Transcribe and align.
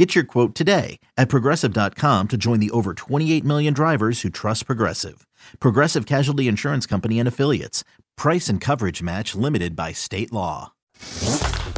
Get 0.00 0.14
your 0.14 0.24
quote 0.24 0.54
today 0.54 0.98
at 1.18 1.28
progressive.com 1.28 2.28
to 2.28 2.36
join 2.38 2.58
the 2.58 2.70
over 2.70 2.94
28 2.94 3.44
million 3.44 3.74
drivers 3.74 4.22
who 4.22 4.30
trust 4.30 4.64
Progressive. 4.64 5.26
Progressive 5.60 6.06
Casualty 6.06 6.48
Insurance 6.48 6.86
Company 6.86 7.18
and 7.18 7.28
Affiliates. 7.28 7.84
Price 8.16 8.48
and 8.48 8.62
coverage 8.62 9.02
match 9.02 9.34
limited 9.34 9.76
by 9.76 9.92
state 9.92 10.32
law. 10.32 10.72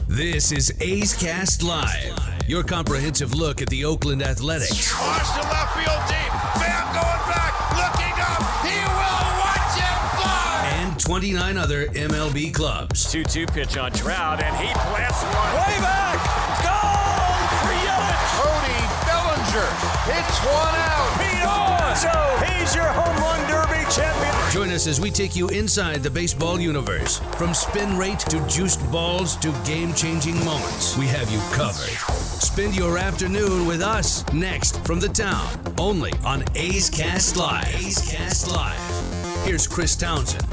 This 0.07 0.53
is 0.53 0.73
A's 0.81 1.15
Cast 1.15 1.65
Live, 1.65 2.17
your 2.47 2.63
comprehensive 2.63 3.35
look 3.35 3.61
at 3.61 3.69
the 3.71 3.85
Oakland 3.85 4.23
Athletics. 4.23 4.95
Watch 5.01 5.27
the 5.35 5.49
left 5.49 5.75
field 5.75 6.03
deep. 6.07 6.33
Bam 6.63 6.95
going 6.95 7.25
back, 7.27 7.55
looking 7.75 8.15
up. 8.23 8.39
He 8.63 8.79
will 8.87 9.31
watch 9.43 9.77
it 9.83 9.99
fly. 10.15 10.71
And 10.77 11.01
29 11.01 11.59
other 11.59 11.87
MLB 11.87 12.55
clubs. 12.55 13.11
2 13.11 13.25
2 13.25 13.47
pitch 13.47 13.77
on 13.77 13.91
Trout, 13.91 14.41
and 14.41 14.55
he 14.65 14.73
blasts 14.75 15.25
one. 15.25 15.55
Way 15.55 15.81
back. 15.81 16.32
Bellinger 19.53 19.71
hits 20.07 20.39
one 20.47 20.75
out. 20.75 21.21
Pete 21.21 21.43
Alonso, 21.43 22.45
he's 22.47 22.75
your 22.75 22.87
home 22.87 23.17
run 23.19 23.41
derby 23.51 23.85
champion. 23.91 24.51
Join 24.51 24.71
us 24.71 24.87
as 24.87 24.99
we 24.99 25.11
take 25.11 25.37
you 25.37 25.49
inside 25.49 26.03
the 26.03 26.11
baseball 26.11 26.59
universe. 26.59 27.19
From 27.37 27.53
spin 27.53 27.99
rate 27.99 28.21
to 28.21 28.41
juiced 28.49 28.81
balls 28.91 29.37
to 29.37 29.53
game 29.67 29.93
changing 29.93 30.43
moments, 30.45 30.97
we 30.97 31.07
have 31.07 31.31
you 31.31 31.39
covered. 31.53 31.91
Spend 32.41 32.75
your 32.75 32.97
afternoon 32.97 33.67
with 33.67 33.83
us 33.83 34.25
next 34.33 34.83
from 34.87 35.01
the 35.01 35.09
town, 35.09 35.47
only 35.79 36.13
on 36.25 36.45
A's 36.55 36.89
Cast 36.89 37.37
Live. 37.37 37.75
A's 37.75 38.11
Cast 38.11 38.51
Live. 38.51 39.45
Here's 39.45 39.67
Chris 39.67 39.97
Townsend. 39.97 40.47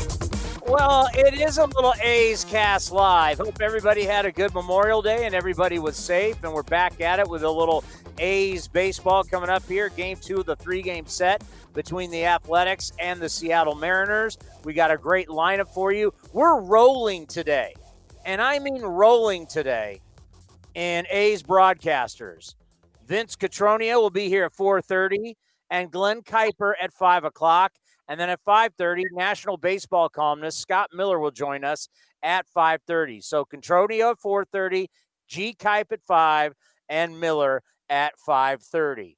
Well, 0.69 1.09
it 1.15 1.33
is 1.33 1.57
a 1.57 1.65
little 1.65 1.95
A's 2.03 2.45
Cast 2.45 2.91
Live. 2.91 3.39
Hope 3.39 3.59
everybody 3.59 4.03
had 4.03 4.27
a 4.27 4.31
good 4.31 4.53
Memorial 4.53 5.01
Day 5.01 5.25
and 5.25 5.33
everybody 5.33 5.79
was 5.79 5.97
safe. 5.97 6.43
And 6.43 6.53
we're 6.53 6.61
back 6.61 7.01
at 7.01 7.17
it 7.17 7.27
with 7.27 7.41
a 7.41 7.49
little 7.49 7.83
A's 8.19 8.67
baseball 8.67 9.23
coming 9.23 9.49
up 9.49 9.67
here. 9.67 9.89
Game 9.89 10.15
two 10.21 10.41
of 10.41 10.45
the 10.45 10.55
three 10.55 10.83
game 10.83 11.07
set 11.07 11.43
between 11.73 12.11
the 12.11 12.23
Athletics 12.23 12.91
and 12.99 13.19
the 13.19 13.27
Seattle 13.27 13.73
Mariners. 13.73 14.37
We 14.63 14.75
got 14.75 14.91
a 14.91 14.97
great 14.97 15.27
lineup 15.27 15.73
for 15.73 15.91
you. 15.91 16.13
We're 16.33 16.61
rolling 16.61 17.25
today. 17.25 17.73
And 18.23 18.39
I 18.39 18.59
mean 18.59 18.83
rolling 18.83 19.47
today 19.47 20.01
in 20.75 21.07
A's 21.09 21.41
broadcasters. 21.41 22.53
Vince 23.07 23.35
Cotroneo 23.35 23.95
will 23.95 24.11
be 24.11 24.29
here 24.29 24.45
at 24.45 24.53
4:30 24.53 25.35
and 25.71 25.89
Glenn 25.89 26.21
Kuiper 26.21 26.73
at 26.79 26.93
5 26.93 27.23
o'clock. 27.23 27.71
And 28.09 28.19
then 28.19 28.29
at 28.29 28.43
5:30, 28.43 29.05
National 29.11 29.55
Baseball 29.55 30.09
columnist 30.09 30.59
Scott 30.59 30.89
Miller 30.91 31.19
will 31.19 31.31
join 31.31 31.63
us 31.63 31.87
at 32.23 32.47
5:30. 32.47 33.21
So 33.21 33.45
Cotroneo 33.45 34.11
at 34.11 34.19
4:30, 34.19 34.89
G 35.27 35.53
Kipe 35.53 35.91
at 35.91 36.01
5, 36.03 36.53
and 36.89 37.19
Miller 37.19 37.61
at 37.87 38.19
5:30. 38.19 39.17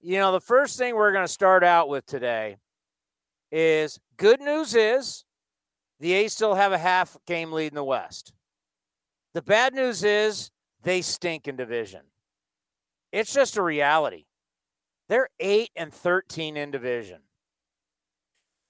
You 0.00 0.18
know, 0.18 0.32
the 0.32 0.40
first 0.40 0.78
thing 0.78 0.96
we're 0.96 1.12
going 1.12 1.26
to 1.26 1.32
start 1.32 1.62
out 1.62 1.90
with 1.90 2.06
today 2.06 2.56
is 3.52 4.00
good 4.16 4.40
news 4.40 4.74
is 4.74 5.24
the 6.00 6.14
A's 6.14 6.32
still 6.32 6.54
have 6.54 6.72
a 6.72 6.78
half 6.78 7.16
game 7.26 7.52
lead 7.52 7.72
in 7.72 7.74
the 7.74 7.84
West. 7.84 8.32
The 9.34 9.42
bad 9.42 9.74
news 9.74 10.02
is 10.02 10.50
they 10.82 11.02
stink 11.02 11.46
in 11.46 11.56
division. 11.56 12.02
It's 13.12 13.34
just 13.34 13.56
a 13.56 13.62
reality. 13.62 14.24
They're 15.08 15.28
8 15.40 15.70
and 15.76 15.92
13 15.92 16.56
in 16.56 16.70
division. 16.70 17.27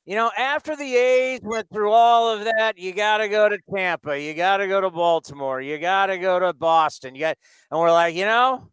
You 0.08 0.14
know, 0.14 0.30
after 0.38 0.74
the 0.74 0.96
A's 0.96 1.40
went 1.42 1.68
through 1.70 1.92
all 1.92 2.32
of 2.32 2.42
that, 2.44 2.78
you 2.78 2.94
got 2.94 3.18
to 3.18 3.28
go 3.28 3.46
to 3.46 3.58
Tampa, 3.70 4.18
you 4.18 4.32
got 4.32 4.56
to 4.56 4.66
go 4.66 4.80
to 4.80 4.88
Baltimore, 4.88 5.60
you 5.60 5.76
got 5.76 6.06
to 6.06 6.16
go 6.16 6.38
to 6.38 6.54
Boston. 6.54 7.14
You 7.14 7.20
got, 7.20 7.36
and 7.70 7.78
we're 7.78 7.92
like, 7.92 8.14
you 8.14 8.24
know, 8.24 8.70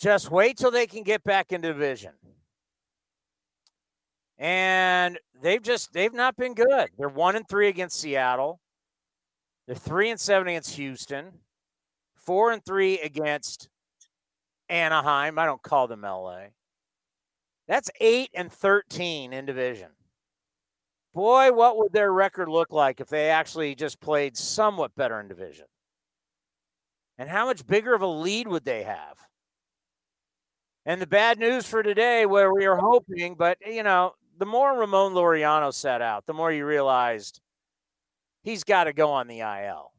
just 0.00 0.28
wait 0.32 0.58
till 0.58 0.72
they 0.72 0.88
can 0.88 1.04
get 1.04 1.22
back 1.22 1.52
into 1.52 1.68
division. 1.68 2.10
And 4.36 5.16
they've 5.40 5.62
just 5.62 5.92
they've 5.92 6.12
not 6.12 6.36
been 6.36 6.54
good. 6.54 6.88
They're 6.98 7.08
one 7.08 7.36
and 7.36 7.48
three 7.48 7.68
against 7.68 8.00
Seattle. 8.00 8.58
They're 9.68 9.76
three 9.76 10.10
and 10.10 10.18
seven 10.18 10.48
against 10.48 10.74
Houston. 10.74 11.34
Four 12.16 12.50
and 12.50 12.64
three 12.64 12.98
against 12.98 13.68
Anaheim. 14.68 15.38
I 15.38 15.46
don't 15.46 15.62
call 15.62 15.86
them 15.86 16.02
LA. 16.02 16.46
That's 17.68 17.92
eight 18.00 18.30
and 18.34 18.50
thirteen 18.50 19.32
in 19.32 19.46
division. 19.46 19.90
Boy, 21.16 21.50
what 21.50 21.78
would 21.78 21.94
their 21.94 22.12
record 22.12 22.50
look 22.50 22.74
like 22.74 23.00
if 23.00 23.08
they 23.08 23.30
actually 23.30 23.74
just 23.74 24.00
played 24.00 24.36
somewhat 24.36 24.94
better 24.96 25.18
in 25.18 25.28
division? 25.28 25.64
And 27.16 27.26
how 27.26 27.46
much 27.46 27.66
bigger 27.66 27.94
of 27.94 28.02
a 28.02 28.06
lead 28.06 28.46
would 28.46 28.66
they 28.66 28.82
have? 28.82 29.16
And 30.84 31.00
the 31.00 31.06
bad 31.06 31.38
news 31.38 31.66
for 31.66 31.82
today, 31.82 32.26
where 32.26 32.52
we 32.52 32.66
are 32.66 32.76
hoping, 32.76 33.34
but 33.34 33.56
you 33.66 33.82
know, 33.82 34.12
the 34.36 34.44
more 34.44 34.78
Ramon 34.78 35.14
Laureano 35.14 35.72
set 35.72 36.02
out, 36.02 36.26
the 36.26 36.34
more 36.34 36.52
you 36.52 36.66
realized 36.66 37.40
he's 38.42 38.62
got 38.62 38.84
to 38.84 38.92
go 38.92 39.10
on 39.10 39.26
the 39.26 39.40
IL. 39.40 39.92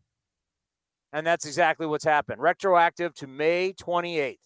And 1.13 1.25
that's 1.25 1.47
exactly 1.47 1.87
what's 1.87 2.05
happened. 2.05 2.43
Retroactive 2.43 3.15
to 3.15 3.25
May 3.25 3.73
28th. 3.73 4.37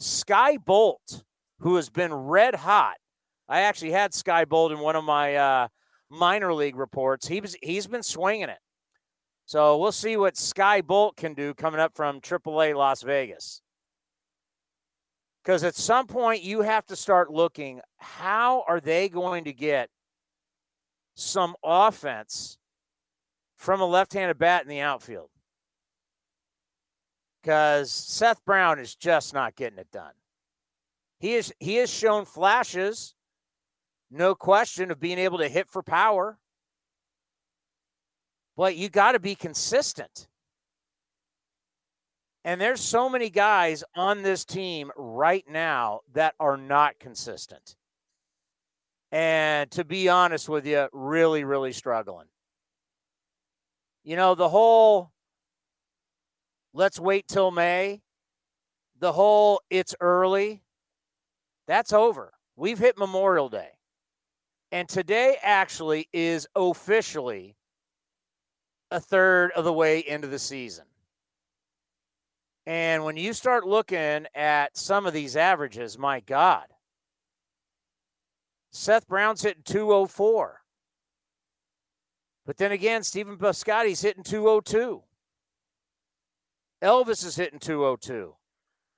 Skye 0.00 0.56
Bolt, 0.56 1.22
who 1.60 1.76
has 1.76 1.90
been 1.90 2.12
red 2.12 2.56
hot. 2.56 2.96
I 3.48 3.60
actually 3.60 3.92
had 3.92 4.12
Skye 4.12 4.46
Bolt 4.46 4.72
in 4.72 4.80
one 4.80 4.96
of 4.96 5.04
my 5.04 5.36
uh, 5.36 5.68
minor 6.12 6.52
league 6.52 6.76
reports. 6.76 7.28
He 7.28 7.40
was 7.40 7.56
he's 7.62 7.86
been 7.86 8.02
swinging 8.02 8.48
it. 8.48 8.58
So 9.46 9.76
we'll 9.76 9.92
see 9.92 10.16
what 10.16 10.36
Skye 10.36 10.82
Bolt 10.82 11.16
can 11.16 11.34
do 11.34 11.54
coming 11.54 11.80
up 11.80 11.96
from 11.96 12.20
AAA 12.20 12.76
Las 12.76 13.02
Vegas. 13.02 13.60
Because 15.42 15.64
at 15.64 15.74
some 15.74 16.06
point 16.06 16.42
you 16.42 16.62
have 16.62 16.86
to 16.86 16.96
start 16.96 17.32
looking 17.32 17.80
how 17.98 18.64
are 18.68 18.80
they 18.80 19.08
going 19.08 19.44
to 19.44 19.52
get 19.52 19.90
some 21.14 21.56
offense 21.64 22.58
from 23.56 23.80
a 23.80 23.86
left-handed 23.86 24.38
bat 24.38 24.62
in 24.62 24.68
the 24.68 24.80
outfield? 24.80 25.30
Because 27.42 27.90
Seth 27.90 28.44
Brown 28.44 28.78
is 28.78 28.94
just 28.94 29.34
not 29.34 29.56
getting 29.56 29.78
it 29.78 29.90
done. 29.92 30.12
He 31.18 31.34
is 31.34 31.52
he 31.58 31.76
has 31.76 31.90
shown 31.90 32.24
flashes 32.24 33.14
no 34.12 34.34
question 34.34 34.90
of 34.90 35.00
being 35.00 35.18
able 35.18 35.38
to 35.38 35.48
hit 35.48 35.68
for 35.70 35.82
power. 35.82 36.38
But 38.56 38.76
you 38.76 38.90
got 38.90 39.12
to 39.12 39.18
be 39.18 39.34
consistent. 39.34 40.28
And 42.44 42.60
there's 42.60 42.80
so 42.80 43.08
many 43.08 43.30
guys 43.30 43.82
on 43.94 44.22
this 44.22 44.44
team 44.44 44.90
right 44.96 45.44
now 45.48 46.00
that 46.12 46.34
are 46.38 46.56
not 46.56 46.98
consistent. 46.98 47.76
And 49.10 49.70
to 49.72 49.84
be 49.84 50.08
honest 50.08 50.48
with 50.48 50.66
you, 50.66 50.88
really, 50.92 51.44
really 51.44 51.72
struggling. 51.72 52.26
You 54.04 54.16
know, 54.16 54.34
the 54.34 54.48
whole 54.48 55.12
let's 56.74 56.98
wait 56.98 57.28
till 57.28 57.50
May, 57.50 58.02
the 58.98 59.12
whole 59.12 59.60
it's 59.70 59.94
early, 60.00 60.62
that's 61.66 61.92
over. 61.92 62.32
We've 62.56 62.78
hit 62.78 62.98
Memorial 62.98 63.48
Day. 63.48 63.70
And 64.72 64.88
today 64.88 65.36
actually 65.42 66.08
is 66.14 66.48
officially 66.56 67.56
a 68.90 68.98
third 68.98 69.52
of 69.52 69.64
the 69.64 69.72
way 69.72 69.98
into 70.00 70.26
the 70.26 70.38
season. 70.38 70.86
And 72.64 73.04
when 73.04 73.18
you 73.18 73.34
start 73.34 73.66
looking 73.66 74.26
at 74.34 74.76
some 74.76 75.04
of 75.04 75.12
these 75.12 75.36
averages, 75.36 75.98
my 75.98 76.20
God, 76.20 76.64
Seth 78.70 79.06
Brown's 79.06 79.42
hitting 79.42 79.62
204. 79.64 80.62
But 82.46 82.56
then 82.56 82.72
again, 82.72 83.02
Stephen 83.02 83.36
Piscotty's 83.36 84.00
hitting 84.00 84.24
202. 84.24 85.02
Elvis 86.82 87.26
is 87.26 87.36
hitting 87.36 87.58
202. 87.58 88.34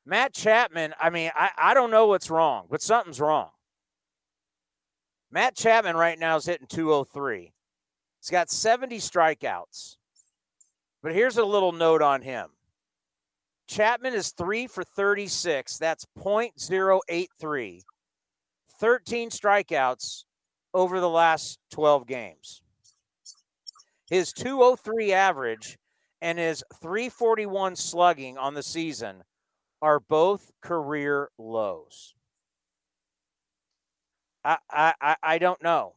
Matt 0.06 0.34
Chapman, 0.34 0.94
I 1.00 1.10
mean, 1.10 1.32
I, 1.34 1.50
I 1.58 1.74
don't 1.74 1.90
know 1.90 2.06
what's 2.06 2.30
wrong, 2.30 2.66
but 2.70 2.80
something's 2.80 3.20
wrong. 3.20 3.50
Matt 5.34 5.56
Chapman 5.56 5.96
right 5.96 6.16
now 6.16 6.36
is 6.36 6.46
hitting 6.46 6.68
203. 6.68 7.52
He's 8.20 8.30
got 8.30 8.52
70 8.52 8.98
strikeouts. 8.98 9.96
But 11.02 11.12
here's 11.12 11.38
a 11.38 11.44
little 11.44 11.72
note 11.72 12.02
on 12.02 12.22
him. 12.22 12.50
Chapman 13.66 14.14
is 14.14 14.30
3 14.30 14.68
for 14.68 14.84
36. 14.84 15.76
That's 15.78 16.06
0.083. 16.16 17.80
13 18.78 19.30
strikeouts 19.30 20.22
over 20.72 21.00
the 21.00 21.10
last 21.10 21.58
12 21.72 22.06
games. 22.06 22.62
His 24.08 24.32
203 24.32 25.12
average 25.12 25.78
and 26.22 26.38
his 26.38 26.62
341 26.80 27.74
slugging 27.74 28.38
on 28.38 28.54
the 28.54 28.62
season 28.62 29.24
are 29.82 29.98
both 29.98 30.52
career 30.62 31.30
lows. 31.36 32.14
I, 34.44 34.58
I, 35.00 35.16
I 35.22 35.38
don't 35.38 35.62
know. 35.62 35.94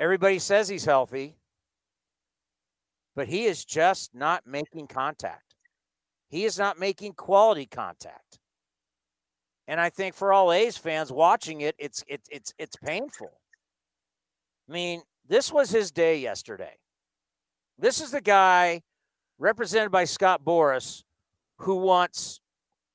Everybody 0.00 0.38
says 0.38 0.68
he's 0.68 0.84
healthy, 0.84 1.36
but 3.14 3.28
he 3.28 3.44
is 3.44 3.64
just 3.64 4.14
not 4.14 4.46
making 4.46 4.86
contact. 4.86 5.54
He 6.28 6.44
is 6.44 6.58
not 6.58 6.78
making 6.78 7.14
quality 7.14 7.66
contact. 7.66 8.38
And 9.66 9.80
I 9.80 9.90
think 9.90 10.14
for 10.14 10.32
all 10.32 10.52
A's 10.52 10.76
fans 10.76 11.12
watching 11.12 11.60
it, 11.60 11.74
it's 11.78 12.02
it's 12.08 12.28
it's 12.30 12.54
it's 12.58 12.76
painful. 12.76 13.32
I 14.68 14.72
mean, 14.72 15.02
this 15.26 15.52
was 15.52 15.70
his 15.70 15.90
day 15.90 16.18
yesterday. 16.18 16.78
This 17.78 18.00
is 18.00 18.10
the 18.10 18.20
guy 18.20 18.82
represented 19.38 19.90
by 19.90 20.04
Scott 20.04 20.42
Boras 20.44 21.02
who 21.58 21.76
wants 21.76 22.40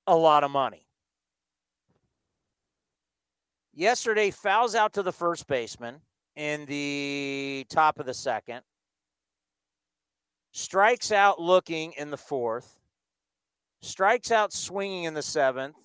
a 0.07 0.15
lot 0.15 0.43
of 0.43 0.51
money. 0.51 0.87
Yesterday, 3.73 4.29
fouls 4.29 4.75
out 4.75 4.93
to 4.93 5.03
the 5.03 5.11
first 5.11 5.47
baseman 5.47 6.01
in 6.35 6.65
the 6.65 7.65
top 7.69 7.99
of 7.99 8.05
the 8.05 8.13
second, 8.13 8.61
strikes 10.51 11.11
out 11.11 11.41
looking 11.41 11.93
in 11.93 12.11
the 12.11 12.17
fourth, 12.17 12.79
strikes 13.81 14.31
out 14.31 14.53
swinging 14.53 15.05
in 15.05 15.15
the 15.15 15.23
seventh, 15.23 15.75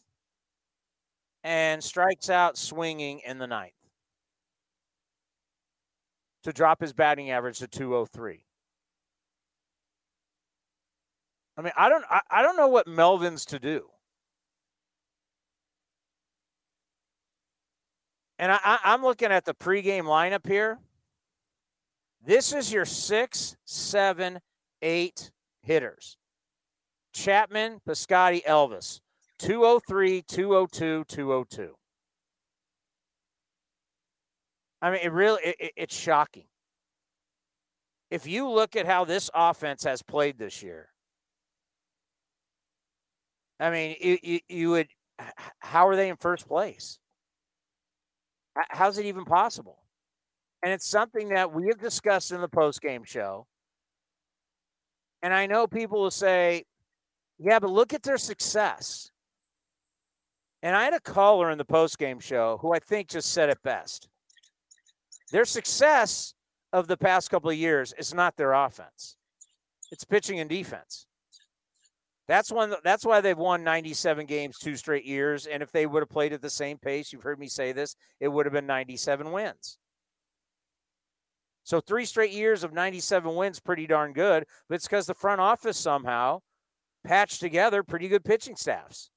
and 1.42 1.82
strikes 1.82 2.28
out 2.28 2.58
swinging 2.58 3.20
in 3.26 3.38
the 3.38 3.46
ninth 3.46 3.72
to 6.42 6.52
drop 6.52 6.80
his 6.80 6.92
batting 6.92 7.30
average 7.30 7.58
to 7.58 7.68
203. 7.68 8.44
I 11.56 11.62
mean, 11.62 11.72
I 11.76 11.88
don't 11.88 12.04
I, 12.08 12.20
I 12.30 12.42
don't 12.42 12.56
know 12.56 12.68
what 12.68 12.86
Melvin's 12.86 13.44
to 13.46 13.58
do. 13.58 13.88
And 18.38 18.52
I, 18.52 18.78
am 18.84 19.02
looking 19.02 19.32
at 19.32 19.44
the 19.44 19.54
pregame 19.54 20.04
lineup 20.04 20.46
here. 20.46 20.78
This 22.24 22.52
is 22.52 22.72
your 22.72 22.84
six, 22.84 23.56
seven, 23.64 24.38
eight 24.82 25.30
hitters. 25.62 26.16
Chapman, 27.12 27.80
Piscotty, 27.86 28.44
Elvis. 28.44 29.00
203, 29.38 30.22
202, 30.22 31.04
202. 31.04 31.74
I 34.80 34.90
mean, 34.90 35.00
it 35.02 35.12
really 35.12 35.40
it, 35.44 35.72
it's 35.76 35.96
shocking. 35.96 36.46
If 38.10 38.26
you 38.26 38.48
look 38.48 38.76
at 38.76 38.86
how 38.86 39.04
this 39.04 39.30
offense 39.34 39.84
has 39.84 40.02
played 40.02 40.38
this 40.38 40.62
year, 40.62 40.88
I 43.60 43.70
mean, 43.70 43.96
you, 44.00 44.18
you, 44.22 44.40
you 44.48 44.70
would. 44.70 44.88
How 45.58 45.88
are 45.88 45.96
they 45.96 46.08
in 46.08 46.16
first 46.16 46.46
place? 46.46 46.98
How's 48.70 48.98
it 48.98 49.06
even 49.06 49.24
possible? 49.24 49.78
And 50.62 50.72
it's 50.72 50.86
something 50.86 51.28
that 51.28 51.52
we 51.52 51.66
have 51.68 51.78
discussed 51.80 52.32
in 52.32 52.40
the 52.40 52.48
post 52.48 52.80
game 52.80 53.04
show. 53.04 53.46
And 55.22 55.32
I 55.32 55.46
know 55.46 55.66
people 55.66 56.00
will 56.00 56.10
say, 56.10 56.64
yeah, 57.38 57.58
but 57.58 57.70
look 57.70 57.94
at 57.94 58.02
their 58.02 58.18
success. 58.18 59.10
And 60.62 60.74
I 60.74 60.84
had 60.84 60.94
a 60.94 61.00
caller 61.00 61.50
in 61.50 61.58
the 61.58 61.64
post 61.64 61.98
game 61.98 62.18
show 62.18 62.58
who 62.60 62.72
I 62.72 62.80
think 62.80 63.08
just 63.08 63.32
said 63.32 63.48
it 63.48 63.62
best. 63.62 64.08
Their 65.30 65.44
success 65.44 66.34
of 66.72 66.88
the 66.88 66.96
past 66.96 67.30
couple 67.30 67.50
of 67.50 67.56
years 67.56 67.94
is 67.98 68.12
not 68.12 68.36
their 68.36 68.52
offense, 68.52 69.16
it's 69.90 70.04
pitching 70.04 70.40
and 70.40 70.50
defense. 70.50 71.06
That's 72.28 72.52
one. 72.52 72.74
That's 72.84 73.06
why 73.06 73.22
they've 73.22 73.36
won 73.38 73.64
97 73.64 74.26
games 74.26 74.58
two 74.58 74.76
straight 74.76 75.06
years. 75.06 75.46
And 75.46 75.62
if 75.62 75.72
they 75.72 75.86
would 75.86 76.02
have 76.02 76.10
played 76.10 76.34
at 76.34 76.42
the 76.42 76.50
same 76.50 76.76
pace, 76.76 77.12
you've 77.12 77.22
heard 77.22 77.38
me 77.38 77.48
say 77.48 77.72
this, 77.72 77.96
it 78.20 78.28
would 78.28 78.44
have 78.44 78.52
been 78.52 78.66
97 78.66 79.32
wins. 79.32 79.78
So 81.64 81.80
three 81.80 82.04
straight 82.04 82.32
years 82.32 82.64
of 82.64 82.72
97 82.72 83.34
wins, 83.34 83.60
pretty 83.60 83.86
darn 83.86 84.12
good. 84.12 84.44
But 84.68 84.76
it's 84.76 84.86
because 84.86 85.06
the 85.06 85.14
front 85.14 85.40
office 85.40 85.78
somehow 85.78 86.40
patched 87.04 87.40
together 87.40 87.82
pretty 87.82 88.08
good 88.08 88.24
pitching 88.24 88.56
staffs. 88.56 89.10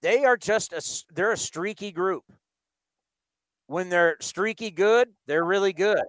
They 0.00 0.24
are 0.24 0.36
just 0.36 0.72
a 0.72 0.82
they're 1.14 1.32
a 1.32 1.36
streaky 1.36 1.92
group. 1.92 2.24
When 3.66 3.90
they're 3.90 4.16
streaky 4.20 4.70
good, 4.70 5.08
they're 5.26 5.44
really 5.44 5.72
good. 5.72 6.04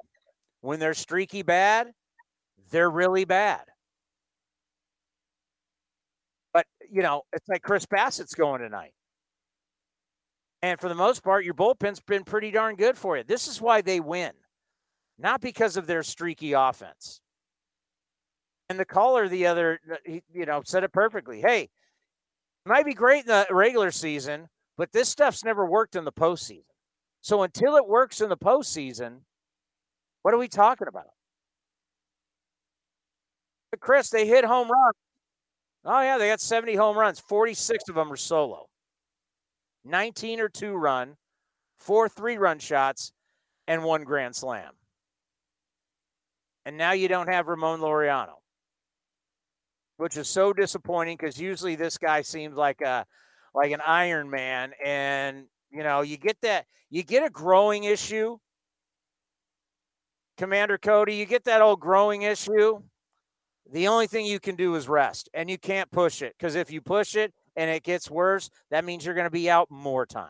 When 0.61 0.79
they're 0.79 0.93
streaky 0.93 1.41
bad, 1.41 1.91
they're 2.71 2.89
really 2.89 3.25
bad. 3.25 3.63
But, 6.53 6.65
you 6.91 7.01
know, 7.01 7.23
it's 7.33 7.47
like 7.47 7.61
Chris 7.61 7.85
Bassitt's 7.85 8.33
going 8.33 8.61
tonight. 8.61 8.93
And 10.61 10.79
for 10.79 10.89
the 10.89 10.95
most 10.95 11.23
part, 11.23 11.45
your 11.45 11.53
bullpen's 11.53 12.01
been 12.01 12.23
pretty 12.23 12.51
darn 12.51 12.75
good 12.75 12.97
for 12.97 13.17
you. 13.17 13.23
This 13.23 13.47
is 13.47 13.61
why 13.61 13.81
they 13.81 13.99
win, 13.99 14.31
not 15.17 15.39
because 15.41 15.77
of 15.77 15.87
their 15.87 16.03
streaky 16.03 16.53
offense. 16.53 17.21
And 18.69 18.77
the 18.77 18.85
caller 18.85 19.27
the 19.27 19.47
other, 19.47 19.79
uh, 19.91 19.95
you 20.05 20.45
know, 20.45 20.61
said 20.65 20.83
it 20.83 20.91
perfectly. 20.91 21.41
Hey, 21.41 21.63
it 21.63 22.69
might 22.69 22.85
be 22.85 22.93
great 22.93 23.21
in 23.21 23.27
the 23.27 23.47
regular 23.49 23.89
season, 23.89 24.49
but 24.77 24.91
this 24.91 25.09
stuff's 25.09 25.45
never 25.45 25.65
worked 25.65 25.95
in 25.95 26.03
the 26.03 26.11
postseason. 26.11 26.63
So 27.21 27.41
until 27.41 27.75
it 27.75 27.87
works 27.87 28.21
in 28.21 28.29
the 28.29 28.37
postseason, 28.37 29.21
what 30.21 30.33
are 30.33 30.37
we 30.37 30.47
talking 30.47 30.87
about? 30.87 31.07
But 33.71 33.79
Chris, 33.79 34.09
they 34.09 34.27
hit 34.27 34.45
home 34.45 34.69
runs 34.69 34.95
Oh, 35.85 36.01
yeah, 36.01 36.17
they 36.17 36.27
got 36.27 36.41
70 36.41 36.75
home 36.75 36.97
runs. 36.97 37.19
46 37.19 37.89
of 37.89 37.95
them 37.95 38.11
are 38.11 38.17
solo. 38.17 38.67
19 39.85 40.39
or 40.39 40.49
two 40.49 40.73
run, 40.73 41.15
four 41.77 42.09
three 42.09 42.37
run 42.37 42.59
shots, 42.59 43.13
and 43.67 43.83
one 43.83 44.03
grand 44.03 44.35
slam. 44.35 44.73
And 46.65 46.77
now 46.77 46.91
you 46.91 47.07
don't 47.07 47.29
have 47.29 47.47
Ramon 47.47 47.79
Laureano, 47.79 48.33
which 49.97 50.17
is 50.17 50.27
so 50.27 50.53
disappointing 50.53 51.17
because 51.17 51.39
usually 51.39 51.75
this 51.75 51.97
guy 51.97 52.21
seems 52.21 52.55
like 52.55 52.81
a 52.81 53.05
like 53.55 53.71
an 53.71 53.81
Iron 53.85 54.29
Man, 54.29 54.73
and 54.83 55.45
you 55.71 55.83
know 55.83 56.01
you 56.01 56.17
get 56.17 56.37
that 56.41 56.65
you 56.89 57.03
get 57.03 57.23
a 57.23 57.29
groin 57.29 57.83
issue. 57.83 58.37
Commander 60.37 60.77
Cody, 60.77 61.15
you 61.15 61.25
get 61.25 61.45
that 61.45 61.61
old 61.61 61.79
groin 61.79 62.21
issue 62.21 62.81
the 63.71 63.87
only 63.87 64.07
thing 64.07 64.25
you 64.25 64.39
can 64.39 64.55
do 64.55 64.75
is 64.75 64.87
rest, 64.87 65.29
and 65.33 65.49
you 65.49 65.57
can't 65.57 65.91
push 65.91 66.21
it 66.21 66.35
because 66.37 66.55
if 66.55 66.71
you 66.71 66.81
push 66.81 67.15
it 67.15 67.33
and 67.55 67.69
it 67.69 67.83
gets 67.83 68.09
worse, 68.09 68.49
that 68.69 68.85
means 68.85 69.05
you're 69.05 69.15
going 69.15 69.25
to 69.25 69.31
be 69.31 69.49
out 69.49 69.69
more 69.69 70.05
time. 70.05 70.29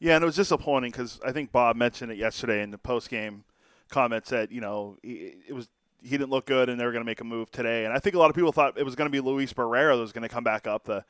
Yeah, 0.00 0.14
and 0.14 0.22
it 0.22 0.26
was 0.26 0.36
disappointing 0.36 0.90
because 0.90 1.20
I 1.24 1.32
think 1.32 1.50
Bob 1.50 1.76
mentioned 1.76 2.12
it 2.12 2.18
yesterday 2.18 2.62
in 2.62 2.70
the 2.70 2.78
post 2.78 3.10
game 3.10 3.44
comments 3.90 4.30
that 4.30 4.52
you 4.52 4.60
know 4.60 4.96
it 5.02 5.54
was 5.54 5.68
he 6.02 6.10
didn't 6.10 6.30
look 6.30 6.46
good 6.46 6.68
and 6.68 6.78
they 6.78 6.84
were 6.84 6.92
going 6.92 7.02
to 7.02 7.08
make 7.08 7.20
a 7.20 7.24
move 7.24 7.50
today, 7.50 7.84
and 7.84 7.92
I 7.92 7.98
think 7.98 8.14
a 8.14 8.18
lot 8.18 8.30
of 8.30 8.36
people 8.36 8.52
thought 8.52 8.78
it 8.78 8.84
was 8.84 8.94
going 8.94 9.06
to 9.06 9.12
be 9.12 9.20
Luis 9.20 9.52
Barrera 9.52 9.94
that 9.94 10.00
was 10.00 10.12
going 10.12 10.22
to 10.22 10.28
come 10.28 10.44
back 10.44 10.66
up, 10.66 10.84
the 10.84 11.04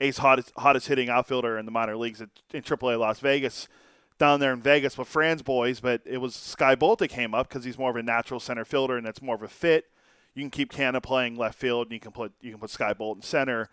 A's 0.00 0.18
hottest 0.18 0.52
hottest 0.56 0.88
hitting 0.88 1.08
outfielder 1.08 1.58
in 1.58 1.64
the 1.64 1.72
minor 1.72 1.96
leagues 1.96 2.20
in 2.20 2.28
AAA 2.52 2.98
Las 2.98 3.18
Vegas 3.18 3.68
down 4.18 4.38
there 4.38 4.52
in 4.52 4.60
Vegas 4.60 4.98
with 4.98 5.08
Fran's 5.08 5.42
boys, 5.42 5.80
but 5.80 6.02
it 6.04 6.18
was 6.18 6.34
Skye 6.34 6.74
Bolt 6.74 6.98
that 6.98 7.08
came 7.08 7.34
up 7.34 7.48
because 7.48 7.64
he's 7.64 7.78
more 7.78 7.90
of 7.90 7.96
a 7.96 8.02
natural 8.02 8.38
center 8.38 8.64
fielder 8.64 8.96
and 8.96 9.06
that's 9.06 9.22
more 9.22 9.34
of 9.34 9.42
a 9.42 9.48
fit 9.48 9.86
you 10.34 10.42
can 10.42 10.50
keep 10.50 10.72
Canha 10.72 11.02
playing 11.02 11.36
left 11.36 11.58
field, 11.58 11.86
and 11.86 11.92
you 11.92 12.00
can 12.00 12.12
put 12.12 12.32
you 12.40 12.50
can 12.50 12.60
put 12.60 12.70
Skye 12.70 12.94
Bolt 12.94 13.18
in 13.18 13.22
center. 13.22 13.68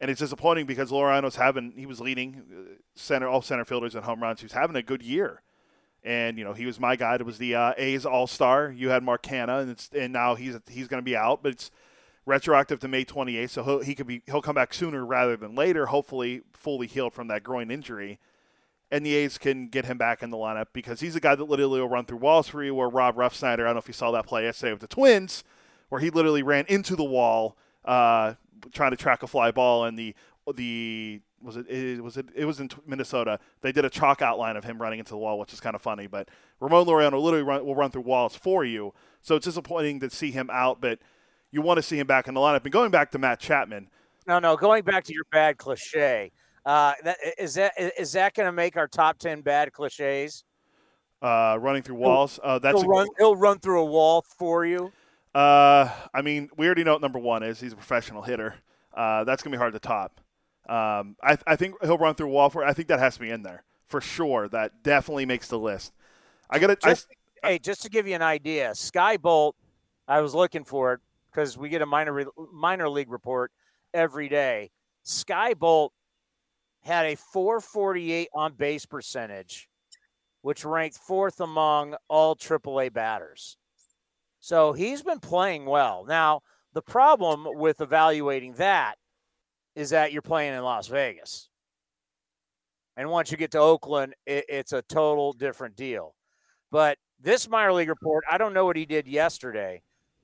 And 0.00 0.10
it's 0.10 0.20
disappointing 0.20 0.66
because 0.66 0.90
Laureano's 0.90 1.36
having 1.36 1.72
he 1.76 1.86
was 1.86 2.00
leading 2.00 2.42
uh, 2.52 2.74
center 2.94 3.28
all 3.28 3.42
center 3.42 3.64
fielders 3.64 3.94
in 3.94 4.02
home 4.02 4.22
runs. 4.22 4.40
He's 4.40 4.52
having 4.52 4.76
a 4.76 4.82
good 4.82 5.02
year, 5.02 5.42
and 6.04 6.38
you 6.38 6.44
know 6.44 6.52
he 6.52 6.66
was 6.66 6.78
my 6.78 6.94
guy. 6.94 7.16
It 7.16 7.26
was 7.26 7.38
the 7.38 7.56
uh, 7.56 7.74
A's 7.76 8.06
All 8.06 8.28
Star. 8.28 8.70
You 8.70 8.90
had 8.90 9.02
Mark 9.02 9.22
Canha, 9.22 9.60
and 9.60 9.70
it's 9.70 9.90
and 9.92 10.12
now 10.12 10.36
he's 10.36 10.56
he's 10.68 10.86
going 10.86 11.00
to 11.00 11.04
be 11.04 11.16
out, 11.16 11.42
but 11.42 11.52
it's 11.52 11.70
retroactive 12.26 12.78
to 12.80 12.88
May 12.88 13.04
28th, 13.04 13.50
so 13.50 13.78
he 13.80 13.94
could 13.94 14.06
be 14.06 14.22
he'll 14.26 14.42
come 14.42 14.54
back 14.54 14.72
sooner 14.72 15.04
rather 15.04 15.36
than 15.36 15.56
later. 15.56 15.86
Hopefully, 15.86 16.42
fully 16.52 16.86
healed 16.86 17.12
from 17.12 17.26
that 17.28 17.42
groin 17.42 17.72
injury, 17.72 18.20
and 18.92 19.04
the 19.04 19.16
A's 19.16 19.36
can 19.36 19.66
get 19.66 19.86
him 19.86 19.98
back 19.98 20.22
in 20.22 20.30
the 20.30 20.36
lineup 20.36 20.66
because 20.72 21.00
he's 21.00 21.16
a 21.16 21.20
guy 21.20 21.34
that 21.34 21.44
literally 21.44 21.80
will 21.80 21.88
run 21.88 22.04
through 22.04 22.18
walls 22.18 22.46
for 22.46 22.62
you. 22.62 22.72
Where 22.72 22.88
Rob 22.88 23.16
Refsnyder, 23.16 23.52
I 23.52 23.56
don't 23.56 23.74
know 23.74 23.78
if 23.78 23.88
you 23.88 23.94
saw 23.94 24.12
that 24.12 24.26
play 24.26 24.44
yesterday 24.44 24.72
with 24.72 24.82
the 24.82 24.86
Twins 24.86 25.42
where 25.88 26.00
he 26.00 26.10
literally 26.10 26.42
ran 26.42 26.64
into 26.68 26.96
the 26.96 27.04
wall 27.04 27.56
uh, 27.84 28.34
trying 28.72 28.90
to 28.90 28.96
track 28.96 29.22
a 29.22 29.26
fly 29.26 29.50
ball, 29.50 29.84
and 29.84 29.98
the 29.98 30.14
the 30.54 31.20
was 31.40 31.56
it, 31.56 31.68
it 31.68 32.02
was 32.02 32.16
it, 32.16 32.26
it 32.34 32.44
was 32.44 32.60
in 32.60 32.70
Minnesota. 32.86 33.38
They 33.60 33.72
did 33.72 33.84
a 33.84 33.90
chalk 33.90 34.22
outline 34.22 34.56
of 34.56 34.64
him 34.64 34.80
running 34.80 34.98
into 34.98 35.10
the 35.10 35.18
wall, 35.18 35.38
which 35.38 35.52
is 35.52 35.60
kind 35.60 35.74
of 35.74 35.82
funny. 35.82 36.06
But 36.06 36.28
Ramon 36.60 36.86
Laureano 36.86 37.20
literally 37.20 37.44
run, 37.44 37.64
will 37.64 37.74
run 37.74 37.90
through 37.90 38.02
walls 38.02 38.34
for 38.34 38.64
you, 38.64 38.92
so 39.22 39.36
it's 39.36 39.44
disappointing 39.44 40.00
to 40.00 40.10
see 40.10 40.30
him 40.30 40.50
out. 40.52 40.80
But 40.80 40.98
you 41.50 41.62
want 41.62 41.78
to 41.78 41.82
see 41.82 41.98
him 41.98 42.06
back 42.06 42.28
in 42.28 42.34
the 42.34 42.40
lineup. 42.40 42.64
And 42.64 42.72
going 42.72 42.90
back 42.90 43.10
to 43.12 43.18
Matt 43.18 43.40
Chapman. 43.40 43.88
No, 44.26 44.38
no, 44.38 44.56
going 44.56 44.84
back 44.84 45.04
to 45.04 45.14
your 45.14 45.24
bad 45.32 45.56
cliche. 45.56 46.30
Uh, 46.66 46.92
that, 47.02 47.16
is 47.38 47.54
that 47.54 47.72
is 47.78 48.12
that 48.12 48.34
going 48.34 48.46
to 48.46 48.52
make 48.52 48.76
our 48.76 48.88
top 48.88 49.18
ten 49.18 49.40
bad 49.40 49.72
cliches? 49.72 50.44
Uh, 51.22 51.56
running 51.60 51.82
through 51.82 51.96
walls. 51.96 52.38
Uh, 52.42 52.58
that's 52.58 52.80
he'll 52.80 52.90
a, 52.90 52.94
run. 52.94 53.08
He'll 53.18 53.36
run 53.36 53.58
through 53.58 53.80
a 53.80 53.86
wall 53.86 54.22
for 54.38 54.66
you. 54.66 54.92
Uh, 55.38 55.88
I 56.12 56.22
mean, 56.22 56.50
we 56.56 56.66
already 56.66 56.82
know 56.82 56.94
what 56.94 57.00
number 57.00 57.20
one 57.20 57.44
is. 57.44 57.60
He's 57.60 57.72
a 57.72 57.76
professional 57.76 58.22
hitter. 58.22 58.56
Uh, 58.92 59.22
that's 59.22 59.40
gonna 59.40 59.54
be 59.54 59.58
hard 59.58 59.72
to 59.72 59.78
top. 59.78 60.20
Um, 60.68 61.14
I, 61.22 61.38
I 61.46 61.54
think 61.54 61.76
he'll 61.80 61.96
run 61.96 62.16
through 62.16 62.32
for. 62.50 62.64
I 62.64 62.72
think 62.72 62.88
that 62.88 62.98
has 62.98 63.14
to 63.14 63.20
be 63.20 63.30
in 63.30 63.44
there 63.44 63.62
for 63.86 64.00
sure. 64.00 64.48
That 64.48 64.82
definitely 64.82 65.26
makes 65.26 65.46
the 65.46 65.56
list. 65.56 65.92
I 66.50 66.58
gotta. 66.58 66.74
Just, 66.74 67.06
hey, 67.44 67.60
just 67.60 67.82
to 67.82 67.88
give 67.88 68.08
you 68.08 68.16
an 68.16 68.22
idea, 68.22 68.74
Skye 68.74 69.16
Bolt. 69.16 69.54
I 70.08 70.22
was 70.22 70.34
looking 70.34 70.64
for 70.64 70.94
it 70.94 71.00
because 71.30 71.56
we 71.56 71.68
get 71.68 71.82
a 71.82 71.86
minor 71.86 72.14
re- 72.14 72.26
minor 72.52 72.88
league 72.88 73.12
report 73.12 73.52
every 73.94 74.28
day. 74.28 74.72
Skye 75.04 75.54
Bolt 75.54 75.92
had 76.82 77.06
a 77.06 77.14
448 77.14 78.28
on 78.34 78.54
base 78.54 78.86
percentage, 78.86 79.68
which 80.42 80.64
ranked 80.64 80.98
fourth 80.98 81.38
among 81.38 81.94
all 82.08 82.34
AAA 82.34 82.92
batters. 82.92 83.56
So 84.40 84.72
he's 84.72 85.02
been 85.02 85.20
playing 85.20 85.66
well. 85.66 86.04
Now, 86.06 86.40
the 86.72 86.82
problem 86.82 87.46
with 87.46 87.80
evaluating 87.80 88.54
that 88.54 88.96
is 89.74 89.90
that 89.90 90.12
you're 90.12 90.22
playing 90.22 90.54
in 90.54 90.62
Las 90.62 90.86
Vegas. 90.88 91.48
And 92.96 93.10
once 93.10 93.30
you 93.30 93.36
get 93.36 93.52
to 93.52 93.58
Oakland, 93.58 94.14
it, 94.26 94.44
it's 94.48 94.72
a 94.72 94.82
total 94.82 95.32
different 95.32 95.76
deal. 95.76 96.14
But 96.70 96.98
this 97.20 97.48
minor 97.48 97.72
league 97.72 97.88
report, 97.88 98.24
I 98.30 98.38
don't 98.38 98.54
know 98.54 98.64
what 98.64 98.76
he 98.76 98.86
did 98.86 99.06
yesterday, 99.06 99.82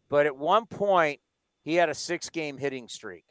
but 0.09 0.26
at 0.26 0.37
one 0.37 0.66
point 0.66 1.21
he 1.62 1.75
had 1.76 1.88
a 1.88 1.94
six 1.94 2.30
game 2.30 2.59
hitting 2.59 2.88
streak. 2.88 3.25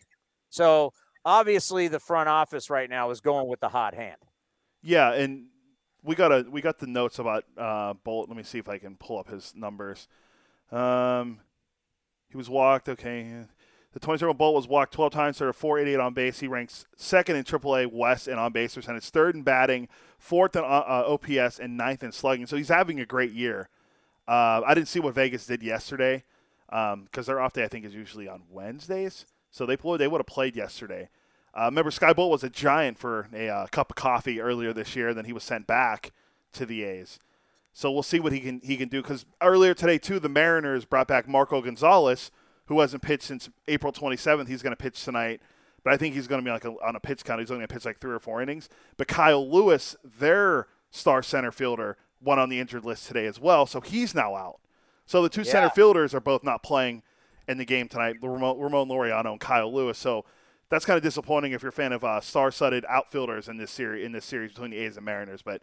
So 0.50 0.92
obviously 1.25 1.88
the 1.88 2.00
front 2.00 2.30
office 2.30 2.70
right 2.70 2.90
now 2.90 3.12
is 3.12 3.22
going 3.22 3.48
with 3.48 3.60
the 3.60 3.70
hot 3.70 3.94
hand. 3.94 4.18
yeah, 4.82 5.13
and 5.13 5.46
we 6.04 6.16
got 6.16 6.32
a 6.32 6.46
we 6.50 6.62
got 6.62 6.80
the 6.80 6.88
notes 6.88 7.20
about 7.20 7.46
uh, 7.58 7.94
Bolt. 8.04 8.28
Let 8.28 8.38
me 8.38 8.44
see 8.44 8.60
if 8.60 8.68
I 8.68 8.78
can 8.78 8.96
pull 8.98 9.18
up 9.18 9.30
his 9.30 9.54
numbers. 9.56 10.08
Um, 10.74 11.39
he 12.30 12.38
was 12.38 12.50
walked. 12.50 12.89
Okay, 12.89 13.46
the 13.94 14.00
27 14.00 14.36
Bolt 14.36 14.56
was 14.56 14.68
walked 14.68 14.94
12 14.94 15.13
times, 15.13 15.36
started 15.38 15.53
488 15.53 16.00
on 16.00 16.13
base. 16.13 16.39
He 16.39 16.48
ranks 16.48 16.86
second 16.98 17.36
in 17.36 17.44
AAA 17.44 17.92
West 17.92 18.27
in 18.27 18.39
on 18.39 18.51
base 18.51 18.74
percentage, 18.74 19.10
third 19.10 19.36
in 19.36 19.44
batting, 19.44 19.88
fourth 20.18 20.56
in 20.56 20.63
uh, 20.63 20.65
uh, 20.65 21.06
OPS, 21.08 21.60
and 21.60 21.77
ninth 21.77 22.03
in 22.03 22.12
slugging. 22.12 22.48
So 22.48 22.58
he's 22.58 22.70
having 22.70 23.00
a 23.00 23.06
great 23.06 23.32
year. 23.32 23.70
Uh, 24.27 24.62
I 24.65 24.74
didn't 24.74 24.88
see 24.88 25.00
what 25.00 25.13
Vegas 25.13 25.46
did 25.46 25.62
yesterday 25.62 26.24
because 26.68 27.27
their 27.27 27.39
off 27.39 27.53
day 27.53 27.63
I 27.63 27.68
think 27.68 27.86
is 27.86 27.94
usually 27.94 28.27
on 28.27 28.44
Wednesdays. 28.50 29.25
So 29.51 29.68
they 29.68 29.75
they 29.75 30.08
would 30.08 30.20
have 30.20 30.25
played 30.25 30.56
yesterday. 30.56 31.10
Uh, 31.56 31.65
remember, 31.65 31.92
Skye 31.92 32.13
Bolt 32.13 32.32
was 32.32 32.44
a 32.44 32.50
giant 32.50 32.98
for 32.98 33.27
a 33.32 33.48
uh, 33.48 33.68
cup 33.68 33.92
of 33.92 33.96
coffee 33.96 34.42
earlier 34.42 34.74
this 34.74 34.96
year. 34.96 35.13
Then 35.13 35.25
he 35.25 35.34
was 35.34 35.44
sent 35.44 35.68
back 35.68 36.12
to 36.53 36.65
the 36.65 36.84
A's. 36.84 37.20
So 37.74 37.92
we'll 37.92 38.03
see 38.03 38.20
what 38.20 38.32
he 38.32 38.39
can 38.39 38.62
he 38.63 38.77
can 38.77 38.88
do. 38.88 39.01
Because 39.01 39.25
earlier 39.42 39.74
today 39.74 39.98
too, 39.98 40.20
the 40.20 40.30
Mariners 40.30 40.86
brought 40.86 41.08
back 41.08 41.27
Marco 41.27 41.62
Gonzalez, 41.62 42.32
who 42.68 42.80
hasn't 42.80 43.01
pitched 43.01 43.24
since 43.24 43.50
April 43.68 43.92
27th. 43.92 44.48
He's 44.48 44.62
going 44.62 44.72
to 44.72 44.82
pitch 44.82 45.03
tonight, 45.03 45.42
but 45.84 45.94
I 45.94 45.98
think 45.98 46.13
he's 46.13 46.27
going 46.27 46.42
to 46.42 46.46
be 46.46 46.51
like 46.51 46.65
a, 46.65 46.74
on 46.86 46.96
a 46.96 47.00
pitch 47.00 47.25
count. 47.25 47.39
He's 47.39 47.50
only 47.50 47.62
going 47.62 47.68
to 47.68 47.74
pitch 47.74 47.86
like 47.86 48.00
three 48.00 48.13
or 48.13 48.20
four 48.20 48.42
innings. 48.42 48.70
But 48.98 49.08
Kyle 49.08 49.50
Lewis, 49.50 49.96
their 50.03 50.68
star 50.92 51.24
center 51.24 51.51
fielder, 51.51 51.98
went 52.22 52.39
on 52.39 52.50
the 52.50 52.60
injured 52.60 52.86
list 52.86 53.08
today 53.08 53.25
as 53.25 53.39
well, 53.39 53.65
so 53.65 53.82
he's 53.82 54.15
now 54.15 54.36
out. 54.36 54.60
So 55.06 55.22
the 55.22 55.30
two 55.30 55.44
center 55.44 55.70
fielders 55.70 56.13
are 56.13 56.22
both 56.22 56.44
not 56.44 56.63
playing 56.63 57.03
in 57.48 57.58
the 57.58 57.65
game 57.65 57.88
tonight. 57.89 58.18
Ramon, 58.22 58.58
Ramon 58.58 58.88
Laureano 58.88 59.32
and 59.32 59.39
Kyle 59.39 59.74
Lewis. 59.74 59.98
So 59.98 60.24
that's 60.70 60.86
kind 60.86 60.98
of 60.98 61.03
disappointing 61.03 61.51
if 61.51 61.62
you're 61.62 61.70
a 61.70 61.74
fan 61.74 61.92
of 61.92 62.03
uh, 62.03 62.22
star-studded 62.22 62.86
outfielders 62.88 63.50
in 63.50 63.58
this 63.58 63.72
series 63.72 64.06
in 64.06 64.12
this 64.12 64.25
series 64.25 64.51
between 64.51 64.72
the 64.72 64.77
A's 64.77 64.98
and 64.98 65.06
Mariners. 65.06 65.42
But 65.42 65.62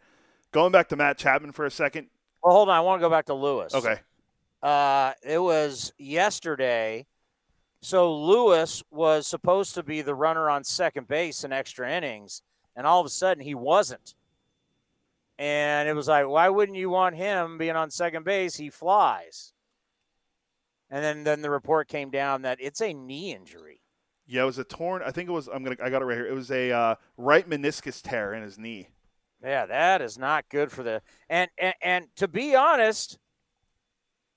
going 0.53 0.73
back 0.73 0.89
to 0.89 0.97
Matt 0.97 1.19
Chapman 1.19 1.53
for 1.53 1.65
a 1.65 1.71
second. 1.71 2.09
Well, 2.43 2.55
hold 2.55 2.69
on. 2.69 2.77
I 2.77 2.81
want 2.81 3.01
to 3.01 3.07
go 3.07 3.11
back 3.11 3.27
to 3.27 3.35
Lewis. 3.35 3.75
Okay. 3.75 4.01
Uh, 4.63 5.13
it 5.23 5.39
was 5.39 5.93
yesterday. 5.99 7.07
So 7.83 8.15
Lewis 8.15 8.83
was 8.91 9.27
supposed 9.27 9.75
to 9.75 9.83
be 9.83 10.03
the 10.03 10.15
runner 10.15 10.51
on 10.51 10.65
second 10.65 11.09
base 11.09 11.45
in 11.45 11.53
extra 11.53 11.91
innings, 11.91 12.43
and 12.77 12.87
all 12.87 13.01
of 13.01 13.07
a 13.07 13.11
sudden 13.11 13.43
he 13.43 13.55
wasn't. 13.55 14.15
And 15.39 15.89
it 15.89 15.95
was 15.95 16.09
like, 16.09 16.29
why 16.29 16.51
wouldn't 16.51 16.77
you 16.77 16.91
want 16.91 17.17
him 17.17 17.57
being 17.57 17.77
on 17.77 17.91
second 17.91 18.27
base? 18.27 18.57
He 18.57 18.69
flies. 18.69 19.55
And 20.91 21.03
then, 21.03 21.25
then 21.25 21.41
the 21.41 21.49
report 21.49 21.89
came 21.89 22.11
down 22.11 22.43
that 22.43 22.59
it's 22.61 22.83
a 22.83 22.93
knee 22.93 23.33
injury. 23.35 23.81
Yeah, 24.27 24.43
it 24.43 24.47
was 24.47 24.59
a 24.59 24.65
torn. 24.65 25.03
I 25.05 25.11
think 25.11 25.29
it 25.29 25.33
was. 25.33 25.49
I'm 25.49 25.65
gonna. 25.65 25.77
I 25.83 25.91
got 25.91 26.03
it 26.03 26.05
right 26.05 26.17
here. 26.17 26.27
It 26.27 26.35
was 26.35 26.53
a 26.53 26.71
uh, 26.71 26.95
right 27.17 27.49
meniscus 27.49 28.01
tear 28.01 28.33
in 28.33 28.43
his 28.43 28.59
knee. 28.59 28.89
Yeah, 29.43 29.67
that 29.67 30.03
is 30.03 30.19
not 30.19 30.49
good 30.51 30.71
for 30.71 30.83
the 30.83 31.01
and 31.29 31.51
and, 31.57 31.75
and 31.81 32.07
to 32.17 32.29
be 32.29 32.55
honest, 32.55 33.19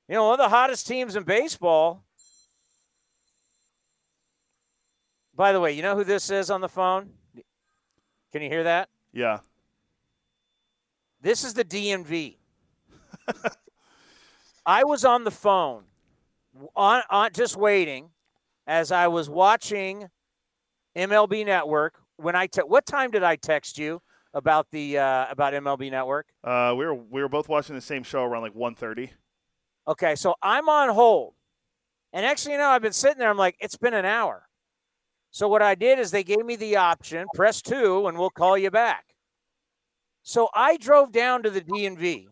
you 0.07 0.15
know, 0.15 0.25
one 0.25 0.39
of 0.39 0.45
the 0.45 0.49
hottest 0.49 0.87
teams 0.87 1.15
in 1.15 1.23
baseball. 1.23 2.03
By 5.35 5.51
the 5.51 5.59
way, 5.59 5.73
you 5.73 5.81
know 5.81 5.95
who 5.95 6.03
this 6.03 6.29
is 6.29 6.49
on 6.51 6.61
the 6.61 6.69
phone? 6.69 7.09
Can 8.31 8.41
you 8.41 8.49
hear 8.49 8.63
that? 8.63 8.89
Yeah. 9.11 9.39
This 11.21 11.43
is 11.43 11.53
the 11.53 11.65
DMV. 11.65 12.37
I 14.65 14.83
was 14.83 15.03
on 15.03 15.23
the 15.23 15.31
phone, 15.31 15.83
on, 16.75 17.01
on 17.09 17.31
just 17.33 17.55
waiting, 17.57 18.09
as 18.67 18.91
I 18.91 19.07
was 19.07 19.29
watching 19.29 20.09
MLB 20.95 21.45
Network. 21.45 21.95
When 22.17 22.35
I 22.35 22.47
te- 22.47 22.61
what 22.61 22.85
time 22.85 23.11
did 23.11 23.23
I 23.23 23.35
text 23.35 23.77
you 23.77 24.01
about 24.33 24.69
the 24.71 24.97
uh, 24.97 25.27
about 25.29 25.53
MLB 25.53 25.91
Network? 25.91 26.27
Uh, 26.43 26.73
we 26.77 26.85
were 26.85 26.95
we 26.95 27.21
were 27.21 27.29
both 27.29 27.49
watching 27.49 27.75
the 27.75 27.81
same 27.81 28.03
show 28.03 28.23
around 28.23 28.41
like 28.41 28.55
1:30. 28.55 29.09
Okay, 29.87 30.15
so 30.15 30.35
I'm 30.41 30.69
on 30.69 30.89
hold. 30.89 31.33
And 32.13 32.25
actually, 32.25 32.53
you 32.53 32.57
know, 32.59 32.69
I've 32.69 32.81
been 32.81 32.93
sitting 32.93 33.17
there. 33.17 33.29
I'm 33.29 33.37
like, 33.37 33.57
it's 33.59 33.75
been 33.75 33.93
an 33.93 34.05
hour. 34.05 34.47
So 35.31 35.47
what 35.47 35.63
I 35.63 35.73
did 35.73 35.97
is 35.97 36.11
they 36.11 36.23
gave 36.23 36.45
me 36.45 36.55
the 36.55 36.75
option, 36.75 37.25
press 37.33 37.61
two, 37.61 38.07
and 38.07 38.17
we'll 38.17 38.29
call 38.29 38.55
you 38.55 38.69
back. 38.69 39.15
So 40.21 40.47
I 40.53 40.77
drove 40.77 41.11
down 41.11 41.43
to 41.43 41.49
the 41.49 41.61
DMV, 41.61 42.27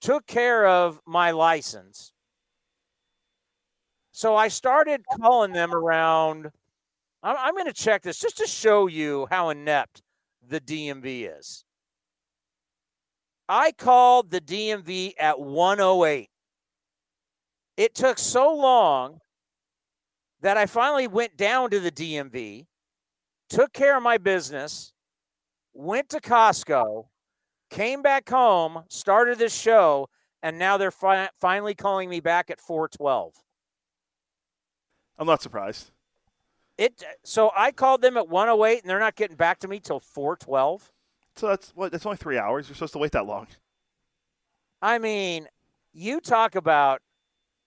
took 0.00 0.26
care 0.26 0.66
of 0.66 1.00
my 1.06 1.32
license. 1.32 2.12
So 4.12 4.36
I 4.36 4.48
started 4.48 5.02
calling 5.20 5.52
them 5.52 5.74
around. 5.74 6.50
I'm, 7.22 7.36
I'm 7.36 7.54
going 7.54 7.66
to 7.66 7.72
check 7.72 8.02
this 8.02 8.20
just 8.20 8.38
to 8.38 8.46
show 8.46 8.86
you 8.86 9.26
how 9.30 9.50
inept 9.50 10.02
the 10.48 10.60
DMV 10.60 11.38
is. 11.38 11.64
I 13.48 13.72
called 13.72 14.30
the 14.30 14.40
DMV 14.40 15.14
at 15.18 15.40
108. 15.40 16.28
It 17.76 17.94
took 17.94 18.18
so 18.18 18.54
long 18.54 19.20
that 20.40 20.56
I 20.56 20.66
finally 20.66 21.06
went 21.06 21.36
down 21.36 21.70
to 21.70 21.80
the 21.80 21.90
DMV, 21.90 22.66
took 23.48 23.72
care 23.72 23.96
of 23.96 24.02
my 24.02 24.18
business, 24.18 24.92
went 25.72 26.08
to 26.10 26.20
Costco, 26.20 27.06
came 27.70 28.02
back 28.02 28.28
home, 28.28 28.84
started 28.88 29.38
this 29.38 29.54
show, 29.54 30.08
and 30.42 30.58
now 30.58 30.76
they're 30.76 30.90
fi- 30.90 31.30
finally 31.40 31.74
calling 31.74 32.08
me 32.08 32.20
back 32.20 32.50
at 32.50 32.60
412. 32.60 33.34
I'm 35.18 35.26
not 35.26 35.42
surprised. 35.42 35.90
It 36.78 37.02
so 37.24 37.50
I 37.56 37.72
called 37.72 38.02
them 38.02 38.16
at 38.16 38.28
108 38.28 38.82
and 38.82 38.88
they're 38.88 39.00
not 39.00 39.16
getting 39.16 39.36
back 39.36 39.58
to 39.60 39.68
me 39.68 39.80
till 39.80 39.98
412. 39.98 40.90
So 41.34 41.48
that's 41.48 41.72
what. 41.74 41.92
That's 41.92 42.06
only 42.06 42.16
three 42.16 42.38
hours. 42.38 42.68
You're 42.68 42.74
supposed 42.74 42.92
to 42.94 42.98
wait 42.98 43.12
that 43.12 43.26
long. 43.26 43.48
I 44.80 44.98
mean, 44.98 45.48
you 45.92 46.20
talk 46.20 46.54
about 46.54 47.00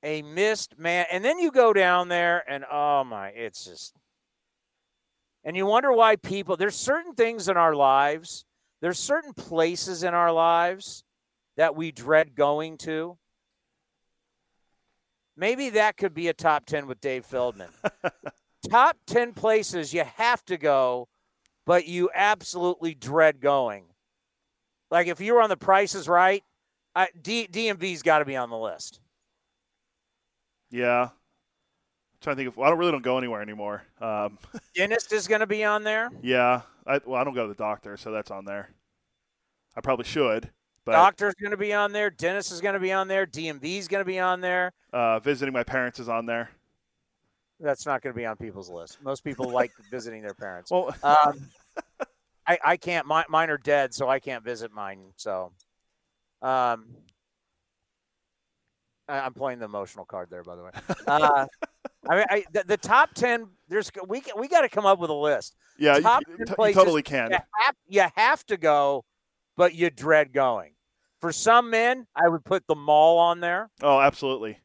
a 0.03 0.21
missed 0.21 0.79
man, 0.79 1.05
and 1.11 1.23
then 1.23 1.39
you 1.39 1.51
go 1.51 1.73
down 1.73 2.07
there, 2.07 2.43
and 2.49 2.65
oh 2.71 3.03
my, 3.03 3.29
it's 3.29 3.65
just, 3.65 3.93
and 5.43 5.55
you 5.55 5.65
wonder 5.65 5.91
why 5.91 6.15
people. 6.15 6.57
There's 6.57 6.75
certain 6.75 7.13
things 7.13 7.47
in 7.47 7.57
our 7.57 7.75
lives. 7.75 8.45
There's 8.81 8.99
certain 8.99 9.33
places 9.33 10.03
in 10.03 10.13
our 10.13 10.31
lives 10.31 11.03
that 11.55 11.75
we 11.75 11.91
dread 11.91 12.35
going 12.35 12.77
to. 12.79 13.17
Maybe 15.37 15.69
that 15.71 15.97
could 15.97 16.13
be 16.13 16.27
a 16.29 16.33
top 16.33 16.65
ten 16.65 16.87
with 16.87 16.99
Dave 16.99 17.25
Feldman. 17.25 17.69
top 18.69 18.97
ten 19.05 19.33
places 19.33 19.93
you 19.93 20.03
have 20.03 20.43
to 20.45 20.57
go, 20.57 21.07
but 21.65 21.87
you 21.87 22.09
absolutely 22.13 22.93
dread 22.93 23.39
going. 23.41 23.85
Like 24.89 25.07
if 25.07 25.21
you 25.21 25.33
were 25.33 25.41
on 25.41 25.49
the 25.49 25.57
prices 25.57 26.07
Right, 26.07 26.43
I, 26.95 27.07
D, 27.21 27.47
DMV's 27.51 28.01
got 28.01 28.19
to 28.19 28.25
be 28.25 28.35
on 28.35 28.49
the 28.49 28.57
list. 28.57 28.99
Yeah. 30.69 31.03
I'm 31.03 31.09
trying 32.21 32.35
to 32.35 32.39
think 32.39 32.49
if 32.49 32.57
well, 32.57 32.67
I 32.67 32.69
don't 32.69 32.79
really 32.79 32.91
don't 32.91 33.03
go 33.03 33.17
anywhere 33.17 33.41
anymore. 33.41 33.83
Um, 33.99 34.37
Dentist 34.75 35.11
is 35.13 35.27
going 35.27 35.39
to 35.41 35.47
be 35.47 35.63
on 35.63 35.83
there. 35.83 36.09
yeah. 36.21 36.61
I, 36.87 36.99
well, 37.05 37.21
I 37.21 37.23
don't 37.23 37.35
go 37.35 37.43
to 37.43 37.47
the 37.47 37.53
doctor, 37.53 37.95
so 37.95 38.11
that's 38.11 38.31
on 38.31 38.43
there. 38.43 38.71
I 39.77 39.81
probably 39.81 40.05
should, 40.05 40.49
but 40.83 40.93
Doctor's 40.93 41.35
going 41.35 41.51
to 41.51 41.57
be 41.57 41.73
on 41.73 41.91
there. 41.91 42.09
Dentist 42.09 42.51
is 42.51 42.59
going 42.59 42.73
to 42.73 42.79
be 42.79 42.91
on 42.91 43.07
there. 43.07 43.27
DMV's 43.27 43.87
going 43.87 44.01
to 44.01 44.05
be 44.05 44.17
on 44.19 44.41
there. 44.41 44.71
uh, 44.91 45.19
visiting 45.19 45.53
my 45.53 45.63
parents 45.63 45.99
is 45.99 46.09
on 46.09 46.25
there. 46.25 46.49
That's 47.61 47.85
not 47.85 48.01
going 48.01 48.13
to 48.13 48.17
be 48.17 48.25
on 48.25 48.37
people's 48.37 48.69
list. 48.69 48.97
Most 49.03 49.23
people 49.23 49.49
like 49.49 49.71
visiting 49.91 50.21
their 50.21 50.33
parents. 50.33 50.71
Well, 50.71 50.95
Um, 51.03 51.49
I, 52.47 52.57
I 52.63 52.77
can't. 52.77 53.05
My, 53.05 53.23
mine 53.29 53.49
are 53.49 53.57
dead, 53.57 53.93
so 53.93 54.09
I 54.09 54.19
can't 54.19 54.43
visit 54.43 54.71
mine. 54.71 55.13
So 55.15 55.53
Um, 56.41 56.87
I, 59.07 59.19
I'm 59.19 59.33
playing 59.33 59.59
the 59.59 59.65
emotional 59.65 60.05
card 60.05 60.29
there, 60.31 60.43
by 60.43 60.55
the 60.55 60.63
way. 60.63 60.71
Uh, 61.07 61.45
I 62.09 62.15
mean, 62.15 62.25
I, 62.29 62.43
the, 62.51 62.63
the 62.65 62.77
top 62.77 63.13
ten. 63.13 63.47
There's 63.69 63.91
we 64.07 64.23
we 64.35 64.47
got 64.47 64.61
to 64.61 64.69
come 64.69 64.87
up 64.87 64.97
with 64.97 65.11
a 65.11 65.15
list. 65.15 65.55
Yeah, 65.77 65.97
you, 65.97 66.01
Top 66.01 66.23
you 66.27 66.37
10 66.37 66.45
t- 66.45 66.49
you 66.51 66.55
places 66.55 66.75
totally 66.75 67.03
can. 67.03 67.31
You 67.31 67.37
have, 67.59 67.75
you 67.87 68.05
have 68.15 68.45
to 68.47 68.57
go, 68.57 69.05
but 69.55 69.75
you 69.75 69.89
dread 69.91 70.33
going. 70.33 70.73
For 71.19 71.31
some 71.31 71.69
men, 71.69 72.07
I 72.15 72.27
would 72.27 72.43
put 72.43 72.65
the 72.67 72.75
mall 72.75 73.19
on 73.19 73.39
there. 73.39 73.69
Oh, 73.83 73.99
absolutely. 73.99 74.57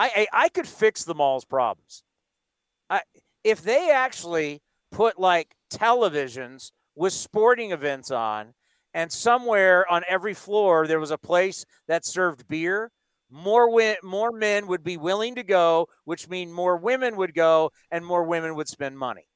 I 0.00 0.26
I, 0.32 0.44
I 0.44 0.48
could 0.48 0.66
fix 0.66 1.04
the 1.04 1.14
mall's 1.14 1.44
problems. 1.44 2.02
I 2.88 3.02
if 3.44 3.62
they 3.62 3.90
actually 3.90 4.62
put 4.90 5.20
like 5.20 5.54
televisions 5.72 6.72
with 6.96 7.12
sporting 7.12 7.70
events 7.70 8.10
on, 8.10 8.54
and 8.94 9.12
somewhere 9.12 9.90
on 9.90 10.02
every 10.08 10.34
floor 10.34 10.86
there 10.86 11.00
was 11.00 11.10
a 11.10 11.18
place 11.18 11.64
that 11.86 12.04
served 12.04 12.48
beer. 12.48 12.90
More 13.30 13.66
wi- 13.66 13.98
more 14.02 14.32
men 14.32 14.66
would 14.66 14.82
be 14.82 14.96
willing 14.96 15.36
to 15.36 15.44
go, 15.44 15.86
which 16.04 16.28
means 16.28 16.50
more 16.52 16.76
women 16.76 17.16
would 17.16 17.32
go, 17.32 17.70
and 17.90 18.04
more 18.04 18.24
women 18.24 18.56
would 18.56 18.68
spend 18.68 18.98
money. 18.98 19.28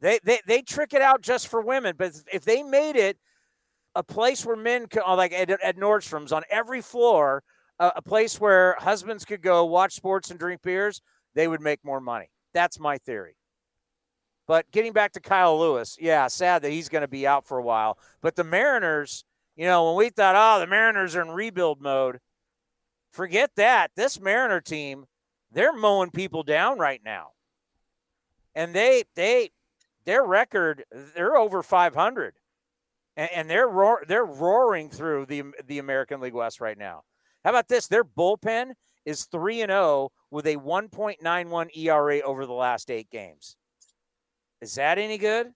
They, 0.00 0.18
they 0.24 0.40
they 0.46 0.62
trick 0.62 0.94
it 0.94 1.02
out 1.02 1.20
just 1.20 1.48
for 1.48 1.60
women, 1.60 1.96
but 1.98 2.12
if 2.32 2.44
they 2.44 2.62
made 2.62 2.96
it 2.96 3.18
a 3.94 4.02
place 4.02 4.46
where 4.46 4.56
men 4.56 4.86
could, 4.86 5.02
like 5.06 5.32
at, 5.32 5.50
at 5.50 5.76
Nordstrom's 5.76 6.32
on 6.32 6.44
every 6.50 6.80
floor, 6.80 7.42
a, 7.78 7.92
a 7.96 8.02
place 8.02 8.40
where 8.40 8.76
husbands 8.78 9.24
could 9.24 9.42
go 9.42 9.64
watch 9.64 9.94
sports 9.94 10.30
and 10.30 10.38
drink 10.38 10.62
beers, 10.62 11.00
they 11.34 11.48
would 11.48 11.60
make 11.60 11.84
more 11.84 12.00
money. 12.00 12.30
That's 12.52 12.80
my 12.80 12.98
theory. 12.98 13.36
But 14.46 14.70
getting 14.70 14.92
back 14.92 15.12
to 15.12 15.20
Kyle 15.20 15.58
Lewis, 15.58 15.96
yeah, 16.00 16.26
sad 16.26 16.62
that 16.62 16.72
he's 16.72 16.88
going 16.88 17.02
to 17.02 17.08
be 17.08 17.26
out 17.26 17.46
for 17.46 17.58
a 17.58 17.62
while. 17.62 17.98
But 18.22 18.34
the 18.34 18.44
Mariners, 18.44 19.24
you 19.56 19.66
know, 19.66 19.86
when 19.86 19.96
we 19.96 20.10
thought, 20.10 20.34
oh, 20.36 20.58
the 20.58 20.66
Mariners 20.66 21.14
are 21.14 21.22
in 21.22 21.28
rebuild 21.28 21.82
mode, 21.82 22.18
forget 23.12 23.50
that. 23.56 23.90
This 23.94 24.18
Mariner 24.18 24.62
team, 24.62 25.04
they're 25.52 25.76
mowing 25.76 26.10
people 26.10 26.42
down 26.42 26.78
right 26.78 27.02
now. 27.04 27.32
And 28.54 28.74
they, 28.74 29.04
they, 29.14 29.50
their 30.06 30.24
record, 30.24 30.84
they're 31.14 31.36
over 31.36 31.62
500. 31.62 32.34
And, 33.18 33.30
and 33.34 33.50
they're 33.50 33.68
roar, 33.68 34.02
they're 34.08 34.24
roaring 34.24 34.88
through 34.88 35.26
the 35.26 35.42
the 35.66 35.78
American 35.78 36.20
League 36.20 36.34
West 36.34 36.60
right 36.60 36.78
now. 36.78 37.02
How 37.48 37.52
about 37.52 37.68
this? 37.68 37.86
Their 37.86 38.04
bullpen 38.04 38.72
is 39.06 39.24
3 39.24 39.62
and 39.62 39.70
0 39.70 40.10
with 40.30 40.46
a 40.46 40.56
1.91 40.56 41.68
ERA 41.74 42.20
over 42.20 42.44
the 42.44 42.52
last 42.52 42.90
8 42.90 43.08
games. 43.08 43.56
Is 44.60 44.74
that 44.74 44.98
any 44.98 45.16
good? 45.16 45.52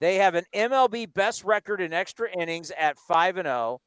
They 0.00 0.14
have 0.14 0.36
an 0.36 0.44
MLB 0.54 1.12
best 1.12 1.42
record 1.42 1.80
in 1.80 1.92
extra 1.92 2.30
innings 2.30 2.70
at 2.78 3.00
5 3.00 3.38
and 3.38 3.46
0 3.46 3.80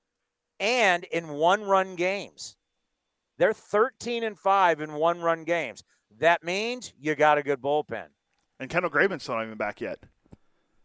and 0.60 1.06
in 1.06 1.30
one-run 1.30 1.96
games. 1.96 2.58
They're 3.38 3.54
13 3.54 4.26
and 4.26 4.38
5 4.38 4.82
in 4.82 4.92
one-run 4.92 5.46
games. 5.46 5.86
That 6.20 6.44
means 6.44 6.92
you 7.00 7.16
got 7.16 7.38
a 7.38 7.44
good 7.44 7.62
bullpen. 7.62 8.08
And 8.60 8.70
Kendall 8.70 8.92
Graveman's 8.92 9.30
not 9.30 9.42
even 9.42 9.58
back 9.58 9.80
yet. 9.80 10.00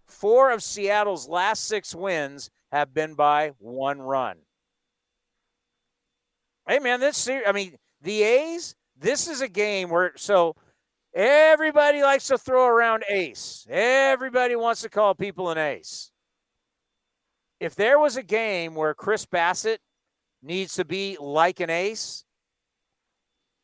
Four 0.06 0.52
of 0.52 0.62
Seattle's 0.62 1.28
last 1.28 1.66
6 1.66 1.92
wins 1.96 2.50
have 2.70 2.94
been 2.94 3.16
by 3.16 3.50
one 3.58 4.00
run. 4.00 4.36
Hey 6.66 6.78
man, 6.78 7.00
this 7.00 7.28
I 7.28 7.52
mean, 7.52 7.76
the 8.02 8.22
A's, 8.22 8.74
this 8.98 9.28
is 9.28 9.40
a 9.40 9.48
game 9.48 9.88
where 9.88 10.12
so 10.16 10.56
Everybody 11.16 12.02
likes 12.02 12.26
to 12.26 12.36
throw 12.36 12.66
around 12.66 13.02
ace. 13.08 13.66
Everybody 13.70 14.54
wants 14.54 14.82
to 14.82 14.90
call 14.90 15.14
people 15.14 15.50
an 15.50 15.56
ace. 15.56 16.10
If 17.58 17.74
there 17.74 17.98
was 17.98 18.18
a 18.18 18.22
game 18.22 18.74
where 18.74 18.92
Chris 18.92 19.24
Bassitt 19.24 19.78
needs 20.42 20.74
to 20.74 20.84
be 20.84 21.16
like 21.18 21.60
an 21.60 21.70
ace, 21.70 22.26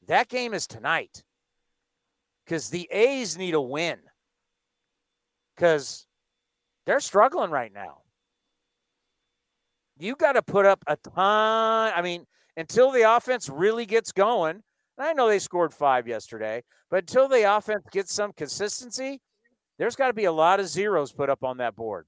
that 0.06 0.30
game 0.30 0.54
is 0.54 0.66
tonight. 0.66 1.22
Because 2.46 2.70
the 2.70 2.88
A's 2.90 3.36
need 3.36 3.52
a 3.52 3.60
win. 3.60 3.98
Because 5.54 6.06
they're 6.86 7.00
struggling 7.00 7.50
right 7.50 7.72
now. 7.72 7.98
You 9.98 10.16
got 10.16 10.32
to 10.32 10.42
put 10.42 10.64
up 10.64 10.82
a 10.86 10.96
ton. 10.96 11.92
I 11.94 12.00
mean, 12.00 12.24
until 12.56 12.90
the 12.90 13.02
offense 13.02 13.48
really 13.48 13.86
gets 13.86 14.12
going, 14.12 14.62
and 14.98 15.06
I 15.06 15.12
know 15.12 15.28
they 15.28 15.38
scored 15.38 15.72
five 15.72 16.06
yesterday, 16.06 16.62
but 16.90 17.00
until 17.00 17.28
the 17.28 17.42
offense 17.56 17.84
gets 17.90 18.12
some 18.12 18.32
consistency, 18.32 19.20
there's 19.78 19.96
got 19.96 20.08
to 20.08 20.12
be 20.12 20.26
a 20.26 20.32
lot 20.32 20.60
of 20.60 20.68
zeros 20.68 21.12
put 21.12 21.30
up 21.30 21.42
on 21.42 21.56
that 21.58 21.74
board. 21.74 22.06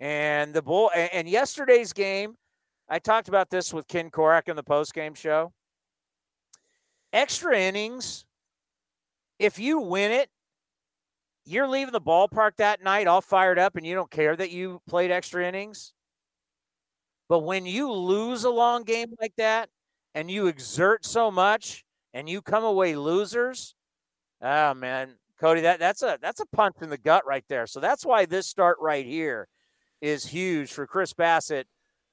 And 0.00 0.52
the 0.52 0.62
bull 0.62 0.90
and 0.94 1.28
yesterday's 1.28 1.92
game, 1.92 2.36
I 2.88 2.98
talked 2.98 3.28
about 3.28 3.50
this 3.50 3.72
with 3.72 3.86
Ken 3.88 4.10
Korak 4.10 4.48
in 4.48 4.56
the 4.56 4.62
post-game 4.62 5.14
show. 5.14 5.52
Extra 7.12 7.56
innings, 7.58 8.24
if 9.38 9.58
you 9.58 9.78
win 9.78 10.10
it, 10.10 10.28
you're 11.46 11.68
leaving 11.68 11.92
the 11.92 12.00
ballpark 12.00 12.56
that 12.56 12.82
night 12.82 13.06
all 13.06 13.20
fired 13.20 13.58
up 13.58 13.76
and 13.76 13.86
you 13.86 13.94
don't 13.94 14.10
care 14.10 14.34
that 14.34 14.50
you 14.50 14.80
played 14.88 15.10
extra 15.10 15.46
innings. 15.46 15.92
But 17.28 17.40
when 17.40 17.66
you 17.66 17.90
lose 17.90 18.44
a 18.44 18.50
long 18.50 18.84
game 18.84 19.14
like 19.20 19.34
that, 19.36 19.68
and 20.14 20.30
you 20.30 20.46
exert 20.46 21.04
so 21.04 21.30
much 21.30 21.84
and 22.12 22.28
you 22.28 22.40
come 22.40 22.64
away 22.64 22.94
losers, 22.94 23.74
oh 24.40 24.74
man, 24.74 25.16
Cody, 25.40 25.60
that 25.62 25.80
that's 25.80 26.02
a 26.02 26.18
that's 26.22 26.40
a 26.40 26.46
punch 26.46 26.76
in 26.80 26.90
the 26.90 26.98
gut 26.98 27.26
right 27.26 27.44
there. 27.48 27.66
So 27.66 27.80
that's 27.80 28.06
why 28.06 28.24
this 28.24 28.46
start 28.46 28.76
right 28.80 29.04
here 29.04 29.48
is 30.00 30.26
huge 30.26 30.72
for 30.72 30.86
Chris 30.86 31.12
Bassitt 31.12 31.64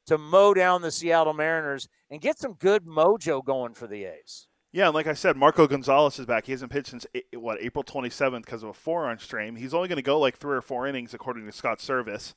to 0.08 0.18
mow 0.18 0.54
down 0.54 0.82
the 0.82 0.92
Seattle 0.92 1.34
Mariners 1.34 1.88
and 2.10 2.20
get 2.20 2.40
some 2.40 2.54
good 2.54 2.86
mojo 2.86 3.44
going 3.44 3.74
for 3.74 3.88
the 3.88 4.06
A's. 4.06 4.48
Yeah, 4.74 4.86
and 4.86 4.96
like 4.96 5.08
I 5.08 5.14
said, 5.14 5.36
Marco 5.36 5.68
Gonzalez 5.68 6.18
is 6.18 6.26
back. 6.26 6.46
He 6.46 6.54
hasn't 6.54 6.72
pitched 6.72 6.90
since 6.90 7.06
eh, 7.14 7.20
what 7.34 7.62
April 7.62 7.84
27th 7.84 8.46
because 8.46 8.64
of 8.64 8.70
a 8.70 8.74
forearm 8.74 9.20
strain. 9.20 9.58
He's 9.58 9.74
only 9.74 9.90
going 9.90 9.98
to 9.98 10.02
go 10.02 10.18
like 10.18 10.38
three 10.38 10.56
or 10.56 10.62
four 10.62 10.88
innings, 10.88 11.14
according 11.14 11.46
to 11.46 11.52
Scott 11.52 11.80
Servais, 11.80 12.34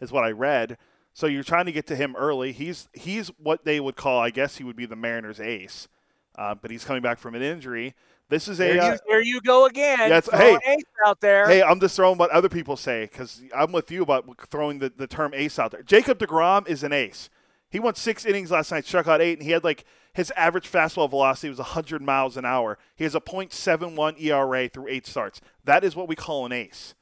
is 0.00 0.10
what 0.10 0.24
I 0.24 0.30
read. 0.30 0.78
So 1.16 1.26
you're 1.26 1.42
trying 1.42 1.64
to 1.64 1.72
get 1.72 1.86
to 1.86 1.96
him 1.96 2.14
early. 2.14 2.52
He's 2.52 2.90
he's 2.92 3.28
what 3.38 3.64
they 3.64 3.80
would 3.80 3.96
call, 3.96 4.20
I 4.20 4.28
guess, 4.28 4.58
he 4.58 4.64
would 4.64 4.76
be 4.76 4.84
the 4.84 4.96
Mariners' 4.96 5.40
ace, 5.40 5.88
uh, 6.36 6.54
but 6.54 6.70
he's 6.70 6.84
coming 6.84 7.00
back 7.00 7.18
from 7.18 7.34
an 7.34 7.40
injury. 7.40 7.94
This 8.28 8.48
is 8.48 8.60
a 8.60 8.64
there 8.64 8.74
you, 8.74 8.80
uh, 8.82 8.96
there 9.08 9.22
you 9.22 9.40
go 9.40 9.64
again. 9.64 10.10
Yeah, 10.10 10.20
hey, 10.30 10.58
ace 10.66 10.84
out 11.06 11.22
there. 11.22 11.48
Hey, 11.48 11.62
I'm 11.62 11.80
just 11.80 11.96
throwing 11.96 12.18
what 12.18 12.28
other 12.32 12.50
people 12.50 12.76
say 12.76 13.08
because 13.10 13.42
I'm 13.56 13.72
with 13.72 13.90
you 13.90 14.02
about 14.02 14.26
throwing 14.50 14.78
the, 14.78 14.92
the 14.94 15.06
term 15.06 15.32
ace 15.32 15.58
out 15.58 15.70
there. 15.70 15.82
Jacob 15.82 16.18
Degrom 16.18 16.68
is 16.68 16.82
an 16.82 16.92
ace. 16.92 17.30
He 17.70 17.80
won 17.80 17.94
six 17.94 18.26
innings 18.26 18.50
last 18.50 18.70
night, 18.70 18.84
struck 18.84 19.08
out 19.08 19.22
eight, 19.22 19.38
and 19.38 19.42
he 19.42 19.52
had 19.52 19.64
like 19.64 19.86
his 20.12 20.30
average 20.36 20.70
fastball 20.70 21.08
velocity 21.08 21.48
was 21.48 21.58
100 21.58 22.02
miles 22.02 22.36
an 22.36 22.44
hour. 22.44 22.76
He 22.94 23.04
has 23.04 23.14
a 23.14 23.20
.71 23.20 24.20
ERA 24.20 24.68
through 24.68 24.88
eight 24.88 25.06
starts. 25.06 25.40
That 25.64 25.82
is 25.82 25.96
what 25.96 26.08
we 26.08 26.14
call 26.14 26.44
an 26.44 26.52
ace. 26.52 26.94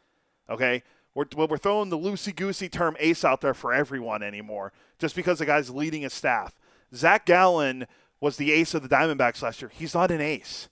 Okay, 0.48 0.84
we're, 1.14 1.26
we're 1.36 1.58
throwing 1.58 1.90
the 1.90 1.98
loosey 1.98 2.34
goosey 2.34 2.68
term 2.68 2.96
ace 2.98 3.24
out 3.24 3.40
there 3.40 3.54
for 3.54 3.72
everyone 3.72 4.22
anymore 4.22 4.72
just 4.98 5.14
because 5.14 5.38
the 5.38 5.46
guy's 5.46 5.70
leading 5.70 6.04
a 6.04 6.10
staff. 6.10 6.58
Zach 6.94 7.26
Gallen 7.26 7.86
was 8.20 8.36
the 8.36 8.52
ace 8.52 8.74
of 8.74 8.82
the 8.82 8.88
Diamondbacks 8.88 9.42
last 9.42 9.62
year. 9.62 9.70
He's 9.72 9.94
not 9.94 10.10
an 10.10 10.20
ace. 10.20 10.68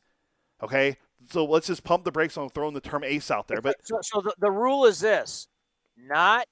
Okay? 0.62 0.96
So 1.30 1.44
let's 1.44 1.66
just 1.66 1.84
pump 1.84 2.04
the 2.04 2.12
brakes 2.12 2.36
on 2.36 2.48
throwing 2.48 2.74
the 2.74 2.80
term 2.80 3.04
ace 3.04 3.30
out 3.30 3.48
there. 3.48 3.60
But 3.60 3.76
so, 3.84 3.98
so 4.02 4.20
the, 4.20 4.34
the 4.38 4.50
rule 4.50 4.84
is 4.86 5.00
this 5.00 5.48
not 5.96 6.46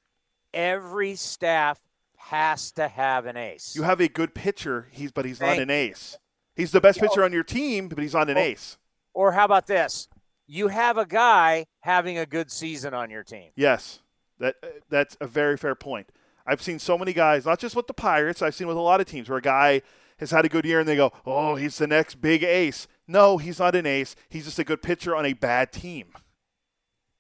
every 0.55 1.16
staff 1.16 1.81
has 2.16 2.70
to 2.72 2.87
have 2.87 3.26
an 3.26 3.37
ace. 3.37 3.74
You 3.74 3.83
have 3.83 4.00
a 4.00 4.09
good 4.09 4.35
pitcher, 4.35 4.88
he's 4.90 5.11
but 5.11 5.24
he's 5.24 5.38
Thank 5.38 5.59
not 5.59 5.62
an 5.62 5.70
ace. 5.70 6.18
He's 6.55 6.70
the 6.70 6.81
best 6.81 7.00
pitcher 7.00 7.24
on 7.24 7.33
your 7.33 7.42
team, 7.42 7.88
but 7.88 7.98
he's 7.98 8.14
not 8.14 8.29
an 8.29 8.37
or, 8.37 8.40
ace. 8.40 8.76
Or 9.14 9.33
how 9.33 9.44
about 9.46 9.66
this? 9.66 10.09
You 10.52 10.66
have 10.66 10.98
a 10.98 11.06
guy 11.06 11.66
having 11.78 12.18
a 12.18 12.26
good 12.26 12.50
season 12.50 12.92
on 12.92 13.08
your 13.08 13.22
team. 13.22 13.50
Yes, 13.54 14.00
that 14.40 14.56
that's 14.88 15.16
a 15.20 15.28
very 15.28 15.56
fair 15.56 15.76
point. 15.76 16.10
I've 16.44 16.60
seen 16.60 16.80
so 16.80 16.98
many 16.98 17.12
guys, 17.12 17.46
not 17.46 17.60
just 17.60 17.76
with 17.76 17.86
the 17.86 17.94
Pirates, 17.94 18.42
I've 18.42 18.56
seen 18.56 18.66
with 18.66 18.76
a 18.76 18.80
lot 18.80 19.00
of 19.00 19.06
teams 19.06 19.28
where 19.28 19.38
a 19.38 19.42
guy 19.42 19.82
has 20.18 20.32
had 20.32 20.44
a 20.44 20.48
good 20.48 20.64
year 20.64 20.80
and 20.80 20.88
they 20.88 20.96
go, 20.96 21.12
"Oh, 21.24 21.54
he's 21.54 21.78
the 21.78 21.86
next 21.86 22.20
big 22.20 22.42
ace." 22.42 22.88
No, 23.06 23.38
he's 23.38 23.60
not 23.60 23.76
an 23.76 23.86
ace. 23.86 24.16
He's 24.28 24.44
just 24.44 24.58
a 24.58 24.64
good 24.64 24.82
pitcher 24.82 25.14
on 25.14 25.24
a 25.24 25.34
bad 25.34 25.70
team. 25.70 26.08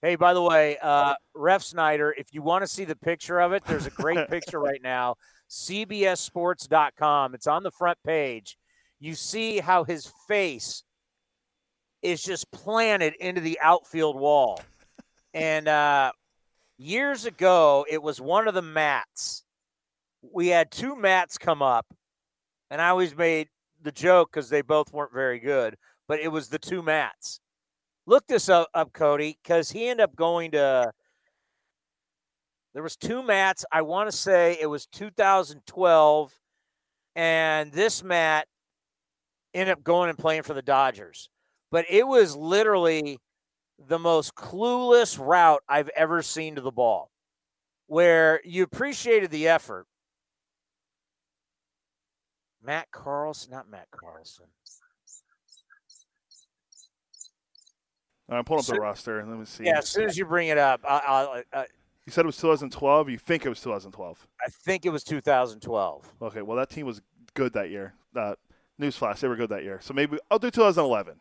Hey, 0.02 0.16
by 0.16 0.34
the 0.34 0.42
way, 0.42 0.76
uh, 0.82 1.14
Refsnyder, 1.36 2.10
if 2.16 2.34
you 2.34 2.42
want 2.42 2.64
to 2.64 2.66
see 2.66 2.84
the 2.84 2.96
picture 2.96 3.40
of 3.40 3.52
it, 3.52 3.62
there's 3.64 3.86
a 3.86 3.90
great 3.90 4.28
picture 4.30 4.58
right 4.58 4.82
now. 4.82 5.14
CBSSports.com. 5.48 7.36
It's 7.36 7.46
on 7.46 7.62
the 7.62 7.70
front 7.70 7.98
page. 8.04 8.58
You 8.98 9.14
see 9.14 9.60
how 9.60 9.84
his 9.84 10.12
face 10.26 10.82
is 12.02 12.22
just 12.22 12.50
planted 12.50 13.14
into 13.20 13.40
the 13.40 13.58
outfield 13.60 14.16
wall. 14.16 14.60
And 15.34 15.68
uh, 15.68 16.12
years 16.78 17.24
ago, 17.26 17.86
it 17.88 18.02
was 18.02 18.20
one 18.20 18.48
of 18.48 18.54
the 18.54 18.62
mats. 18.62 19.44
We 20.22 20.48
had 20.48 20.70
two 20.70 20.96
mats 20.96 21.38
come 21.38 21.62
up, 21.62 21.86
and 22.70 22.80
I 22.80 22.88
always 22.88 23.16
made 23.16 23.48
the 23.82 23.92
joke 23.92 24.30
because 24.32 24.50
they 24.50 24.62
both 24.62 24.92
weren't 24.92 25.12
very 25.12 25.38
good, 25.38 25.76
but 26.08 26.20
it 26.20 26.28
was 26.28 26.48
the 26.48 26.58
two 26.58 26.82
mats. 26.82 27.40
Look 28.06 28.26
this 28.26 28.48
up, 28.48 28.68
up 28.74 28.92
Cody, 28.92 29.38
because 29.42 29.70
he 29.70 29.88
ended 29.88 30.04
up 30.04 30.16
going 30.16 30.50
to 30.52 30.92
There 32.74 32.82
was 32.82 32.96
two 32.96 33.22
mats. 33.22 33.64
I 33.70 33.82
want 33.82 34.10
to 34.10 34.16
say 34.16 34.58
it 34.60 34.66
was 34.66 34.86
2012, 34.86 36.32
and 37.14 37.72
this 37.72 38.02
mat 38.02 38.46
ended 39.54 39.72
up 39.72 39.84
going 39.84 40.08
and 40.08 40.18
playing 40.18 40.42
for 40.42 40.54
the 40.54 40.62
Dodgers. 40.62 41.28
But 41.70 41.86
it 41.88 42.06
was 42.06 42.34
literally 42.36 43.18
the 43.78 43.98
most 43.98 44.34
clueless 44.34 45.18
route 45.18 45.62
I've 45.68 45.88
ever 45.90 46.22
seen 46.22 46.56
to 46.56 46.60
the 46.60 46.70
ball, 46.72 47.10
where 47.86 48.40
you 48.44 48.62
appreciated 48.62 49.30
the 49.30 49.48
effort. 49.48 49.86
Matt 52.62 52.90
Carlson, 52.90 53.52
not 53.52 53.70
Matt 53.70 53.86
Carlson. 53.90 54.46
I'm 58.28 58.44
pulling 58.44 58.60
up 58.60 58.64
So- 58.64 58.74
the 58.74 58.80
roster 58.80 59.18
and 59.18 59.30
let 59.30 59.38
me 59.38 59.44
see. 59.44 59.64
Yeah, 59.64 59.78
as 59.78 59.88
soon 59.88 60.04
as 60.04 60.16
you 60.16 60.24
bring 60.24 60.48
it 60.48 60.58
up, 60.58 60.80
I, 60.84 61.42
I, 61.52 61.58
I, 61.60 61.66
You 62.06 62.12
said 62.12 62.24
it 62.24 62.26
was 62.26 62.36
2012. 62.36 63.08
You 63.08 63.18
think 63.18 63.44
it 63.44 63.48
was 63.48 63.60
2012? 63.60 64.26
I 64.46 64.50
think 64.50 64.86
it 64.86 64.90
was 64.90 65.02
2012. 65.02 66.14
Okay. 66.22 66.42
Well, 66.42 66.56
that 66.58 66.70
team 66.70 66.86
was 66.86 67.00
good 67.34 67.52
that 67.54 67.70
year. 67.70 67.94
Uh, 68.14 68.34
newsflash, 68.80 69.18
they 69.20 69.26
were 69.28 69.36
good 69.36 69.50
that 69.50 69.64
year. 69.64 69.80
So 69.82 69.94
maybe 69.94 70.18
I'll 70.30 70.38
do 70.38 70.50
2011. 70.50 71.18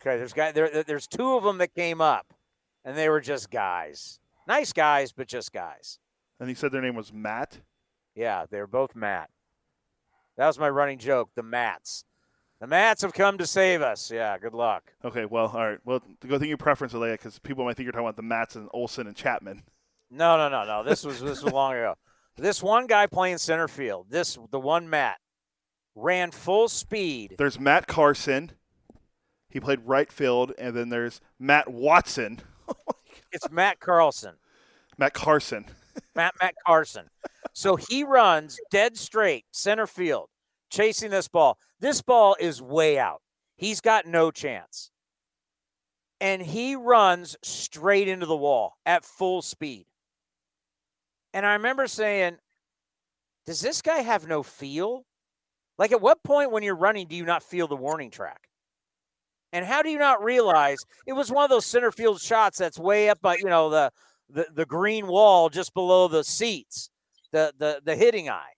Okay, 0.00 0.16
there's 0.16 0.32
guy 0.32 0.52
there. 0.52 0.68
there- 0.70 0.82
There's 0.82 1.06
two 1.06 1.36
of 1.36 1.44
them 1.44 1.58
that 1.58 1.74
came 1.74 2.00
up, 2.00 2.32
and 2.84 2.96
they 2.96 3.08
were 3.08 3.20
just 3.20 3.50
guys, 3.50 4.18
nice 4.46 4.72
guys, 4.72 5.12
but 5.12 5.28
just 5.28 5.52
guys. 5.52 5.98
And 6.38 6.48
he 6.48 6.54
said 6.54 6.72
their 6.72 6.80
name 6.82 6.94
was 6.94 7.12
Matt. 7.12 7.60
Yeah, 8.14 8.46
they 8.50 8.58
were 8.60 8.66
both 8.66 8.94
Matt. 8.96 9.30
That 10.36 10.46
was 10.46 10.58
my 10.58 10.70
running 10.70 10.98
joke. 10.98 11.30
The 11.34 11.42
Mats, 11.42 12.04
the 12.60 12.66
Mats 12.66 13.02
have 13.02 13.12
come 13.12 13.36
to 13.38 13.46
save 13.46 13.82
us. 13.82 14.10
Yeah, 14.10 14.38
good 14.38 14.54
luck. 14.54 14.92
Okay. 15.04 15.26
Well, 15.26 15.48
all 15.48 15.68
right. 15.68 15.78
Well, 15.84 16.00
go 16.26 16.38
think 16.38 16.48
your 16.48 16.56
preference, 16.56 16.94
Alea, 16.94 17.12
because 17.12 17.38
people 17.38 17.64
might 17.64 17.76
think 17.76 17.84
you're 17.84 17.92
talking 17.92 18.06
about 18.06 18.16
the 18.16 18.22
Mats 18.22 18.56
and 18.56 18.68
Olson 18.72 19.06
and 19.06 19.14
Chapman. 19.14 19.64
No, 20.10 20.36
no, 20.38 20.48
no, 20.48 20.64
no. 20.64 20.82
This 20.82 21.04
was 21.04 21.20
this 21.20 21.42
was 21.42 21.52
long 21.52 21.72
ago. 21.74 21.94
This 22.36 22.62
one 22.62 22.86
guy 22.86 23.06
playing 23.06 23.36
center 23.38 23.68
field. 23.68 24.06
This 24.08 24.38
the 24.50 24.58
one 24.58 24.88
Matt 24.88 25.18
ran 25.94 26.30
full 26.30 26.68
speed. 26.68 27.34
There's 27.36 27.60
Matt 27.60 27.86
Carson. 27.86 28.52
He 29.50 29.60
played 29.60 29.80
right 29.84 30.10
field, 30.10 30.52
and 30.58 30.74
then 30.74 30.88
there's 30.88 31.20
Matt 31.38 31.68
Watson. 31.68 32.40
It's 33.32 33.50
Matt 33.50 33.78
Carlson. 33.78 34.34
Matt 34.98 35.14
Carson. 35.14 35.64
Matt 36.16 36.34
Matt 36.40 36.54
Carson. 36.66 37.06
So 37.52 37.76
he 37.76 38.02
runs 38.04 38.58
dead 38.70 38.96
straight 38.96 39.44
center 39.52 39.86
field, 39.86 40.28
chasing 40.68 41.10
this 41.10 41.28
ball. 41.28 41.58
This 41.78 42.02
ball 42.02 42.36
is 42.40 42.60
way 42.60 42.98
out. 42.98 43.22
He's 43.56 43.80
got 43.80 44.06
no 44.06 44.30
chance. 44.30 44.90
And 46.20 46.42
he 46.42 46.74
runs 46.74 47.36
straight 47.42 48.08
into 48.08 48.26
the 48.26 48.36
wall 48.36 48.78
at 48.84 49.04
full 49.04 49.42
speed. 49.42 49.86
And 51.32 51.46
I 51.46 51.52
remember 51.54 51.86
saying, 51.86 52.36
Does 53.46 53.60
this 53.60 53.80
guy 53.80 54.00
have 54.00 54.26
no 54.26 54.42
feel? 54.42 55.04
Like, 55.78 55.92
at 55.92 56.00
what 56.02 56.22
point 56.22 56.50
when 56.50 56.62
you're 56.62 56.76
running 56.76 57.06
do 57.06 57.16
you 57.16 57.24
not 57.24 57.42
feel 57.42 57.66
the 57.66 57.76
warning 57.76 58.10
track? 58.10 58.49
And 59.52 59.66
how 59.66 59.82
do 59.82 59.90
you 59.90 59.98
not 59.98 60.22
realize 60.22 60.78
it 61.06 61.12
was 61.12 61.30
one 61.30 61.44
of 61.44 61.50
those 61.50 61.66
center 61.66 61.90
field 61.90 62.20
shots 62.20 62.58
that's 62.58 62.78
way 62.78 63.08
up 63.08 63.20
by, 63.20 63.36
you 63.36 63.46
know, 63.46 63.70
the 63.70 63.90
the, 64.32 64.46
the 64.54 64.66
green 64.66 65.08
wall 65.08 65.48
just 65.48 65.74
below 65.74 66.06
the 66.06 66.22
seats, 66.22 66.90
the, 67.32 67.52
the 67.58 67.80
the 67.84 67.96
hitting 67.96 68.28
eye. 68.28 68.52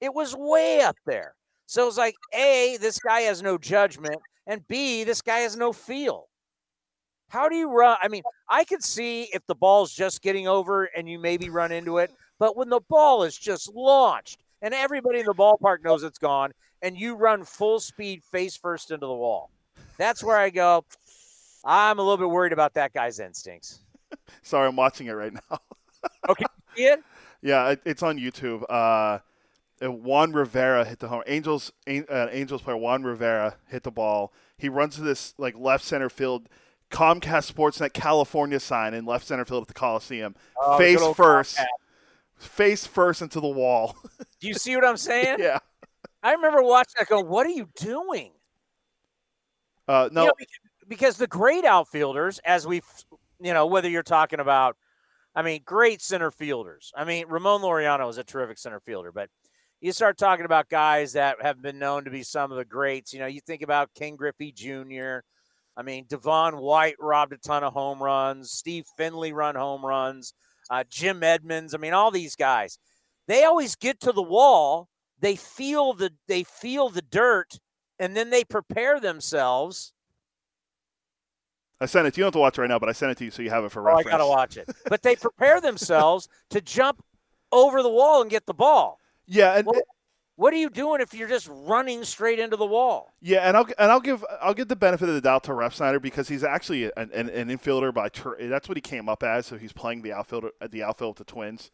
It 0.00 0.14
was 0.14 0.36
way 0.36 0.80
up 0.80 0.96
there. 1.06 1.34
So 1.66 1.88
it's 1.88 1.98
like, 1.98 2.14
A, 2.32 2.78
this 2.80 2.98
guy 3.00 3.22
has 3.22 3.42
no 3.42 3.58
judgment, 3.58 4.16
and 4.46 4.66
B, 4.68 5.04
this 5.04 5.20
guy 5.20 5.38
has 5.40 5.56
no 5.56 5.72
feel. 5.72 6.28
How 7.28 7.48
do 7.48 7.56
you 7.56 7.70
run? 7.70 7.98
I 8.02 8.08
mean, 8.08 8.22
I 8.48 8.64
could 8.64 8.82
see 8.82 9.24
if 9.34 9.44
the 9.46 9.54
ball's 9.54 9.92
just 9.92 10.22
getting 10.22 10.48
over 10.48 10.84
and 10.84 11.08
you 11.08 11.18
maybe 11.18 11.50
run 11.50 11.72
into 11.72 11.98
it, 11.98 12.10
but 12.38 12.56
when 12.56 12.70
the 12.70 12.80
ball 12.88 13.24
is 13.24 13.36
just 13.36 13.74
launched 13.74 14.38
and 14.62 14.72
everybody 14.72 15.18
in 15.18 15.26
the 15.26 15.34
ballpark 15.34 15.84
knows 15.84 16.04
it's 16.04 16.18
gone, 16.18 16.52
and 16.80 16.96
you 16.96 17.16
run 17.16 17.44
full 17.44 17.80
speed 17.80 18.22
face 18.24 18.56
first 18.56 18.90
into 18.90 19.06
the 19.06 19.12
wall, 19.12 19.50
that's 19.98 20.22
where 20.24 20.38
I 20.38 20.50
go. 20.50 20.84
I'm 21.64 21.98
a 21.98 22.02
little 22.02 22.16
bit 22.16 22.30
worried 22.30 22.52
about 22.52 22.74
that 22.74 22.94
guy's 22.94 23.20
instincts. 23.20 23.80
Sorry, 24.42 24.66
I'm 24.68 24.76
watching 24.76 25.06
it 25.08 25.12
right 25.12 25.32
now. 25.32 25.58
Okay, 26.28 26.44
Ian? 26.78 27.02
yeah, 27.42 27.70
it, 27.70 27.80
it's 27.84 28.04
on 28.04 28.18
YouTube. 28.18 28.62
Uh, 28.70 29.18
Juan 29.82 30.32
Rivera 30.32 30.84
hit 30.84 31.00
the 31.00 31.08
home. 31.08 31.22
Angels 31.26 31.72
An- 31.88 32.06
uh, 32.08 32.28
Angels 32.30 32.62
player 32.62 32.76
Juan 32.76 33.02
Rivera 33.02 33.56
hit 33.66 33.82
the 33.82 33.90
ball. 33.90 34.32
He 34.56 34.68
runs 34.68 34.94
to 34.94 35.00
this 35.02 35.34
like 35.38 35.58
left 35.58 35.84
center 35.84 36.08
field. 36.08 36.48
Comcast 36.90 37.52
Sportsnet 37.52 37.92
California 37.92 38.60
sign 38.60 38.94
in 38.94 39.06
left 39.06 39.26
center 39.26 39.44
field 39.44 39.62
at 39.62 39.68
the 39.68 39.74
Coliseum. 39.74 40.36
Oh, 40.60 40.78
face 40.78 41.04
first, 41.16 41.58
Comcast. 41.58 41.66
face 42.38 42.86
first 42.86 43.20
into 43.20 43.40
the 43.40 43.48
wall. 43.48 43.96
Do 44.40 44.46
you 44.46 44.54
see 44.54 44.76
what 44.76 44.84
I'm 44.84 44.96
saying? 44.96 45.36
yeah. 45.40 45.58
I 46.22 46.32
remember 46.32 46.62
watching 46.62 46.94
that 46.98 47.08
go, 47.08 47.20
what 47.20 47.44
are 47.44 47.50
you 47.50 47.68
doing? 47.76 48.30
Uh, 49.88 50.08
no, 50.12 50.22
You 50.22 50.26
know, 50.28 50.32
because 50.88 51.16
the 51.16 51.26
great 51.26 51.64
outfielders, 51.64 52.40
as 52.44 52.66
we've, 52.66 52.84
you 53.40 53.52
know, 53.54 53.66
whether 53.66 53.88
you're 53.88 54.02
talking 54.02 54.40
about, 54.40 54.76
I 55.34 55.42
mean, 55.42 55.62
great 55.64 56.02
center 56.02 56.30
fielders. 56.30 56.92
I 56.96 57.04
mean, 57.04 57.26
Ramon 57.28 57.62
Laureano 57.62 58.08
is 58.10 58.18
a 58.18 58.24
terrific 58.24 58.58
center 58.58 58.80
fielder, 58.80 59.12
but 59.12 59.28
you 59.80 59.92
start 59.92 60.18
talking 60.18 60.44
about 60.44 60.68
guys 60.68 61.12
that 61.12 61.36
have 61.40 61.62
been 61.62 61.78
known 61.78 62.04
to 62.04 62.10
be 62.10 62.22
some 62.22 62.50
of 62.50 62.58
the 62.58 62.64
greats. 62.64 63.12
You 63.12 63.20
know, 63.20 63.26
you 63.26 63.40
think 63.40 63.62
about 63.62 63.94
Ken 63.94 64.16
Griffey 64.16 64.52
Jr. 64.52 65.20
I 65.76 65.82
mean, 65.82 66.06
Devon 66.08 66.56
White 66.56 66.96
robbed 66.98 67.32
a 67.32 67.38
ton 67.38 67.62
of 67.62 67.72
home 67.72 68.02
runs. 68.02 68.50
Steve 68.50 68.84
Finley 68.96 69.32
run 69.32 69.54
home 69.54 69.86
runs. 69.86 70.34
Uh, 70.68 70.82
Jim 70.90 71.22
Edmonds. 71.22 71.74
I 71.74 71.78
mean, 71.78 71.92
all 71.92 72.10
these 72.10 72.34
guys. 72.34 72.78
They 73.28 73.44
always 73.44 73.76
get 73.76 74.00
to 74.00 74.12
the 74.12 74.22
wall. 74.22 74.88
They 75.20 75.36
feel 75.36 75.92
the 75.92 76.10
they 76.26 76.42
feel 76.44 76.88
the 76.88 77.02
dirt, 77.02 77.58
and 77.98 78.16
then 78.16 78.30
they 78.30 78.44
prepare 78.44 79.00
themselves. 79.00 79.92
I 81.80 81.86
sent 81.86 82.06
it 82.06 82.14
to 82.14 82.18
you. 82.20 82.22
You 82.22 82.24
don't 82.24 82.28
have 82.28 82.32
to 82.34 82.38
watch 82.40 82.58
it 82.58 82.60
right 82.62 82.68
now, 82.68 82.78
but 82.78 82.88
I 82.88 82.92
sent 82.92 83.12
it 83.12 83.18
to 83.18 83.24
you 83.24 83.30
so 83.30 83.42
you 83.42 83.50
have 83.50 83.64
it 83.64 83.70
for 83.70 83.82
reference. 83.82 84.06
Oh, 84.06 84.08
I 84.08 84.12
gotta 84.12 84.26
watch 84.26 84.56
it. 84.56 84.68
But 84.88 85.02
they 85.02 85.14
prepare 85.16 85.60
themselves 85.60 86.28
to 86.50 86.60
jump 86.60 87.04
over 87.52 87.82
the 87.82 87.88
wall 87.90 88.20
and 88.20 88.30
get 88.30 88.46
the 88.46 88.54
ball. 88.54 88.98
Yeah, 89.26 89.56
and 89.58 89.66
Well, 89.66 89.80
What 90.36 90.52
are 90.52 90.56
you 90.56 90.70
doing 90.70 91.00
if 91.00 91.14
you're 91.14 91.28
just 91.28 91.48
running 91.50 92.02
straight 92.04 92.38
into 92.40 92.56
the 92.56 92.66
wall? 92.66 93.12
Yeah, 93.20 93.40
and 93.46 93.56
I'll 93.56 93.66
and 93.78 93.92
I'll 93.92 94.00
give 94.00 94.24
I'll 94.40 94.54
give 94.54 94.68
the 94.68 94.76
benefit 94.76 95.08
of 95.08 95.14
the 95.14 95.20
doubt 95.20 95.44
to 95.44 95.52
Refsnyder 95.52 96.02
because 96.02 96.28
he's 96.28 96.42
actually 96.42 96.84
an, 96.96 97.10
an, 97.12 97.28
an 97.28 97.48
infielder 97.48 97.94
by 97.94 98.08
tur- 98.08 98.38
that's 98.40 98.68
what 98.68 98.76
he 98.76 98.82
came 98.82 99.08
up 99.08 99.22
as. 99.22 99.46
So 99.46 99.56
he's 99.56 99.72
playing 99.72 100.02
the 100.02 100.12
outfield 100.12 100.46
at 100.60 100.72
the 100.72 100.82
outfield 100.82 101.18
with 101.18 101.26
the 101.26 101.32
Twins. 101.32 101.70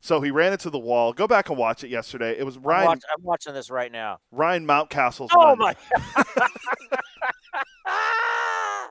So 0.00 0.20
he 0.20 0.30
ran 0.30 0.52
into 0.52 0.70
the 0.70 0.78
wall. 0.78 1.12
Go 1.12 1.26
back 1.26 1.48
and 1.48 1.58
watch 1.58 1.82
it 1.82 1.88
yesterday. 1.88 2.38
It 2.38 2.44
was 2.44 2.56
I'm, 2.56 2.62
Ryan 2.62 2.86
watch- 2.86 3.02
I'm 3.16 3.24
watching 3.24 3.54
this 3.54 3.70
right 3.70 3.90
now. 3.90 4.18
Ryan 4.30 4.66
Mountcastle's 4.66 5.30
Oh 5.34 5.56
my! 5.56 5.74
that 7.84 8.88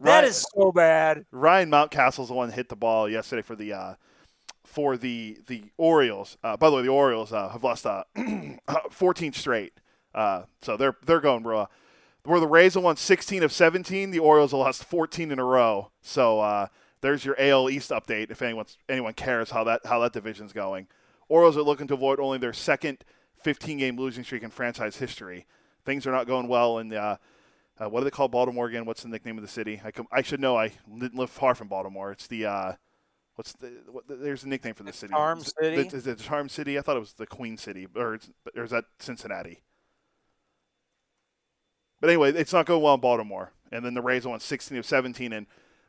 Ryan- 0.00 0.24
is 0.24 0.46
so 0.54 0.72
bad. 0.72 1.24
Ryan 1.30 1.70
Mountcastle's 1.70 2.28
the 2.28 2.34
one 2.34 2.48
that 2.48 2.54
hit 2.54 2.68
the 2.68 2.76
ball 2.76 3.08
yesterday 3.08 3.42
for 3.42 3.56
the 3.56 3.72
uh, 3.72 3.94
for 4.64 4.96
the 4.96 5.38
the 5.46 5.64
Orioles. 5.78 6.36
Uh, 6.42 6.56
by 6.56 6.68
the 6.68 6.76
way, 6.76 6.82
the 6.82 6.88
Orioles 6.88 7.32
uh, 7.32 7.48
have 7.48 7.64
lost 7.64 7.86
uh, 7.86 8.04
14 8.90 9.32
straight. 9.32 9.72
Uh, 10.14 10.42
so 10.62 10.76
they're 10.76 10.96
they're 11.04 11.20
going 11.20 11.42
raw. 11.44 11.66
Where 12.24 12.40
the 12.40 12.48
Rays 12.48 12.74
have 12.74 12.82
won 12.82 12.96
16 12.96 13.44
of 13.44 13.52
17, 13.52 14.10
the 14.10 14.18
Orioles 14.18 14.50
have 14.50 14.58
lost 14.58 14.82
14 14.84 15.30
in 15.30 15.38
a 15.38 15.44
row. 15.44 15.92
So 16.02 16.40
uh, 16.40 16.66
there's 17.06 17.24
your 17.24 17.36
AL 17.38 17.70
East 17.70 17.90
update. 17.90 18.32
If 18.32 18.42
anyone's 18.42 18.78
anyone 18.88 19.14
cares 19.14 19.50
how 19.50 19.62
that 19.64 19.86
how 19.86 20.00
that 20.00 20.12
division's 20.12 20.52
going, 20.52 20.88
Orioles 21.28 21.56
are 21.56 21.62
looking 21.62 21.86
to 21.86 21.94
avoid 21.94 22.18
only 22.18 22.38
their 22.38 22.52
second 22.52 23.04
15 23.42 23.78
game 23.78 23.96
losing 23.96 24.24
streak 24.24 24.42
in 24.42 24.50
franchise 24.50 24.96
history. 24.96 25.46
Things 25.84 26.06
are 26.06 26.12
not 26.12 26.26
going 26.26 26.48
well 26.48 26.78
in 26.78 26.88
the. 26.88 27.00
Uh, 27.00 27.16
uh, 27.78 27.88
what 27.90 28.00
do 28.00 28.04
they 28.04 28.10
call 28.10 28.26
Baltimore 28.26 28.66
again? 28.66 28.86
What's 28.86 29.02
the 29.02 29.08
nickname 29.08 29.36
of 29.36 29.42
the 29.42 29.48
city? 29.48 29.80
I, 29.84 29.90
com- 29.90 30.08
I 30.10 30.22
should 30.22 30.40
know. 30.40 30.56
I 30.56 30.72
didn't 30.98 31.14
live 31.14 31.28
far 31.30 31.54
from 31.54 31.68
Baltimore. 31.68 32.10
It's 32.10 32.26
the 32.26 32.46
uh, 32.46 32.72
what's 33.36 33.52
the 33.52 33.70
what, 33.88 34.04
there's 34.08 34.44
a 34.44 34.48
nickname 34.48 34.74
for 34.74 34.82
the 34.82 34.92
city. 34.92 35.12
Charm 35.12 35.40
City? 35.40 35.96
Is 35.96 36.06
it 36.06 36.18
Charm 36.18 36.48
City? 36.48 36.78
I 36.78 36.82
thought 36.82 36.96
it 36.96 37.00
was 37.00 37.12
the 37.12 37.26
Queen 37.26 37.56
City, 37.56 37.86
or, 37.94 38.18
or 38.56 38.64
is 38.64 38.70
that 38.70 38.86
Cincinnati? 38.98 39.62
But 42.00 42.10
anyway, 42.10 42.32
it's 42.32 42.52
not 42.52 42.66
going 42.66 42.82
well 42.82 42.94
in 42.94 43.00
Baltimore. 43.00 43.52
And 43.70 43.84
then 43.84 43.94
the 43.94 44.02
Rays 44.02 44.26
won 44.26 44.40
16 44.40 44.78
of 44.78 44.86
17. 44.86 45.32
And 45.32 45.46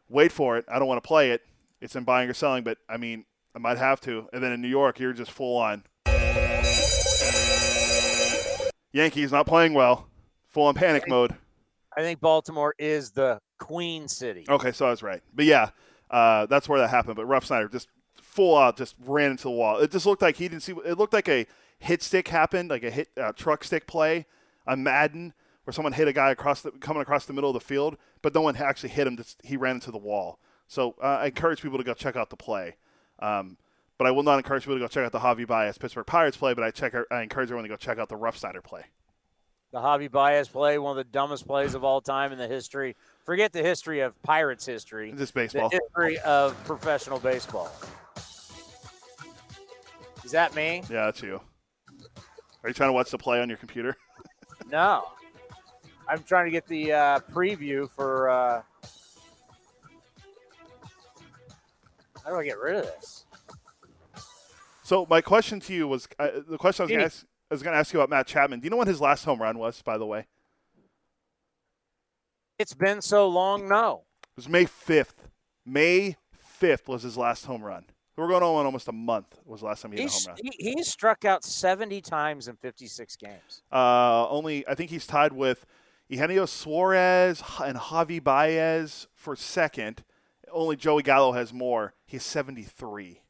wait 0.10 0.32
for 0.32 0.58
it. 0.58 0.65
I 0.67 0.80
don't 0.80 0.88
want 0.88 1.04
to 1.04 1.08
play 1.08 1.32
it. 1.32 1.41
It's 1.82 1.96
in 1.96 2.04
buying 2.04 2.30
or 2.30 2.34
selling, 2.34 2.63
but 2.63 2.78
I 2.89 2.98
mean, 2.98 3.26
I 3.56 3.60
might 3.60 3.78
have 3.78 4.02
to. 4.02 4.28
And 4.34 4.43
then 4.43 4.52
in 4.52 4.62
New 4.62 4.67
York, 4.67 5.00
you're 5.00 5.13
just 5.13 5.32
full 5.32 5.58
on. 5.58 5.84
Yankees 8.91 9.32
not 9.32 9.46
playing 9.46 9.74
well. 9.74 10.08
Full 10.50 10.65
on 10.65 10.74
panic 10.74 11.08
mode. 11.08 11.36
I 11.96 12.02
think 12.02 12.20
Baltimore 12.20 12.74
is 12.78 13.12
the 13.12 13.39
Queen 13.60 14.08
City. 14.08 14.46
Okay, 14.48 14.72
so 14.72 14.88
I 14.88 14.91
was 14.91 15.04
right. 15.04 15.22
But 15.34 15.46
yeah, 15.46 15.70
uh, 16.10 16.46
that's 16.46 16.70
where 16.70 16.80
that 16.80 16.89
happened. 16.89 17.15
But 17.15 17.28
Refsnyder 17.28 17.72
just 17.72 17.88
full 18.22 18.58
out 18.58 18.78
just 18.78 18.96
ran 19.04 19.32
into 19.32 19.43
the 19.43 19.52
wall. 19.52 19.80
It 19.80 19.91
just 19.91 20.06
looked 20.06 20.22
like 20.22 20.38
he 20.38 20.48
didn't 20.48 20.63
see. 20.63 20.74
It 20.86 20.98
looked 20.98 21.13
like 21.13 21.28
a 21.28 21.46
hit 21.80 22.04
stick 22.04 22.28
happened, 22.28 22.70
like 22.70 22.84
a 22.84 22.91
hit 22.91 23.10
uh, 23.17 23.34
truck 23.34 23.63
stick 23.63 23.88
play 23.88 24.26
on 24.65 24.84
Madden, 24.84 25.34
where 25.68 25.74
someone 25.74 25.92
hit 25.92 26.08
a 26.08 26.14
guy 26.14 26.32
across 26.32 26.62
the 26.62 26.72
coming 26.72 27.02
across 27.02 27.26
the 27.26 27.34
middle 27.34 27.50
of 27.50 27.54
the 27.54 27.60
field, 27.60 27.98
but 28.22 28.34
no 28.34 28.40
one 28.40 28.56
actually 28.56 28.88
hit 28.88 29.06
him. 29.06 29.20
He 29.44 29.58
ran 29.58 29.76
into 29.76 29.92
the 29.92 29.98
wall. 29.98 30.40
So 30.70 30.96
uh, 31.04 31.18
I 31.18 31.26
encourage 31.26 31.62
people 31.62 31.78
to 31.78 31.84
go 31.84 31.94
check 31.94 32.16
out 32.16 32.30
the 32.30 32.38
play. 32.38 32.78
Um, 33.20 33.58
but 33.98 34.08
I 34.08 34.12
will 34.12 34.24
not 34.24 34.38
encourage 34.38 34.64
people 34.64 34.76
to 34.76 34.80
go 34.80 34.88
check 34.88 35.04
out 35.04 35.12
the 35.12 35.20
Javi 35.20 35.46
Baez 35.46 35.78
Pittsburgh 35.78 36.06
Pirates 36.06 36.38
play. 36.38 36.54
But 36.54 36.64
I 36.64 36.72
check 36.72 36.94
I 37.12 37.22
encourage 37.22 37.48
everyone 37.48 37.64
to 37.64 37.70
go 37.70 37.76
check 37.76 37.98
out 37.98 38.08
the 38.08 38.16
Refsnyder 38.16 38.64
play. 38.64 38.86
The 39.74 39.80
Javi 39.80 40.10
Baez 40.10 40.48
play, 40.48 40.78
one 40.78 40.92
of 40.92 41.06
the 41.06 41.12
dumbest 41.12 41.46
plays 41.46 41.74
of 41.74 41.84
all 41.84 42.00
time 42.00 42.32
in 42.32 42.38
the 42.38 42.48
history. 42.48 42.96
Forget 43.26 43.52
the 43.52 43.62
history 43.62 44.00
of 44.00 44.22
Pirates 44.24 44.66
history. 44.66 45.14
Just 45.18 45.34
baseball. 45.34 45.68
The 45.68 45.82
history 45.82 46.18
of 46.20 46.56
professional 46.64 47.20
baseball. 47.20 47.70
Is 50.24 50.32
that 50.32 50.56
me? 50.56 50.84
Yeah, 50.90 51.08
that's 51.08 51.22
you. 51.22 51.42
Are 52.64 52.70
you 52.70 52.74
trying 52.74 52.88
to 52.88 52.94
watch 52.94 53.12
the 53.12 53.18
play 53.18 53.42
on 53.42 53.50
your 53.50 53.58
computer? 53.58 53.98
no. 54.72 55.04
I'm 56.10 56.24
trying 56.24 56.46
to 56.46 56.52
get 56.52 56.67
the 56.67 56.93
uh, 56.93 57.20
preview 57.32 57.89
for. 57.89 58.30
Uh... 58.30 58.62
How 62.24 62.32
do 62.32 62.39
I 62.39 62.43
get 62.43 62.58
rid 62.60 62.76
of 62.76 62.84
this? 62.84 63.26
So 64.84 65.06
my 65.10 65.22
question 65.22 65.60
to 65.62 65.74
you 65.74 65.88
was 65.88 66.08
uh, 66.20 66.30
the 66.48 66.58
question 66.58 66.84
I 66.84 66.86
was 66.86 66.91
going 66.91 67.00
to 67.00 67.06
ask. 67.06 67.26
I 67.50 67.54
was 67.54 67.63
going 67.63 67.74
to 67.74 67.80
ask 67.80 67.93
you 67.93 68.00
about 68.00 68.10
Matt 68.10 68.28
Chapman. 68.28 68.60
Do 68.60 68.65
you 68.65 68.70
know 68.70 68.78
when 68.78 68.88
his 68.88 69.00
last 69.00 69.24
home 69.24 69.41
run 69.41 69.58
was? 69.58 69.82
By 69.82 69.98
the 69.98 70.06
way, 70.06 70.26
it's 72.60 72.74
been 72.74 73.02
so 73.02 73.28
long. 73.28 73.70
No, 73.70 74.04
it 74.24 74.36
was 74.36 74.50
May 74.50 74.65
fifth. 74.65 75.30
May 75.65 76.17
fifth 76.32 76.89
was 76.89 77.04
his 77.04 77.15
last 77.15 77.46
home 77.46 77.62
run. 77.63 77.86
We're 78.17 78.28
going 78.28 78.43
on 78.43 78.65
almost 78.65 78.88
a 78.88 78.91
month. 78.91 79.39
Was 79.46 79.60
the 79.62 79.67
last 79.67 79.84
time 79.84 79.91
he 79.91 80.02
hit 80.02 80.10
a 80.10 80.13
home 80.13 80.24
run? 80.28 80.38
He, 80.41 80.52
he 80.74 80.84
struck 80.84 81.24
out 81.24 81.43
seventy 81.43 82.02
times 82.02 82.48
in 82.48 82.56
fifty-six 82.56 83.15
games. 83.15 83.62
Uh, 83.72 84.28
only 84.28 84.67
I 84.67 84.76
think 84.76 84.89
he's 84.89 85.06
tied 85.06 85.32
with 85.32 85.65
Eugenio 86.10 86.46
Suarez 86.46 87.43
and 87.63 87.78
Javi 87.78 88.24
Baez 88.24 89.08
for 89.13 89.36
second. 89.36 90.04
Only 90.52 90.76
Joey 90.76 91.04
Gallo 91.04 91.34
has 91.34 91.52
more. 91.54 91.93
He's 92.06 92.24
seventy-three. 92.24 93.22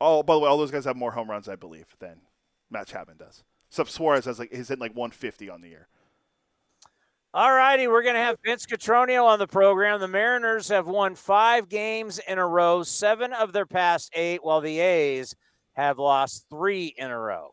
Oh, 0.00 0.22
by 0.22 0.34
the 0.34 0.40
way, 0.40 0.48
all 0.48 0.58
those 0.58 0.70
guys 0.70 0.84
have 0.86 0.96
more 0.96 1.12
home 1.12 1.30
runs, 1.30 1.48
I 1.48 1.56
believe, 1.56 1.94
than 1.98 2.22
Matt 2.70 2.88
Chapman 2.88 3.18
does. 3.18 3.44
Except 3.68 3.90
Suarez 3.90 4.24
has 4.24 4.38
like 4.38 4.52
he's 4.52 4.68
hitting 4.68 4.80
like 4.80 4.94
150 4.94 5.50
on 5.50 5.60
the 5.60 5.68
year. 5.68 5.88
All 7.32 7.52
righty, 7.52 7.88
we're 7.88 8.04
going 8.04 8.14
to 8.14 8.20
have 8.20 8.38
Vince 8.44 8.64
Cotroneo 8.64 9.24
on 9.24 9.40
the 9.40 9.48
program. 9.48 9.98
The 9.98 10.06
Mariners 10.06 10.68
have 10.68 10.86
won 10.86 11.16
five 11.16 11.68
games 11.68 12.20
in 12.28 12.38
a 12.38 12.46
row, 12.46 12.84
seven 12.84 13.32
of 13.32 13.52
their 13.52 13.66
past 13.66 14.12
eight, 14.14 14.44
while 14.44 14.60
the 14.60 14.78
A's 14.78 15.34
have 15.72 15.98
lost 15.98 16.46
three 16.48 16.94
in 16.96 17.10
a 17.10 17.18
row. 17.18 17.50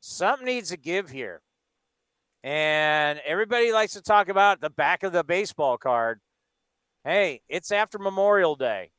Something 0.00 0.44
needs 0.44 0.68
to 0.68 0.76
give 0.76 1.08
here. 1.08 1.40
And 2.42 3.20
everybody 3.26 3.72
likes 3.72 3.92
to 3.92 4.02
talk 4.02 4.28
about 4.28 4.60
the 4.60 4.70
back 4.70 5.02
of 5.02 5.12
the 5.12 5.24
baseball 5.24 5.76
card. 5.76 6.20
Hey, 7.04 7.42
it's 7.48 7.70
after 7.70 7.98
Memorial 7.98 8.56
Day. 8.56 8.92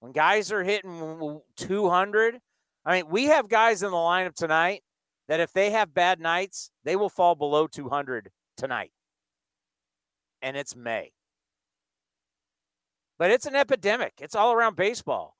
When 0.00 0.12
guys 0.12 0.52
are 0.52 0.64
hitting 0.64 1.40
200, 1.56 2.38
I 2.84 2.96
mean, 2.96 3.10
we 3.10 3.24
have 3.26 3.48
guys 3.48 3.82
in 3.82 3.90
the 3.90 3.96
lineup 3.96 4.34
tonight 4.34 4.82
that 5.28 5.40
if 5.40 5.52
they 5.52 5.70
have 5.70 5.92
bad 5.92 6.20
nights, 6.20 6.70
they 6.84 6.96
will 6.96 7.10
fall 7.10 7.34
below 7.34 7.66
200 7.66 8.30
tonight. 8.56 8.92
And 10.40 10.56
it's 10.56 10.76
May. 10.76 11.12
But 13.18 13.30
it's 13.30 13.46
an 13.46 13.56
epidemic. 13.56 14.14
It's 14.20 14.36
all 14.36 14.52
around 14.52 14.76
baseball. 14.76 15.36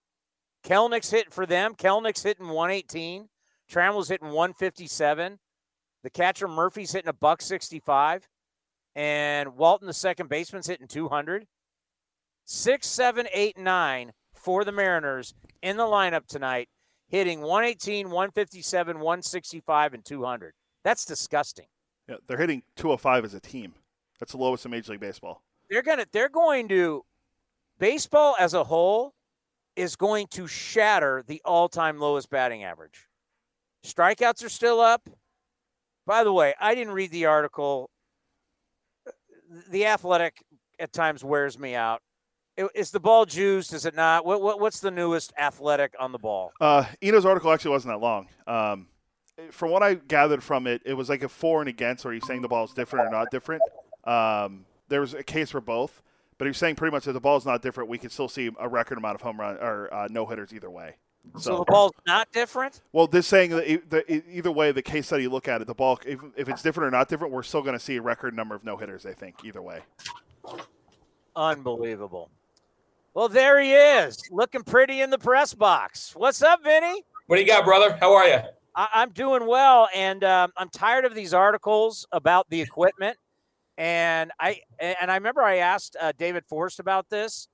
Kelenic's 0.65 1.11
hitting 1.11 1.31
for 1.31 1.47
them. 1.47 1.75
Kelenic's 1.75 2.25
hitting 2.25 2.49
118. 2.49 3.29
Trammell's 3.71 4.09
hitting 4.09 4.29
157. 4.29 5.39
The 6.03 6.11
catcher 6.11 6.49
Murphy's 6.49 6.93
hitting 6.93 7.09
a 7.09 7.13
buck 7.13 7.43
65. 7.43 8.29
And 8.95 9.57
Walton, 9.57 9.87
the 9.87 9.93
second 9.93 10.29
baseman's 10.29 10.67
hitting 10.67 10.89
200. 10.89 11.47
Six, 12.45 12.87
seven, 12.87 13.29
eight, 13.33 13.59
nine 13.59 14.13
for 14.33 14.65
the 14.65 14.73
Mariners 14.73 15.35
in 15.63 15.77
the 15.77 15.85
lineup 15.85 16.27
tonight, 16.27 16.69
hitting 17.09 17.41
118, 17.43 18.07
157, 18.07 18.97
165, 18.97 19.95
and 19.95 20.05
200. 20.05 20.55
That's 20.83 21.05
disgusting. 21.05 21.67
Yeah, 22.09 22.17
they're 22.27 22.39
hitting 22.39 22.63
205 22.77 23.25
as 23.25 23.35
a 23.35 23.41
team. 23.41 23.75
That's 24.19 24.33
the 24.33 24.39
lowest 24.39 24.65
in 24.65 24.71
Major 24.71 24.93
League 24.93 25.01
Baseball. 25.01 25.43
They're 25.69 25.83
gonna 25.83 26.07
they're 26.11 26.31
going 26.31 26.69
to 26.69 27.05
baseball 27.79 28.35
as 28.39 28.55
a 28.55 28.65
whole 28.65 29.13
is 29.77 29.95
going 29.95 30.27
to 30.29 30.47
shatter 30.47 31.23
the 31.27 31.41
all-time 31.45 31.99
lowest 31.99 32.31
batting 32.31 32.65
average. 32.65 33.07
Strikeouts 33.87 34.45
are 34.45 34.49
still 34.49 34.81
up. 34.81 35.09
By 36.09 36.25
the 36.25 36.33
way, 36.33 36.55
I 36.59 36.75
didn't 36.75 36.95
read 36.95 37.11
the 37.11 37.27
article. 37.27 37.91
The 39.71 39.85
Athletic 39.85 40.43
at 40.79 40.91
times 40.91 41.23
wears 41.23 41.59
me 41.59 41.75
out. 41.75 42.01
Is 42.75 42.91
the 42.91 42.99
ball 42.99 43.27
juiced? 43.27 43.75
Is 43.75 43.85
it 43.85 43.95
not? 43.95 44.25
What, 44.25 44.41
what 44.41 44.59
what's 44.59 44.81
the 44.81 44.91
newest 44.91 45.35
athletic 45.39 45.95
on 46.01 46.11
the 46.11 46.19
ball? 46.19 46.51
Uh, 46.61 46.87
Eno's 47.05 47.27
article 47.27 47.53
actually 47.53 47.73
wasn't 47.73 47.93
that 47.93 48.01
long. 48.01 48.27
Um, 48.47 48.89
from 49.53 49.71
what 49.71 49.83
I 49.83 49.95
gathered 49.95 50.43
from 50.43 50.67
it, 50.67 50.81
it 50.87 50.95
was 50.95 51.11
like 51.11 51.23
a 51.23 51.29
for 51.29 51.61
and 51.61 51.69
against. 51.69 52.05
Are 52.07 52.13
you 52.13 52.21
saying 52.21 52.41
the 52.41 52.49
ball 52.49 52.65
is 52.65 52.73
different 52.73 53.07
or 53.07 53.11
not 53.11 53.31
different? 53.31 53.63
Um, 54.05 54.65
there 54.89 55.03
was 55.03 55.13
a 55.13 55.23
case 55.23 55.51
for 55.51 55.61
both, 55.61 56.03
but 56.39 56.47
he 56.47 56.49
was 56.49 56.57
saying 56.57 56.77
pretty 56.77 56.91
much 56.91 57.05
that 57.05 57.13
the 57.13 57.21
ball 57.21 57.37
is 57.37 57.47
not 57.47 57.61
different. 57.61 57.91
We 57.91 57.99
could 57.99 58.11
still 58.11 58.29
see 58.29 58.51
a 58.59 58.69
record 58.69 58.99
amount 58.99 59.15
of 59.15 59.21
home 59.21 59.39
run 59.39 59.57
or 59.59 59.93
uh, 59.93 60.09
no 60.11 60.27
hitters 60.27 60.55
either 60.55 60.71
way. 60.71 60.97
So, 61.35 61.41
so, 61.41 61.59
the 61.59 61.65
ball's 61.65 61.93
not 62.07 62.31
different. 62.33 62.81
Well, 62.93 63.07
this 63.07 63.27
saying 63.27 63.51
that 63.51 64.11
either 64.29 64.51
way, 64.51 64.73
the 64.73 64.83
case 64.83 65.07
study 65.07 65.25
you 65.25 65.31
look 65.31 65.47
at 65.47 65.61
it, 65.61 65.67
the 65.67 65.75
ball, 65.75 65.99
if, 66.07 66.19
if 66.37 66.49
it's 66.49 66.63
different 66.63 66.89
or 66.89 66.97
not 66.97 67.09
different, 67.09 67.33
we're 67.33 67.43
still 67.43 67.63
going 67.63 67.75
to 67.75 67.85
see 67.85 67.97
a 67.97 68.03
record 68.03 68.35
number 68.35 68.55
of 68.55 68.65
no 68.65 68.77
hitters. 68.77 69.07
I 69.07 69.13
think 69.13 69.45
either 69.45 69.63
way. 69.63 69.81
Unbelievable. 71.37 72.31
Well, 73.15 73.29
there 73.29 73.61
he 73.61 73.73
is, 73.73 74.23
looking 74.31 74.63
pretty 74.63 75.01
in 75.01 75.11
the 75.11 75.19
press 75.19 75.55
box. 75.55 76.15
What's 76.15 76.43
up, 76.43 76.63
Vinny? 76.63 77.03
What 77.27 77.37
do 77.37 77.43
you 77.43 77.49
got, 77.49 77.65
brother? 77.65 77.97
How 78.01 78.15
are 78.15 78.27
you? 78.27 78.39
I- 78.75 79.03
am 79.03 79.11
doing 79.11 79.47
well, 79.47 79.89
and 79.95 80.23
um, 80.25 80.53
I'm 80.57 80.69
tired 80.71 81.05
of 81.05 81.15
these 81.15 81.35
articles 81.35 82.07
about 82.13 82.49
the 82.49 82.61
equipment. 82.61 83.17
And 83.77 84.33
I 84.41 84.61
and 84.81 85.11
I 85.11 85.15
remember 85.15 85.43
I 85.43 85.59
asked 85.59 85.97
uh, 86.01 86.13
David 86.19 86.45
Forst 86.49 86.81
about 86.81 87.09
this. 87.11 87.49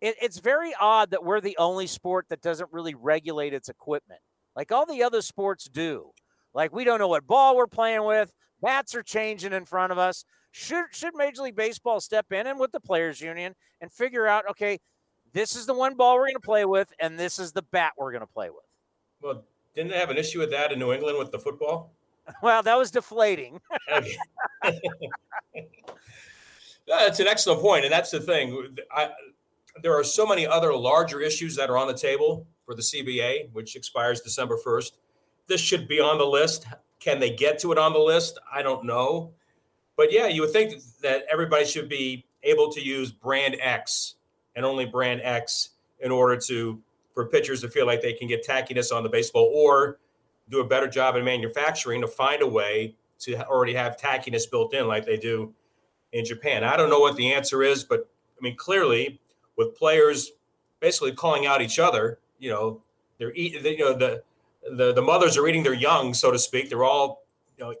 It, 0.00 0.16
it's 0.20 0.38
very 0.38 0.72
odd 0.80 1.10
that 1.10 1.24
we're 1.24 1.40
the 1.40 1.56
only 1.58 1.86
sport 1.86 2.26
that 2.28 2.40
doesn't 2.40 2.72
really 2.72 2.94
regulate 2.94 3.52
its 3.52 3.68
equipment, 3.68 4.20
like 4.54 4.70
all 4.72 4.86
the 4.86 5.02
other 5.02 5.22
sports 5.22 5.64
do. 5.64 6.10
Like 6.54 6.72
we 6.72 6.84
don't 6.84 6.98
know 6.98 7.08
what 7.08 7.26
ball 7.26 7.56
we're 7.56 7.66
playing 7.66 8.04
with. 8.04 8.32
Bats 8.60 8.94
are 8.94 9.02
changing 9.02 9.52
in 9.52 9.64
front 9.64 9.92
of 9.92 9.98
us. 9.98 10.24
Should 10.50 10.86
should 10.92 11.14
Major 11.14 11.42
League 11.42 11.56
Baseball 11.56 12.00
step 12.00 12.32
in 12.32 12.46
and 12.46 12.58
with 12.58 12.72
the 12.72 12.80
players 12.80 13.20
union 13.20 13.54
and 13.80 13.92
figure 13.92 14.26
out 14.26 14.44
okay, 14.50 14.78
this 15.32 15.54
is 15.54 15.66
the 15.66 15.74
one 15.74 15.94
ball 15.94 16.16
we're 16.16 16.26
going 16.26 16.34
to 16.34 16.40
play 16.40 16.64
with, 16.64 16.92
and 17.00 17.18
this 17.18 17.38
is 17.38 17.52
the 17.52 17.62
bat 17.62 17.92
we're 17.98 18.12
going 18.12 18.22
to 18.22 18.26
play 18.26 18.50
with. 18.50 18.64
Well, 19.20 19.44
didn't 19.74 19.90
they 19.90 19.98
have 19.98 20.10
an 20.10 20.16
issue 20.16 20.38
with 20.38 20.50
that 20.50 20.72
in 20.72 20.78
New 20.78 20.92
England 20.92 21.18
with 21.18 21.32
the 21.32 21.38
football? 21.38 21.92
Well, 22.42 22.62
that 22.62 22.76
was 22.76 22.90
deflating. 22.90 23.58
that's 26.86 27.20
an 27.20 27.26
excellent 27.26 27.62
point, 27.62 27.86
and 27.86 27.92
that's 27.92 28.10
the 28.10 28.20
thing. 28.20 28.76
I, 28.94 29.08
there 29.82 29.98
are 29.98 30.04
so 30.04 30.26
many 30.26 30.46
other 30.46 30.74
larger 30.74 31.20
issues 31.20 31.56
that 31.56 31.70
are 31.70 31.78
on 31.78 31.88
the 31.88 31.94
table 31.94 32.46
for 32.64 32.74
the 32.74 32.82
CBA, 32.82 33.52
which 33.52 33.76
expires 33.76 34.20
December 34.20 34.56
first. 34.56 34.98
This 35.46 35.60
should 35.60 35.88
be 35.88 36.00
on 36.00 36.18
the 36.18 36.26
list. 36.26 36.66
Can 37.00 37.20
they 37.20 37.30
get 37.30 37.58
to 37.60 37.72
it 37.72 37.78
on 37.78 37.92
the 37.92 37.98
list? 37.98 38.38
I 38.52 38.62
don't 38.62 38.84
know, 38.84 39.32
but 39.96 40.12
yeah, 40.12 40.26
you 40.28 40.42
would 40.42 40.52
think 40.52 40.74
that 41.02 41.24
everybody 41.30 41.64
should 41.64 41.88
be 41.88 42.24
able 42.42 42.70
to 42.72 42.80
use 42.80 43.10
brand 43.10 43.56
X 43.60 44.14
and 44.54 44.64
only 44.64 44.84
brand 44.84 45.20
X 45.22 45.70
in 46.00 46.10
order 46.10 46.40
to 46.46 46.80
for 47.14 47.26
pitchers 47.26 47.60
to 47.62 47.68
feel 47.68 47.84
like 47.84 48.00
they 48.00 48.12
can 48.12 48.28
get 48.28 48.46
tackiness 48.46 48.94
on 48.94 49.02
the 49.02 49.08
baseball 49.08 49.50
or 49.52 49.98
do 50.50 50.60
a 50.60 50.64
better 50.64 50.86
job 50.86 51.16
in 51.16 51.24
manufacturing 51.24 52.00
to 52.00 52.06
find 52.06 52.42
a 52.42 52.46
way 52.46 52.94
to 53.18 53.34
already 53.46 53.74
have 53.74 53.96
tackiness 53.96 54.48
built 54.48 54.72
in 54.72 54.86
like 54.86 55.04
they 55.04 55.16
do 55.16 55.52
in 56.12 56.24
Japan. 56.24 56.62
I 56.62 56.76
don't 56.76 56.88
know 56.88 57.00
what 57.00 57.16
the 57.16 57.32
answer 57.32 57.62
is, 57.62 57.82
but 57.82 58.08
I 58.38 58.40
mean 58.40 58.56
clearly 58.56 59.20
with 59.58 59.76
players 59.76 60.32
basically 60.80 61.12
calling 61.12 61.44
out 61.44 61.60
each 61.60 61.78
other, 61.78 62.20
you 62.38 62.48
know, 62.48 62.80
they're 63.18 63.34
eating, 63.34 63.64
you 63.64 63.78
know, 63.80 63.92
the 63.92 64.22
the 64.70 64.94
the 64.94 65.02
mothers 65.02 65.36
are 65.36 65.46
eating 65.46 65.64
their 65.64 65.74
young, 65.74 66.14
so 66.14 66.30
to 66.30 66.38
speak. 66.38 66.70
They're 66.70 66.84
all, 66.84 67.24
you 67.58 67.64
know, 67.64 67.74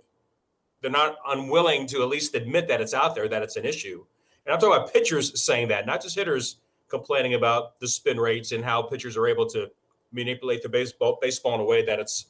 they're 0.82 0.90
not 0.90 1.16
unwilling 1.26 1.86
to 1.88 2.02
at 2.02 2.08
least 2.08 2.34
admit 2.34 2.68
that 2.68 2.80
it's 2.80 2.92
out 2.92 3.14
there, 3.14 3.28
that 3.28 3.42
it's 3.42 3.56
an 3.56 3.64
issue. 3.64 4.04
And 4.44 4.52
I'm 4.52 4.60
talking 4.60 4.76
about 4.76 4.92
pitchers 4.92 5.40
saying 5.42 5.68
that, 5.68 5.86
not 5.86 6.02
just 6.02 6.16
hitters 6.16 6.56
complaining 6.88 7.34
about 7.34 7.78
the 7.80 7.88
spin 7.88 8.18
rates 8.18 8.52
and 8.52 8.64
how 8.64 8.82
pitchers 8.82 9.16
are 9.16 9.26
able 9.26 9.46
to 9.46 9.70
manipulate 10.12 10.62
the 10.62 10.68
baseball 10.68 11.18
baseball 11.20 11.54
in 11.54 11.60
a 11.60 11.64
way 11.64 11.84
that 11.84 11.98
it's 11.98 12.26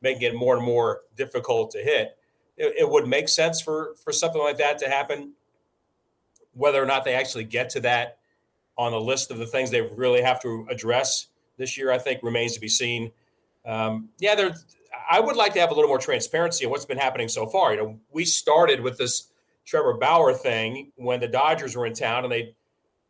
making 0.00 0.22
it 0.22 0.34
more 0.34 0.56
and 0.56 0.64
more 0.64 1.02
difficult 1.16 1.70
to 1.72 1.78
hit. 1.78 2.16
It, 2.56 2.74
it, 2.78 2.88
would 2.88 3.06
make 3.06 3.28
sense 3.28 3.60
for 3.60 3.94
for 4.02 4.12
something 4.12 4.40
like 4.40 4.58
that 4.58 4.78
to 4.78 4.88
happen. 4.88 5.32
Whether 6.54 6.82
or 6.82 6.86
not 6.86 7.04
they 7.04 7.14
actually 7.14 7.44
get 7.44 7.68
to 7.70 7.80
that 7.80 8.15
on 8.78 8.92
the 8.92 9.00
list 9.00 9.30
of 9.30 9.38
the 9.38 9.46
things 9.46 9.70
they 9.70 9.82
really 9.82 10.22
have 10.22 10.40
to 10.42 10.66
address 10.70 11.28
this 11.56 11.78
year, 11.78 11.90
I 11.90 11.98
think 11.98 12.22
remains 12.22 12.54
to 12.54 12.60
be 12.60 12.68
seen. 12.68 13.12
Um, 13.64 14.10
yeah, 14.18 14.34
there. 14.34 14.54
I 15.08 15.20
would 15.20 15.36
like 15.36 15.52
to 15.54 15.60
have 15.60 15.70
a 15.70 15.74
little 15.74 15.88
more 15.88 15.98
transparency 15.98 16.64
on 16.64 16.70
what's 16.70 16.84
been 16.84 16.98
happening 16.98 17.28
so 17.28 17.46
far. 17.46 17.72
You 17.72 17.78
know, 17.78 18.00
we 18.10 18.24
started 18.24 18.80
with 18.80 18.98
this 18.98 19.28
Trevor 19.64 19.94
Bauer 19.94 20.32
thing 20.32 20.92
when 20.96 21.20
the 21.20 21.28
Dodgers 21.28 21.76
were 21.76 21.86
in 21.86 21.94
town, 21.94 22.24
and 22.24 22.32
they 22.32 22.54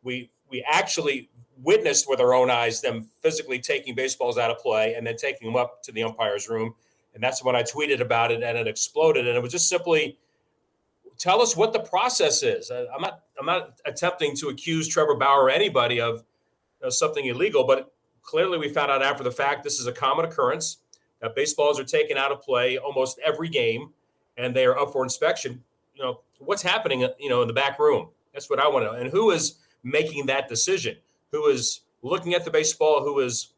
we 0.03 0.31
we 0.49 0.65
actually 0.69 1.29
witnessed 1.61 2.07
with 2.07 2.19
our 2.19 2.33
own 2.33 2.49
eyes 2.49 2.81
them 2.81 3.07
physically 3.21 3.59
taking 3.59 3.95
baseballs 3.95 4.37
out 4.37 4.51
of 4.51 4.59
play 4.59 4.93
and 4.93 5.05
then 5.05 5.15
taking 5.15 5.47
them 5.47 5.55
up 5.55 5.81
to 5.83 5.91
the 5.91 6.03
umpire's 6.03 6.47
room. 6.47 6.73
And 7.13 7.23
that's 7.23 7.43
when 7.43 7.55
I 7.55 7.63
tweeted 7.63 7.99
about 7.99 8.31
it 8.31 8.43
and 8.43 8.57
it 8.57 8.67
exploded. 8.67 9.27
And 9.27 9.35
it 9.35 9.41
was 9.41 9.51
just 9.51 9.67
simply 9.67 10.17
tell 11.17 11.41
us 11.41 11.55
what 11.55 11.73
the 11.73 11.79
process 11.79 12.43
is. 12.43 12.71
I'm 12.71 13.01
not 13.01 13.23
I'm 13.39 13.45
not 13.45 13.79
attempting 13.85 14.35
to 14.37 14.49
accuse 14.49 14.87
Trevor 14.87 15.15
Bauer 15.15 15.43
or 15.43 15.49
anybody 15.49 15.99
of 15.99 16.23
you 16.79 16.85
know, 16.85 16.89
something 16.89 17.25
illegal, 17.25 17.65
but 17.65 17.93
clearly 18.21 18.57
we 18.57 18.69
found 18.69 18.91
out 18.91 19.01
after 19.01 19.23
the 19.23 19.31
fact 19.31 19.63
this 19.63 19.79
is 19.79 19.87
a 19.87 19.91
common 19.91 20.25
occurrence 20.25 20.77
that 21.21 21.35
baseballs 21.35 21.79
are 21.79 21.83
taken 21.83 22.17
out 22.17 22.31
of 22.31 22.41
play 22.41 22.77
almost 22.77 23.19
every 23.25 23.49
game 23.49 23.91
and 24.37 24.55
they 24.55 24.65
are 24.65 24.77
up 24.77 24.91
for 24.91 25.03
inspection. 25.03 25.63
You 25.95 26.03
know, 26.03 26.19
what's 26.39 26.61
happening, 26.61 27.03
uh, 27.03 27.09
you 27.19 27.29
know, 27.29 27.41
in 27.41 27.47
the 27.47 27.53
back 27.53 27.79
room? 27.79 28.09
That's 28.33 28.49
what 28.49 28.59
I 28.59 28.67
want 28.67 28.85
to 28.85 28.91
know. 28.91 28.99
And 28.99 29.09
who 29.09 29.31
is 29.31 29.57
making 29.83 30.27
that 30.27 30.47
decision? 30.47 30.97
Who 31.31 31.47
is 31.47 31.81
looking 32.03 32.35
at 32.35 32.45
the 32.45 32.51
baseball? 32.51 33.03
Who 33.03 33.19
is 33.19 33.53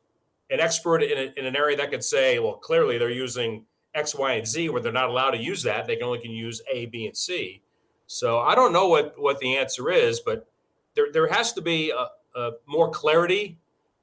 an 0.49 0.59
expert 0.59 1.03
in, 1.03 1.17
a, 1.17 1.33
in 1.37 1.45
an 1.45 1.55
area 1.55 1.75
that 1.77 1.91
could 1.91 2.03
say, 2.03 2.39
well, 2.39 2.53
clearly 2.53 2.97
they're 2.97 3.09
using 3.09 3.65
X, 3.95 4.15
Y, 4.15 4.33
and 4.33 4.47
Z, 4.47 4.69
where 4.69 4.81
they're 4.81 4.91
not 4.91 5.09
allowed 5.09 5.31
to 5.31 5.37
use 5.37 5.63
that. 5.63 5.85
They 5.85 5.95
can 5.95 6.05
only 6.05 6.19
can 6.19 6.31
use 6.31 6.61
A, 6.71 6.85
B, 6.87 7.07
and 7.07 7.17
C. 7.17 7.61
So 8.07 8.39
I 8.39 8.55
don't 8.55 8.73
know 8.73 8.87
what 8.87 9.19
what 9.19 9.39
the 9.39 9.57
answer 9.57 9.89
is, 9.91 10.19
but 10.19 10.47
there 10.95 11.11
there 11.11 11.27
has 11.27 11.53
to 11.53 11.61
be 11.61 11.91
a, 11.91 12.07
a 12.39 12.51
more 12.65 12.89
clarity 12.89 13.57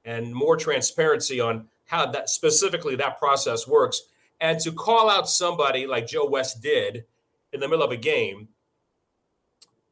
and 0.05 0.35
more 0.35 0.57
transparency 0.57 1.41
on 1.41 1.67
how 1.87 2.07
that 2.13 2.29
specifically 2.31 2.97
that 2.97 3.19
process 3.19 3.67
works. 3.67 4.03
And 4.41 4.61
to 4.61 4.73
call 4.73 5.09
out 5.11 5.29
somebody 5.29 5.87
like 5.87 6.07
Joe 6.07 6.29
West 6.29 6.63
did 6.63 7.05
in 7.53 7.61
the 7.61 7.69
middle 7.69 7.85
of 7.85 7.91
a 7.91 7.97
game, 7.97 8.49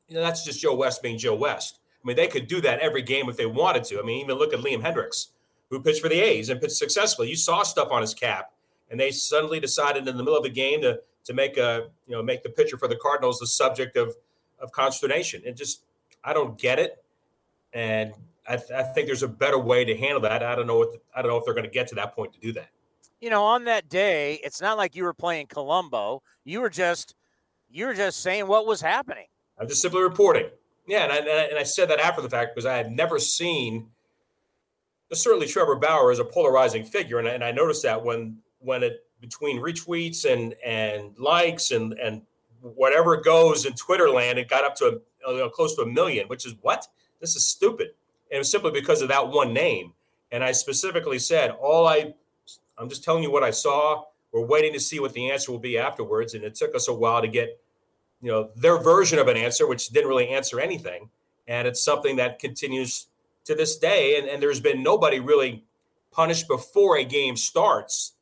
you 0.09 0.17
know, 0.17 0.21
that's 0.21 0.45
just 0.45 0.61
Joe 0.61 0.75
West 0.75 1.03
being 1.03 1.19
Joe 1.19 1.35
West. 1.35 1.79
I 2.03 2.07
mean, 2.07 2.17
they 2.17 2.29
could 2.29 2.47
do 2.47 2.61
that 2.61 2.81
every 2.81 3.03
game 3.03 3.29
if 3.29 3.37
they 3.37 3.47
wanted 3.47 3.85
to. 3.85 3.99
I 3.99 4.03
mean, 4.03 4.25
even 4.25 4.37
look 4.37 4.53
at 4.53 4.61
Liam 4.61 4.83
Hendriks, 4.83 5.29
who 5.71 5.81
pitched 5.81 6.03
for 6.03 6.09
the 6.09 6.21
A's 6.21 6.51
and 6.51 6.61
pitched 6.61 6.75
successfully. 6.75 7.31
You 7.31 7.37
saw 7.37 7.63
stuff 7.63 7.91
on 7.91 8.03
his 8.03 8.13
cap 8.13 8.53
and 8.95 9.01
they 9.01 9.11
suddenly 9.11 9.59
decided 9.59 10.07
in 10.07 10.17
the 10.17 10.23
middle 10.23 10.37
of 10.37 10.45
the 10.45 10.51
game 10.51 10.81
to 10.83 11.01
to 11.25 11.35
make 11.35 11.57
a 11.57 11.89
you 12.07 12.15
know 12.15 12.23
make 12.23 12.45
the 12.45 12.49
pitcher 12.49 12.77
for 12.77 12.87
the 12.87 12.95
Cardinals 12.95 13.41
the 13.41 13.47
subject 13.49 13.97
of 13.97 14.15
of 14.61 14.71
consternation. 14.71 15.43
It 15.45 15.57
just 15.57 15.83
I 16.23 16.33
don't 16.33 16.57
get 16.57 16.79
it, 16.79 17.03
and 17.73 18.13
I, 18.49 18.57
th- 18.57 18.71
I 18.71 18.85
think 18.85 19.09
there's 19.09 19.25
a 19.25 19.29
better 19.29 19.59
way 19.59 19.85
to 19.85 19.97
handle 19.97 20.21
that. 20.21 20.45
I 20.45 20.55
don't 20.55 20.69
know 20.69 20.79
what 20.79 20.93
the, 20.93 21.01
I 21.13 21.23
don't 21.23 21.33
know 21.33 21.39
if 21.39 21.45
they're 21.45 21.55
going 21.55 21.65
to 21.65 21.71
get 21.71 21.89
to 21.89 21.97
that 21.97 22.15
point 22.15 22.35
to 22.35 22.39
do 22.39 22.53
that. 22.53 22.69
You 23.21 23.31
know, 23.31 23.43
on 23.43 23.65
that 23.65 23.89
day, 23.89 24.39
it's 24.45 24.61
not 24.61 24.77
like 24.77 24.95
you 24.95 25.03
were 25.03 25.13
playing 25.13 25.49
Columbo. 25.49 26.23
You 26.45 26.61
were 26.61 26.71
just 26.71 27.17
you 27.69 27.87
were 27.87 27.95
just 27.95 28.23
saying 28.23 28.47
what 28.47 28.65
was 28.65 28.81
happening. 28.81 29.27
I'm 29.59 29.67
just 29.67 29.83
simply 29.83 30.03
reporting. 30.03 30.51
Yeah, 30.87 31.03
and 31.03 31.13
I, 31.13 31.17
and 31.17 31.59
I 31.59 31.65
said 31.65 31.91
that 31.91 31.99
after 31.99 32.23
the 32.23 32.31
fact 32.31 32.55
because 32.55 32.65
I 32.65 32.77
had 32.77 32.93
never 32.93 33.19
seen. 33.19 33.89
Certainly, 35.13 35.49
Trevor 35.49 35.75
Bauer 35.77 36.13
is 36.13 36.21
a 36.21 36.25
polarizing 36.25 36.85
figure, 36.85 37.19
and 37.19 37.27
I, 37.27 37.33
and 37.33 37.43
I 37.43 37.51
noticed 37.51 37.83
that 37.83 38.05
when 38.05 38.39
when 38.65 38.83
it 38.83 39.05
between 39.21 39.61
retweets 39.61 40.31
and 40.31 40.55
and 40.65 41.17
likes 41.19 41.71
and 41.71 41.93
and 41.95 42.23
whatever 42.61 43.17
goes 43.17 43.67
in 43.67 43.75
Twitter 43.75 44.09
land, 44.09 44.39
it 44.39 44.49
got 44.49 44.65
up 44.65 44.75
to 44.77 44.85
a, 44.87 45.33
you 45.33 45.39
know, 45.39 45.51
close 45.51 45.75
to 45.77 45.83
a 45.83 45.87
million, 45.87 46.27
which 46.29 46.47
is 46.47 46.55
what 46.63 46.87
this 47.21 47.37
is 47.37 47.47
stupid. 47.47 47.89
And 48.31 48.37
it 48.37 48.39
was 48.39 48.51
simply 48.51 48.71
because 48.71 49.03
of 49.03 49.09
that 49.09 49.29
one 49.29 49.53
name. 49.53 49.93
And 50.33 50.43
I 50.43 50.53
specifically 50.53 51.19
said, 51.19 51.51
all 51.51 51.87
I, 51.87 52.15
I'm 52.79 52.89
just 52.89 53.05
telling 53.05 53.23
you 53.23 53.31
what 53.31 53.45
I 53.45 53.51
saw. 53.51 54.05
We're 54.33 54.45
waiting 54.45 54.73
to 54.73 54.81
see 54.81 54.99
what 54.99 55.13
the 55.13 55.31
answer 55.31 55.53
will 55.53 55.61
be 55.61 55.79
afterwards. 55.79 56.35
And 56.35 56.43
it 56.43 56.55
took 56.55 56.75
us 56.75 56.89
a 56.89 56.95
while 56.95 57.21
to 57.21 57.29
get, 57.29 57.61
you 58.21 58.33
know, 58.33 58.51
their 58.57 58.79
version 58.79 59.19
of 59.19 59.29
an 59.29 59.37
answer, 59.37 59.67
which 59.67 59.91
didn't 59.91 60.09
really 60.09 60.31
answer 60.31 60.59
anything. 60.59 61.11
And 61.47 61.69
it's 61.69 61.83
something 61.83 62.17
that 62.17 62.39
continues 62.39 63.07
to 63.45 63.55
this 63.55 63.77
day. 63.77 64.19
And, 64.19 64.27
and 64.27 64.43
there's 64.43 64.61
been 64.61 64.83
nobody 64.83 65.21
really 65.21 65.65
punished 66.11 66.49
before 66.49 66.97
a 66.97 67.05
game 67.05 67.37
starts 67.37 68.14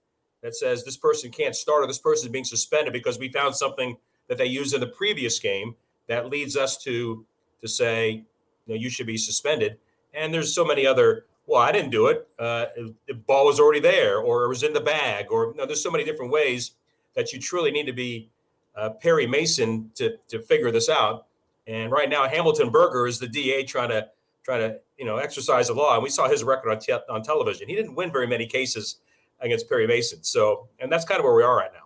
that 0.42 0.56
says 0.56 0.84
this 0.84 0.96
person 0.96 1.30
can't 1.30 1.56
start 1.56 1.82
or 1.82 1.86
this 1.86 1.98
person 1.98 2.26
is 2.26 2.32
being 2.32 2.44
suspended 2.44 2.92
because 2.92 3.18
we 3.18 3.28
found 3.28 3.54
something 3.56 3.96
that 4.28 4.38
they 4.38 4.46
used 4.46 4.74
in 4.74 4.80
the 4.80 4.86
previous 4.86 5.38
game 5.38 5.74
that 6.08 6.28
leads 6.28 6.56
us 6.56 6.76
to 6.78 7.24
to 7.60 7.68
say 7.68 8.24
you 8.66 8.74
know 8.74 8.74
you 8.74 8.90
should 8.90 9.06
be 9.06 9.16
suspended. 9.16 9.78
And 10.14 10.34
there's 10.34 10.54
so 10.54 10.64
many 10.64 10.86
other 10.86 11.26
well 11.46 11.62
i 11.62 11.72
didn't 11.72 11.90
do 11.90 12.08
it. 12.08 12.28
Uh, 12.38 12.66
the 13.06 13.14
ball 13.14 13.46
was 13.46 13.58
already 13.58 13.80
there 13.80 14.18
or 14.18 14.44
it 14.44 14.48
was 14.48 14.62
in 14.62 14.72
the 14.72 14.80
bag 14.80 15.26
or 15.30 15.54
there's 15.56 15.82
so 15.82 15.90
many 15.90 16.04
different 16.04 16.32
ways 16.32 16.72
that 17.14 17.32
you 17.32 17.38
truly 17.38 17.70
need 17.70 17.86
to 17.86 17.92
be 17.92 18.28
uh, 18.76 18.90
perry 18.90 19.26
mason 19.26 19.90
to 19.94 20.16
to 20.28 20.40
figure 20.40 20.70
this 20.70 20.88
out. 20.88 21.26
And 21.66 21.92
right 21.92 22.10
now 22.10 22.28
hamilton 22.28 22.70
burger 22.70 23.06
is 23.06 23.18
the 23.18 23.28
da 23.28 23.64
trying 23.64 23.90
to 23.90 24.08
try 24.42 24.58
to 24.58 24.80
you 24.98 25.04
know 25.04 25.16
exercise 25.18 25.68
the 25.68 25.74
law. 25.74 25.94
And 25.94 26.02
we 26.02 26.10
saw 26.10 26.28
his 26.28 26.42
record 26.42 26.70
on, 26.70 26.78
te- 26.80 27.06
on 27.08 27.22
television. 27.22 27.68
He 27.68 27.76
didn't 27.76 27.94
win 27.94 28.10
very 28.10 28.26
many 28.26 28.46
cases 28.46 28.96
against 29.42 29.68
Perry 29.68 29.86
Mason. 29.86 30.22
So, 30.22 30.68
and 30.78 30.90
that's 30.90 31.04
kind 31.04 31.18
of 31.18 31.24
where 31.24 31.34
we 31.34 31.42
are 31.42 31.56
right 31.56 31.72
now. 31.72 31.80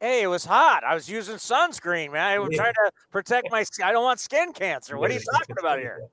Hey, 0.00 0.22
it 0.22 0.28
was 0.28 0.46
hot. 0.46 0.82
I 0.82 0.94
was 0.94 1.10
using 1.10 1.36
sunscreen, 1.36 2.12
man. 2.12 2.22
I 2.22 2.38
was 2.38 2.48
yeah. 2.52 2.62
trying 2.62 2.72
to 2.72 2.90
protect 3.10 3.50
my. 3.50 3.64
I 3.84 3.92
don't 3.92 4.02
want 4.02 4.18
skin 4.18 4.52
cancer. 4.54 4.96
What 4.96 5.10
are 5.10 5.14
you 5.14 5.20
talking 5.20 5.56
about 5.58 5.78
here? 5.78 6.00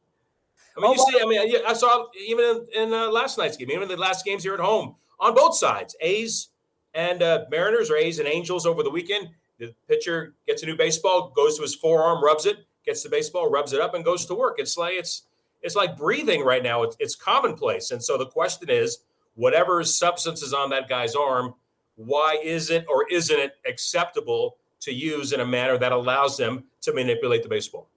I 0.78 0.82
mean, 0.82 0.92
oh, 0.92 0.94
you 0.94 1.06
see, 1.12 1.24
I 1.24 1.26
mean, 1.26 1.66
I 1.66 1.74
saw 1.74 2.06
even 2.28 2.46
in, 2.76 2.84
in 2.84 2.94
uh, 2.94 3.10
last 3.10 3.38
night's 3.38 3.58
game, 3.58 3.72
even 3.72 3.84
in 3.84 3.88
the 3.90 3.98
last 3.98 4.26
games 4.26 4.44
here 4.44 4.54
at 4.54 4.60
home, 4.60 4.96
on 5.20 5.34
both 5.34 5.58
sides, 5.58 5.96
A's 6.02 6.50
and 6.94 7.24
uh, 7.24 7.46
Mariners 7.50 7.90
or 7.90 7.96
A's 7.96 8.20
and 8.20 8.28
Angels 8.28 8.66
over 8.66 8.84
the 8.84 8.90
weekend. 8.90 9.30
The 9.60 9.74
pitcher 9.88 10.36
gets 10.46 10.62
a 10.62 10.68
new 10.68 10.78
baseball, 10.78 11.32
goes 11.36 11.56
to 11.56 11.64
his 11.64 11.74
forearm, 11.74 12.24
rubs 12.24 12.46
it, 12.46 12.58
gets 12.86 13.02
the 13.02 13.10
baseball, 13.10 13.50
rubs 13.50 13.74
it 13.74 13.82
up, 13.82 13.96
and 13.96 14.06
goes 14.06 14.26
to 14.28 14.36
work. 14.36 14.58
It's 14.60 14.78
like 14.78 14.94
it's 14.94 15.24
it's 15.62 15.76
like 15.76 15.98
breathing 15.98 16.44
right 16.44 16.62
now. 16.62 16.84
It's, 16.84 16.96
it's 17.00 17.16
commonplace. 17.16 17.90
And 17.92 18.04
so 18.04 18.18
the 18.18 18.28
question 18.28 18.70
is, 18.70 19.00
whatever 19.38 19.84
substance 19.84 20.42
is 20.42 20.52
on 20.52 20.70
that 20.72 20.90
guy's 20.90 21.16
arm, 21.16 21.54
why 21.96 22.38
is 22.44 22.70
it 22.70 22.86
or 22.90 23.08
isn't 23.10 23.40
it 23.40 23.54
acceptable 23.66 24.58
to 24.82 24.92
use 24.92 25.32
in 25.32 25.40
a 25.40 25.46
manner 25.46 25.78
that 25.78 25.92
allows 25.92 26.38
them 26.38 26.66
to 26.82 26.94
manipulate 26.94 27.44
the 27.44 27.50
baseball? 27.50 27.88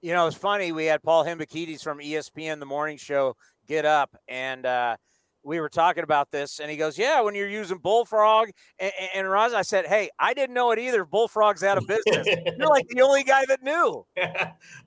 You 0.00 0.12
know, 0.12 0.26
it's 0.26 0.36
funny. 0.36 0.72
We 0.72 0.86
had 0.86 1.02
Paul 1.02 1.24
Hembekides 1.24 1.82
from 1.82 1.98
ESPN, 1.98 2.60
the 2.60 2.66
morning 2.66 2.96
show, 2.96 3.36
get 3.66 3.84
up, 3.84 4.16
and 4.28 4.64
uh, 4.64 4.96
we 5.42 5.60
were 5.60 5.68
talking 5.68 6.02
about 6.02 6.30
this, 6.30 6.60
and 6.60 6.70
he 6.70 6.76
goes, 6.76 6.98
"Yeah, 6.98 7.20
when 7.22 7.34
you're 7.34 7.48
using 7.48 7.78
bullfrog." 7.78 8.50
And, 8.78 8.92
and 9.14 9.30
Roz, 9.30 9.52
I 9.52 9.62
said, 9.62 9.86
"Hey, 9.86 10.10
I 10.18 10.34
didn't 10.34 10.54
know 10.54 10.70
it 10.70 10.78
either. 10.78 11.04
Bullfrog's 11.04 11.62
out 11.62 11.78
of 11.78 11.86
business. 11.86 12.26
you're 12.58 12.68
like 12.68 12.86
the 12.88 13.00
only 13.02 13.24
guy 13.24 13.44
that 13.46 13.62
knew." 13.62 14.06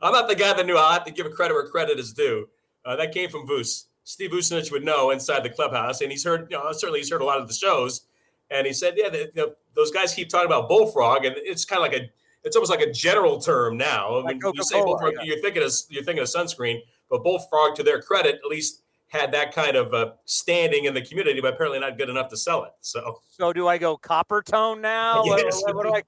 I'm 0.02 0.14
not 0.14 0.28
the 0.28 0.36
guy 0.36 0.54
that 0.54 0.66
knew. 0.66 0.78
I 0.78 0.94
have 0.94 1.06
to 1.06 1.12
give 1.12 1.26
a 1.26 1.32
credit 1.32 1.54
where 1.54 1.68
credit 1.68 2.00
is 2.00 2.14
due. 2.14 2.48
Uh, 2.86 2.96
that 2.96 3.14
came 3.14 3.30
from 3.30 3.48
Voos. 3.48 3.89
Steve 4.10 4.32
Vucinich 4.32 4.72
would 4.72 4.84
know 4.84 5.12
inside 5.12 5.44
the 5.44 5.50
clubhouse, 5.52 6.02
and 6.02 6.12
he's 6.12 6.24
heard, 6.24 6.48
you 6.50 6.58
know, 6.58 6.72
certainly 6.72 7.00
he's 7.00 7.12
heard 7.12 7.22
a 7.22 7.26
lot 7.26 7.40
of 7.40 7.48
the 7.48 7.54
shows, 7.54 8.08
and 8.50 8.66
he 8.66 8.74
said, 8.74 8.96
yeah, 8.98 9.08
the, 9.08 9.56
those 9.76 9.92
guys 9.92 10.16
keep 10.16 10.30
talking 10.30 10.48
about 10.48 10.68
bullfrog, 10.68 11.26
and 11.26 11.36
it's 11.38 11.64
kind 11.64 11.78
of 11.78 11.92
like 11.92 12.02
a, 12.02 12.10
it's 12.44 12.56
almost 12.56 12.72
like 12.72 12.82
a 12.82 12.92
general 12.92 13.40
term 13.40 13.78
now. 13.78 14.24
I 14.24 14.34
mean, 14.34 14.42
you 14.42 14.64
say 14.64 14.82
bullfrog, 14.82 15.14
yeah. 15.14 15.22
you're 15.26 15.40
thinking 15.42 15.62
of 15.62 15.72
you're 15.90 16.04
thinking 16.04 16.24
of 16.24 16.28
sunscreen, 16.28 16.80
but 17.08 17.24
bullfrog, 17.24 17.76
to 17.76 17.84
their 17.84 18.02
credit, 18.02 18.40
at 18.44 18.50
least 18.50 18.82
had 19.10 19.32
that 19.32 19.54
kind 19.54 19.76
of 19.76 19.94
uh, 19.94 20.14
standing 20.26 20.86
in 20.86 20.96
the 20.96 21.02
community, 21.04 21.40
but 21.40 21.54
apparently 21.54 21.80
not 21.80 21.96
good 22.00 22.10
enough 22.10 22.30
to 22.30 22.38
sell 22.38 22.64
it. 22.64 22.72
So, 22.82 23.22
so 23.30 23.54
do 23.54 23.68
I 23.68 23.78
go 23.78 23.96
Coppertone 23.96 24.82
now? 24.82 25.24
yes. 25.24 25.62
what, 25.66 25.76
what, 25.76 25.84
do 25.84 25.94
I 25.94 26.04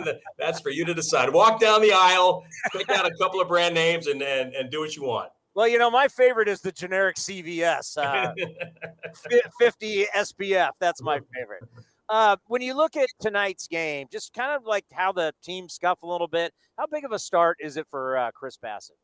go? 0.00 0.14
That's 0.38 0.60
for 0.60 0.70
you 0.70 0.84
to 0.84 0.94
decide. 0.94 1.32
Walk 1.32 1.60
down 1.60 1.82
the 1.82 1.92
aisle, 1.92 2.44
pick 2.72 2.88
out 2.90 3.06
a 3.06 3.14
couple 3.20 3.40
of 3.40 3.48
brand 3.48 3.74
names, 3.74 4.06
and, 4.06 4.22
and 4.22 4.54
and 4.54 4.70
do 4.70 4.78
what 4.78 4.94
you 4.94 5.02
want. 5.02 5.30
Well, 5.54 5.68
you 5.68 5.78
know, 5.78 5.90
my 5.90 6.08
favorite 6.08 6.48
is 6.48 6.60
the 6.60 6.72
generic 6.72 7.16
CVS, 7.16 7.96
uh, 7.96 8.34
50 9.58 10.06
SPF. 10.16 10.70
That's 10.80 11.00
my 11.00 11.20
favorite. 11.32 11.62
Uh, 12.08 12.36
when 12.48 12.60
you 12.60 12.74
look 12.74 12.96
at 12.96 13.08
tonight's 13.20 13.68
game, 13.68 14.08
just 14.10 14.34
kind 14.34 14.52
of 14.52 14.66
like 14.66 14.84
how 14.92 15.12
the 15.12 15.32
team 15.42 15.68
scuff 15.68 16.02
a 16.02 16.06
little 16.06 16.26
bit, 16.26 16.52
how 16.76 16.86
big 16.86 17.04
of 17.04 17.12
a 17.12 17.18
start 17.18 17.58
is 17.60 17.76
it 17.76 17.86
for 17.88 18.18
uh, 18.18 18.30
Chris 18.32 18.58
Bassitt? 18.62 18.98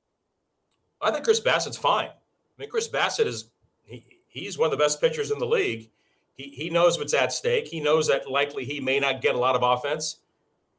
I 1.01 1.11
think 1.11 1.25
Chris 1.25 1.41
Bassitt's 1.41 1.77
fine. 1.77 2.09
I 2.09 2.13
mean, 2.59 2.69
Chris 2.69 2.89
Bassitt 2.89 3.27
is 3.27 3.47
he, 3.85 4.05
he's 4.27 4.59
one 4.59 4.67
of 4.67 4.71
the 4.73 4.83
best 4.83 5.01
pitchers 5.01 5.31
in 5.31 5.39
the 5.39 5.47
league. 5.47 5.89
He, 6.35 6.49
he 6.51 6.69
knows 6.69 6.99
what's 6.99 7.15
at 7.15 7.33
stake. 7.33 7.69
He 7.69 7.81
knows 7.81 8.09
that 8.09 8.31
likely 8.31 8.65
he 8.65 8.81
may 8.81 9.01
not 9.01 9.23
get 9.23 9.35
a 9.35 9.39
lot 9.39 9.57
of 9.57 9.63
offense. 9.63 10.17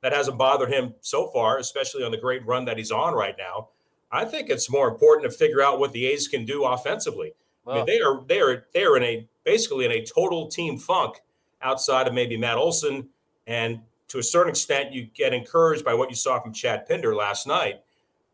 That 0.02 0.14
hasn't 0.14 0.38
bothered 0.38 0.72
him 0.72 0.96
so 1.02 1.28
far, 1.28 1.60
especially 1.60 2.04
on 2.04 2.12
the 2.12 2.18
great 2.18 2.46
run 2.46 2.66
that 2.66 2.78
he's 2.78 2.92
on 2.92 3.14
right 3.14 3.36
now. 3.38 3.70
I 4.12 4.26
think 4.26 4.50
it's 4.50 4.70
more 4.70 4.90
important 4.90 5.32
to 5.32 5.38
figure 5.38 5.62
out 5.62 5.80
what 5.80 5.94
the 5.94 6.06
A's 6.08 6.28
can 6.28 6.46
do 6.46 6.66
offensively. 6.66 7.34
I 7.66 7.76
mean, 7.76 7.86
they 7.86 8.02
are 8.02 8.24
they 8.28 8.42
are 8.42 8.66
they 8.74 8.84
are 8.84 8.98
in 8.98 9.04
a 9.04 9.28
basically 9.44 9.86
in 9.86 9.92
a 9.92 10.04
total 10.04 10.48
team 10.48 10.78
funk 10.78 11.22
outside 11.62 12.08
of 12.08 12.14
maybe 12.14 12.36
Matt 12.36 12.58
Olson, 12.58 13.10
and 13.48 13.80
to 14.10 14.20
a 14.20 14.24
certain 14.24 14.50
extent, 14.50 14.92
you 14.92 15.04
get 15.14 15.34
encouraged 15.34 15.86
by 15.86 15.94
what 15.94 16.10
you 16.10 16.16
saw 16.16 16.40
from 16.40 16.54
Chad 16.54 16.88
Pinder 16.88 17.16
last 17.16 17.48
night. 17.48 17.82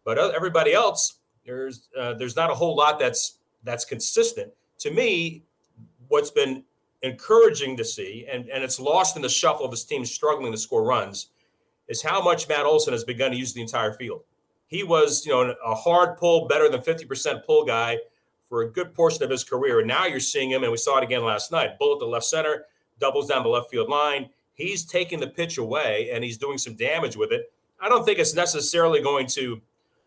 But 0.05 0.17
everybody 0.17 0.73
else, 0.73 1.19
there's 1.45 1.89
uh, 1.97 2.13
there's 2.13 2.35
not 2.35 2.49
a 2.49 2.55
whole 2.55 2.75
lot 2.75 2.99
that's 2.99 3.37
that's 3.63 3.85
consistent. 3.85 4.53
To 4.79 4.91
me, 4.91 5.43
what's 6.07 6.31
been 6.31 6.63
encouraging 7.03 7.77
to 7.77 7.85
see, 7.85 8.25
and, 8.31 8.49
and 8.49 8.63
it's 8.63 8.79
lost 8.79 9.15
in 9.15 9.21
the 9.21 9.29
shuffle 9.29 9.65
of 9.65 9.71
this 9.71 9.83
team 9.83 10.05
struggling 10.05 10.51
to 10.51 10.57
score 10.57 10.83
runs, 10.83 11.27
is 11.87 12.01
how 12.01 12.23
much 12.23 12.47
Matt 12.47 12.65
Olson 12.65 12.93
has 12.93 13.03
begun 13.03 13.31
to 13.31 13.37
use 13.37 13.53
the 13.53 13.61
entire 13.61 13.93
field 13.93 14.23
he 14.67 14.83
was, 14.83 15.25
you 15.25 15.31
know, 15.31 15.55
a 15.65 15.73
hard 15.75 16.17
pull, 16.17 16.47
better 16.47 16.69
than 16.69 16.81
50% 16.81 17.45
pull 17.45 17.65
guy 17.65 17.97
for 18.47 18.61
a 18.61 18.69
good 18.69 18.93
portion 18.93 19.23
of 19.23 19.29
his 19.29 19.43
career. 19.43 19.79
And 19.79 19.87
now 19.87 20.05
you're 20.05 20.19
seeing 20.19 20.51
him, 20.51 20.63
and 20.63 20.71
we 20.71 20.77
saw 20.77 20.97
it 20.97 21.03
again 21.03 21.23
last 21.23 21.51
night. 21.51 21.79
Bullet 21.79 21.99
to 21.99 22.05
left 22.05 22.25
center, 22.25 22.65
doubles 22.99 23.27
down 23.27 23.43
the 23.43 23.49
left 23.49 23.69
field 23.69 23.89
line. 23.89 24.29
He's 24.53 24.85
taking 24.85 25.19
the 25.19 25.27
pitch 25.27 25.57
away 25.59 26.09
and 26.11 26.23
he's 26.23 26.37
doing 26.37 26.57
some 26.57 26.75
damage 26.75 27.15
with 27.15 27.31
it. 27.31 27.51
I 27.79 27.89
don't 27.89 28.03
think 28.03 28.17
it's 28.17 28.33
necessarily 28.33 29.01
going 29.01 29.27
to 29.27 29.61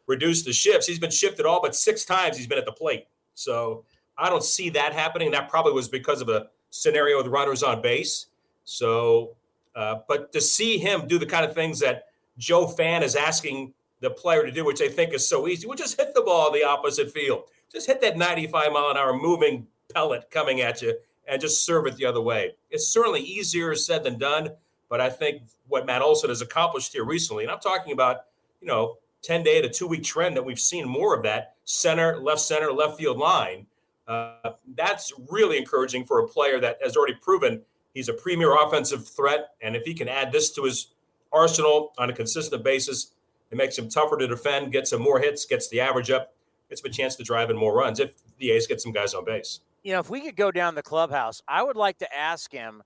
reduce 0.09 0.43
the 0.43 0.53
shifts. 0.53 0.89
He's 0.89 0.99
been 0.99 1.11
shifted 1.11 1.47
all 1.47 1.63
but 1.63 1.77
six 1.77 2.05
times 2.05 2.37
he's 2.37 2.49
been 2.49 2.59
at 2.59 2.65
the 2.65 2.73
plate. 2.73 3.07
So 3.35 3.85
I 4.19 4.29
don't 4.29 4.43
see 4.43 4.69
that 4.71 4.93
happening. 4.93 5.31
That 5.31 5.49
probably 5.49 5.73
was 5.73 5.89
because 5.89 6.21
of 6.21 6.29
a 6.29 6.49
scenario 6.71 7.17
with 7.19 7.29
runners 7.29 7.63
on 7.63 7.81
base. 7.81 8.27
So, 8.65 9.37
uh, 9.77 10.01
but 10.09 10.33
to 10.33 10.41
see 10.41 10.79
him 10.79 11.07
do 11.07 11.17
the 11.19 11.27
kind 11.27 11.45
of 11.45 11.55
things 11.55 11.79
that 11.79 12.07
Joe 12.37 12.67
Fan 12.67 13.05
is 13.05 13.15
asking 13.15 13.73
the 14.01 14.11
player 14.11 14.45
to 14.45 14.53
do, 14.53 14.65
which 14.65 14.79
they 14.79 14.89
think 14.89 15.13
is 15.13 15.29
so 15.29 15.47
easy, 15.47 15.67
well, 15.67 15.77
just 15.77 15.99
hit 15.99 16.15
the 16.15 16.23
ball 16.23 16.51
the 16.51 16.65
opposite 16.65 17.13
field. 17.13 17.45
Just 17.71 17.87
hit 17.87 18.01
that 18.01 18.17
95 18.17 18.73
mile 18.73 18.91
an 18.91 18.97
hour 18.97 19.17
moving 19.17 19.67
pellet 19.93 20.31
coming 20.31 20.61
at 20.61 20.83
you 20.83 20.97
and 21.29 21.41
just 21.41 21.65
serve 21.65 21.87
it 21.87 21.97
the 21.97 22.07
other 22.07 22.21
way. 22.21 22.55
It's 22.71 22.89
certainly 22.89 23.21
easier 23.21 23.75
said 23.75 24.05
than 24.05 24.19
done, 24.19 24.51
but 24.89 25.01
I 25.01 25.11
think 25.11 25.43
what 25.69 25.87
Matt 25.87 26.03
Olson 26.03 26.31
has 26.31 26.43
accomplished 26.43 26.93
here 26.93 27.05
recently, 27.05 27.45
and 27.45 27.53
I'm 27.53 27.61
talking 27.61 27.93
about, 27.93 28.23
you 28.61 28.67
know, 28.67 28.97
10 29.23 29.43
day 29.43 29.61
to 29.61 29.69
two 29.69 29.87
week 29.87 30.03
trend 30.03 30.37
that 30.37 30.45
we've 30.45 30.61
seen 30.61 30.89
more 30.89 31.15
of 31.15 31.23
that 31.25 31.55
center, 31.65 32.19
left 32.19 32.41
center, 32.41 32.73
left 32.73 32.99
field 32.99 33.19
line. 33.19 33.67
Uh, 34.09 34.53
that's 34.75 35.13
really 35.31 35.59
encouraging 35.59 36.05
for 36.05 36.21
a 36.21 36.27
player 36.27 36.59
that 36.59 36.79
has 36.83 36.97
already 36.97 37.15
proven 37.15 37.63
he's 37.95 38.09
a 38.09 38.15
premier 38.15 38.57
offensive 38.57 39.07
threat. 39.07 39.51
And 39.61 39.77
if 39.77 39.85
he 39.85 39.95
can 39.95 40.09
add 40.09 40.33
this 40.33 40.51
to 40.53 40.65
his 40.65 40.89
arsenal 41.33 41.93
on 41.99 42.11
a 42.11 42.13
consistent 42.13 42.65
basis, 42.65 43.13
it 43.51 43.57
makes 43.57 43.79
him 43.79 43.89
tougher 43.89 44.17
to 44.17 44.27
defend, 44.27 44.73
gets 44.73 44.93
him 44.93 45.03
more 45.03 45.19
hits, 45.19 45.45
gets 45.45 45.69
the 45.69 45.81
average 45.81 46.11
up, 46.11 46.35
gets 46.69 46.83
him 46.83 46.91
a 46.91 46.93
chance 46.93 47.17
to 47.17 47.23
drive 47.23 47.51
in 47.51 47.57
more 47.57 47.75
runs 47.75 48.01
if 48.01 48.15
the 48.39 48.51
A's 48.51 48.67
get 48.67 48.81
some 48.81 48.93
guys 48.93 49.15
on 49.15 49.25
base 49.25 49.61
you 49.83 49.93
know, 49.93 50.01
if 50.01 50.11
we 50.11 50.21
could 50.21 50.37
go 50.37 50.51
down 50.51 50.75
the 50.75 50.83
clubhouse, 50.83 51.43
I 51.49 51.63
would 51.63 51.77
like 51.77 51.99
to 51.99 52.17
ask 52.17 52.53
him 52.53 52.83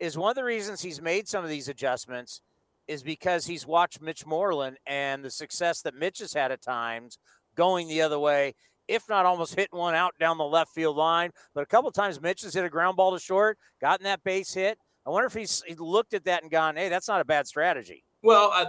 is 0.00 0.16
one 0.16 0.30
of 0.30 0.36
the 0.36 0.44
reasons 0.44 0.80
he's 0.80 1.02
made 1.02 1.28
some 1.28 1.44
of 1.44 1.50
these 1.50 1.68
adjustments 1.68 2.40
is 2.86 3.02
because 3.02 3.46
he's 3.46 3.66
watched 3.66 4.00
Mitch 4.00 4.24
Moreland 4.24 4.78
and 4.86 5.24
the 5.24 5.30
success 5.30 5.82
that 5.82 5.94
Mitch 5.94 6.20
has 6.20 6.32
had 6.32 6.52
at 6.52 6.62
times 6.62 7.18
going 7.54 7.88
the 7.88 8.00
other 8.00 8.18
way, 8.18 8.54
if 8.86 9.08
not 9.08 9.26
almost 9.26 9.54
hitting 9.56 9.78
one 9.78 9.94
out 9.94 10.14
down 10.18 10.38
the 10.38 10.44
left 10.44 10.70
field 10.70 10.96
line. 10.96 11.30
But 11.54 11.62
a 11.62 11.66
couple 11.66 11.90
times 11.90 12.20
Mitch 12.20 12.42
has 12.42 12.54
hit 12.54 12.64
a 12.64 12.70
ground 12.70 12.96
ball 12.96 13.12
to 13.12 13.18
short, 13.18 13.58
gotten 13.80 14.04
that 14.04 14.24
base 14.24 14.54
hit. 14.54 14.78
I 15.04 15.10
wonder 15.10 15.26
if 15.26 15.34
he's 15.34 15.62
he 15.66 15.74
looked 15.74 16.14
at 16.14 16.24
that 16.24 16.42
and 16.42 16.50
gone, 16.50 16.76
hey, 16.76 16.88
that's 16.88 17.08
not 17.08 17.20
a 17.20 17.24
bad 17.24 17.46
strategy. 17.46 18.04
Well, 18.22 18.50
I, 18.52 18.68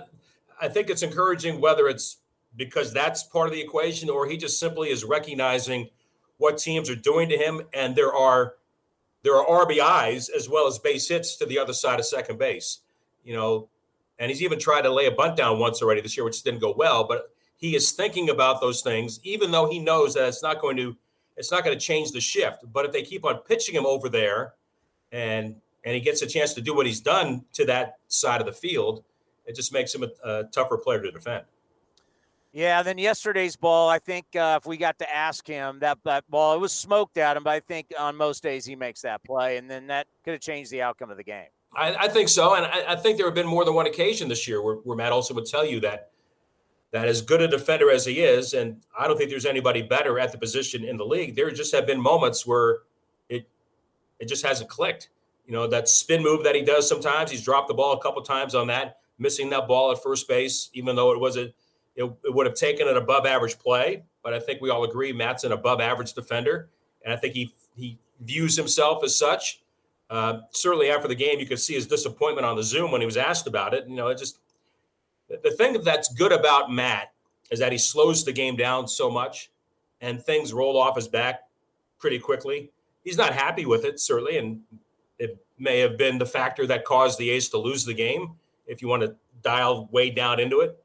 I 0.60 0.68
think 0.68 0.90
it's 0.90 1.04
encouraging 1.04 1.62
whether 1.62 1.88
it's 1.88 2.18
because 2.56 2.92
that's 2.94 3.24
part 3.24 3.48
of 3.48 3.54
the 3.54 3.62
equation 3.62 4.10
or 4.10 4.28
he 4.28 4.38
just 4.38 4.60
simply 4.60 4.90
is 4.90 5.04
recognizing– 5.04 5.90
what 6.40 6.58
teams 6.58 6.90
are 6.90 6.96
doing 6.96 7.30
to 7.30 7.38
him, 7.38 7.62
and 7.74 7.96
there 7.96 8.14
are 8.14 8.56
there 9.22 9.36
are 9.36 9.66
RBIs 9.66 10.30
as 10.36 10.50
well 10.50 10.66
as 10.66 10.80
base 10.80 11.08
hits 11.08 11.36
to 11.36 11.46
the 11.46 11.60
other 11.60 11.74
side 11.74 12.00
of 12.00 12.06
second 12.06 12.40
base. 12.40 12.80
You 13.24 13.36
know, 13.36 13.70
and 14.18 14.32
he's 14.32 14.42
even 14.42 14.58
tried 14.58 14.84
to 14.84 14.90
lay 14.90 15.06
a 15.06 15.12
bunt 15.12 15.36
down 15.36 15.60
once 15.60 15.82
already 15.82 16.02
this 16.02 16.16
year, 16.18 16.24
which 16.24 16.42
didn't 16.42 16.62
go 16.62 16.74
well. 16.76 17.04
But 17.04 17.30
he 17.58 17.76
is 17.76 17.92
thinking 17.92 18.30
about 18.30 18.62
those 18.62 18.82
things, 18.82 19.20
even 19.24 19.52
though 19.52 19.70
he 19.70 19.80
knows 19.80 20.14
that 20.14 20.30
it's 20.30 20.42
not 20.42 20.60
going 20.60 20.78
to 20.78 20.96
it's 21.36 21.52
not 21.52 21.64
going 21.64 21.78
to 21.78 21.86
change 21.86 22.12
the 22.12 22.22
shift. 22.22 22.64
But 22.74 22.86
if 22.86 22.94
they 22.94 23.04
keep 23.04 23.26
on 23.26 23.40
pitching 23.40 23.76
him 23.76 23.86
over 23.86 24.08
there, 24.08 24.54
and 25.12 25.58
and 25.84 25.94
he 25.94 26.00
gets 26.00 26.22
a 26.22 26.28
chance 26.28 26.54
to 26.54 26.62
do 26.62 26.74
what 26.74 26.86
he's 26.86 27.02
done 27.02 27.44
to 27.54 27.66
that 27.66 27.98
side 28.08 28.40
of 28.40 28.48
the 28.48 28.54
field, 28.54 29.04
it 29.50 29.56
just 29.56 29.74
makes 29.74 29.94
him 29.94 30.04
a, 30.04 30.30
a 30.30 30.44
tougher 30.46 30.78
player 30.78 31.02
to 31.02 31.12
defend. 31.12 31.44
Yeah, 32.52 32.82
then 32.84 32.98
yesterday's 32.98 33.56
ball, 33.56 33.90
I 33.90 34.00
think 34.00 34.26
uh, 34.36 34.60
if 34.62 34.68
we 34.68 34.78
got 34.78 34.98
to 35.00 35.16
ask 35.16 35.46
him 35.46 35.80
that 35.80 35.98
that 36.06 36.30
ball, 36.30 36.56
it 36.56 36.60
was 36.60 36.72
smoked 36.72 37.18
at 37.18 37.36
him, 37.36 37.44
but 37.44 37.52
I 37.52 37.60
think 37.60 37.88
on 37.98 38.16
most 38.16 38.42
days 38.42 38.66
he 38.66 38.76
makes 38.76 39.02
that 39.02 39.24
play, 39.24 39.58
and 39.58 39.70
then 39.70 39.88
that 39.88 40.08
could 40.24 40.34
have 40.34 40.42
changed 40.42 40.72
the 40.72 40.82
outcome 40.82 41.12
of 41.12 41.18
the 41.18 41.24
game. 41.24 41.48
I, 41.76 41.96
I 41.96 42.08
think 42.08 42.30
so, 42.30 42.56
and 42.56 42.66
I, 42.66 42.94
I, 42.94 42.96
think 42.96 43.18
there 43.18 43.28
have 43.28 43.36
been 43.36 43.48
more 43.48 43.66
than 43.66 43.76
one 43.76 43.86
occasion 43.86 44.30
this 44.30 44.48
year 44.48 44.64
where, 44.64 44.76
where 44.76 44.98
Matt 44.98 45.12
Olson 45.12 45.36
would 45.36 45.46
tell 45.46 45.66
you 45.66 45.80
that 45.82 46.10
that 46.92 47.08
as 47.08 47.22
good 47.22 47.42
a 47.42 47.48
defender 47.48 47.92
as 47.92 48.06
he 48.06 48.22
is, 48.22 48.56
and 48.56 48.82
I 48.98 49.08
don't 49.08 49.16
think 49.16 49.30
there's 49.30 49.46
anybody 49.46 49.84
better 49.84 50.20
at 50.20 50.32
the 50.32 50.40
position 50.40 50.84
in 50.84 50.98
the 50.98 51.06
league. 51.06 51.36
There 51.36 51.52
just 51.52 51.74
have 51.76 51.86
been 51.86 52.02
moments 52.02 52.48
where 52.48 52.80
it 53.30 53.48
it 54.20 54.28
just 54.28 54.44
hasn't 54.44 54.70
clicked. 54.72 55.10
You 55.46 55.54
know 55.54 55.68
that 55.68 55.88
spin 55.88 56.24
move 56.24 56.44
that 56.44 56.56
he 56.56 56.64
does 56.64 56.90
sometimes. 56.90 57.30
He's 57.30 57.44
dropped 57.44 57.68
the 57.68 57.76
ball 57.76 57.94
a 57.94 58.02
couple 58.02 58.24
times 58.24 58.56
on 58.56 58.68
that, 58.68 58.99
missing 59.20 59.50
that 59.52 59.68
ball 59.68 59.92
at 59.92 60.02
first 60.02 60.28
base, 60.28 60.70
even 60.74 60.96
though 60.96 61.12
it 61.12 61.20
was 61.20 61.38
a 61.38 61.54
it, 61.96 62.06
it 62.24 62.34
would 62.34 62.46
have 62.46 62.56
taken 62.56 62.88
an 62.88 62.98
above 62.98 63.26
average 63.26 63.60
play, 63.60 64.04
but 64.24 64.34
I 64.34 64.40
think 64.40 64.62
we 64.62 64.70
all 64.70 64.86
agree 64.86 65.12
Matt's 65.12 65.44
an 65.44 65.52
above 65.52 65.82
average 65.82 66.14
defender, 66.14 66.70
and 67.04 67.14
I 67.14 67.18
think 67.18 67.34
he 67.34 67.54
he 67.76 67.98
views 68.22 68.56
himself 68.56 69.04
as 69.04 69.18
such. 69.18 69.62
Uh, 70.10 70.40
certainly, 70.52 70.90
after 70.90 71.08
the 71.08 71.16
game, 71.16 71.40
you 71.40 71.46
could 71.46 71.60
see 71.60 71.76
his 71.76 71.86
disappointment 71.86 72.46
on 72.46 72.56
the 72.56 72.64
Zoom 72.64 72.92
when 72.92 73.02
he 73.02 73.06
was 73.06 73.18
asked 73.18 73.48
about 73.48 73.74
it. 73.74 73.88
You 73.88 73.96
know, 73.96 74.08
it 74.08 74.18
just 74.18 74.40
the 75.28 75.52
thing 75.52 75.82
that's 75.84 76.12
good 76.14 76.32
about 76.32 76.72
Matt 76.72 77.12
is 77.52 77.60
that 77.60 77.72
he 77.72 77.78
slows 77.78 78.24
the 78.24 78.32
game 78.32 78.56
down 78.56 78.88
so 78.88 79.10
much, 79.10 79.52
and 80.02 80.24
things 80.24 80.54
roll 80.54 80.78
off 80.78 80.96
his 80.96 81.08
back 81.08 81.42
pretty 82.00 82.20
quickly. 82.20 82.72
He's 83.04 83.18
not 83.18 83.34
happy 83.34 83.66
with 83.66 83.86
it, 83.86 84.00
certainly, 84.00 84.38
and 84.38 84.62
it 85.18 85.38
may 85.58 85.80
have 85.80 85.98
been 85.98 86.18
the 86.18 86.26
factor 86.26 86.66
that 86.68 86.86
caused 86.86 87.20
the 87.20 87.30
A's 87.30 87.50
to 87.50 87.58
lose 87.58 87.86
the 87.86 87.94
game. 87.94 88.36
If 88.70 88.82
you 88.82 88.88
want 88.88 89.02
to 89.02 89.16
dial 89.42 89.90
way 89.92 90.10
down 90.10 90.40
into 90.40 90.62
it, 90.62 90.82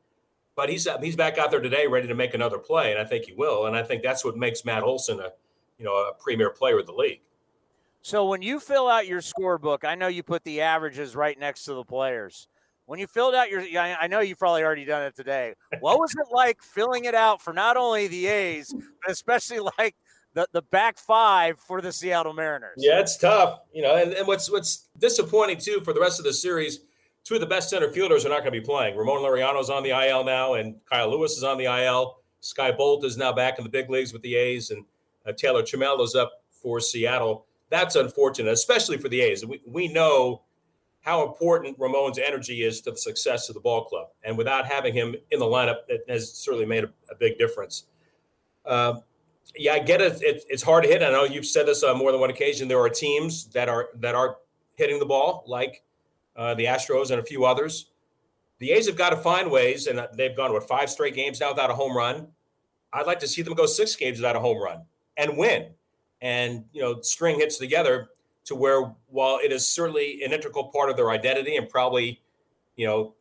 but 0.57 0.69
he's 0.69 0.87
uh, 0.87 0.99
he's 1.01 1.17
back 1.17 1.39
out 1.39 1.51
there 1.51 1.61
today, 1.61 1.87
ready 1.87 2.09
to 2.09 2.15
make 2.15 2.35
another 2.35 2.59
play, 2.59 2.93
and 2.93 3.01
I 3.01 3.05
think 3.05 3.27
he 3.27 3.33
will. 3.33 3.67
And 3.67 3.77
I 3.77 3.83
think 3.83 4.03
that's 4.03 4.25
what 4.25 4.37
makes 4.37 4.65
Matt 4.65 4.83
Olson 4.83 5.21
a 5.21 5.31
you 5.79 5.85
know 5.85 5.95
a 5.95 6.13
premier 6.15 6.51
player 6.51 6.79
of 6.79 6.87
the 6.87 6.93
league. 6.93 7.21
So 8.03 8.27
when 8.27 8.43
you 8.43 8.61
fill 8.61 8.89
out 8.89 9.07
your 9.07 9.21
scorebook, 9.21 9.85
I 9.85 9.95
know 9.95 10.09
you 10.09 10.23
put 10.23 10.45
the 10.45 10.61
averages 10.61 11.17
right 11.17 11.39
next 11.39 11.65
to 11.65 11.75
the 11.75 11.85
players. 11.85 12.49
When 12.87 12.99
you 12.99 13.07
filled 13.07 13.35
out 13.35 13.49
your, 13.49 13.63
I 13.79 14.07
know 14.09 14.21
you've 14.21 14.39
probably 14.39 14.63
already 14.63 14.85
done 14.85 15.05
it 15.05 15.17
today. 15.17 15.55
What 15.81 15.99
was 15.99 16.13
it 16.15 16.27
like 16.31 16.63
filling 16.63 17.07
it 17.07 17.15
out 17.15 17.41
for 17.41 17.55
not 17.55 17.79
only 17.79 18.09
the 18.09 18.27
A's, 18.27 18.75
but 18.75 19.11
especially 19.11 19.61
like 19.79 19.97
the, 20.35 20.47
the 20.53 20.61
back 20.61 20.99
five 20.99 21.59
for 21.59 21.81
the 21.81 21.91
Seattle 21.91 22.35
Mariners? 22.35 22.75
Yeah, 22.77 23.01
it's 23.01 23.17
tough, 23.17 23.61
you 23.73 23.81
know. 23.81 23.97
And, 23.97 24.13
and 24.13 24.27
what's 24.27 24.51
what's 24.51 24.89
disappointing 24.99 25.59
too 25.59 25.81
for 25.81 25.95
the 25.95 26.01
rest 26.01 26.21
of 26.21 26.27
the 26.27 26.35
series 26.35 26.81
two 27.25 27.35
of 27.35 27.41
the 27.41 27.47
best 27.47 27.71
center 27.71 27.91
fielders 27.91 28.25
are 28.25 28.29
not 28.29 28.41
going 28.41 28.53
to 28.53 28.61
be 28.61 28.65
playing. 28.65 28.97
Ramon 28.97 29.23
Laureano 29.23 29.61
is 29.61 29.71
on 29.71 29.83
the 29.83 29.91
IL 29.91 30.25
now, 30.25 30.55
and 30.55 30.77
Kyle 30.85 31.11
Lewis 31.11 31.37
is 31.37 31.43
on 31.43 31.59
the 31.59 31.65
IL. 31.65 32.19
Skye 32.41 32.73
Bolt 32.73 33.05
is 33.05 33.17
now 33.17 33.33
back 33.33 33.59
in 33.59 33.65
the 33.65 33.71
big 33.71 33.89
leagues 33.89 34.13
with 34.13 34.23
the 34.23 34.37
A's, 34.37 34.71
and 34.71 34.85
uh, 35.27 35.33
Taylor 35.33 35.63
Trammell 35.63 36.03
is 36.03 36.15
up 36.15 36.43
for 36.51 36.81
Seattle. 36.81 37.47
That's 37.71 37.97
unfortunate, 37.97 38.53
especially 38.53 38.99
for 38.99 39.09
the 39.09 39.23
A's. 39.23 39.45
We, 39.45 39.63
we 39.67 39.89
know 39.89 40.43
how 41.01 41.27
important 41.27 41.79
Ramon's 41.79 42.19
energy 42.19 42.63
is 42.63 42.81
to 42.83 42.91
the 42.91 42.97
success 42.97 43.49
of 43.49 43.55
the 43.55 43.61
ball 43.61 43.85
club. 43.85 44.09
And 44.23 44.39
without 44.39 44.67
having 44.67 44.95
him 44.95 45.15
in 45.31 45.39
the 45.39 45.45
lineup, 45.47 45.79
it 45.89 46.05
has 46.09 46.33
certainly 46.33 46.67
made 46.67 46.85
a, 46.85 46.91
a 47.11 47.15
big 47.15 47.39
difference. 47.39 47.85
Uh, 48.65 49.01
yeah, 49.57 49.75
I 49.75 49.79
get 49.81 50.01
it. 50.01 50.23
it. 50.23 50.45
It's 50.49 50.63
hard 50.63 50.85
to 50.85 50.91
hit. 50.91 51.03
I 51.03 51.11
know 51.11 51.25
you've 51.25 51.47
said 51.47 51.67
this 51.67 51.83
on 51.83 51.99
more 51.99 52.11
than 52.11 52.21
one 52.21 52.31
occasion. 52.31 52.69
There 52.69 52.81
are 52.81 52.89
teams 52.89 53.47
that 53.49 53.69
are 53.69 53.91
that 53.97 54.15
are 54.15 54.39
hitting 54.77 54.99
the 54.99 55.07
ball, 55.07 55.45
like 55.47 55.83
uh, 56.37 56.55
the 56.55 56.65
Astros, 56.65 57.11
and 57.11 57.21
a 57.21 57.25
few 57.25 57.45
others. 57.45 57.91
The 58.59 58.71
A's 58.73 58.87
have 58.87 58.97
got 58.97 59.11
to 59.11 59.17
find 59.17 59.51
ways, 59.51 59.87
and 59.87 60.07
they've 60.15 60.37
gone 60.37 60.53
with 60.53 60.65
five 60.65 60.91
straight 60.91 61.15
games 61.15 61.41
now 61.41 61.51
without 61.51 61.71
a 61.71 61.75
home 61.75 61.97
run. 61.97 62.29
I'd 62.93 63.07
like 63.07 63.19
to 63.21 63.29
see 63.29 63.43
them 63.43 63.55
go 63.55 63.67
six 63.67 63.97
games 63.97 64.19
without 64.19 64.37
a 64.37 64.41
home 64.41 64.63
run 64.63 64.83
and 65.17 65.37
win, 65.37 65.71
and 66.21 66.65
you 66.73 66.81
know, 66.81 67.01
string 67.01 67.39
hits 67.39 67.59
together 67.59 68.09
to 68.45 68.55
where, 68.55 68.95
while 69.09 69.39
it 69.43 69.53
is 69.53 69.67
certainly 69.67 70.23
an 70.23 70.33
integral 70.33 70.65
part 70.65 70.91
of 70.91 70.97
their 70.97 71.11
identity 71.11 71.57
and 71.57 71.69
probably, 71.69 72.21
you 72.77 72.87
know, 72.87 73.15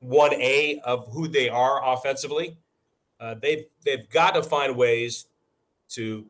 one 0.00 0.32
A 0.34 0.80
of 0.84 1.08
who 1.12 1.28
they 1.28 1.48
are 1.48 1.80
offensively, 1.84 2.56
uh, 3.20 3.34
they've 3.40 3.66
they've 3.84 4.08
got 4.10 4.34
to 4.34 4.42
find 4.42 4.76
ways 4.76 5.26
to 5.90 6.26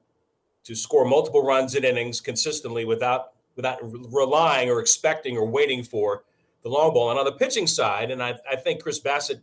to 0.65 0.75
score 0.75 1.05
multiple 1.05 1.45
runs 1.45 1.75
in 1.75 1.85
innings 1.85 2.21
consistently 2.21 2.85
without 2.85 3.32
without 3.57 3.79
relying 3.83 4.71
or 4.71 4.81
expecting 4.81 5.37
or 5.37 5.47
waiting 5.47 5.83
for 5.83 6.25
the 6.63 6.69
long 6.69 6.93
ball. 6.95 7.11
And 7.11 7.19
on 7.19 7.25
the 7.25 7.33
pitching 7.33 7.67
side, 7.67 8.11
and 8.11 8.23
I, 8.23 8.39
I 8.51 8.57
think 8.57 8.83
Chris 8.83 9.01
Bassitt, 9.01 9.41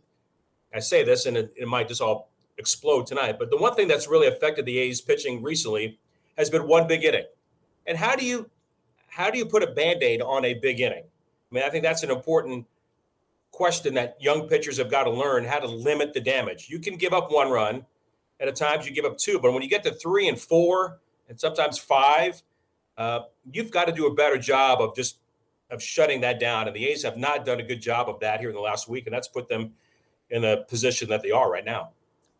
I 0.74 0.80
say 0.80 1.04
this 1.04 1.26
and 1.26 1.36
it, 1.36 1.52
it 1.56 1.68
might 1.68 1.88
just 1.88 2.00
all 2.00 2.30
explode 2.58 3.06
tonight, 3.06 3.38
but 3.38 3.50
the 3.50 3.56
one 3.56 3.74
thing 3.74 3.88
that's 3.88 4.08
really 4.08 4.26
affected 4.26 4.66
the 4.66 4.78
A's 4.78 5.00
pitching 5.00 5.42
recently 5.42 5.98
has 6.36 6.50
been 6.50 6.66
one 6.66 6.86
big 6.86 7.04
inning. 7.04 7.24
And 7.86 7.96
how 7.98 8.14
do 8.16 8.24
you 8.24 8.50
how 9.08 9.30
do 9.30 9.38
you 9.38 9.44
put 9.44 9.62
a 9.62 9.66
band-aid 9.66 10.22
on 10.22 10.44
a 10.44 10.54
big 10.54 10.80
inning? 10.80 11.02
I 11.50 11.54
mean, 11.54 11.64
I 11.64 11.68
think 11.68 11.82
that's 11.82 12.04
an 12.04 12.10
important 12.10 12.66
question 13.50 13.94
that 13.94 14.16
young 14.20 14.48
pitchers 14.48 14.78
have 14.78 14.90
got 14.90 15.04
to 15.04 15.10
learn 15.10 15.44
how 15.44 15.58
to 15.58 15.66
limit 15.66 16.14
the 16.14 16.20
damage. 16.20 16.68
You 16.70 16.78
can 16.78 16.96
give 16.96 17.12
up 17.12 17.32
one 17.32 17.50
run, 17.50 17.84
and 18.38 18.48
at 18.48 18.54
times 18.54 18.86
you 18.86 18.94
give 18.94 19.04
up 19.04 19.18
two, 19.18 19.40
but 19.40 19.52
when 19.52 19.62
you 19.62 19.68
get 19.68 19.82
to 19.84 19.92
three 19.92 20.28
and 20.28 20.38
four, 20.40 21.00
and 21.28 21.40
sometimes 21.40 21.78
five, 21.78 22.42
uh, 23.00 23.22
you've 23.50 23.70
got 23.70 23.86
to 23.86 23.92
do 23.92 24.06
a 24.06 24.14
better 24.14 24.36
job 24.36 24.82
of 24.82 24.94
just 24.94 25.18
of 25.70 25.82
shutting 25.82 26.20
that 26.20 26.38
down. 26.38 26.66
And 26.66 26.76
the 26.76 26.86
A's 26.88 27.02
have 27.02 27.16
not 27.16 27.46
done 27.46 27.58
a 27.58 27.62
good 27.62 27.80
job 27.80 28.10
of 28.10 28.20
that 28.20 28.40
here 28.40 28.50
in 28.50 28.54
the 28.54 28.60
last 28.60 28.88
week, 28.88 29.06
and 29.06 29.14
that's 29.14 29.26
put 29.26 29.48
them 29.48 29.72
in 30.28 30.42
the 30.42 30.66
position 30.68 31.08
that 31.08 31.22
they 31.22 31.30
are 31.30 31.50
right 31.50 31.64
now. 31.64 31.90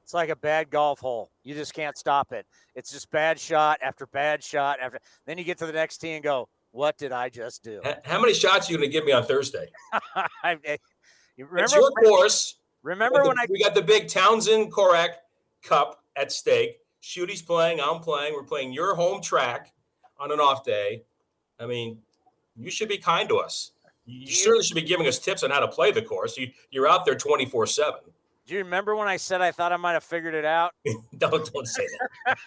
It's 0.02 0.12
like 0.12 0.28
a 0.28 0.36
bad 0.36 0.68
golf 0.68 1.00
hole. 1.00 1.30
You 1.44 1.54
just 1.54 1.72
can't 1.72 1.96
stop 1.96 2.32
it. 2.32 2.44
It's 2.74 2.92
just 2.92 3.10
bad 3.10 3.40
shot 3.40 3.78
after 3.80 4.06
bad 4.06 4.44
shot 4.44 4.78
after. 4.82 5.00
Then 5.24 5.38
you 5.38 5.44
get 5.44 5.56
to 5.58 5.66
the 5.66 5.72
next 5.72 5.98
tee 5.98 6.10
and 6.10 6.22
go, 6.22 6.48
"What 6.72 6.98
did 6.98 7.10
I 7.10 7.30
just 7.30 7.62
do?" 7.62 7.80
How 8.04 8.20
many 8.20 8.34
shots 8.34 8.68
are 8.68 8.72
you 8.72 8.78
going 8.78 8.90
to 8.90 8.92
give 8.92 9.06
me 9.06 9.12
on 9.12 9.24
Thursday? 9.24 9.68
I, 10.44 10.58
you 11.36 11.46
remember, 11.46 11.62
it's 11.62 11.74
your 11.74 11.90
course. 11.92 12.56
Remember 12.82 13.22
when 13.22 13.36
the, 13.36 13.42
I 13.42 13.46
we 13.48 13.62
got 13.62 13.74
the 13.74 13.82
big 13.82 14.08
Townsend 14.08 14.72
Korach 14.72 15.14
Cup 15.62 16.04
at 16.16 16.32
stake. 16.32 16.80
Shooty's 17.00 17.40
playing, 17.40 17.80
I'm 17.80 18.00
playing. 18.00 18.34
We're 18.34 18.42
playing 18.42 18.74
your 18.74 18.94
home 18.94 19.22
track 19.22 19.72
on 20.20 20.30
an 20.30 20.38
off 20.38 20.64
day. 20.64 21.02
I 21.58 21.66
mean, 21.66 21.98
you 22.56 22.70
should 22.70 22.88
be 22.88 22.98
kind 22.98 23.28
to 23.30 23.38
us. 23.38 23.72
You, 24.06 24.20
you 24.20 24.32
certainly 24.32 24.64
should 24.64 24.74
be 24.74 24.82
giving 24.82 25.06
us 25.06 25.18
tips 25.18 25.42
on 25.42 25.50
how 25.50 25.60
to 25.60 25.68
play 25.68 25.90
the 25.90 26.02
course. 26.02 26.36
You, 26.36 26.50
you're 26.70 26.88
out 26.88 27.04
there 27.04 27.14
24 27.14 27.66
7. 27.66 27.94
Do 28.46 28.54
you 28.54 28.60
remember 28.60 28.96
when 28.96 29.08
I 29.08 29.16
said 29.16 29.40
I 29.40 29.52
thought 29.52 29.72
I 29.72 29.76
might 29.76 29.92
have 29.92 30.04
figured 30.04 30.34
it 30.34 30.44
out? 30.44 30.74
don't 31.18 31.52
don't 31.52 31.68
say 31.68 31.86
that. 32.26 32.38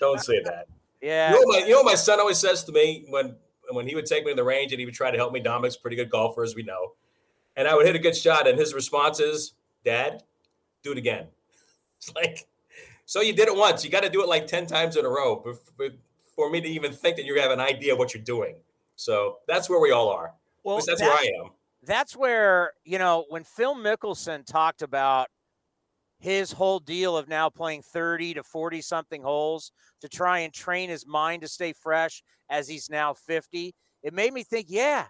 don't 0.00 0.20
say 0.20 0.42
that. 0.44 0.66
Yeah. 1.00 1.32
You 1.32 1.40
know, 1.40 1.52
my, 1.52 1.66
you 1.66 1.72
know, 1.72 1.82
my 1.82 1.94
son 1.94 2.20
always 2.20 2.38
says 2.38 2.64
to 2.64 2.72
me 2.72 3.06
when 3.08 3.34
when 3.70 3.86
he 3.86 3.94
would 3.94 4.06
take 4.06 4.24
me 4.24 4.32
to 4.32 4.36
the 4.36 4.44
range 4.44 4.72
and 4.72 4.80
he 4.80 4.84
would 4.84 4.94
try 4.94 5.10
to 5.10 5.16
help 5.16 5.32
me. 5.32 5.40
Dominic's 5.40 5.76
a 5.76 5.80
pretty 5.80 5.96
good 5.96 6.10
golfer, 6.10 6.42
as 6.42 6.54
we 6.54 6.62
know, 6.62 6.92
and 7.56 7.66
I 7.66 7.74
would 7.74 7.86
hit 7.86 7.96
a 7.96 8.00
good 8.00 8.16
shot, 8.16 8.46
and 8.46 8.58
his 8.58 8.74
response 8.74 9.20
is, 9.20 9.54
"Dad, 9.84 10.22
do 10.82 10.92
it 10.92 10.98
again." 10.98 11.26
It's 11.96 12.14
like, 12.14 12.48
so 13.04 13.20
you 13.20 13.34
did 13.34 13.48
it 13.48 13.54
once. 13.54 13.84
You 13.84 13.90
got 13.90 14.04
to 14.04 14.08
do 14.08 14.22
it 14.22 14.28
like 14.28 14.46
ten 14.46 14.66
times 14.66 14.96
in 14.96 15.04
a 15.04 15.08
row 15.08 15.44
for 16.40 16.50
me 16.50 16.60
to 16.60 16.68
even 16.68 16.92
think 16.92 17.16
that 17.16 17.24
you 17.24 17.40
have 17.40 17.50
an 17.50 17.60
idea 17.60 17.92
of 17.92 17.98
what 17.98 18.14
you're 18.14 18.22
doing. 18.22 18.56
So 18.96 19.38
that's 19.48 19.70
where 19.70 19.80
we 19.80 19.92
all 19.92 20.08
are. 20.08 20.34
Well, 20.64 20.76
that's, 20.76 20.86
that's 20.86 21.02
where 21.02 21.12
I 21.12 21.30
am 21.42 21.50
that's 21.82 22.16
where 22.16 22.72
you 22.84 22.98
know 22.98 23.24
when 23.28 23.44
Phil 23.44 23.74
Mickelson 23.74 24.44
talked 24.44 24.82
about 24.82 25.28
his 26.18 26.52
whole 26.52 26.78
deal 26.78 27.16
of 27.16 27.28
now 27.28 27.48
playing 27.48 27.82
30 27.82 28.34
to 28.34 28.42
40 28.42 28.82
something 28.82 29.22
holes 29.22 29.72
to 30.02 30.08
try 30.08 30.40
and 30.40 30.52
train 30.52 30.90
his 30.90 31.06
mind 31.06 31.42
to 31.42 31.48
stay 31.48 31.72
fresh 31.72 32.22
as 32.50 32.68
he's 32.68 32.90
now 32.90 33.14
50 33.14 33.74
it 34.02 34.12
made 34.12 34.32
me 34.32 34.42
think 34.42 34.66
yeah 34.68 35.06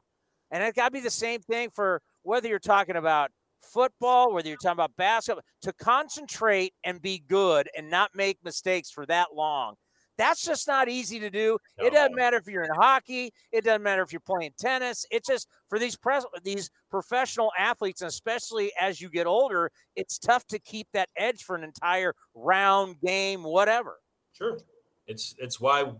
and 0.52 0.62
it 0.62 0.74
got 0.74 0.88
to 0.88 0.92
be 0.92 1.00
the 1.00 1.10
same 1.10 1.40
thing 1.40 1.68
for 1.70 2.00
whether 2.22 2.48
you're 2.48 2.60
talking 2.60 2.96
about 2.96 3.30
football 3.60 4.32
whether 4.32 4.48
you're 4.48 4.56
talking 4.56 4.72
about 4.72 4.96
basketball 4.96 5.42
to 5.62 5.72
concentrate 5.72 6.74
and 6.84 7.02
be 7.02 7.22
good 7.28 7.68
and 7.76 7.90
not 7.90 8.10
make 8.14 8.38
mistakes 8.44 8.90
for 8.90 9.04
that 9.06 9.28
long 9.34 9.74
that's 10.20 10.44
just 10.44 10.68
not 10.68 10.88
easy 10.88 11.18
to 11.18 11.30
do. 11.30 11.58
No. 11.78 11.86
It 11.86 11.94
doesn't 11.94 12.14
matter 12.14 12.36
if 12.36 12.46
you're 12.46 12.62
in 12.62 12.70
hockey. 12.74 13.32
It 13.52 13.64
doesn't 13.64 13.82
matter 13.82 14.02
if 14.02 14.12
you're 14.12 14.20
playing 14.20 14.52
tennis. 14.58 15.06
It's 15.10 15.26
just 15.26 15.48
for 15.68 15.78
these 15.78 15.96
pres- 15.96 16.26
these 16.44 16.70
professional 16.90 17.50
athletes, 17.58 18.02
and 18.02 18.08
especially 18.08 18.70
as 18.78 19.00
you 19.00 19.08
get 19.08 19.26
older, 19.26 19.72
it's 19.96 20.18
tough 20.18 20.46
to 20.48 20.58
keep 20.58 20.88
that 20.92 21.08
edge 21.16 21.42
for 21.42 21.56
an 21.56 21.64
entire 21.64 22.14
round, 22.34 23.00
game, 23.00 23.42
whatever. 23.42 23.96
Sure, 24.32 24.58
it's 25.06 25.34
it's 25.38 25.58
why 25.58 25.90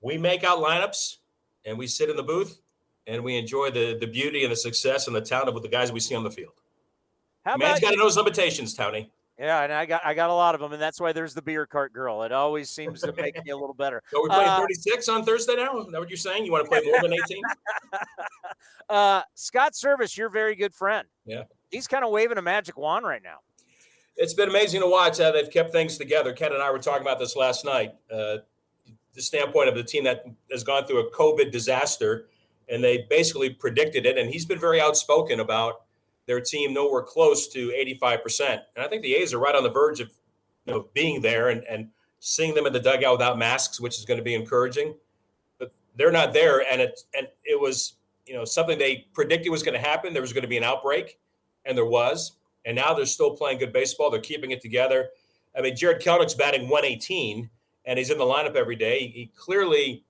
we 0.00 0.18
make 0.18 0.42
out 0.42 0.58
lineups 0.58 1.18
and 1.64 1.78
we 1.78 1.86
sit 1.86 2.10
in 2.10 2.16
the 2.16 2.24
booth 2.24 2.60
and 3.06 3.22
we 3.22 3.38
enjoy 3.38 3.70
the 3.70 3.96
the 4.00 4.06
beauty 4.06 4.42
and 4.42 4.50
the 4.50 4.56
success 4.56 5.06
and 5.06 5.14
the 5.14 5.20
talent 5.20 5.48
of 5.48 5.62
the 5.62 5.68
guys 5.68 5.92
we 5.92 6.00
see 6.00 6.16
on 6.16 6.24
the 6.24 6.30
field. 6.30 6.54
How 7.44 7.56
Man's 7.56 7.78
got 7.78 7.92
to 7.92 7.96
know 7.96 8.06
his 8.06 8.16
limitations, 8.16 8.74
Tony. 8.74 9.12
Yeah, 9.40 9.62
and 9.62 9.72
I 9.72 9.86
got 9.86 10.02
I 10.04 10.12
got 10.12 10.28
a 10.28 10.34
lot 10.34 10.54
of 10.54 10.60
them, 10.60 10.74
and 10.74 10.82
that's 10.82 11.00
why 11.00 11.14
there's 11.14 11.32
the 11.32 11.40
beer 11.40 11.64
cart 11.64 11.94
girl. 11.94 12.24
It 12.24 12.32
always 12.32 12.68
seems 12.68 13.00
to 13.00 13.12
make 13.14 13.42
me 13.42 13.50
a 13.52 13.56
little 13.56 13.74
better. 13.74 14.02
So 14.10 14.20
we're 14.20 14.28
playing 14.28 14.50
uh, 14.50 14.58
36 14.58 15.08
on 15.08 15.24
Thursday 15.24 15.56
now. 15.56 15.78
Is 15.78 15.86
that 15.86 15.98
what 15.98 16.10
you're 16.10 16.18
saying? 16.18 16.44
You 16.44 16.52
want 16.52 16.66
to 16.66 16.70
play 16.70 16.82
more 16.84 17.00
than 17.00 17.14
18? 17.14 17.42
uh, 18.90 19.22
Scott 19.34 19.72
Servais, 19.72 20.14
your 20.14 20.28
very 20.28 20.54
good 20.54 20.74
friend. 20.74 21.08
Yeah, 21.24 21.44
he's 21.70 21.86
kind 21.86 22.04
of 22.04 22.10
waving 22.10 22.36
a 22.36 22.42
magic 22.42 22.76
wand 22.76 23.06
right 23.06 23.22
now. 23.22 23.38
It's 24.14 24.34
been 24.34 24.50
amazing 24.50 24.82
to 24.82 24.86
watch 24.86 25.16
how 25.16 25.32
they've 25.32 25.50
kept 25.50 25.72
things 25.72 25.96
together. 25.96 26.34
Ken 26.34 26.52
and 26.52 26.62
I 26.62 26.70
were 26.70 26.78
talking 26.78 27.00
about 27.00 27.18
this 27.18 27.34
last 27.34 27.64
night. 27.64 27.94
Uh, 28.12 28.38
the 29.14 29.22
standpoint 29.22 29.70
of 29.70 29.74
the 29.74 29.84
team 29.84 30.04
that 30.04 30.26
has 30.50 30.62
gone 30.62 30.84
through 30.84 31.06
a 31.06 31.10
COVID 31.12 31.50
disaster, 31.50 32.28
and 32.68 32.84
they 32.84 33.06
basically 33.08 33.48
predicted 33.48 34.04
it. 34.04 34.18
And 34.18 34.28
he's 34.28 34.44
been 34.44 34.60
very 34.60 34.82
outspoken 34.82 35.40
about 35.40 35.84
their 36.30 36.40
team 36.40 36.72
nowhere 36.72 37.02
close 37.02 37.48
to 37.48 37.72
85%. 38.00 38.60
And 38.76 38.84
I 38.84 38.86
think 38.86 39.02
the 39.02 39.16
A's 39.16 39.34
are 39.34 39.40
right 39.40 39.56
on 39.56 39.64
the 39.64 39.70
verge 39.70 39.98
of 39.98 40.12
you 40.64 40.72
know, 40.72 40.86
being 40.94 41.20
there 41.20 41.48
and, 41.48 41.64
and 41.64 41.88
seeing 42.20 42.54
them 42.54 42.66
in 42.68 42.72
the 42.72 42.78
dugout 42.78 43.18
without 43.18 43.36
masks, 43.36 43.80
which 43.80 43.98
is 43.98 44.04
going 44.04 44.18
to 44.18 44.22
be 44.22 44.36
encouraging. 44.36 44.94
But 45.58 45.72
they're 45.96 46.12
not 46.12 46.32
there. 46.32 46.62
And 46.70 46.80
it, 46.80 47.00
and 47.18 47.26
it 47.42 47.60
was, 47.60 47.94
you 48.26 48.34
know, 48.34 48.44
something 48.44 48.78
they 48.78 49.08
predicted 49.12 49.50
was 49.50 49.64
going 49.64 49.74
to 49.74 49.84
happen. 49.84 50.12
There 50.12 50.22
was 50.22 50.32
going 50.32 50.42
to 50.42 50.48
be 50.48 50.56
an 50.56 50.62
outbreak, 50.62 51.18
and 51.64 51.76
there 51.76 51.84
was. 51.84 52.36
And 52.64 52.76
now 52.76 52.94
they're 52.94 53.06
still 53.06 53.34
playing 53.34 53.58
good 53.58 53.72
baseball. 53.72 54.08
They're 54.08 54.20
keeping 54.20 54.52
it 54.52 54.60
together. 54.60 55.08
I 55.58 55.62
mean, 55.62 55.74
Jarred 55.74 56.00
Kelenic's 56.00 56.34
batting 56.34 56.68
118, 56.68 57.50
and 57.86 57.98
he's 57.98 58.10
in 58.10 58.18
the 58.18 58.24
lineup 58.24 58.54
every 58.54 58.76
day. 58.76 59.08
He 59.08 59.32
clearly 59.34 60.04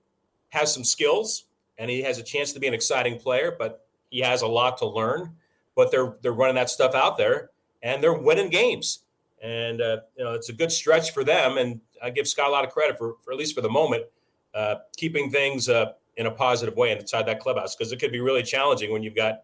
has 0.49 0.71
some 0.71 0.83
skills, 0.83 1.45
and 1.79 1.89
he 1.89 2.03
has 2.03 2.19
a 2.19 2.23
chance 2.23 2.53
to 2.53 2.59
be 2.59 2.67
an 2.67 2.75
exciting 2.75 3.17
player, 3.17 3.55
but 3.57 3.87
he 4.11 4.19
has 4.19 4.43
a 4.43 4.47
lot 4.47 4.77
to 4.77 4.85
learn 4.85 5.35
but 5.75 5.91
they're 5.91 6.15
they're 6.21 6.33
running 6.33 6.55
that 6.55 6.69
stuff 6.69 6.93
out 6.93 7.17
there 7.17 7.49
and 7.81 8.03
they're 8.03 8.13
winning 8.13 8.49
games. 8.49 8.99
And 9.41 9.81
uh, 9.81 9.97
you 10.17 10.23
know, 10.23 10.33
it's 10.33 10.49
a 10.49 10.53
good 10.53 10.71
stretch 10.71 11.11
for 11.11 11.23
them. 11.23 11.57
And 11.57 11.81
I 12.01 12.09
give 12.09 12.27
Scott 12.27 12.47
a 12.47 12.51
lot 12.51 12.65
of 12.65 12.71
credit 12.71 12.97
for, 12.97 13.15
for 13.23 13.31
at 13.31 13.37
least 13.39 13.55
for 13.55 13.61
the 13.61 13.69
moment, 13.69 14.05
uh, 14.53 14.75
keeping 14.97 15.31
things 15.31 15.67
uh, 15.67 15.93
in 16.17 16.25
a 16.25 16.31
positive 16.31 16.75
way 16.75 16.91
inside 16.91 17.25
that 17.27 17.39
clubhouse 17.39 17.75
because 17.75 17.91
it 17.91 17.99
could 17.99 18.11
be 18.11 18.19
really 18.19 18.43
challenging 18.43 18.91
when 18.91 19.01
you've 19.03 19.15
got 19.15 19.41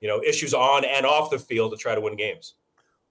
you 0.00 0.08
know 0.08 0.22
issues 0.22 0.54
on 0.54 0.84
and 0.84 1.06
off 1.06 1.30
the 1.30 1.38
field 1.38 1.72
to 1.72 1.76
try 1.76 1.94
to 1.94 2.00
win 2.00 2.16
games. 2.16 2.54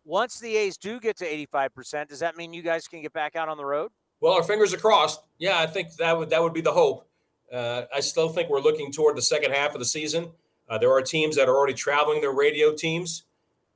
Once 0.04 0.40
the 0.40 0.56
A's 0.56 0.78
do 0.78 1.00
get 1.00 1.18
to 1.18 1.26
85%, 1.48 2.08
does 2.08 2.20
that 2.20 2.36
mean 2.36 2.54
you 2.54 2.64
guys 2.64 2.88
can 2.88 3.04
get 3.04 3.14
back 3.14 3.36
out 3.36 3.50
on 3.50 3.58
the 3.58 3.66
road? 3.66 3.92
Well, 4.20 4.34
our 4.34 4.42
fingers 4.42 4.74
are 4.74 4.78
crossed. 4.78 5.22
Yeah, 5.38 5.60
I 5.60 5.68
think 5.68 5.96
that 5.96 6.18
would 6.18 6.30
that 6.30 6.42
would 6.42 6.54
be 6.54 6.62
the 6.62 6.72
hope. 6.72 7.08
Uh, 7.52 7.84
I 7.94 8.00
still 8.00 8.30
think 8.30 8.50
we're 8.50 8.62
looking 8.62 8.92
toward 8.92 9.18
the 9.18 9.22
second 9.22 9.52
half 9.52 9.74
of 9.74 9.80
the 9.80 9.86
season. 9.86 10.32
Uh, 10.72 10.78
there 10.78 10.90
are 10.90 11.02
teams 11.02 11.36
that 11.36 11.50
are 11.50 11.56
already 11.56 11.74
traveling 11.74 12.22
their 12.22 12.32
radio 12.32 12.74
teams. 12.74 13.24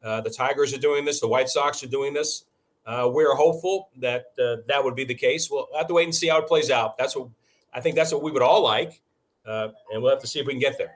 Uh, 0.01 0.21
the 0.21 0.29
Tigers 0.29 0.73
are 0.73 0.79
doing 0.79 1.03
this. 1.03 1.19
The 1.19 1.27
White 1.27 1.49
Sox 1.49 1.83
are 1.83 1.87
doing 1.87 2.13
this. 2.13 2.45
Uh, 2.85 3.09
we're 3.11 3.35
hopeful 3.35 3.89
that 3.97 4.27
uh, 4.41 4.57
that 4.69 4.81
would 4.81 4.95
be 4.95 5.03
the 5.03 5.13
case. 5.13 5.51
We'll 5.51 5.67
have 5.75 5.87
to 5.87 5.93
wait 5.93 6.05
and 6.05 6.15
see 6.15 6.29
how 6.29 6.37
it 6.37 6.47
plays 6.47 6.71
out. 6.71 6.97
That's 6.97 7.13
what 7.13 7.27
I 7.73 7.81
think. 7.81 7.97
That's 7.97 8.13
what 8.13 8.23
we 8.23 8.31
would 8.31 8.41
all 8.41 8.63
like, 8.63 9.01
uh, 9.45 9.69
and 9.91 10.01
we'll 10.01 10.11
have 10.11 10.21
to 10.21 10.27
see 10.27 10.39
if 10.39 10.47
we 10.47 10.53
can 10.53 10.61
get 10.61 10.77
there. 10.77 10.95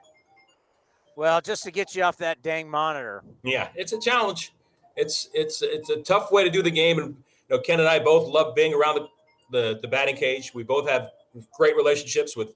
Well, 1.16 1.42
just 1.42 1.64
to 1.64 1.70
get 1.70 1.94
you 1.94 2.02
off 2.02 2.16
that 2.18 2.40
dang 2.40 2.70
monitor. 2.70 3.22
Yeah, 3.42 3.68
it's 3.74 3.92
a 3.92 4.00
challenge. 4.00 4.54
It's 4.96 5.28
it's 5.34 5.60
it's 5.60 5.90
a 5.90 6.00
tough 6.00 6.32
way 6.32 6.44
to 6.44 6.50
do 6.50 6.62
the 6.62 6.70
game, 6.70 6.98
and 6.98 7.08
you 7.08 7.56
know, 7.56 7.58
Ken 7.58 7.78
and 7.78 7.88
I 7.88 7.98
both 7.98 8.26
love 8.26 8.54
being 8.54 8.72
around 8.72 8.94
the, 8.94 9.08
the, 9.50 9.78
the 9.82 9.88
batting 9.88 10.16
cage. 10.16 10.52
We 10.54 10.62
both 10.62 10.88
have 10.88 11.10
great 11.58 11.76
relationships 11.76 12.36
with 12.36 12.54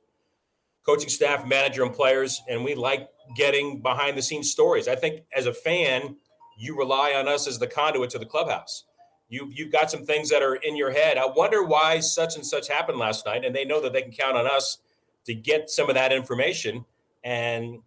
coaching 0.87 1.11
staff, 1.11 1.47
manager, 1.47 1.83
and 1.83 1.93
players, 1.93 2.41
and 2.49 2.65
we 2.65 2.75
like 2.75 3.11
getting 3.37 3.81
behind 3.81 4.17
the 4.17 4.23
scenes 4.23 4.51
stories. 4.51 4.89
I 4.89 4.97
think 4.97 5.23
as 5.35 5.47
a 5.47 5.53
fan, 5.53 6.17
you 6.59 6.77
rely 6.77 7.13
on 7.13 7.29
us 7.29 7.47
as 7.47 7.59
the 7.59 7.67
conduit 7.67 8.11
to 8.11 8.19
the 8.19 8.27
clubhouse. 8.27 8.85
You 9.29 9.51
you've 9.53 9.73
got 9.73 9.91
some 9.91 10.05
things 10.05 10.31
that 10.31 10.43
are 10.43 10.57
in 10.57 10.77
your 10.77 10.93
head. 10.93 11.19
I 11.19 11.27
wonder 11.27 11.63
why 11.65 12.01
such 12.01 12.37
and 12.37 12.45
such 12.45 12.69
happened 12.69 12.99
last 12.99 13.27
night, 13.27 13.45
and 13.45 13.55
they 13.55 13.65
know 13.65 13.81
that 13.81 13.93
they 13.93 14.03
can 14.03 14.13
count 14.13 14.37
on 14.37 14.47
us 14.47 14.79
to 15.25 15.35
get 15.35 15.71
some 15.71 15.89
of 15.89 15.95
that 15.95 16.13
information 16.13 16.85
and 17.23 17.81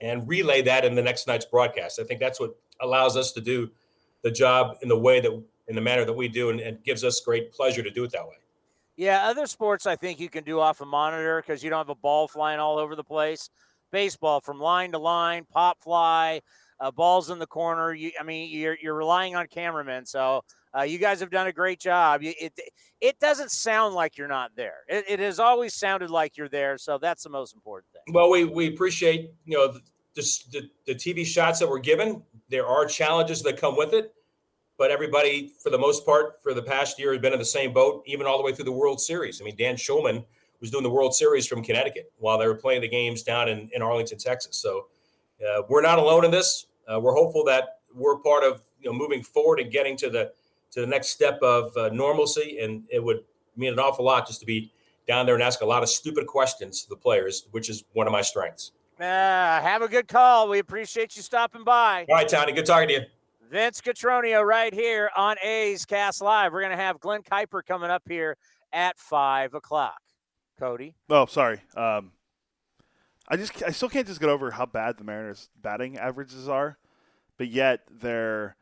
and 0.00 0.28
relay 0.28 0.62
that 0.62 0.84
in 0.84 0.94
the 0.94 1.02
next 1.02 1.26
night's 1.26 1.44
broadcast. 1.44 1.98
I 1.98 2.04
think 2.04 2.20
that's 2.20 2.38
what 2.38 2.56
allows 2.80 3.16
us 3.16 3.32
to 3.32 3.40
do 3.40 3.70
the 4.22 4.30
job 4.30 4.76
in 4.82 4.88
the 4.88 4.98
way 4.98 5.20
that 5.20 5.32
in 5.66 5.74
the 5.74 5.80
manner 5.80 6.04
that 6.04 6.14
we 6.14 6.28
do, 6.28 6.50
and, 6.50 6.60
and 6.60 6.82
gives 6.82 7.04
us 7.04 7.20
great 7.20 7.52
pleasure 7.52 7.82
to 7.82 7.90
do 7.90 8.04
it 8.04 8.12
that 8.12 8.26
way. 8.26 8.36
Yeah, 8.96 9.28
other 9.28 9.46
sports 9.46 9.86
I 9.86 9.96
think 9.96 10.18
you 10.18 10.28
can 10.28 10.44
do 10.44 10.58
off 10.58 10.80
a 10.80 10.86
monitor 10.86 11.42
because 11.44 11.62
you 11.62 11.70
don't 11.70 11.78
have 11.78 11.88
a 11.88 11.94
ball 11.94 12.26
flying 12.26 12.58
all 12.58 12.78
over 12.78 12.96
the 12.96 13.04
place 13.04 13.50
baseball 13.90 14.40
from 14.40 14.60
line 14.60 14.92
to 14.92 14.98
line, 14.98 15.44
pop 15.50 15.80
fly, 15.80 16.40
uh, 16.80 16.90
balls 16.90 17.30
in 17.30 17.38
the 17.38 17.46
corner. 17.46 17.92
You, 17.92 18.12
I 18.20 18.22
mean, 18.22 18.50
you're 18.50 18.76
you're 18.80 18.94
relying 18.94 19.36
on 19.36 19.46
cameramen, 19.46 20.06
so 20.06 20.42
uh, 20.76 20.82
you 20.82 20.98
guys 20.98 21.20
have 21.20 21.30
done 21.30 21.46
a 21.46 21.52
great 21.52 21.80
job. 21.80 22.20
It 22.22 22.52
it 23.00 23.18
doesn't 23.18 23.50
sound 23.50 23.94
like 23.94 24.16
you're 24.16 24.28
not 24.28 24.52
there. 24.56 24.84
It, 24.88 25.04
it, 25.08 25.20
has 25.20 25.38
always 25.38 25.74
sounded 25.74 26.10
like 26.10 26.36
you're 26.36 26.48
there, 26.48 26.78
so 26.78 26.98
that's 26.98 27.22
the 27.22 27.30
most 27.30 27.54
important 27.54 27.92
thing. 27.92 28.14
Well, 28.14 28.30
we 28.30 28.44
we 28.44 28.68
appreciate 28.68 29.30
you 29.44 29.56
know 29.56 29.78
the, 30.14 30.22
the, 30.52 30.70
the 30.86 30.94
TV 30.94 31.24
shots 31.24 31.58
that 31.60 31.68
we're 31.68 31.78
given. 31.78 32.22
There 32.48 32.66
are 32.66 32.86
challenges 32.86 33.42
that 33.42 33.60
come 33.60 33.76
with 33.76 33.92
it, 33.92 34.14
but 34.76 34.90
everybody, 34.90 35.52
for 35.62 35.70
the 35.70 35.78
most 35.78 36.04
part, 36.04 36.42
for 36.42 36.54
the 36.54 36.62
past 36.62 36.98
year, 36.98 37.12
has 37.12 37.20
been 37.20 37.32
in 37.32 37.38
the 37.38 37.44
same 37.44 37.72
boat, 37.72 38.02
even 38.06 38.26
all 38.26 38.38
the 38.38 38.44
way 38.44 38.52
through 38.52 38.64
the 38.64 38.72
World 38.72 39.00
Series. 39.00 39.40
I 39.40 39.44
mean, 39.44 39.56
Dan 39.56 39.76
Shulman 39.76 40.24
was 40.60 40.70
doing 40.70 40.82
the 40.82 40.90
World 40.90 41.14
Series 41.14 41.46
from 41.46 41.62
Connecticut 41.62 42.12
while 42.18 42.38
they 42.38 42.46
were 42.46 42.54
playing 42.54 42.80
the 42.80 42.88
games 42.88 43.22
down 43.22 43.48
in, 43.48 43.70
in 43.74 43.82
Arlington, 43.82 44.18
Texas. 44.18 44.56
So 44.56 44.86
uh, 45.46 45.62
we're 45.68 45.82
not 45.82 45.98
alone 45.98 46.24
in 46.24 46.30
this. 46.30 46.66
Uh, 46.92 46.98
we're 46.98 47.14
hopeful 47.14 47.44
that 47.44 47.80
we're 47.94 48.18
part 48.18 48.44
of 48.44 48.62
you 48.80 48.90
know 48.90 48.96
moving 48.96 49.22
forward 49.22 49.60
and 49.60 49.70
getting 49.70 49.96
to 49.98 50.10
the 50.10 50.32
to 50.70 50.80
the 50.80 50.86
next 50.86 51.08
step 51.08 51.38
of 51.42 51.76
uh, 51.76 51.88
normalcy. 51.90 52.58
And 52.60 52.84
it 52.90 53.02
would 53.02 53.24
mean 53.56 53.72
an 53.72 53.78
awful 53.78 54.04
lot 54.04 54.26
just 54.26 54.40
to 54.40 54.46
be 54.46 54.72
down 55.06 55.26
there 55.26 55.34
and 55.34 55.42
ask 55.42 55.62
a 55.62 55.66
lot 55.66 55.82
of 55.82 55.88
stupid 55.88 56.26
questions 56.26 56.82
to 56.82 56.88
the 56.88 56.96
players, 56.96 57.46
which 57.52 57.70
is 57.70 57.84
one 57.94 58.06
of 58.06 58.12
my 58.12 58.20
strengths. 58.20 58.72
Uh, 59.00 59.04
have 59.04 59.80
a 59.82 59.88
good 59.88 60.08
call. 60.08 60.48
We 60.48 60.58
appreciate 60.58 61.16
you 61.16 61.22
stopping 61.22 61.64
by. 61.64 62.04
All 62.08 62.16
right, 62.16 62.28
Tony. 62.28 62.52
Good 62.52 62.66
talking 62.66 62.88
to 62.88 62.94
you. 62.94 63.00
Vince 63.48 63.80
Cotroneo 63.80 64.44
right 64.44 64.74
here 64.74 65.10
on 65.16 65.36
A's 65.42 65.86
Cast 65.86 66.20
Live. 66.20 66.52
We're 66.52 66.60
going 66.60 66.76
to 66.76 66.76
have 66.76 67.00
Glenn 67.00 67.22
Kuiper 67.22 67.64
coming 67.64 67.88
up 67.88 68.02
here 68.06 68.36
at 68.72 68.98
5 68.98 69.54
o'clock. 69.54 69.98
Cody? 70.58 70.94
Oh, 71.08 71.26
sorry. 71.26 71.60
Um, 71.76 72.12
I 73.28 73.36
just 73.36 73.62
I 73.62 73.70
still 73.70 73.88
can't 73.88 74.06
just 74.06 74.20
get 74.20 74.28
over 74.28 74.50
how 74.52 74.66
bad 74.66 74.98
the 74.98 75.04
Mariners' 75.04 75.50
batting 75.60 75.98
averages 75.98 76.48
are, 76.48 76.78
but 77.36 77.48
yet 77.48 77.80
they're 77.90 78.56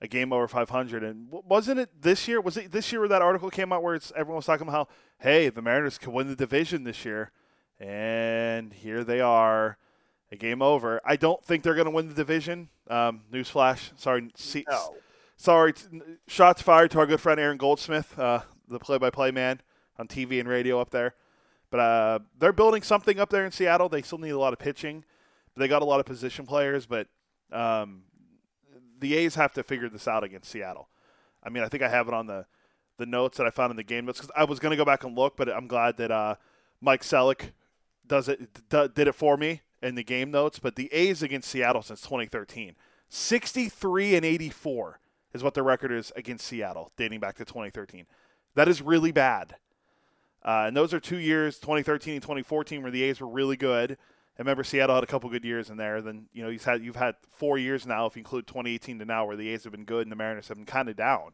a 0.00 0.06
game 0.08 0.32
over 0.32 0.46
500. 0.46 1.02
And 1.02 1.28
wasn't 1.30 1.80
it 1.80 1.90
this 2.00 2.28
year? 2.28 2.40
Was 2.40 2.56
it 2.56 2.70
this 2.70 2.92
year 2.92 3.00
where 3.00 3.08
that 3.08 3.22
article 3.22 3.50
came 3.50 3.72
out 3.72 3.82
where 3.82 3.94
it's 3.94 4.12
everyone 4.14 4.36
was 4.36 4.46
talking 4.46 4.68
about 4.68 4.88
how 4.88 4.94
hey 5.18 5.48
the 5.48 5.62
Mariners 5.62 5.98
could 5.98 6.12
win 6.12 6.28
the 6.28 6.36
division 6.36 6.84
this 6.84 7.04
year, 7.04 7.32
and 7.80 8.72
here 8.72 9.02
they 9.04 9.20
are, 9.20 9.78
a 10.30 10.36
game 10.36 10.62
over. 10.62 11.00
I 11.04 11.16
don't 11.16 11.44
think 11.44 11.62
they're 11.62 11.74
going 11.74 11.86
to 11.86 11.90
win 11.90 12.08
the 12.08 12.14
division. 12.14 12.68
Um, 12.88 13.22
newsflash. 13.32 13.98
Sorry. 13.98 14.30
See, 14.36 14.64
No. 14.68 14.94
Sorry. 15.36 15.74
Shots 16.28 16.62
fired 16.62 16.90
to 16.92 17.00
our 17.00 17.06
good 17.06 17.20
friend 17.20 17.40
Aaron 17.40 17.56
Goldsmith, 17.56 18.16
uh, 18.18 18.40
the 18.68 18.78
play-by-play 18.78 19.32
man 19.32 19.60
on 19.98 20.06
TV 20.06 20.38
and 20.38 20.48
radio 20.48 20.80
up 20.80 20.90
there. 20.90 21.14
But 21.74 21.80
uh, 21.80 22.18
they're 22.38 22.52
building 22.52 22.82
something 22.82 23.18
up 23.18 23.30
there 23.30 23.44
in 23.44 23.50
Seattle. 23.50 23.88
They 23.88 24.02
still 24.02 24.18
need 24.18 24.30
a 24.30 24.38
lot 24.38 24.52
of 24.52 24.60
pitching. 24.60 25.04
They 25.56 25.66
got 25.66 25.82
a 25.82 25.84
lot 25.84 25.98
of 25.98 26.06
position 26.06 26.46
players, 26.46 26.86
but 26.86 27.08
um, 27.50 28.02
the 29.00 29.16
A's 29.16 29.34
have 29.34 29.52
to 29.54 29.64
figure 29.64 29.88
this 29.88 30.06
out 30.06 30.22
against 30.22 30.52
Seattle. 30.52 30.88
I 31.42 31.48
mean, 31.48 31.64
I 31.64 31.68
think 31.68 31.82
I 31.82 31.88
have 31.88 32.06
it 32.06 32.14
on 32.14 32.28
the 32.28 32.46
the 32.98 33.06
notes 33.06 33.38
that 33.38 33.46
I 33.48 33.50
found 33.50 33.72
in 33.72 33.76
the 33.76 33.82
game 33.82 34.04
notes 34.04 34.20
because 34.20 34.30
I 34.36 34.44
was 34.44 34.60
going 34.60 34.70
to 34.70 34.76
go 34.76 34.84
back 34.84 35.02
and 35.02 35.18
look, 35.18 35.36
but 35.36 35.48
I'm 35.48 35.66
glad 35.66 35.96
that 35.96 36.12
uh, 36.12 36.36
Mike 36.80 37.02
Selleck 37.02 37.50
does 38.06 38.28
it 38.28 38.68
d- 38.68 38.88
did 38.94 39.08
it 39.08 39.16
for 39.16 39.36
me 39.36 39.62
in 39.82 39.96
the 39.96 40.04
game 40.04 40.30
notes. 40.30 40.60
But 40.60 40.76
the 40.76 40.88
A's 40.92 41.24
against 41.24 41.50
Seattle 41.50 41.82
since 41.82 42.02
2013, 42.02 42.76
63 43.08 44.14
and 44.14 44.24
84 44.24 45.00
is 45.32 45.42
what 45.42 45.54
the 45.54 45.64
record 45.64 45.90
is 45.90 46.12
against 46.14 46.46
Seattle, 46.46 46.92
dating 46.96 47.18
back 47.18 47.34
to 47.38 47.44
2013. 47.44 48.06
That 48.54 48.68
is 48.68 48.80
really 48.80 49.10
bad. 49.10 49.56
Uh, 50.44 50.64
and 50.66 50.76
those 50.76 50.92
are 50.92 51.00
two 51.00 51.18
years, 51.18 51.58
2013 51.58 52.14
and 52.14 52.22
2014, 52.22 52.82
where 52.82 52.90
the 52.90 53.02
A's 53.04 53.20
were 53.20 53.28
really 53.28 53.56
good. 53.56 53.92
I 53.92 54.42
remember, 54.42 54.64
Seattle 54.64 54.96
had 54.96 55.04
a 55.04 55.06
couple 55.06 55.30
good 55.30 55.44
years 55.44 55.70
in 55.70 55.76
there. 55.76 56.02
Then 56.02 56.26
you 56.32 56.42
know 56.42 56.48
you've 56.48 56.64
had 56.64 56.82
you've 56.82 56.96
had 56.96 57.14
four 57.30 57.56
years 57.56 57.86
now, 57.86 58.06
if 58.06 58.16
you 58.16 58.20
include 58.20 58.46
2018 58.46 58.98
to 58.98 59.04
now, 59.04 59.24
where 59.24 59.36
the 59.36 59.48
A's 59.50 59.62
have 59.64 59.72
been 59.72 59.84
good 59.84 60.02
and 60.02 60.12
the 60.12 60.16
Mariners 60.16 60.48
have 60.48 60.56
been 60.56 60.66
kind 60.66 60.88
of 60.88 60.96
down. 60.96 61.32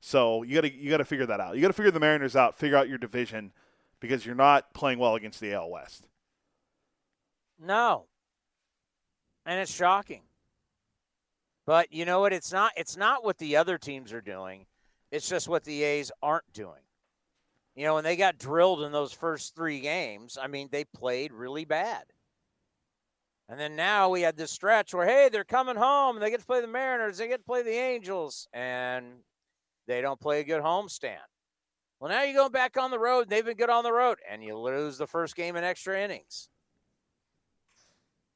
So 0.00 0.42
you 0.42 0.54
got 0.54 0.62
to 0.62 0.72
you 0.72 0.90
got 0.90 0.96
to 0.96 1.04
figure 1.04 1.26
that 1.26 1.40
out. 1.40 1.54
You 1.54 1.60
got 1.60 1.68
to 1.68 1.74
figure 1.74 1.90
the 1.90 2.00
Mariners 2.00 2.34
out, 2.34 2.56
figure 2.56 2.76
out 2.76 2.88
your 2.88 2.98
division, 2.98 3.52
because 4.00 4.24
you're 4.24 4.34
not 4.34 4.72
playing 4.72 4.98
well 4.98 5.14
against 5.14 5.40
the 5.40 5.52
AL 5.52 5.70
West. 5.70 6.06
No. 7.60 8.06
And 9.44 9.60
it's 9.60 9.72
shocking. 9.72 10.22
But 11.66 11.92
you 11.92 12.04
know 12.04 12.20
what? 12.20 12.32
It's 12.32 12.52
not 12.52 12.72
it's 12.76 12.96
not 12.96 13.24
what 13.24 13.38
the 13.38 13.56
other 13.56 13.78
teams 13.78 14.12
are 14.12 14.20
doing. 14.20 14.66
It's 15.10 15.28
just 15.28 15.48
what 15.48 15.64
the 15.64 15.82
A's 15.82 16.10
aren't 16.22 16.52
doing. 16.52 16.80
You 17.74 17.84
know, 17.86 17.94
when 17.94 18.04
they 18.04 18.16
got 18.16 18.38
drilled 18.38 18.82
in 18.82 18.92
those 18.92 19.12
first 19.12 19.54
three 19.54 19.80
games, 19.80 20.36
I 20.40 20.46
mean, 20.46 20.68
they 20.70 20.84
played 20.84 21.32
really 21.32 21.64
bad. 21.64 22.04
And 23.48 23.58
then 23.58 23.76
now 23.76 24.08
we 24.08 24.22
had 24.22 24.36
this 24.36 24.50
stretch 24.50 24.94
where, 24.94 25.06
hey, 25.06 25.28
they're 25.30 25.44
coming 25.44 25.76
home. 25.76 26.20
They 26.20 26.30
get 26.30 26.40
to 26.40 26.46
play 26.46 26.60
the 26.60 26.66
Mariners. 26.66 27.18
They 27.18 27.28
get 27.28 27.38
to 27.38 27.44
play 27.44 27.62
the 27.62 27.70
Angels. 27.70 28.46
And 28.52 29.06
they 29.86 30.00
don't 30.00 30.20
play 30.20 30.40
a 30.40 30.44
good 30.44 30.62
homestand. 30.62 31.16
Well, 31.98 32.10
now 32.10 32.22
you're 32.22 32.34
going 32.34 32.52
back 32.52 32.76
on 32.76 32.90
the 32.90 32.98
road. 32.98 33.28
They've 33.28 33.44
been 33.44 33.56
good 33.56 33.70
on 33.70 33.84
the 33.84 33.92
road. 33.92 34.18
And 34.30 34.42
you 34.42 34.56
lose 34.56 34.98
the 34.98 35.06
first 35.06 35.34
game 35.34 35.56
in 35.56 35.64
extra 35.64 35.98
innings. 36.00 36.48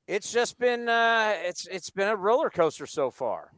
It's 0.07 0.32
just 0.32 0.59
been 0.59 0.89
uh, 0.89 1.34
it's 1.39 1.66
it's 1.66 1.91
been 1.91 2.07
a 2.07 2.14
roller 2.14 2.49
coaster 2.49 2.87
so 2.87 3.11
far 3.11 3.51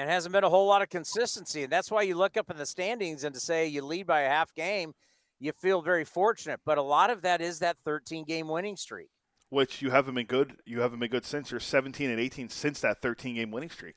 and 0.00 0.10
hasn't 0.10 0.32
been 0.32 0.44
a 0.44 0.48
whole 0.48 0.66
lot 0.66 0.82
of 0.82 0.88
consistency. 0.88 1.62
And 1.62 1.72
that's 1.72 1.90
why 1.90 2.02
you 2.02 2.16
look 2.16 2.36
up 2.36 2.50
in 2.50 2.56
the 2.56 2.66
standings 2.66 3.22
and 3.22 3.34
to 3.34 3.40
say 3.40 3.66
you 3.66 3.82
lead 3.82 4.06
by 4.06 4.22
a 4.22 4.28
half 4.28 4.54
game, 4.54 4.94
you 5.38 5.52
feel 5.52 5.82
very 5.82 6.04
fortunate. 6.04 6.60
But 6.64 6.78
a 6.78 6.82
lot 6.82 7.10
of 7.10 7.22
that 7.22 7.40
is 7.40 7.58
that 7.58 7.78
13 7.78 8.24
game 8.24 8.48
winning 8.48 8.76
streak. 8.76 9.10
Which 9.50 9.82
you 9.82 9.90
haven't 9.90 10.14
been 10.14 10.26
good. 10.26 10.56
You 10.64 10.80
haven't 10.80 11.00
been 11.00 11.10
good 11.10 11.24
since 11.24 11.50
you're 11.50 11.60
17 11.60 12.08
and 12.08 12.18
18 12.20 12.48
since 12.48 12.80
that 12.80 13.02
13 13.02 13.34
game 13.34 13.50
winning 13.50 13.70
streak. 13.70 13.96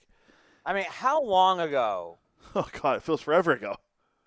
I 0.65 0.73
mean, 0.73 0.85
how 0.89 1.23
long 1.23 1.59
ago? 1.59 2.19
Oh 2.55 2.67
God, 2.81 2.97
it 2.97 3.03
feels 3.03 3.21
forever 3.21 3.53
ago. 3.53 3.77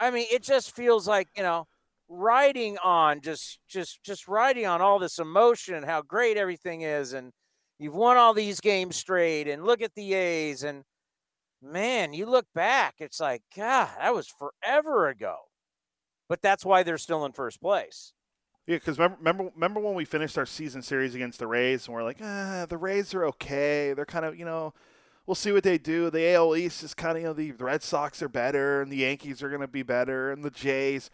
I 0.01 0.11
mean, 0.11 0.27
it 0.33 0.43
just 0.43 0.75
feels 0.75 1.07
like 1.07 1.29
you 1.37 1.43
know, 1.43 1.69
riding 2.09 2.79
on 2.83 3.21
just 3.21 3.61
just 3.69 4.03
just 4.03 4.27
riding 4.27 4.67
on 4.67 4.81
all 4.81 4.99
this 4.99 5.19
emotion 5.19 5.75
and 5.75 5.85
how 5.85 6.01
great 6.03 6.39
everything 6.39 6.81
is, 6.81 7.13
and 7.13 7.33
you've 7.79 7.95
won 7.95 8.17
all 8.17 8.33
these 8.35 8.59
games 8.59 8.97
straight, 8.97 9.47
and 9.47 9.65
look 9.65 9.83
at 9.83 9.95
the 9.95 10.15
A's, 10.15 10.65
and 10.65 10.83
man, 11.63 12.13
you 12.13 12.27
look 12.27 12.47
back, 12.55 12.97
it's 12.99 13.21
like, 13.21 13.43
God, 13.57 13.91
that 13.99 14.15
was 14.15 14.29
forever 14.29 15.09
ago. 15.09 15.37
But 16.29 16.43
that's 16.43 16.65
why 16.65 16.83
they're 16.83 16.99
still 16.99 17.25
in 17.25 17.33
first 17.33 17.61
place. 17.61 18.13
Yeah, 18.67 18.77
because 18.77 18.99
remember, 18.99 19.17
remember, 19.19 19.51
remember 19.55 19.81
when 19.81 19.95
we 19.95 20.05
finished 20.05 20.37
our 20.37 20.47
season 20.47 20.83
series 20.83 21.15
against 21.15 21.39
the 21.39 21.47
Rays, 21.47 21.87
and 21.87 21.95
we're 21.95 22.03
like, 22.03 22.19
ah, 22.21 22.67
the 22.69 22.77
Rays 22.77 23.15
are 23.15 23.25
okay. 23.27 23.93
They're 23.93 24.05
kind 24.05 24.25
of, 24.25 24.37
you 24.37 24.45
know, 24.45 24.75
we'll 25.25 25.37
see 25.37 25.53
what 25.53 25.63
they 25.63 25.79
do. 25.79 26.11
The 26.11 26.35
AL 26.35 26.57
East 26.57 26.83
is 26.83 26.93
kind 26.93 27.17
of, 27.17 27.23
you 27.23 27.29
know, 27.29 27.33
the 27.33 27.53
Red 27.53 27.85
Sox 27.85 28.23
are 28.23 28.29
better, 28.29 28.83
and 28.83 28.91
the 28.91 28.97
Yankees 28.97 29.41
are 29.43 29.49
going 29.49 29.61
to 29.61 29.69
be 29.69 29.85
better, 29.85 30.33
and 30.33 30.43
the 30.43 30.51
Jays. 30.51 31.11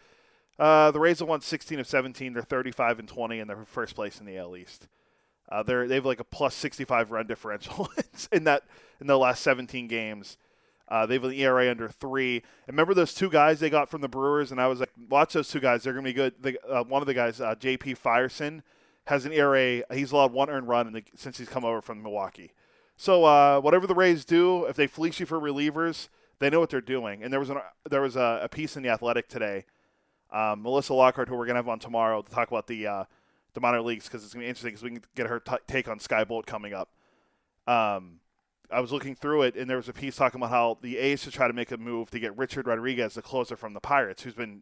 Uh, 0.57 0.91
the 0.91 0.99
Rays 0.99 1.19
have 1.19 1.27
won 1.27 1.41
16 1.41 1.79
of 1.79 1.87
17. 1.87 2.33
They're 2.33 2.43
35 2.43 2.99
and 2.99 3.07
20, 3.07 3.39
and 3.39 3.49
they're 3.49 3.65
first 3.65 3.95
place 3.95 4.19
in 4.19 4.25
the 4.25 4.37
AL 4.37 4.55
East. 4.55 4.87
Uh, 5.53 5.61
they're 5.61 5.87
they 5.87 5.95
have 5.95 6.05
like 6.05 6.19
a 6.19 6.23
plus 6.23 6.55
65 6.55 7.11
run 7.11 7.27
differential 7.27 7.87
in 8.31 8.43
that 8.45 8.63
in 8.99 9.05
the 9.05 9.17
last 9.19 9.43
17 9.43 9.87
games. 9.87 10.37
Uh, 10.87 11.05
they 11.05 11.13
have 11.13 11.23
an 11.23 11.33
ERA 11.33 11.69
under 11.69 11.87
three. 11.87 12.37
And 12.67 12.75
remember 12.75 12.95
those 12.95 13.13
two 13.13 13.29
guys 13.29 13.59
they 13.59 13.69
got 13.69 13.87
from 13.87 14.01
the 14.01 14.07
Brewers, 14.07 14.51
and 14.51 14.59
I 14.59 14.67
was 14.67 14.79
like, 14.79 14.89
watch 15.09 15.33
those 15.33 15.49
two 15.49 15.59
guys. 15.59 15.83
They're 15.83 15.93
to 15.93 16.01
be 16.01 16.13
good. 16.13 16.33
The, 16.41 16.57
uh, 16.67 16.83
one 16.83 17.01
of 17.01 17.05
the 17.05 17.13
guys, 17.13 17.39
uh, 17.39 17.55
J.P. 17.55 17.95
Feyereisen, 17.95 18.63
has 19.05 19.25
an 19.25 19.31
ERA. 19.31 19.83
He's 19.93 20.11
allowed 20.11 20.33
one 20.33 20.49
earned 20.49 20.67
run 20.67 20.91
the, 20.91 21.03
since 21.15 21.37
he's 21.37 21.47
come 21.47 21.63
over 21.63 21.81
from 21.81 22.01
Milwaukee. 22.01 22.53
So 22.97 23.23
uh, 23.23 23.61
whatever 23.61 23.85
the 23.85 23.95
Rays 23.95 24.25
do, 24.25 24.65
if 24.65 24.75
they 24.75 24.87
fleece 24.87 25.19
you 25.19 25.25
for 25.25 25.39
relievers, 25.39 26.09
they 26.39 26.49
know 26.49 26.59
what 26.59 26.69
they're 26.69 26.81
doing. 26.81 27.23
And 27.23 27.31
there 27.31 27.39
was 27.39 27.49
an, 27.49 27.57
there 27.89 28.01
was 28.01 28.15
a, 28.15 28.41
a 28.43 28.49
piece 28.49 28.75
in 28.75 28.83
the 28.83 28.89
Athletic 28.89 29.29
today. 29.29 29.65
Um, 30.31 30.63
Melissa 30.63 30.95
Lockard, 30.95 31.29
who 31.29 31.35
we're 31.35 31.45
to 31.55 31.59
have 31.59 31.69
on 31.69 31.79
tomorrow 31.79 32.21
to 32.23 32.31
talk 32.31 32.49
about 32.49 32.67
the 32.67 32.87
uh, 32.87 33.03
the 33.53 33.61
minor 33.61 33.81
leagues 33.81 34.05
because 34.05 34.23
it's 34.23 34.33
going 34.33 34.41
to 34.41 34.45
be 34.45 34.49
interesting 34.49 34.71
because 34.71 34.83
we 34.83 34.89
can 34.91 35.01
get 35.15 35.27
her 35.27 35.39
t- 35.39 35.55
take 35.67 35.87
on 35.87 35.99
Skye 35.99 36.23
Bolt 36.23 36.45
coming 36.45 36.73
up. 36.73 36.89
Um, 37.67 38.19
I 38.71 38.79
was 38.79 38.91
looking 38.91 39.15
through 39.15 39.43
it, 39.43 39.55
and 39.55 39.69
there 39.69 39.77
was 39.77 39.89
a 39.89 39.93
piece 39.93 40.15
talking 40.15 40.39
about 40.39 40.49
how 40.49 40.77
the 40.81 40.97
A's 40.97 41.23
should 41.23 41.33
try 41.33 41.47
to 41.47 41.53
make 41.53 41.71
a 41.71 41.77
move 41.77 42.09
to 42.11 42.19
get 42.19 42.35
Richard 42.37 42.65
Rodriguez, 42.65 43.13
the 43.13 43.21
closer 43.21 43.55
from 43.55 43.73
the 43.73 43.79
Pirates, 43.79 44.23
who's 44.23 44.33
been 44.33 44.61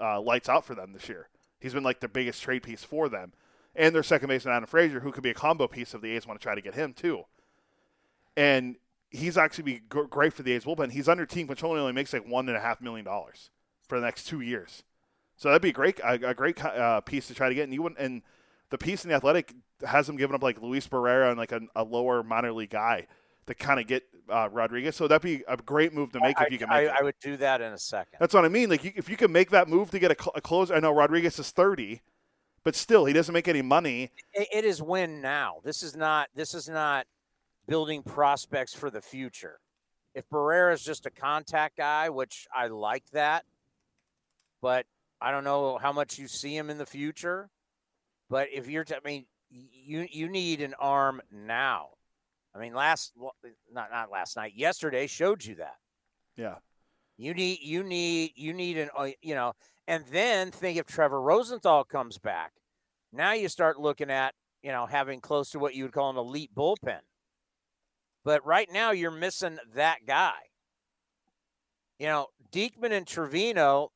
uh, 0.00 0.20
lights 0.20 0.48
out 0.48 0.64
for 0.64 0.74
them 0.74 0.92
this 0.92 1.08
year. 1.08 1.28
He's 1.58 1.72
been 1.72 1.84
like 1.84 2.00
the 2.00 2.08
biggest 2.08 2.42
trade 2.42 2.62
piece 2.62 2.84
for 2.84 3.08
them, 3.08 3.32
and 3.74 3.94
their 3.94 4.02
second 4.02 4.28
baseman 4.28 4.54
Adam 4.54 4.66
Frazier, 4.66 5.00
who 5.00 5.12
could 5.12 5.22
be 5.22 5.30
a 5.30 5.34
combo 5.34 5.66
piece 5.66 5.94
if 5.94 6.02
the 6.02 6.14
A's 6.14 6.26
want 6.26 6.40
to 6.40 6.42
try 6.42 6.54
to 6.54 6.60
get 6.60 6.74
him 6.74 6.92
too. 6.92 7.24
And 8.36 8.76
he's 9.10 9.38
actually 9.38 9.64
be 9.64 9.80
great 9.88 10.32
for 10.32 10.42
the 10.42 10.52
A's 10.52 10.64
bullpen. 10.64 10.90
He's 10.90 11.08
under 11.08 11.24
team 11.26 11.46
control 11.46 11.72
and 11.72 11.80
only 11.80 11.92
makes 11.92 12.12
like 12.12 12.26
one 12.26 12.48
and 12.48 12.56
a 12.56 12.60
half 12.60 12.80
million 12.80 13.04
dollars 13.04 13.50
for 13.86 13.98
the 13.98 14.04
next 14.04 14.24
two 14.24 14.40
years. 14.40 14.82
So 15.42 15.48
that'd 15.48 15.60
be 15.60 15.70
a 15.70 15.72
great 15.72 15.98
a, 15.98 16.28
a 16.28 16.34
great 16.34 16.64
uh, 16.64 17.00
piece 17.00 17.26
to 17.26 17.34
try 17.34 17.48
to 17.48 17.54
get. 17.56 17.64
And 17.64 17.74
you 17.74 17.82
wouldn't, 17.82 18.00
and 18.00 18.22
the 18.70 18.78
piece 18.78 19.02
in 19.04 19.10
the 19.10 19.16
Athletic 19.16 19.52
has 19.84 20.06
them 20.06 20.16
giving 20.16 20.36
up 20.36 20.42
like 20.44 20.62
Luis 20.62 20.86
Barrera 20.86 21.30
and 21.30 21.36
like 21.36 21.50
a, 21.50 21.62
a 21.74 21.82
lower 21.82 22.22
minor 22.22 22.52
league 22.52 22.70
guy 22.70 23.08
to 23.48 23.54
kind 23.56 23.80
of 23.80 23.88
get 23.88 24.04
uh, 24.30 24.48
Rodriguez. 24.52 24.94
So 24.94 25.08
that'd 25.08 25.20
be 25.20 25.42
a 25.48 25.56
great 25.56 25.92
move 25.92 26.12
to 26.12 26.20
make 26.20 26.40
I, 26.40 26.44
if 26.44 26.52
you 26.52 26.58
can 26.58 26.70
I, 26.70 26.82
make 26.82 26.90
it. 26.90 26.94
I 27.00 27.02
would 27.02 27.16
do 27.20 27.36
that 27.38 27.60
in 27.60 27.72
a 27.72 27.78
second. 27.78 28.18
That's 28.20 28.32
what 28.32 28.44
I 28.44 28.48
mean. 28.48 28.70
Like 28.70 28.84
you, 28.84 28.92
if 28.94 29.08
you 29.08 29.16
can 29.16 29.32
make 29.32 29.50
that 29.50 29.66
move 29.68 29.90
to 29.90 29.98
get 29.98 30.12
a, 30.12 30.16
cl- 30.16 30.32
a 30.36 30.40
closer, 30.40 30.74
I 30.74 30.78
know 30.78 30.92
Rodriguez 30.94 31.36
is 31.40 31.50
thirty, 31.50 32.02
but 32.62 32.76
still 32.76 33.04
he 33.04 33.12
doesn't 33.12 33.32
make 33.32 33.48
any 33.48 33.62
money. 33.62 34.12
It- 34.32 34.48
it 34.54 34.64
is 34.64 34.80
win 34.80 35.20
now. 35.20 35.56
This 35.64 35.82
is 35.82 35.96
not. 35.96 36.28
This 36.36 36.54
is 36.54 36.68
not 36.68 37.08
building 37.66 38.04
prospects 38.04 38.74
for 38.74 38.90
the 38.92 39.02
future. 39.02 39.58
If 40.14 40.28
Barrera 40.30 40.72
is 40.72 40.84
just 40.84 41.04
a 41.04 41.10
contact 41.10 41.78
guy, 41.78 42.10
which 42.10 42.46
I 42.54 42.68
like 42.68 43.10
that, 43.10 43.44
but 44.60 44.86
I 45.22 45.30
don't 45.30 45.44
know 45.44 45.78
how 45.78 45.92
much 45.92 46.18
you 46.18 46.28
see 46.28 46.56
him 46.56 46.68
in 46.70 46.78
the 46.78 46.86
future. 46.86 47.48
But 48.28 48.48
if 48.52 48.68
you're, 48.68 48.84
t- 48.84 48.94
I 48.94 49.06
mean, 49.06 49.26
you 49.50 50.06
you 50.10 50.28
need 50.28 50.60
an 50.60 50.74
arm 50.78 51.20
now. 51.30 51.88
I 52.54 52.58
mean, 52.58 52.74
last 52.74 53.12
not 53.72 53.90
not 53.90 54.10
last 54.10 54.36
night, 54.36 54.52
yesterday 54.56 55.06
showed 55.06 55.44
you 55.44 55.56
that. 55.56 55.76
Yeah. 56.36 56.56
You 57.18 57.34
need 57.34 57.60
you 57.62 57.82
need 57.82 58.32
you 58.36 58.52
need 58.52 58.78
an 58.78 58.90
uh, 58.96 59.10
you 59.20 59.34
know, 59.34 59.52
and 59.86 60.04
then 60.10 60.50
think 60.50 60.78
if 60.78 60.86
Trevor 60.86 61.20
Rosenthal 61.20 61.84
comes 61.84 62.18
back. 62.18 62.52
Now 63.12 63.32
you 63.32 63.48
start 63.48 63.78
looking 63.78 64.10
at 64.10 64.34
you 64.62 64.72
know 64.72 64.86
having 64.86 65.20
close 65.20 65.50
to 65.50 65.58
what 65.58 65.74
you 65.74 65.84
would 65.84 65.92
call 65.92 66.10
an 66.10 66.16
elite 66.16 66.54
bullpen. 66.54 67.00
But 68.24 68.44
right 68.46 68.68
now 68.72 68.92
you're 68.92 69.10
missing 69.10 69.58
that 69.74 70.06
guy. 70.06 70.34
You 71.98 72.06
know, 72.06 72.26
Diekman 72.52 72.92
and 72.92 73.06
Trivino, 73.06 73.88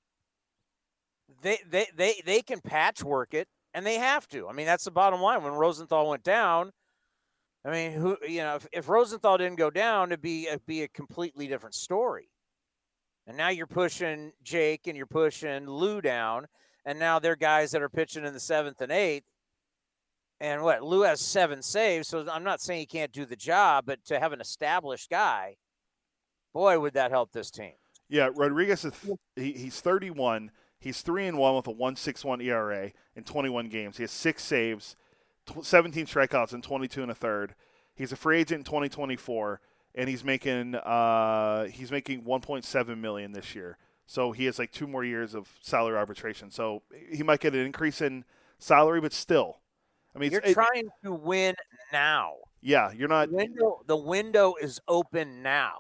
they 1.43 1.59
they 1.69 1.87
they 1.97 2.23
they 2.25 2.43
can 2.43 2.61
patchwork 2.61 3.35
it, 3.35 3.49
and 3.75 3.85
they 3.85 3.97
have 3.97 4.29
to. 4.29 4.49
I 4.49 4.53
mean, 4.53 4.67
that's 4.67 4.85
the 4.85 4.91
bottom 4.91 5.21
line. 5.21 5.43
When 5.43 5.53
Rosenthal 5.53 6.09
went 6.09 6.23
down, 6.23 6.73
I 7.65 7.71
mean, 7.71 7.93
who 7.93 8.17
you 8.27 8.39
know, 8.39 8.57
if, 8.57 8.67
if 8.73 8.89
Rosenthal 8.89 9.39
didn't 9.39 9.59
go 9.59 9.71
down, 9.71 10.09
it'd 10.09 10.23
be 10.23 10.47
it'd 10.47 10.67
be 10.67 10.83
a 10.83 10.89
completely 10.89 11.47
different 11.47 11.75
story. 11.75 12.29
And 13.27 13.37
now 13.37 13.49
you're 13.49 13.67
pushing 13.67 14.33
Jake 14.43 14.87
and 14.87 14.97
you're 14.97 15.07
pushing 15.07 15.69
Lou 15.69 16.01
down, 16.01 16.47
and 16.85 16.99
now 16.99 17.19
they're 17.19 17.37
guys 17.37 17.73
that 17.73 17.83
are 17.83 17.89
pitching 17.89 18.25
in 18.25 18.33
the 18.33 18.41
seventh 18.41 18.81
and 18.81 18.93
eighth. 18.93 19.27
And 20.39 20.63
what 20.63 20.83
Lou 20.83 21.03
has 21.03 21.21
seven 21.21 21.63
saves, 21.63 22.09
so 22.09 22.27
I'm 22.31 22.45
not 22.45 22.61
saying 22.61 22.81
he 22.81 22.87
can't 22.87 23.13
do 23.13 23.25
the 23.25 23.37
job, 23.37 23.85
but 23.87 24.05
to 24.05 24.21
have 24.21 24.33
an 24.33 24.41
established 24.41 25.09
guy, 25.09 25.57
boy, 26.53 26.79
would 26.79 26.93
that 26.95 27.11
help 27.11 27.33
this 27.33 27.51
team. 27.51 27.73
Yeah, 28.09 28.29
Rodriguez 28.35 28.85
is 28.85 28.93
he, 29.35 29.53
he's 29.53 29.81
31. 29.81 30.51
He's 30.79 31.03
three 31.03 31.27
and 31.27 31.39
one 31.39 31.57
with 31.57 31.67
a 31.67 31.73
1.61 31.73 32.45
ERA 32.45 32.93
in 33.15 33.25
21 33.25 33.69
games. 33.69 33.97
He 33.97 34.03
has 34.03 34.11
six 34.11 34.43
saves, 34.43 34.97
17 35.63 36.07
strikeouts, 36.07 36.53
and 36.53 36.63
22 36.63 37.03
and 37.03 37.11
a 37.11 37.15
third. 37.15 37.55
He's 37.95 38.13
a 38.13 38.17
free 38.17 38.39
agent 38.41 38.61
in 38.61 38.65
2024, 38.65 39.61
and 39.95 40.09
he's 40.09 40.23
making 40.23 40.75
uh, 40.75 41.65
he's 41.65 41.91
making 41.91 42.23
1.7 42.23 42.99
million 42.99 43.33
this 43.33 43.55
year. 43.55 43.79
So 44.07 44.33
he 44.33 44.45
has 44.45 44.59
like 44.59 44.71
two 44.71 44.87
more 44.87 45.05
years 45.05 45.35
of 45.35 45.49
salary 45.61 45.97
arbitration. 45.97 46.51
So 46.51 46.83
he 47.11 47.23
might 47.23 47.41
get 47.41 47.55
an 47.55 47.61
increase 47.61 48.01
in 48.01 48.25
salary, 48.59 49.01
but 49.01 49.13
still, 49.13 49.61
I 50.15 50.19
mean, 50.19 50.31
you're 50.31 50.43
it, 50.45 50.55
trying 50.55 50.89
to 51.05 51.13
win 51.13 51.55
now. 51.93 52.35
Yeah, 52.61 52.93
you're 52.93 53.09
not. 53.09 53.31
The 53.31 53.37
window, 53.37 53.81
the 53.87 53.97
window 53.97 54.55
is 54.61 54.81
open 54.87 55.43
now. 55.43 55.79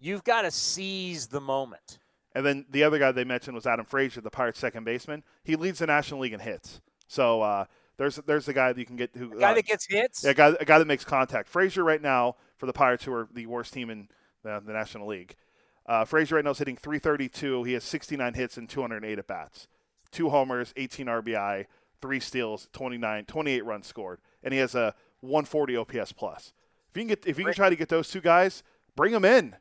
You've 0.00 0.24
got 0.24 0.42
to 0.42 0.50
seize 0.50 1.28
the 1.28 1.40
moment. 1.40 1.98
And 2.34 2.46
then 2.46 2.66
the 2.70 2.84
other 2.84 2.98
guy 2.98 3.12
they 3.12 3.24
mentioned 3.24 3.54
was 3.54 3.66
Adam 3.66 3.84
Frazier, 3.84 4.20
the 4.20 4.30
Pirates' 4.30 4.58
second 4.58 4.84
baseman. 4.84 5.22
He 5.44 5.56
leads 5.56 5.80
the 5.80 5.86
National 5.86 6.20
League 6.20 6.32
in 6.32 6.40
hits. 6.40 6.80
So 7.06 7.42
uh, 7.42 7.66
there's 7.98 8.16
there's 8.16 8.46
the 8.46 8.54
guy 8.54 8.72
that 8.72 8.78
you 8.78 8.86
can 8.86 8.96
get 8.96 9.10
who 9.14 9.28
the 9.28 9.36
guy 9.36 9.52
uh, 9.52 9.54
that 9.54 9.66
gets 9.66 9.86
hits. 9.86 10.24
Yeah, 10.24 10.30
a 10.30 10.34
guy, 10.34 10.54
a 10.58 10.64
guy 10.64 10.78
that 10.78 10.86
makes 10.86 11.04
contact. 11.04 11.48
Frazier 11.48 11.84
right 11.84 12.00
now 12.00 12.36
for 12.56 12.66
the 12.66 12.72
Pirates, 12.72 13.04
who 13.04 13.12
are 13.12 13.28
the 13.32 13.46
worst 13.46 13.72
team 13.72 13.90
in 13.90 14.08
the, 14.42 14.62
the 14.64 14.72
National 14.72 15.08
League. 15.08 15.36
Uh, 15.84 16.04
Frazier 16.04 16.36
right 16.36 16.44
now 16.44 16.52
is 16.52 16.58
hitting 16.58 16.76
332. 16.76 17.64
He 17.64 17.72
has 17.72 17.84
69 17.84 18.34
hits 18.34 18.56
and 18.56 18.68
208 18.68 19.18
at 19.18 19.26
bats, 19.26 19.66
two 20.10 20.30
homers, 20.30 20.72
18 20.76 21.06
RBI, 21.06 21.66
three 22.00 22.20
steals, 22.20 22.68
29, 22.72 23.24
28 23.24 23.64
runs 23.64 23.86
scored, 23.86 24.20
and 24.42 24.54
he 24.54 24.60
has 24.60 24.74
a 24.74 24.94
140 25.20 25.76
OPS 25.76 26.12
plus. 26.12 26.52
If 26.90 26.96
you 26.96 27.02
can 27.02 27.08
get 27.08 27.26
if 27.26 27.38
you 27.38 27.44
can 27.44 27.54
try 27.54 27.70
to 27.70 27.76
get 27.76 27.88
those 27.88 28.08
two 28.08 28.20
guys, 28.20 28.62
bring 28.96 29.12
them 29.12 29.24
in. 29.24 29.56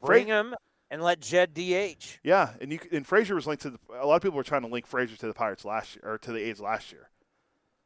Bring 0.00 0.26
him 0.26 0.54
and 0.90 1.02
let 1.02 1.20
Jed 1.20 1.54
DH. 1.54 2.18
Yeah, 2.22 2.50
and 2.60 2.72
you 2.72 2.78
and 2.92 3.06
Frazier 3.06 3.34
was 3.34 3.46
linked 3.46 3.62
to 3.62 3.70
the, 3.70 3.78
a 4.00 4.06
lot 4.06 4.16
of 4.16 4.22
people 4.22 4.36
were 4.36 4.44
trying 4.44 4.62
to 4.62 4.68
link 4.68 4.86
Frazier 4.86 5.16
to 5.16 5.26
the 5.26 5.34
Pirates 5.34 5.64
last 5.64 5.96
year 5.96 6.12
or 6.12 6.18
to 6.18 6.32
the 6.32 6.38
A's 6.38 6.60
last 6.60 6.92
year. 6.92 7.10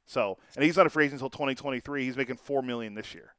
So, 0.07 0.39
and 0.57 0.65
he's 0.65 0.77
not 0.77 0.87
a 0.87 0.91
free 0.91 1.05
agent 1.05 1.21
until 1.23 1.31
2023. 1.31 2.05
He's 2.05 2.17
making 2.17 2.37
four 2.37 2.63
million 2.63 2.95
this 2.95 3.15
year. 3.15 3.35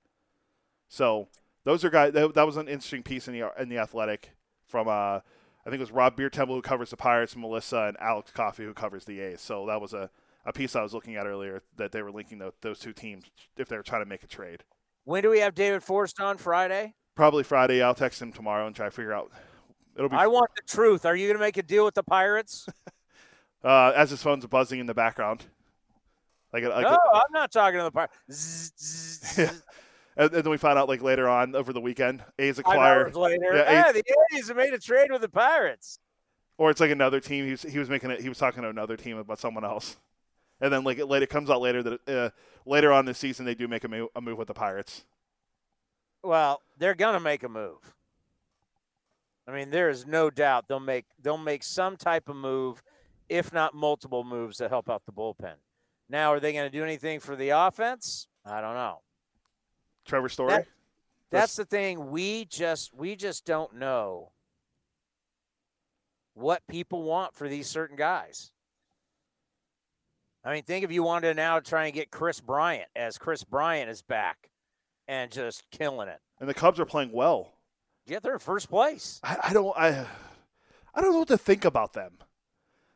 So 0.88 1.28
those 1.64 1.84
are 1.84 1.90
guys. 1.90 2.14
That, 2.14 2.34
that 2.34 2.46
was 2.46 2.58
an 2.58 2.68
interesting 2.68 3.04
piece 3.04 3.28
in 3.28 3.38
the 3.38 3.52
in 3.60 3.70
the 3.70 3.78
Athletic 3.78 4.32
from 4.66 4.88
uh, 4.88 5.20
I 5.66 5.70
think 5.70 5.76
it 5.76 5.80
was 5.80 5.92
Rob 5.92 6.18
Biertempfel 6.18 6.48
who 6.48 6.62
covers 6.62 6.90
the 6.90 6.98
Pirates, 6.98 7.36
Melissa 7.36 7.84
and 7.90 7.98
Alex 8.00 8.32
Coffey 8.32 8.64
who 8.64 8.74
covers 8.74 9.06
the 9.06 9.20
A's. 9.20 9.42
So 9.42 9.68
that 9.68 9.80
was 9.80 9.94
a, 9.94 10.10
a 10.46 10.54
piece 10.54 10.76
I 10.76 10.82
was 10.82 10.94
looking 10.94 11.16
at 11.16 11.28
earlier 11.28 11.62
that 11.78 11.92
they 11.92 12.02
were 12.02 12.12
linking 12.12 12.40
the, 12.40 12.54
those 12.62 12.80
two 12.80 12.94
teams 12.94 13.26
if 13.58 13.68
they 13.68 13.78
were 13.78 13.84
trying 13.84 14.02
to 14.02 14.10
make 14.10 14.24
a 14.24 14.28
trade. 14.28 14.64
When 15.04 15.24
do 15.24 15.30
we 15.30 15.40
have 15.40 15.54
David 15.54 15.84
Forst 15.84 16.20
on 16.20 16.38
Friday? 16.38 16.94
Probably 17.16 17.44
Friday. 17.44 17.82
I'll 17.82 17.94
text 17.94 18.22
him 18.22 18.32
tomorrow 18.32 18.66
and 18.66 18.76
try 18.76 18.86
to 18.86 18.92
figure 18.92 19.14
out. 19.14 19.32
It'll 19.96 20.10
be. 20.10 20.16
I 20.16 20.28
want 20.28 20.52
the 20.56 20.62
truth. 20.68 21.06
Are 21.06 21.16
you 21.16 21.28
going 21.28 21.38
to 21.38 21.44
make 21.44 21.58
a 21.58 21.64
deal 21.64 21.86
with 21.86 21.96
the 21.96 22.04
Pirates? 22.04 22.68
uh, 23.64 23.94
as 23.96 24.10
his 24.10 24.22
phone's 24.22 24.46
buzzing 24.46 24.80
in 24.80 24.86
the 24.86 24.94
background. 24.94 25.46
Like, 26.54 26.64
like 26.64 26.84
no, 26.84 26.98
i 27.14 27.18
I'm 27.18 27.32
not 27.32 27.52
talking 27.52 27.80
to 27.80 27.86
the 27.86 27.92
Pirates. 27.92 29.36
yeah. 29.38 29.52
And, 30.18 30.34
and 30.34 30.44
then 30.44 30.52
we 30.52 30.58
find 30.58 30.78
out 30.78 30.90
like 30.90 31.02
later 31.02 31.30
on 31.30 31.56
over 31.56 31.72
the 31.72 31.80
weekend, 31.80 32.24
A's 32.38 32.58
Five 32.58 32.74
acquire. 32.74 33.06
hours 33.06 33.16
later, 33.16 33.56
Yeah, 33.56 33.72
yeah, 33.72 33.92
the 33.92 34.04
A's 34.36 34.50
have 34.50 34.58
made 34.58 34.74
a 34.74 34.80
trade 34.80 35.10
with 35.12 35.22
the 35.22 35.30
Pirates. 35.30 36.00
or 36.58 36.70
it's 36.70 36.82
like 36.82 36.92
another 36.92 37.20
team. 37.20 37.46
He 37.46 37.52
was, 37.52 37.62
he 37.62 37.80
was 37.80 37.90
making 37.90 38.12
it. 38.12 38.22
He 38.22 38.30
was 38.30 38.38
talking 38.38 38.62
to 38.64 38.70
another 38.70 38.98
team 38.98 39.18
about 39.18 39.40
someone 39.40 39.64
else, 39.64 39.98
and 40.60 40.72
then 40.72 40.84
like 40.84 40.98
it 41.00 41.06
later 41.06 41.26
comes 41.26 41.50
out 41.50 41.62
later 41.62 41.82
that 41.84 42.10
uh, 42.10 42.30
later 42.66 42.92
on 42.92 43.06
this 43.06 43.18
season 43.18 43.46
they 43.46 43.56
do 43.56 43.70
make 43.70 43.86
a 43.86 43.88
move, 43.88 44.10
a 44.16 44.22
move 44.22 44.38
with 44.38 44.50
the 44.50 44.54
Pirates. 44.54 45.06
Well, 46.24 46.62
they're 46.78 46.94
going 46.94 47.14
to 47.14 47.20
make 47.20 47.44
a 47.44 47.50
move. 47.50 47.96
I 49.48 49.52
mean, 49.52 49.70
there 49.72 49.90
is 49.90 50.06
no 50.06 50.30
doubt 50.30 50.68
they'll 50.68 50.80
make 50.80 51.06
they'll 51.22 51.38
make 51.38 51.64
some 51.64 51.98
type 51.98 52.30
of 52.30 52.36
move, 52.36 52.82
if 53.30 53.52
not 53.52 53.74
multiple 53.74 54.24
moves 54.24 54.58
to 54.58 54.70
help 54.70 54.90
out 54.90 55.04
the 55.06 55.12
bullpen. 55.12 55.56
Now, 56.10 56.34
are 56.34 56.40
they 56.40 56.54
going 56.54 56.70
to 56.70 56.78
do 56.78 56.84
anything 56.84 57.20
for 57.20 57.36
the 57.36 57.50
offense? 57.50 58.28
I 58.46 58.62
don't 58.62 58.76
know. 58.76 59.00
Trevor 60.06 60.30
Story. 60.30 60.52
That- 60.54 60.68
That's 61.32 61.56
the 61.56 61.66
thing. 61.66 62.12
We 62.12 62.46
just 62.46 62.94
we 62.94 63.16
just 63.16 63.46
don't 63.46 63.76
know 63.76 64.32
what 66.34 66.66
people 66.68 67.04
want 67.04 67.36
for 67.36 67.48
these 67.50 67.68
certain 67.68 67.96
guys. 67.98 68.52
I 70.44 70.54
mean, 70.54 70.64
think 70.64 70.84
if 70.84 70.92
you 70.92 71.04
wanted 71.04 71.28
to 71.30 71.34
now 71.36 71.60
try 71.60 71.86
and 71.86 71.94
get 71.94 72.10
Kris 72.10 72.40
Bryant 72.42 72.90
as 72.96 73.18
Kris 73.18 73.44
Bryant 73.44 73.90
is 73.90 74.02
back 74.02 74.50
and 75.08 75.30
just 75.32 75.64
killing 75.72 76.08
it. 76.08 76.20
and 76.40 76.50
the 76.50 76.54
Cubs 76.54 76.80
are 76.80 76.86
playing 76.86 77.12
well. 77.12 77.54
Get 78.08 78.24
there 78.24 78.34
in 78.34 78.40
first 78.40 78.70
place. 78.70 79.20
I, 79.24 79.38
I 79.50 79.54
don't 79.54 79.78
I 79.78 80.06
I 80.94 81.02
don't 81.02 81.12
know 81.12 81.20
what 81.20 81.28
to 81.30 81.38
think 81.38 81.66
about 81.66 81.94
them. 81.94 82.14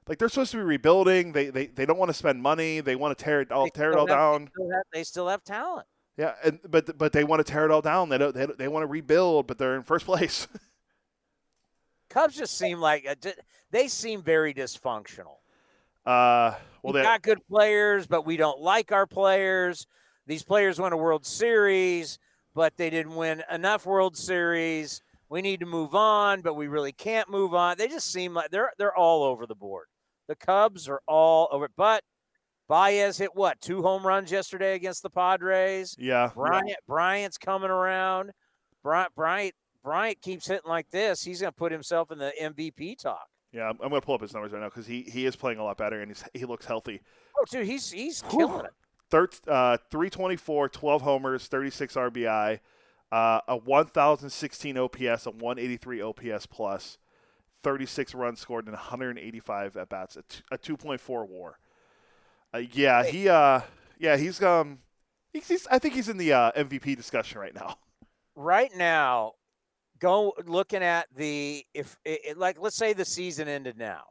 Like 0.08 0.20
they're 0.20 0.30
supposed 0.30 0.52
to 0.52 0.58
be 0.58 0.64
rebuilding. 0.64 1.32
They 1.32 1.50
they, 1.50 1.68
they 1.68 1.86
don't 1.86 1.98
want 1.98 2.10
to 2.10 2.14
spend 2.14 2.42
money. 2.42 2.80
They 2.80 2.96
want 2.96 3.18
to 3.18 3.24
tear 3.24 3.42
it 3.42 3.52
all 3.52 3.66
They 3.66 3.70
tear 3.72 3.92
it 3.92 3.98
all 3.98 4.08
have- 4.08 4.18
down. 4.18 4.44
They 4.44 4.50
still 4.52 4.72
have, 4.72 4.84
they 4.94 5.04
still 5.04 5.28
have 5.30 5.44
talent. 5.44 5.88
Yeah, 6.18 6.36
and 6.44 6.60
but 6.70 6.98
but 6.98 7.12
they 7.12 7.24
want 7.24 7.46
to 7.46 7.52
tear 7.52 7.66
it 7.66 7.72
all 7.72 7.82
down. 7.82 8.10
They 8.10 8.18
don't 8.18 8.34
they, 8.34 8.46
they 8.46 8.68
want 8.68 8.84
to 8.84 8.88
rebuild, 8.88 9.48
but 9.48 9.58
they're 9.58 9.76
in 9.76 9.84
first 9.84 10.06
place. 10.06 10.48
Cubs 12.10 12.36
just 12.36 12.58
seem 12.58 12.80
like 12.80 13.06
a, 13.06 13.18
they 13.72 13.88
seem 13.88 14.22
very 14.22 14.54
dysfunctional. 14.54 15.38
Uh, 16.06 16.54
well, 16.84 16.94
we 16.94 17.00
they, 17.00 17.04
got 17.04 17.22
good 17.24 17.40
players, 17.50 18.06
but 18.06 18.26
we 18.26 18.38
don't 18.38 18.62
like 18.62 18.92
our 18.92 19.08
players. 19.08 19.88
These 20.28 20.44
players 20.44 20.80
won 20.80 20.94
a 20.94 20.98
World 20.98 21.26
Series, 21.26 22.20
but 22.56 22.78
they 22.78 22.90
didn't 22.90 23.16
win 23.16 23.44
enough 23.52 23.86
World 23.86 24.18
Series. 24.18 25.02
We 25.30 25.42
need 25.42 25.60
to 25.60 25.66
move 25.66 25.94
on, 25.94 26.42
but 26.42 26.56
we 26.56 26.68
really 26.68 26.92
can't 26.94 27.30
move 27.30 27.54
on. 27.54 27.78
They 27.78 27.88
just 27.88 28.12
seem 28.12 28.34
like 28.34 28.50
they're 28.50 28.72
they're 28.78 28.96
all 28.96 29.24
over 29.24 29.46
the 29.46 29.56
board. 29.56 29.88
The 30.28 30.36
Cubs 30.36 30.88
are 30.88 31.02
all 31.08 31.48
over. 31.52 31.70
But 31.76 32.04
Baez 32.68 33.18
hit 33.18 33.36
what 33.36 33.60
two 33.62 33.82
home 33.84 34.06
runs 34.06 34.32
yesterday 34.32 34.74
against 34.76 35.04
the 35.04 35.10
Padres. 35.10 35.96
yeah, 36.00 36.32
Bryant 36.34 36.78
Bryant's 36.88 37.38
coming 37.38 37.70
around. 37.70 38.32
Bryant 38.84 39.14
Bryant 39.16 39.54
Bryant 39.84 40.22
keeps 40.22 40.48
hitting 40.48 40.70
like 40.70 40.90
this. 40.90 41.24
He's 41.24 41.42
going 41.42 41.52
to 41.54 41.58
put 41.58 41.72
himself 41.72 42.12
in 42.12 42.18
the 42.18 42.32
MVP 42.42 42.98
talk. 43.00 43.28
yeah. 43.52 43.70
I'm, 43.70 43.78
I'm 43.82 43.90
gonna 43.90 44.02
pull 44.02 44.16
up 44.16 44.22
his 44.22 44.34
numbers 44.34 44.52
right 44.52 44.62
now 44.62 44.70
because 44.70 44.88
he 44.88 45.04
he 45.04 45.26
is 45.26 45.36
playing 45.36 45.60
a 45.60 45.64
lot 45.64 45.78
better 45.78 46.02
and 46.02 46.10
he's 46.10 46.24
he 46.34 46.46
looks 46.46 46.66
healthy. 46.66 47.02
Oh, 47.38 47.44
dude, 47.52 47.68
he's 47.68 47.92
he's 47.92 48.22
killing 48.24 48.66
it. 48.66 48.72
Third, 49.12 49.36
uh, 49.48 49.78
324, 49.92 50.70
12 50.70 51.02
homers, 51.04 51.48
36 51.48 51.96
RBI, 51.96 52.60
uh, 53.12 53.40
a 53.48 53.56
1,016 53.58 54.78
OPS, 54.78 55.26
a 55.26 55.32
183 55.32 56.02
OPS 56.02 56.46
plus, 56.48 56.98
36 57.64 58.16
runs 58.16 58.40
scored, 58.40 58.66
and 58.66 58.74
185 58.74 59.78
at 59.78 59.90
bats, 59.90 60.16
a, 60.18 60.24
t- 60.24 60.42
a 60.52 60.58
2.4 60.58 61.28
WAR. 61.30 61.60
Uh, 62.54 62.58
yeah, 62.72 63.04
he, 63.04 63.30
uh, 63.30 63.62
yeah, 64.00 64.18
he's 64.18 64.42
um, 64.42 64.80
he's, 65.34 65.48
he's 65.48 65.68
I 65.68 65.78
think 65.80 65.94
he's 65.94 66.10
in 66.10 66.18
the 66.18 66.34
uh, 66.34 66.52
MVP 66.54 66.96
discussion 66.96 67.40
right 67.40 67.54
now. 67.54 67.78
right 68.36 68.72
now, 68.76 69.34
go 70.00 70.34
looking 70.46 70.82
at 70.84 71.08
the 71.16 71.64
if 71.74 71.98
it, 72.06 72.22
it- 72.26 72.38
like 72.38 72.60
let's 72.60 72.78
say 72.78 72.94
the 72.94 73.06
season 73.06 73.48
ended 73.48 73.78
now, 73.78 74.04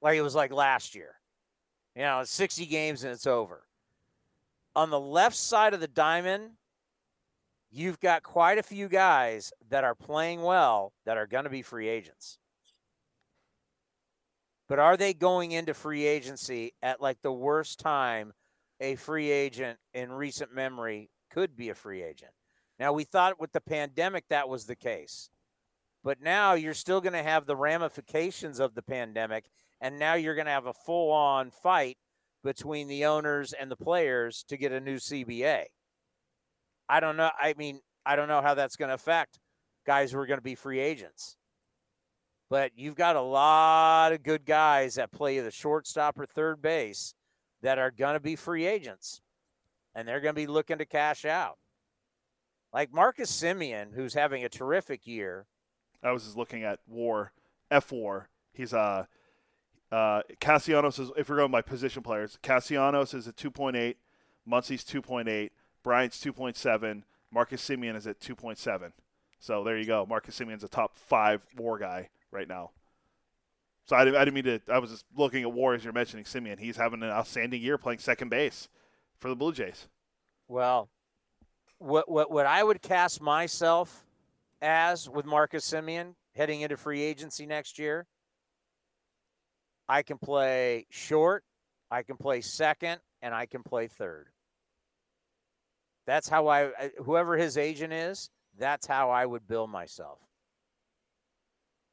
like 0.00 0.16
it 0.16 0.22
was 0.22 0.34
like 0.34 0.52
last 0.52 0.94
year, 0.94 1.10
you 1.94 2.02
know, 2.02 2.20
it's 2.20 2.30
sixty 2.30 2.66
games 2.66 3.04
and 3.04 3.12
it's 3.12 3.26
over. 3.26 3.62
On 4.74 4.90
the 4.90 5.00
left 5.00 5.36
side 5.36 5.74
of 5.74 5.80
the 5.80 5.88
diamond, 5.88 6.52
you've 7.70 8.00
got 8.00 8.22
quite 8.22 8.58
a 8.58 8.62
few 8.62 8.88
guys 8.88 9.52
that 9.68 9.84
are 9.84 9.94
playing 9.94 10.42
well 10.42 10.92
that 11.04 11.16
are 11.16 11.26
going 11.26 11.44
to 11.44 11.50
be 11.50 11.62
free 11.62 11.88
agents. 11.88 12.38
But 14.68 14.78
are 14.78 14.96
they 14.96 15.12
going 15.12 15.52
into 15.52 15.74
free 15.74 16.06
agency 16.06 16.72
at 16.82 17.02
like 17.02 17.20
the 17.20 17.32
worst 17.32 17.78
time 17.78 18.32
a 18.80 18.94
free 18.94 19.30
agent 19.30 19.78
in 19.92 20.12
recent 20.12 20.54
memory 20.54 21.10
could 21.30 21.56
be 21.56 21.68
a 21.68 21.74
free 21.74 22.02
agent? 22.02 22.32
Now, 22.78 22.92
we 22.92 23.04
thought 23.04 23.38
with 23.38 23.52
the 23.52 23.60
pandemic 23.60 24.24
that 24.28 24.48
was 24.48 24.64
the 24.64 24.74
case. 24.74 25.28
But 26.02 26.20
now 26.20 26.54
you're 26.54 26.74
still 26.74 27.00
going 27.00 27.12
to 27.12 27.22
have 27.22 27.46
the 27.46 27.54
ramifications 27.54 28.58
of 28.58 28.74
the 28.74 28.82
pandemic. 28.82 29.44
And 29.82 29.98
now 29.98 30.14
you're 30.14 30.36
going 30.36 30.46
to 30.46 30.52
have 30.52 30.66
a 30.66 30.72
full 30.72 31.10
on 31.12 31.50
fight 31.50 31.98
between 32.44 32.88
the 32.88 33.04
owners 33.04 33.52
and 33.52 33.70
the 33.70 33.76
players 33.76 34.44
to 34.48 34.56
get 34.56 34.72
a 34.72 34.80
new 34.80 34.96
CBA. 34.96 35.64
I 36.88 37.00
don't 37.00 37.16
know. 37.16 37.30
I 37.38 37.54
mean, 37.58 37.80
I 38.06 38.16
don't 38.16 38.28
know 38.28 38.40
how 38.40 38.54
that's 38.54 38.76
going 38.76 38.88
to 38.88 38.94
affect 38.94 39.40
guys 39.84 40.12
who 40.12 40.18
are 40.20 40.26
going 40.26 40.38
to 40.38 40.42
be 40.42 40.54
free 40.54 40.78
agents. 40.78 41.36
But 42.48 42.70
you've 42.76 42.94
got 42.94 43.16
a 43.16 43.20
lot 43.20 44.12
of 44.12 44.22
good 44.22 44.44
guys 44.44 44.94
that 44.94 45.10
play 45.10 45.40
the 45.40 45.50
shortstop 45.50 46.18
or 46.18 46.26
third 46.26 46.62
base 46.62 47.14
that 47.62 47.78
are 47.78 47.90
going 47.90 48.14
to 48.14 48.20
be 48.20 48.36
free 48.36 48.66
agents. 48.66 49.20
and 49.94 50.06
they're 50.06 50.20
going 50.20 50.34
to 50.34 50.40
be 50.40 50.46
looking 50.46 50.78
to 50.78 50.86
cash 50.86 51.24
out. 51.24 51.58
Like 52.72 52.92
Marcus 52.92 53.30
Semien, 53.30 53.94
who's 53.94 54.14
having 54.14 54.44
a 54.44 54.48
terrific 54.48 55.06
year. 55.06 55.46
I 56.02 56.12
was 56.12 56.24
just 56.24 56.36
looking 56.36 56.64
at 56.64 56.80
WAR, 56.86 57.32
F 57.70 57.92
WAR. 57.92 58.28
He's 58.52 58.72
uh, 58.72 59.04
uh, 59.92 60.22
Castellanos 60.40 60.98
is 60.98 61.10
if 61.16 61.28
we're 61.28 61.36
going 61.36 61.52
by 61.52 61.62
position 61.62 62.02
players. 62.02 62.38
Castellanos 62.42 63.14
is 63.14 63.28
at 63.28 63.36
2.8, 63.36 63.94
Muncy's 64.48 64.84
2.8, 64.84 65.50
Bryant's 65.84 66.24
2.7, 66.24 67.02
Marcus 67.30 67.68
Semien 67.68 67.94
is 67.94 68.06
at 68.06 68.18
2.7. 68.18 68.92
So 69.38 69.64
there 69.64 69.76
you 69.76 69.84
go. 69.84 70.06
Marcus 70.08 70.38
Semien's 70.38 70.64
a 70.64 70.68
top 70.68 70.96
five 70.96 71.42
WAR 71.56 71.78
guy 71.78 72.08
right 72.30 72.48
now. 72.48 72.70
So 73.86 73.96
I, 73.96 74.02
I 74.02 74.24
didn't 74.24 74.34
mean 74.34 74.44
to. 74.44 74.60
I 74.68 74.78
was 74.78 74.90
just 74.90 75.04
looking 75.16 75.42
at 75.42 75.52
WAR 75.52 75.74
as 75.74 75.82
you're 75.82 75.92
mentioning 75.92 76.24
Semien. 76.24 76.58
He's 76.58 76.76
having 76.76 77.02
an 77.02 77.10
outstanding 77.10 77.60
year 77.60 77.76
playing 77.76 77.98
second 77.98 78.28
base 78.28 78.68
for 79.18 79.28
the 79.28 79.34
Blue 79.34 79.52
Jays. 79.52 79.88
Well, 80.46 80.88
what 81.78 82.08
what 82.08 82.30
what 82.30 82.46
I 82.46 82.62
would 82.62 82.80
cast 82.80 83.20
myself 83.20 84.04
as 84.60 85.10
with 85.10 85.26
Marcus 85.26 85.68
Semien 85.68 86.14
heading 86.36 86.60
into 86.60 86.76
free 86.76 87.02
agency 87.02 87.44
next 87.44 87.78
year, 87.78 88.06
I 89.88 90.02
can 90.02 90.18
play 90.18 90.86
short, 90.90 91.44
I 91.90 92.02
can 92.02 92.16
play 92.16 92.40
second, 92.40 93.00
and 93.20 93.34
I 93.34 93.46
can 93.46 93.62
play 93.62 93.88
third. 93.88 94.28
That's 96.06 96.28
how 96.28 96.48
I 96.48 96.90
whoever 97.04 97.36
his 97.36 97.56
agent 97.56 97.92
is, 97.92 98.30
that's 98.58 98.86
how 98.86 99.10
I 99.10 99.24
would 99.26 99.46
bill 99.46 99.66
myself. 99.66 100.18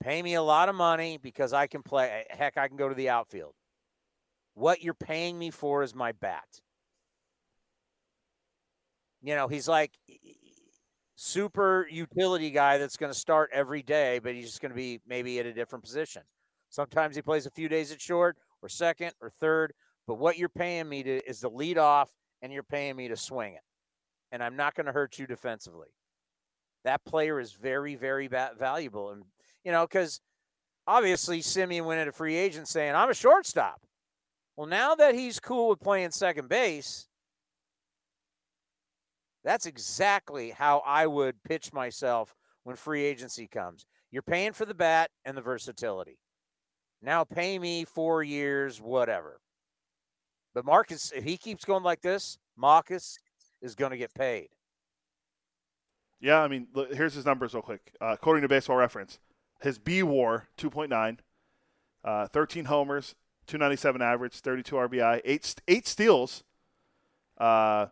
Pay 0.02 0.22
me 0.22 0.34
a 0.36 0.42
lot 0.42 0.70
of 0.70 0.76
money 0.76 1.18
because 1.18 1.52
I 1.54 1.68
can 1.68 1.84
play 1.84 2.26
eh, 2.30 2.36
heck, 2.36 2.58
I 2.58 2.68
can 2.68 2.78
go 2.78 2.90
to 2.90 2.96
the 2.96 3.10
outfield. 3.10 3.54
What 4.54 4.84
you're 4.84 4.94
paying 4.94 5.40
me 5.40 5.50
for 5.50 5.82
is 5.82 5.96
my 5.96 6.12
bat. 6.12 6.62
You 9.22 9.36
know, 9.36 9.48
he's 9.48 9.68
like 9.68 9.92
super 11.16 11.88
utility 11.92 12.50
guy 12.52 12.78
that's 12.78 12.98
going 12.98 13.12
to 13.12 13.18
start 13.18 13.50
every 13.54 13.82
day, 13.84 14.20
but 14.20 14.34
he's 14.36 14.46
just 14.46 14.62
going 14.62 14.72
to 14.72 14.76
be 14.76 15.02
maybe 15.08 15.40
at 15.40 15.46
a 15.46 15.54
different 15.54 15.84
position. 15.84 16.22
Sometimes 16.70 17.16
he 17.16 17.22
plays 17.22 17.46
a 17.46 17.52
few 17.52 17.68
days 17.68 17.92
at 17.92 18.02
short 18.02 18.38
or 18.62 18.70
second 18.70 19.14
or 19.22 19.30
third, 19.30 19.74
but 20.08 20.16
what 20.16 20.38
you're 20.38 20.50
paying 20.50 20.88
me 20.88 21.04
to 21.04 21.30
is 21.30 21.42
the 21.42 21.50
lead 21.50 21.78
off 21.78 22.12
and 22.42 22.54
you're 22.54 22.64
paying 22.64 22.96
me 22.96 23.08
to 23.08 23.16
swing 23.16 23.54
it. 23.54 23.62
And 24.32 24.44
I'm 24.44 24.56
not 24.56 24.76
going 24.76 24.86
to 24.86 24.92
hurt 24.92 25.18
you 25.18 25.28
defensively. 25.28 25.90
That 26.84 27.04
player 27.04 27.40
is 27.40 27.54
very, 27.54 27.96
very 27.96 28.28
valuable. 28.28 29.10
And, 29.12 29.24
you 29.64 29.72
know, 29.72 29.86
because 29.86 30.22
obviously 30.88 31.42
Semien 31.42 31.86
went 31.86 32.00
into 32.00 32.12
free 32.12 32.36
agent 32.36 32.68
saying, 32.68 32.96
I'm 32.96 33.10
a 33.10 33.16
shortstop. 33.16 33.82
Well, 34.56 34.68
now 34.68 34.96
that 34.96 35.16
he's 35.16 35.40
cool 35.40 35.70
with 35.70 35.80
playing 35.80 36.12
second 36.12 36.50
base, 36.50 37.08
that's 39.44 39.66
exactly 39.66 40.52
how 40.52 40.84
I 40.86 41.08
would 41.08 41.44
pitch 41.44 41.74
myself 41.74 42.36
when 42.64 42.76
free 42.76 43.04
agency 43.04 43.48
comes. 43.48 43.86
You're 44.12 44.22
paying 44.22 44.54
for 44.54 44.66
the 44.66 44.74
bat 44.74 45.12
and 45.26 45.38
the 45.38 45.42
versatility. 45.42 46.20
Now 47.02 47.24
pay 47.24 47.60
me 47.60 47.86
four 47.86 48.24
years, 48.24 48.82
whatever. 48.82 49.40
But 50.54 50.66
Marcus, 50.66 51.12
if 51.16 51.24
he 51.24 51.38
keeps 51.38 51.64
going 51.64 51.84
like 51.84 52.02
this, 52.02 52.38
Marcus 52.58 53.18
is 53.62 53.76
going 53.76 53.92
to 53.92 53.98
get 53.98 54.14
paid. 54.14 54.50
Yeah, 56.20 56.42
I 56.42 56.48
mean, 56.48 56.68
look, 56.74 56.94
here's 56.94 57.14
his 57.14 57.26
numbers 57.26 57.54
real 57.54 57.64
quick. 57.64 57.94
Uh, 58.02 58.08
according 58.08 58.42
to 58.42 58.50
Baseball 58.50 58.76
Reference, 58.76 59.20
his 59.62 59.80
B 59.80 60.04
WAR 60.04 60.48
2.9, 60.58 61.20
uh, 62.04 62.28
13 62.28 62.66
homers, 62.66 63.16
297 63.48 64.02
average, 64.02 64.36
32 64.36 64.76
RBI, 64.76 65.22
eight 65.24 65.56
eight 65.68 65.88
steals, 65.88 66.44
uh, 67.40 67.88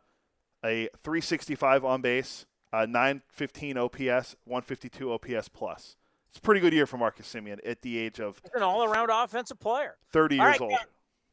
a 0.64 0.90
365 1.04 1.86
on 1.86 2.02
base, 2.02 2.46
uh, 2.74 2.86
915 2.86 3.78
OPS, 3.78 4.36
152 4.44 5.12
OPS 5.12 5.48
plus. 5.48 5.96
It's 6.38 6.44
a 6.44 6.46
pretty 6.46 6.62
good 6.62 6.74
year 6.74 6.86
for 6.86 6.98
Marcus 6.98 7.34
Semien 7.34 7.58
at 7.66 7.82
the 7.82 7.98
age 7.98 8.20
of 8.20 8.40
He's 8.44 8.52
an 8.54 8.62
all-around 8.62 9.10
offensive 9.10 9.60
player. 9.60 9.98
30 10.14 10.38
all 10.38 10.46
years 10.46 10.52
right, 10.52 10.62
old. 10.62 10.80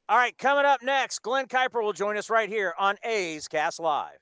All 0.09 0.17
right, 0.17 0.39
coming 0.39 0.65
up 0.65 0.83
next, 0.83 1.19
Glenn 1.19 1.45
Kuiper 1.45 1.83
will 1.83 1.93
join 1.93 2.17
us 2.17 2.31
right 2.31 2.49
here 2.49 2.73
on 2.79 2.97
A's 3.05 3.47
Cast 3.47 3.81
Live. 3.81 4.17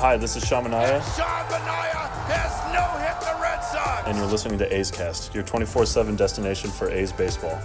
Hi, 0.00 0.16
this 0.16 0.34
is 0.34 0.44
Sean 0.44 0.64
Manaea. 0.64 1.00
Sean 1.16 1.44
Manaea 1.46 2.10
has 2.26 2.74
no 2.74 2.82
hit 2.98 3.20
the 3.20 3.40
Red 3.40 3.60
Sox. 3.60 4.08
And 4.08 4.18
you're 4.18 4.26
listening 4.26 4.58
to 4.58 4.74
A's 4.76 4.90
Cast, 4.90 5.32
your 5.32 5.44
24/7 5.44 6.16
destination 6.16 6.70
for 6.70 6.90
A's 6.90 7.12
baseball. 7.12 7.56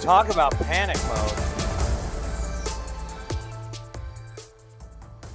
Talk 0.00 0.30
about 0.30 0.52
panic 0.60 0.98
mode. 1.08 1.46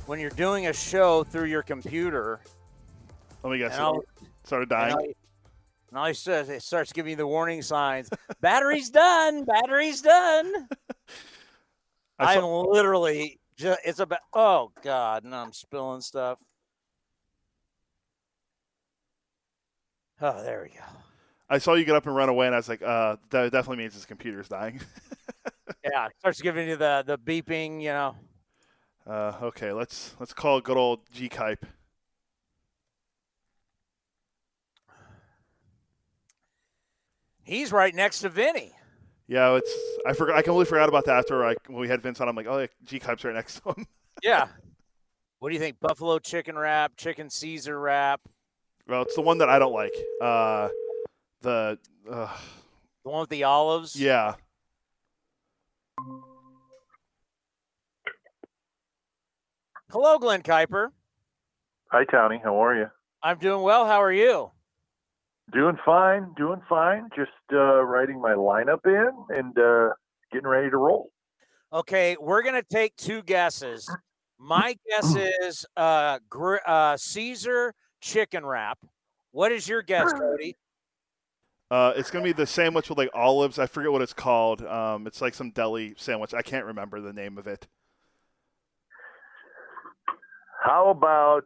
when 0.05 0.19
you're 0.19 0.29
doing 0.29 0.67
a 0.67 0.73
show 0.73 1.23
through 1.23 1.45
your 1.45 1.63
computer. 1.63 2.39
Let 3.45 3.51
me 3.51 3.59
guess. 3.59 3.77
It 3.77 4.27
started 4.43 4.69
dying. 4.69 5.13
And 5.89 5.99
all 5.99 6.07
he 6.07 6.15
says, 6.15 6.49
it 6.49 6.63
starts 6.63 6.91
giving 6.91 7.11
you 7.11 7.15
the 7.15 7.27
warning 7.27 7.61
signs. 7.61 8.09
Battery's 8.41 8.89
done. 8.89 9.45
Battery's 9.45 10.01
done. 10.01 10.67
I 12.19 12.37
am 12.37 12.43
literally 12.43 13.39
just, 13.55 13.81
it's 13.85 13.99
about, 13.99 14.21
oh 14.33 14.71
God, 14.81 15.25
no, 15.25 15.37
I'm 15.37 15.53
spilling 15.53 16.01
stuff. 16.01 16.39
Oh, 20.19 20.41
there 20.41 20.63
we 20.63 20.69
go. 20.69 20.83
I 21.47 21.59
saw 21.59 21.75
you 21.75 21.85
get 21.85 21.95
up 21.95 22.07
and 22.07 22.15
run 22.15 22.29
away, 22.29 22.47
and 22.47 22.55
I 22.55 22.57
was 22.57 22.67
like, 22.67 22.81
uh, 22.81 23.17
that 23.29 23.51
definitely 23.51 23.77
means 23.77 23.93
his 23.93 24.05
computer's 24.05 24.49
dying. 24.49 24.81
yeah, 25.83 26.07
starts 26.17 26.41
giving 26.41 26.67
you 26.67 26.77
the 26.77 27.03
the 27.05 27.19
beeping, 27.19 27.79
you 27.79 27.89
know. 27.89 28.15
Uh, 29.05 29.33
okay, 29.43 29.71
let's 29.71 30.15
let's 30.19 30.33
call 30.33 30.59
good 30.61 30.77
old 30.77 31.01
G 31.11 31.29
Kype. 31.29 31.61
He's 37.45 37.71
right 37.71 37.93
next 37.93 38.19
to 38.19 38.29
Vinny. 38.29 38.73
Yeah, 39.27 39.55
it's 39.55 39.71
I 40.05 40.13
forgot. 40.13 40.35
I 40.35 40.41
completely 40.41 40.65
forgot 40.65 40.89
about 40.89 41.05
that 41.05 41.17
after 41.17 41.45
I, 41.45 41.55
when 41.67 41.79
we 41.79 41.87
had 41.87 42.01
Vince 42.01 42.19
on. 42.19 42.27
I'm 42.27 42.35
like, 42.35 42.47
oh, 42.47 42.59
yeah, 42.59 42.67
G 42.83 42.99
Kype's 42.99 43.23
right 43.23 43.33
next 43.33 43.61
to 43.61 43.69
him. 43.69 43.87
yeah. 44.23 44.47
What 45.39 45.49
do 45.49 45.53
you 45.53 45.59
think? 45.59 45.79
Buffalo 45.79 46.19
chicken 46.19 46.57
wrap, 46.57 46.93
chicken 46.97 47.29
Caesar 47.29 47.79
wrap. 47.79 48.21
Well, 48.87 49.03
it's 49.03 49.15
the 49.15 49.21
one 49.21 49.37
that 49.39 49.49
I 49.49 49.59
don't 49.59 49.73
like. 49.73 49.93
Uh, 50.21 50.69
the 51.41 51.77
uh, 52.11 52.35
the 53.03 53.09
one 53.09 53.21
with 53.21 53.29
the 53.29 53.43
olives. 53.43 53.95
Yeah. 53.95 54.35
Hello, 59.91 60.17
Glenn 60.17 60.41
Kuiper. 60.41 60.89
Hi, 61.91 62.05
Tony. 62.05 62.41
How 62.43 62.63
are 62.63 62.75
you? 62.75 62.87
I'm 63.23 63.37
doing 63.37 63.61
well. 63.61 63.85
How 63.85 64.01
are 64.01 64.11
you? 64.11 64.51
Doing 65.53 65.77
fine. 65.85 66.33
Doing 66.35 66.61
fine. 66.67 67.09
Just 67.15 67.31
uh, 67.53 67.83
writing 67.83 68.19
my 68.19 68.33
lineup 68.33 68.85
in 68.85 69.11
and 69.37 69.57
uh, 69.57 69.93
getting 70.31 70.47
ready 70.47 70.69
to 70.69 70.77
roll. 70.77 71.11
Okay, 71.71 72.15
we're 72.19 72.41
gonna 72.41 72.63
take 72.63 72.95
two 72.95 73.21
guesses. 73.23 73.89
My 74.39 74.75
guess 74.89 75.15
is 75.41 75.65
uh, 75.77 76.19
gr- 76.29 76.57
uh, 76.65 76.97
Caesar 76.97 77.73
chicken 78.01 78.45
wrap. 78.45 78.79
What 79.31 79.51
is 79.51 79.67
your 79.67 79.81
guess, 79.81 80.11
Cody? 80.13 80.55
Uh, 81.71 81.91
it's 81.95 82.11
gonna 82.11 82.23
be 82.23 82.31
the 82.31 82.45
sandwich 82.45 82.89
with 82.89 82.97
like 82.99 83.09
olives. 83.15 83.57
I 83.57 83.65
forget 83.65 83.91
what 83.91 84.03
it's 84.03 84.13
called. 84.13 84.61
Um, 84.61 85.07
it's 85.07 85.19
like 85.19 85.33
some 85.33 85.49
deli 85.49 85.95
sandwich. 85.97 86.31
I 86.35 86.43
can't 86.43 86.63
remember 86.63 87.01
the 87.01 87.11
name 87.11 87.39
of 87.39 87.47
it. 87.47 87.65
How 90.63 90.89
about 90.91 91.45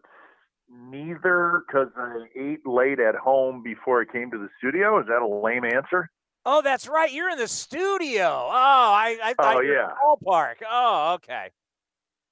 neither 0.70 1.64
because 1.68 1.90
I 1.98 2.26
ate 2.36 2.66
late 2.66 3.00
at 3.00 3.16
home 3.16 3.64
before 3.64 4.02
I 4.02 4.06
came 4.12 4.32
to 4.32 4.38
the 4.38 4.50
studio? 4.58 5.00
Is 5.00 5.08
that 5.08 5.22
a 5.22 5.28
lame 5.28 5.66
answer? 5.66 6.10
Oh, 6.46 6.62
that's 6.62 6.88
right. 6.88 7.12
You're 7.12 7.30
in 7.30 7.38
the 7.38 7.48
studio. 7.48 8.26
Oh, 8.28 8.52
I, 8.52 9.18
I 9.24 9.34
thought 9.34 9.58
oh, 9.58 9.62
yeah. 9.62 9.90
ballpark. 10.04 10.56
Oh, 10.70 11.14
okay. 11.16 11.50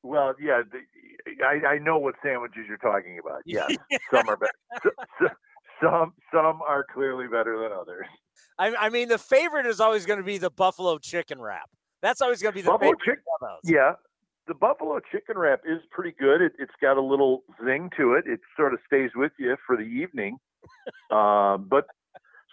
Well, 0.04 0.34
yeah, 0.42 0.62
the, 0.72 1.44
I, 1.46 1.74
I 1.74 1.78
know 1.80 1.98
what 1.98 2.16
sandwiches 2.24 2.66
you're 2.68 2.78
talking 2.78 3.20
about. 3.20 3.42
Yes, 3.46 3.76
some 4.12 4.28
are 4.30 4.38
better. 4.38 5.36
Some 5.82 6.14
some 6.34 6.62
are 6.68 6.86
clearly 6.92 7.28
better 7.28 7.60
than 7.62 7.72
others. 7.72 8.08
I, 8.58 8.74
I 8.76 8.90
mean, 8.90 9.10
the 9.10 9.18
favorite 9.18 9.66
is 9.66 9.80
always 9.80 10.06
going 10.06 10.18
to 10.18 10.26
be 10.26 10.38
the 10.38 10.50
buffalo 10.50 10.98
chicken 10.98 11.40
wrap. 11.40 11.70
That's 12.02 12.22
always 12.22 12.42
going 12.42 12.54
to 12.54 12.56
be 12.56 12.62
the 12.62 12.72
buffalo 12.72 12.94
yeah, 13.64 13.94
the 14.48 14.54
buffalo 14.54 15.00
chicken 15.12 15.38
wrap 15.38 15.62
is 15.66 15.80
pretty 15.92 16.16
good. 16.18 16.42
It, 16.42 16.54
has 16.60 16.70
got 16.82 16.98
a 16.98 17.02
little 17.02 17.44
zing 17.64 17.90
to 17.98 18.14
it. 18.14 18.26
It 18.28 18.40
sort 18.56 18.74
of 18.74 18.80
stays 18.86 19.12
with 19.16 19.32
you 19.38 19.56
for 19.66 19.76
the 19.76 19.84
evening. 19.84 20.38
um, 21.12 21.68
but 21.70 21.86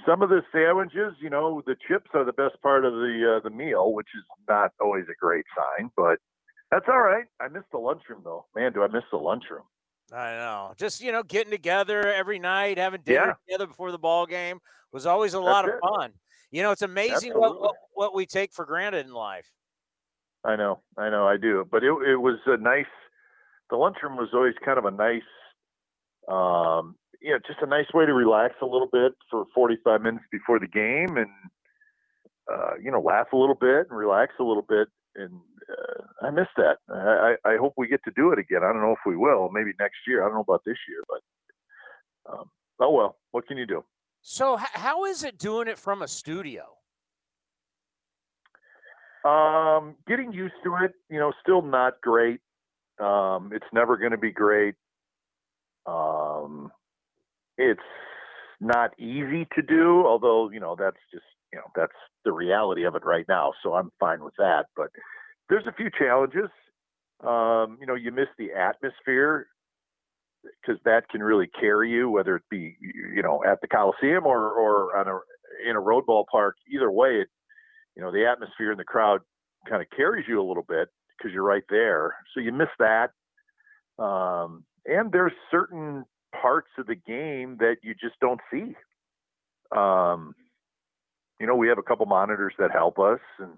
some 0.07 0.23
of 0.23 0.29
the 0.29 0.43
sandwiches, 0.53 1.15
you 1.21 1.31
know, 1.31 1.63
the 1.67 1.77
chips 1.89 2.11
are 2.15 2.25
the 2.25 2.33
best 2.33 2.61
part 2.63 2.85
of 2.85 2.93
the 2.93 3.37
uh, 3.37 3.49
the 3.49 3.55
meal, 3.55 3.93
which 3.93 4.09
is 4.15 4.25
not 4.49 4.73
always 4.81 5.05
a 5.11 5.15
great 5.19 5.45
sign. 5.57 5.91
But 5.97 6.19
that's 6.71 6.87
all 6.89 7.01
right. 7.01 7.25
I 7.41 7.49
miss 7.49 7.63
the 7.73 7.79
lunchroom 7.79 8.23
though. 8.25 8.47
Man, 8.55 8.73
do 8.73 8.83
I 8.83 8.89
miss 8.89 9.05
the 9.11 9.19
lunchroom. 9.19 9.63
I 10.13 10.33
know. 10.33 10.75
Just 10.77 11.01
you 11.01 11.13
know, 11.13 11.23
getting 11.23 11.51
together 11.51 12.13
every 12.13 12.39
night, 12.39 12.79
having 12.79 13.01
dinner 13.03 13.27
yeah. 13.29 13.33
together 13.47 13.67
before 13.67 13.93
the 13.93 13.99
ball 13.99 14.27
game 14.27 14.61
was 14.93 15.07
always 15.07 15.35
a 15.35 15.41
lot 15.41 15.65
of 15.67 15.75
it. 15.75 15.81
fun. 15.81 16.13
You 16.51 16.63
know, 16.63 16.71
it's 16.71 16.83
amazing 16.83 17.33
what, 17.33 17.61
what, 17.61 17.75
what 17.95 18.15
we 18.15 18.27
take 18.27 18.53
for 18.53 18.65
granted 18.65 19.07
in 19.07 19.13
life. 19.13 19.51
I 20.45 20.57
know, 20.57 20.81
I 20.99 21.09
know, 21.11 21.27
I 21.27 21.37
do. 21.37 21.67
But 21.71 21.83
it 21.83 21.93
it 22.07 22.17
was 22.17 22.39
a 22.47 22.57
nice. 22.57 22.91
The 23.71 23.77
lunchroom 23.77 24.17
was 24.17 24.29
always 24.35 24.55
kind 24.63 24.79
of 24.79 24.85
a 24.85 24.91
nice, 24.91 25.23
um, 26.29 26.97
you 27.21 27.31
know, 27.31 27.39
just 27.47 27.63
a 27.63 27.67
nice 27.67 27.87
way 27.95 28.05
to 28.05 28.13
relax 28.13 28.55
a 28.61 28.67
little 28.67 28.89
bit 28.93 29.13
for 29.31 29.47
45 29.55 30.03
minutes 30.03 30.27
before 30.31 30.61
the 30.61 30.67
game, 30.67 31.17
and 31.17 31.31
uh, 32.53 32.75
you 32.83 32.91
know, 32.91 33.01
laugh 33.01 33.29
a 33.33 33.37
little 33.37 33.55
bit 33.55 33.87
and 33.89 33.99
relax 33.99 34.35
a 34.39 34.45
little 34.45 34.67
bit. 34.69 34.89
And 35.17 35.41
uh, 35.71 36.27
I 36.27 36.31
miss 36.31 36.49
that. 36.57 36.77
I, 36.91 37.37
I 37.49 37.57
hope 37.57 37.75
we 37.77 37.89
get 37.89 38.05
to 38.05 38.13
do 38.15 38.33
it 38.33 38.39
again. 38.39 38.61
I 38.63 38.73
don't 38.73 38.83
know 38.83 38.93
if 38.93 39.07
we 39.07 39.17
will. 39.17 39.49
Maybe 39.51 39.71
next 39.79 39.99
year. 40.07 40.23
I 40.23 40.27
don't 40.27 40.35
know 40.35 40.41
about 40.41 40.63
this 40.67 40.79
year, 40.89 41.03
but 41.09 42.33
um, 42.33 42.51
oh 42.81 42.91
well. 42.91 43.17
What 43.31 43.47
can 43.47 43.57
you 43.57 43.67
do? 43.67 43.85
So, 44.21 44.57
how 44.57 45.05
is 45.05 45.23
it 45.23 45.39
doing 45.39 45.69
it 45.69 45.79
from 45.79 46.03
a 46.03 46.09
studio? 46.09 46.74
Um, 49.25 49.97
getting 50.07 50.33
used 50.33 50.55
to 50.65 50.77
it, 50.85 50.93
you 51.09 51.19
know, 51.19 51.33
still 51.41 51.63
not 51.63 52.01
great. 52.03 52.41
Um, 53.01 53.51
it's 53.53 53.67
never 53.73 53.97
going 53.97 54.13
to 54.13 54.19
be 54.19 54.33
great. 54.33 54.75
Um, 55.87 56.71
it's 57.57 57.81
not 58.61 58.99
easy 58.99 59.47
to 59.55 59.63
do, 59.63 60.05
although, 60.07 60.51
you 60.51 60.61
know, 60.61 60.77
that's 60.79 60.99
just, 61.13 61.25
you 61.53 61.59
know, 61.59 61.71
that's 61.75 61.93
the 62.25 62.33
reality 62.33 62.85
of 62.85 62.95
it 62.95 63.05
right 63.05 63.25
now. 63.29 63.53
So 63.63 63.75
I'm 63.75 63.91
fine 63.99 64.23
with 64.23 64.35
that. 64.39 64.67
But 64.77 64.89
there's 65.49 65.67
a 65.67 65.73
few 65.73 65.91
challenges. 65.99 66.51
Um, 67.23 67.79
you 67.81 67.87
know, 67.87 67.95
you 67.95 68.13
miss 68.13 68.29
the 68.39 68.53
atmosphere 68.53 69.47
because 70.43 70.81
that 70.85 71.09
can 71.09 71.23
really 71.23 71.49
carry 71.59 71.91
you, 71.91 72.11
whether 72.11 72.37
it 72.37 72.43
be, 72.51 72.77
you 72.81 73.23
know, 73.23 73.43
at 73.47 73.61
the 73.63 73.69
Coliseum 73.69 74.27
or, 74.27 74.51
or 74.51 74.97
on 74.97 75.09
a, 75.09 75.19
in 75.69 75.77
a 75.77 75.81
road 75.81 76.05
ballpark. 76.07 76.53
Either 76.73 76.91
way, 76.91 77.21
it, 77.23 77.29
you 77.97 78.03
know 78.03 78.13
the 78.13 78.27
atmosphere 78.27 78.73
in 78.73 78.79
the 78.79 78.85
crowd 78.85 79.21
kind 79.69 79.83
of 79.83 79.89
carries 79.97 80.27
you 80.29 80.41
a 80.41 80.47
little 80.47 80.65
bit 80.69 80.89
because 81.17 81.33
you're 81.33 81.45
right 81.45 81.63
there. 81.71 82.15
So 82.35 82.41
you 82.41 82.53
miss 82.53 82.69
that. 82.79 83.11
Um, 84.03 84.65
and 84.87 85.13
there's 85.13 85.33
certain 85.51 86.05
parts 86.41 86.69
of 86.79 86.87
the 86.87 86.97
game 86.97 87.57
that 87.61 87.77
you 87.83 87.95
just 87.95 88.19
don't 88.21 88.41
see. 88.53 88.75
Um, 89.77 90.35
you 91.41 91.47
know, 91.47 91.57
we 91.57 91.69
have 91.69 91.79
a 91.79 91.83
couple 91.83 92.07
monitors 92.07 92.55
that 92.59 92.71
help 92.71 92.99
us, 92.99 93.21
and 93.39 93.53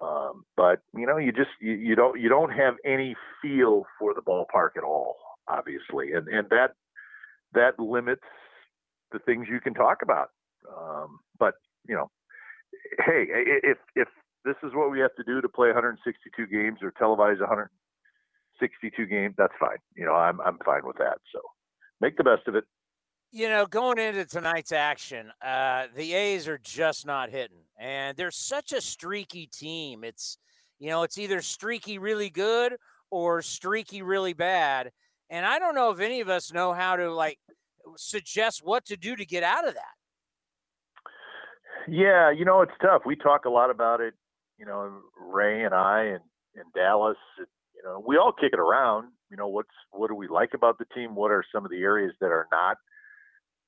um, 0.00 0.44
but 0.56 0.80
you 0.96 1.06
know, 1.06 1.16
you 1.16 1.32
just 1.32 1.50
you, 1.60 1.72
you 1.72 1.94
don't 1.94 2.20
you 2.20 2.28
don't 2.28 2.50
have 2.50 2.74
any 2.84 3.14
feel 3.40 3.84
for 3.98 4.14
the 4.14 4.20
ballpark 4.20 4.70
at 4.76 4.84
all, 4.84 5.16
obviously, 5.48 6.12
and 6.12 6.28
and 6.28 6.48
that 6.50 6.72
that 7.54 7.78
limits 7.78 8.22
the 9.12 9.18
things 9.20 9.46
you 9.50 9.60
can 9.60 9.74
talk 9.74 9.98
about. 10.02 10.30
Um, 10.68 11.20
but 11.38 11.54
you 11.86 11.94
know, 11.94 12.10
hey, 12.98 13.26
if 13.62 13.78
if 13.94 14.08
this 14.44 14.56
is 14.62 14.72
what 14.74 14.90
we 14.90 15.00
have 15.00 15.14
to 15.16 15.24
do 15.24 15.40
to 15.40 15.48
play 15.48 15.68
162 15.68 16.46
games 16.46 16.78
or 16.82 16.92
televise 16.92 17.40
162 17.40 19.06
games, 19.06 19.34
that's 19.38 19.52
fine. 19.58 19.78
You 19.96 20.06
know, 20.06 20.14
I'm 20.14 20.40
I'm 20.40 20.58
fine 20.64 20.84
with 20.84 20.96
that. 20.98 21.18
So 21.32 21.40
make 22.00 22.16
the 22.16 22.24
best 22.24 22.48
of 22.48 22.54
it. 22.54 22.64
You 23.30 23.48
know, 23.48 23.64
going 23.64 23.98
into 23.98 24.26
tonight's 24.26 24.72
action, 24.72 25.30
uh, 25.40 25.86
the 25.96 26.12
A's 26.12 26.46
are 26.48 26.58
just 26.58 27.06
not 27.06 27.30
hitting, 27.30 27.64
and 27.78 28.16
they're 28.16 28.30
such 28.30 28.72
a 28.72 28.80
streaky 28.80 29.46
team. 29.46 30.04
It's 30.04 30.38
you 30.78 30.90
know, 30.90 31.02
it's 31.02 31.18
either 31.18 31.40
streaky 31.40 31.98
really 31.98 32.28
good 32.28 32.76
or 33.10 33.40
streaky 33.40 34.02
really 34.02 34.32
bad, 34.32 34.90
and 35.30 35.46
I 35.46 35.58
don't 35.58 35.74
know 35.74 35.90
if 35.90 36.00
any 36.00 36.20
of 36.20 36.28
us 36.28 36.52
know 36.52 36.72
how 36.72 36.96
to 36.96 37.12
like 37.12 37.38
suggest 37.96 38.60
what 38.64 38.84
to 38.86 38.96
do 38.96 39.16
to 39.16 39.24
get 39.24 39.42
out 39.42 39.66
of 39.66 39.74
that. 39.74 39.94
Yeah, 41.88 42.30
you 42.30 42.44
know, 42.44 42.62
it's 42.62 42.72
tough. 42.80 43.02
We 43.04 43.16
talk 43.16 43.44
a 43.44 43.50
lot 43.50 43.70
about 43.70 44.00
it, 44.00 44.14
you 44.58 44.66
know, 44.66 44.92
Ray 45.18 45.64
and 45.64 45.74
I 45.74 46.02
and, 46.04 46.20
and 46.54 46.64
Dallas, 46.74 47.16
you 47.38 47.82
know, 47.84 48.02
we 48.06 48.16
all 48.16 48.32
kick 48.32 48.52
it 48.52 48.60
around. 48.60 49.08
You 49.30 49.36
know, 49.36 49.48
what's 49.48 49.70
what 49.90 50.08
do 50.08 50.14
we 50.14 50.28
like 50.28 50.50
about 50.54 50.78
the 50.78 50.84
team? 50.94 51.14
What 51.14 51.30
are 51.30 51.44
some 51.54 51.64
of 51.64 51.70
the 51.70 51.80
areas 51.80 52.12
that 52.20 52.26
are 52.26 52.46
not 52.52 52.76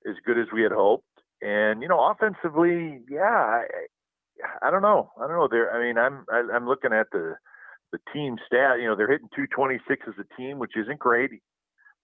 as 0.09 0.15
good 0.27 0.39
as 0.39 0.47
we 0.53 0.62
had 0.62 0.73
hoped? 0.73 1.05
And 1.43 1.83
you 1.83 1.89
know, 1.89 2.01
offensively, 2.11 3.01
yeah, 3.11 3.23
I, 3.23 3.65
I 4.62 4.71
don't 4.71 4.83
know. 4.83 5.11
I 5.19 5.27
don't 5.27 5.37
know. 5.37 5.49
There, 5.51 5.73
I 5.75 5.83
mean, 5.83 5.99
I'm 5.99 6.25
I, 6.33 6.41
am 6.41 6.51
i 6.53 6.57
am 6.57 6.67
looking 6.69 6.93
at 6.93 7.07
the 7.12 7.35
the 7.93 7.99
team 8.12 8.37
stat. 8.47 8.79
You 8.81 8.89
know, 8.89 8.97
they're 8.97 9.11
hitting 9.11 9.29
226 9.35 10.07
as 10.09 10.15
a 10.19 10.37
team, 10.37 10.59
which 10.59 10.77
isn't 10.77 10.99
great. 10.99 11.31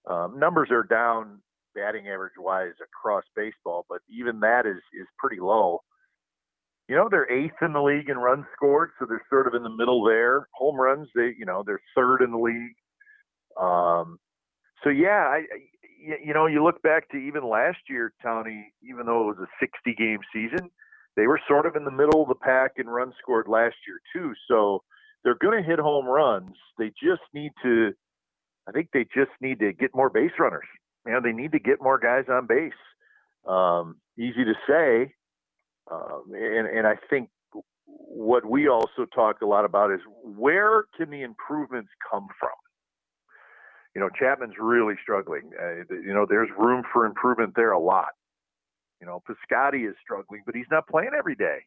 Um, 0.09 0.39
numbers 0.39 0.71
are 0.71 0.83
down 0.83 1.41
batting 1.75 2.09
average 2.09 2.35
wise 2.39 2.75
across 2.83 3.25
baseball, 3.37 3.85
but 3.89 4.01
even 4.09 4.41
that 4.41 4.67
is 4.67 4.81
is 4.99 5.07
pretty 5.19 5.41
low 5.41 5.81
you 6.91 6.97
know, 6.97 7.09
they're 7.09 7.31
eighth 7.31 7.55
in 7.63 7.73
the 7.73 7.81
league 7.81 8.09
in 8.09 8.19
runs 8.19 8.45
scored, 8.53 8.91
so 8.99 9.07
they're 9.07 9.25
sort 9.31 9.47
of 9.47 9.55
in 9.55 9.63
the 9.63 9.71
middle 9.71 10.03
there. 10.03 10.49
Home 10.55 10.75
runs, 10.75 11.07
they, 11.15 11.33
you 11.39 11.47
know, 11.47 11.63
they're 11.65 11.81
third 11.95 12.21
in 12.21 12.33
the 12.33 12.37
league. 12.37 12.75
Um, 13.57 14.19
so 14.83 14.91
yeah, 14.91 15.31
I, 15.31 15.43
you 16.03 16.35
know, 16.35 16.47
you 16.47 16.65
look 16.65 16.83
back 16.83 17.09
to 17.11 17.17
even 17.17 17.49
last 17.49 17.79
year, 17.89 18.13
Tony, 18.21 18.73
even 18.83 19.07
though 19.07 19.31
it 19.31 19.39
was 19.39 19.47
a 19.47 19.65
60 19.65 19.95
game 19.95 20.19
season, 20.33 20.69
they 21.15 21.29
were 21.29 21.39
sort 21.47 21.65
of 21.65 21.77
in 21.77 21.85
the 21.85 21.93
middle 21.93 22.23
of 22.23 22.29
the 22.29 22.35
pack 22.35 22.73
in 22.77 22.89
runs 22.89 23.15
scored 23.23 23.47
last 23.47 23.77
year 23.87 24.01
too. 24.13 24.35
So 24.49 24.83
they're 25.23 25.39
going 25.41 25.63
to 25.63 25.69
hit 25.69 25.79
home 25.79 26.07
runs. 26.07 26.57
They 26.77 26.89
just 27.01 27.23
need 27.33 27.53
to, 27.63 27.93
I 28.69 28.73
think 28.73 28.89
they 28.93 29.05
just 29.15 29.31
need 29.41 29.61
to 29.61 29.73
get 29.73 29.95
more 29.95 30.11
base 30.11 30.33
runners. 30.41 30.67
You 31.07 31.13
know, 31.13 31.21
they 31.23 31.33
need 31.33 31.53
to 31.53 31.61
get 31.61 31.81
more 31.81 32.01
guys 32.01 32.25
on 32.29 32.49
base. 32.49 32.73
Um, 33.47 33.99
easy 34.19 34.45
to 34.45 34.55
say, 34.67 35.15
um, 35.91 36.25
and, 36.33 36.67
and 36.67 36.87
I 36.87 36.97
think 37.09 37.29
what 37.93 38.45
we 38.45 38.69
also 38.69 39.07
talk 39.15 39.41
a 39.43 39.47
lot 39.47 39.65
about 39.65 39.93
is 39.93 40.01
where 40.25 40.85
can 40.97 41.11
the 41.11 41.23
improvements 41.23 41.91
come 42.11 42.29
from? 42.39 42.51
You 43.95 44.01
know, 44.01 44.09
Chapman's 44.19 44.55
really 44.61 44.95
struggling. 45.03 45.51
Uh, 45.61 45.85
you 45.91 46.15
know, 46.15 46.27
there's 46.29 46.49
room 46.57 46.85
for 46.93 47.07
improvement 47.07 47.55
there 47.57 47.73
a 47.73 47.81
lot. 47.81 48.11
You 49.01 49.07
know, 49.07 49.23
Piscotty 49.29 49.89
is 49.89 49.97
struggling, 50.03 50.43
but 50.47 50.55
he's 50.55 50.71
not 50.71 50.87
playing 50.87 51.11
every 51.19 51.35
day. 51.35 51.59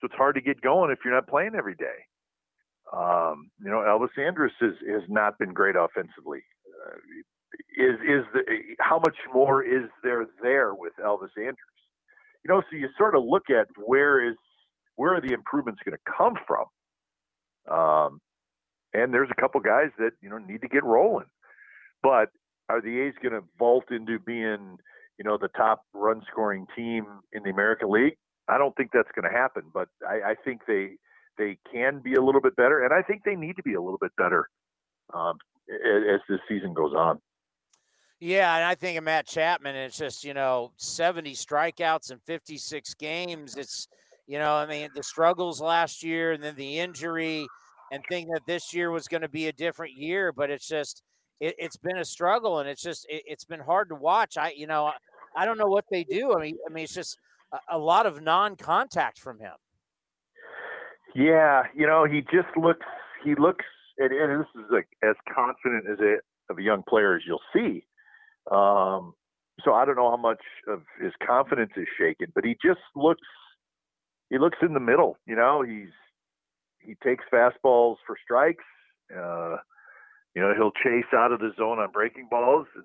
So 0.00 0.06
it's 0.06 0.16
hard 0.16 0.34
to 0.34 0.40
get 0.40 0.60
going 0.60 0.90
if 0.90 0.98
you're 1.04 1.14
not 1.14 1.28
playing 1.28 1.54
every 1.56 1.74
day. 1.74 2.06
Um, 2.92 3.50
you 3.62 3.70
know, 3.70 3.78
Elvis 3.78 4.18
Andrus 4.18 4.52
has, 4.60 4.72
has 4.90 5.02
not 5.08 5.38
been 5.38 5.52
great 5.52 5.76
offensively. 5.76 6.42
Uh, 6.86 6.96
is 7.76 7.94
is 8.02 8.24
the 8.32 8.40
how 8.80 8.98
much 8.98 9.16
more 9.32 9.62
is 9.62 9.88
there 10.02 10.26
there 10.42 10.74
with 10.74 10.92
Elvis 11.04 11.30
Andrus? 11.38 11.73
You 12.44 12.54
know, 12.54 12.62
so 12.70 12.76
you 12.76 12.88
sort 12.98 13.16
of 13.16 13.24
look 13.24 13.44
at 13.50 13.66
where 13.76 14.26
is 14.28 14.36
where 14.96 15.14
are 15.14 15.20
the 15.20 15.32
improvements 15.32 15.80
going 15.84 15.96
to 15.96 16.12
come 16.16 16.34
from? 16.46 16.66
Um, 17.74 18.20
and 18.92 19.12
there's 19.12 19.30
a 19.30 19.40
couple 19.40 19.60
guys 19.60 19.90
that 19.98 20.12
you 20.20 20.28
know 20.28 20.38
need 20.38 20.60
to 20.62 20.68
get 20.68 20.84
rolling, 20.84 21.26
but 22.02 22.28
are 22.68 22.80
the 22.80 23.00
A's 23.00 23.14
going 23.22 23.32
to 23.32 23.46
vault 23.58 23.84
into 23.90 24.18
being 24.18 24.78
you 25.18 25.24
know 25.24 25.38
the 25.40 25.48
top 25.48 25.82
run 25.94 26.22
scoring 26.30 26.66
team 26.76 27.06
in 27.32 27.42
the 27.42 27.50
American 27.50 27.90
League? 27.90 28.16
I 28.48 28.58
don't 28.58 28.76
think 28.76 28.90
that's 28.92 29.08
going 29.14 29.30
to 29.30 29.36
happen, 29.36 29.64
but 29.72 29.88
I, 30.06 30.32
I 30.32 30.34
think 30.44 30.62
they 30.66 30.96
they 31.38 31.58
can 31.72 32.00
be 32.00 32.14
a 32.14 32.22
little 32.22 32.40
bit 32.40 32.56
better, 32.56 32.84
and 32.84 32.92
I 32.92 33.02
think 33.02 33.22
they 33.24 33.34
need 33.34 33.56
to 33.56 33.62
be 33.62 33.74
a 33.74 33.80
little 33.80 33.98
bit 34.00 34.12
better 34.16 34.48
um, 35.12 35.38
as, 35.68 36.02
as 36.14 36.20
this 36.28 36.40
season 36.48 36.74
goes 36.74 36.92
on. 36.94 37.20
Yeah, 38.20 38.54
and 38.56 38.64
I 38.64 38.74
think 38.74 38.96
of 38.96 39.04
Matt 39.04 39.26
Chapman, 39.26 39.74
it's 39.74 39.98
just, 39.98 40.24
you 40.24 40.34
know, 40.34 40.72
70 40.76 41.32
strikeouts 41.32 42.12
in 42.12 42.18
56 42.24 42.94
games. 42.94 43.56
It's, 43.56 43.88
you 44.26 44.38
know, 44.38 44.54
I 44.54 44.66
mean, 44.66 44.88
the 44.94 45.02
struggles 45.02 45.60
last 45.60 46.02
year 46.02 46.32
and 46.32 46.42
then 46.42 46.54
the 46.54 46.78
injury 46.78 47.46
and 47.92 48.02
thinking 48.08 48.32
that 48.32 48.46
this 48.46 48.72
year 48.72 48.90
was 48.90 49.08
going 49.08 49.22
to 49.22 49.28
be 49.28 49.48
a 49.48 49.52
different 49.52 49.94
year, 49.94 50.32
but 50.32 50.50
it's 50.50 50.66
just, 50.66 51.02
it, 51.40 51.54
has 51.60 51.76
been 51.76 51.98
a 51.98 52.04
struggle 52.04 52.60
and 52.60 52.68
it's 52.68 52.82
just, 52.82 53.04
it, 53.08 53.24
has 53.28 53.44
been 53.44 53.60
hard 53.60 53.88
to 53.88 53.94
watch. 53.96 54.36
I, 54.38 54.52
you 54.56 54.66
know, 54.66 54.86
I, 54.86 54.94
I, 55.36 55.44
don't 55.44 55.58
know 55.58 55.66
what 55.66 55.84
they 55.90 56.04
do. 56.04 56.34
I 56.34 56.40
mean, 56.40 56.56
I 56.68 56.72
mean, 56.72 56.84
it's 56.84 56.94
just 56.94 57.18
a, 57.52 57.76
a 57.76 57.78
lot 57.78 58.06
of 58.06 58.22
non 58.22 58.56
contact 58.56 59.18
from 59.18 59.40
him. 59.40 59.54
Yeah, 61.14 61.64
you 61.74 61.86
know, 61.86 62.04
he 62.04 62.22
just 62.22 62.56
looks, 62.56 62.86
he 63.24 63.34
looks, 63.34 63.64
and, 63.98 64.12
and 64.12 64.40
this 64.40 64.48
is 64.54 64.70
like 64.70 64.88
as 65.02 65.16
confident 65.34 65.84
as 65.90 65.98
a, 65.98 66.16
of 66.50 66.58
a 66.58 66.62
young 66.62 66.84
player 66.88 67.16
as 67.16 67.22
you'll 67.26 67.40
see 67.52 67.84
um, 68.50 69.14
so 69.64 69.72
I 69.72 69.84
don't 69.84 69.96
know 69.96 70.10
how 70.10 70.16
much 70.16 70.42
of 70.68 70.82
his 71.00 71.12
confidence 71.24 71.72
is 71.76 71.86
shaken, 71.98 72.26
but 72.34 72.44
he 72.44 72.56
just 72.64 72.80
looks 72.94 73.26
he 74.30 74.38
looks 74.38 74.58
in 74.62 74.74
the 74.74 74.80
middle. 74.80 75.16
You 75.26 75.36
know, 75.36 75.62
he's 75.62 75.92
he 76.80 76.94
takes 77.02 77.24
fastballs 77.32 77.96
for 78.06 78.16
strikes. 78.22 78.64
Uh, 79.14 79.56
you 80.34 80.42
know, 80.42 80.52
he'll 80.56 80.72
chase 80.72 81.10
out 81.14 81.32
of 81.32 81.38
the 81.38 81.52
zone 81.56 81.78
on 81.78 81.90
breaking 81.92 82.28
balls, 82.30 82.66
and, 82.74 82.84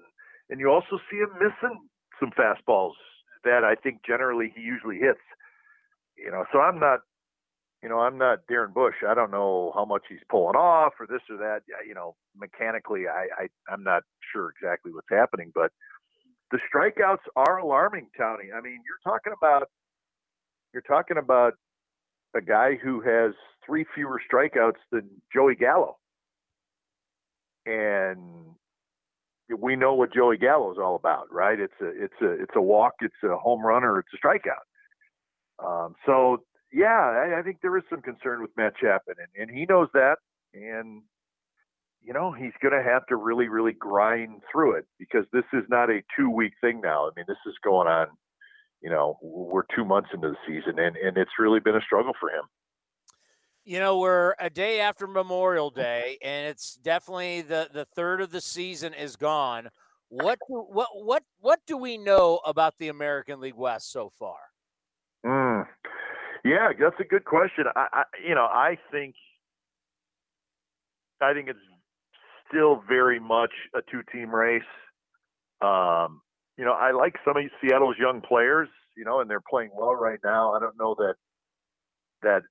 and 0.49 0.59
you 0.59 0.69
also 0.69 0.99
see 1.09 1.17
him 1.17 1.31
missing 1.39 1.79
some 2.19 2.31
fastballs 2.31 2.93
that 3.43 3.63
I 3.63 3.75
think 3.75 4.01
generally 4.05 4.51
he 4.55 4.61
usually 4.61 4.97
hits. 4.97 5.23
You 6.17 6.31
know, 6.31 6.45
so 6.51 6.59
I'm 6.59 6.79
not 6.79 6.99
you 7.83 7.89
know, 7.89 7.99
I'm 7.99 8.17
not 8.17 8.39
Darren 8.51 8.73
Bush. 8.73 8.95
I 9.07 9.13
don't 9.13 9.31
know 9.31 9.71
how 9.75 9.85
much 9.85 10.03
he's 10.09 10.19
pulling 10.29 10.55
off 10.55 10.93
or 10.99 11.07
this 11.07 11.21
or 11.29 11.37
that. 11.37 11.61
You 11.87 11.93
know, 11.95 12.15
mechanically, 12.37 13.03
I, 13.07 13.27
I 13.43 13.73
I'm 13.73 13.83
not 13.83 14.03
sure 14.33 14.51
exactly 14.51 14.93
what's 14.93 15.07
happening, 15.11 15.51
but 15.55 15.71
the 16.51 16.59
strikeouts 16.73 17.25
are 17.35 17.59
alarming, 17.59 18.09
Tony. 18.17 18.49
I 18.55 18.61
mean, 18.61 18.79
you're 18.85 19.13
talking 19.13 19.33
about 19.37 19.67
you're 20.73 20.83
talking 20.83 21.17
about 21.17 21.53
a 22.35 22.41
guy 22.41 22.75
who 22.83 23.01
has 23.01 23.33
three 23.65 23.85
fewer 23.95 24.21
strikeouts 24.31 24.79
than 24.91 25.09
Joey 25.33 25.55
Gallo. 25.55 25.97
And 27.65 28.19
we 29.59 29.75
know 29.75 29.95
what 29.95 30.13
Joey 30.13 30.37
Gallo 30.37 30.71
is 30.71 30.77
all 30.81 30.95
about, 30.95 31.31
right? 31.33 31.59
It's 31.59 31.73
a 31.81 31.87
it's 31.87 32.21
a 32.21 32.31
it's 32.43 32.53
a 32.55 32.61
walk, 32.61 32.93
it's 33.01 33.15
a 33.23 33.37
home 33.37 33.65
run, 33.65 33.83
or 33.83 33.99
it's 33.99 34.09
a 34.13 34.27
strikeout. 34.27 34.65
Um, 35.65 35.95
so 36.05 36.43
yeah, 36.71 36.87
I, 36.87 37.39
I, 37.39 37.41
think 37.41 37.57
there 37.61 37.77
is 37.77 37.83
some 37.89 38.01
concern 38.01 38.41
with 38.41 38.51
Matt 38.55 38.75
Chapman, 38.77 39.15
and, 39.19 39.49
and 39.49 39.57
he 39.57 39.65
knows 39.65 39.87
that, 39.93 40.17
and 40.53 41.01
you 42.01 42.13
know 42.13 42.31
he's 42.31 42.53
going 42.61 42.73
to 42.73 42.83
have 42.87 43.05
to 43.07 43.15
really 43.15 43.47
really 43.47 43.73
grind 43.73 44.41
through 44.51 44.75
it 44.77 44.85
because 44.97 45.25
this 45.33 45.43
is 45.53 45.63
not 45.69 45.89
a 45.89 46.01
two 46.17 46.29
week 46.29 46.53
thing 46.61 46.81
now. 46.81 47.07
I 47.07 47.09
mean, 47.15 47.25
this 47.27 47.37
is 47.45 47.55
going 47.63 47.87
on. 47.87 48.07
You 48.81 48.89
know, 48.89 49.17
we're 49.21 49.63
two 49.75 49.83
months 49.83 50.09
into 50.13 50.29
the 50.29 50.37
season, 50.47 50.79
and 50.79 50.95
and 50.95 51.17
it's 51.17 51.31
really 51.39 51.59
been 51.59 51.75
a 51.75 51.81
struggle 51.81 52.13
for 52.19 52.29
him. 52.29 52.43
You 53.65 53.79
know, 53.79 53.99
we're 53.99 54.35
a 54.39 54.49
day 54.49 54.79
after 54.79 55.05
Memorial 55.05 55.69
Day, 55.69 56.17
and 56.21 56.47
it's 56.47 56.75
definitely 56.75 57.41
the 57.41 57.69
the 57.71 57.85
third 57.85 58.21
of 58.21 58.31
the 58.31 58.41
season 58.41 58.93
is 58.93 59.15
gone. 59.15 59.69
What 60.09 60.39
what 60.47 60.89
what 60.93 61.23
what 61.39 61.59
do 61.67 61.77
we 61.77 61.97
know 61.97 62.39
about 62.45 62.77
the 62.77 62.87
American 62.87 63.39
League 63.39 63.55
West 63.55 63.91
so 63.91 64.09
far? 64.09 64.37
Yeah, 66.45 66.69
that's 66.79 66.99
a 66.99 67.03
good 67.03 67.25
question. 67.25 67.65
I, 67.75 67.87
I 67.93 68.03
you 68.27 68.35
know 68.35 68.45
I 68.45 68.77
think 68.91 69.15
I 71.21 71.33
think 71.33 71.49
it's 71.49 71.59
still 72.47 72.83
very 72.87 73.19
much 73.19 73.51
a 73.75 73.79
two 73.91 74.01
team 74.11 74.33
race. 74.33 74.63
Um, 75.61 76.21
you 76.57 76.65
know, 76.65 76.73
I 76.73 76.91
like 76.91 77.15
some 77.25 77.37
of 77.37 77.43
Seattle's 77.61 77.95
young 77.99 78.21
players, 78.21 78.69
you 78.97 79.05
know, 79.05 79.21
and 79.21 79.29
they're 79.29 79.41
playing 79.49 79.71
well 79.75 79.95
right 79.95 80.19
now. 80.23 80.53
I 80.53 80.59
don't 80.59 80.77
know 80.79 80.95
that 80.97 81.15
that 82.23 82.41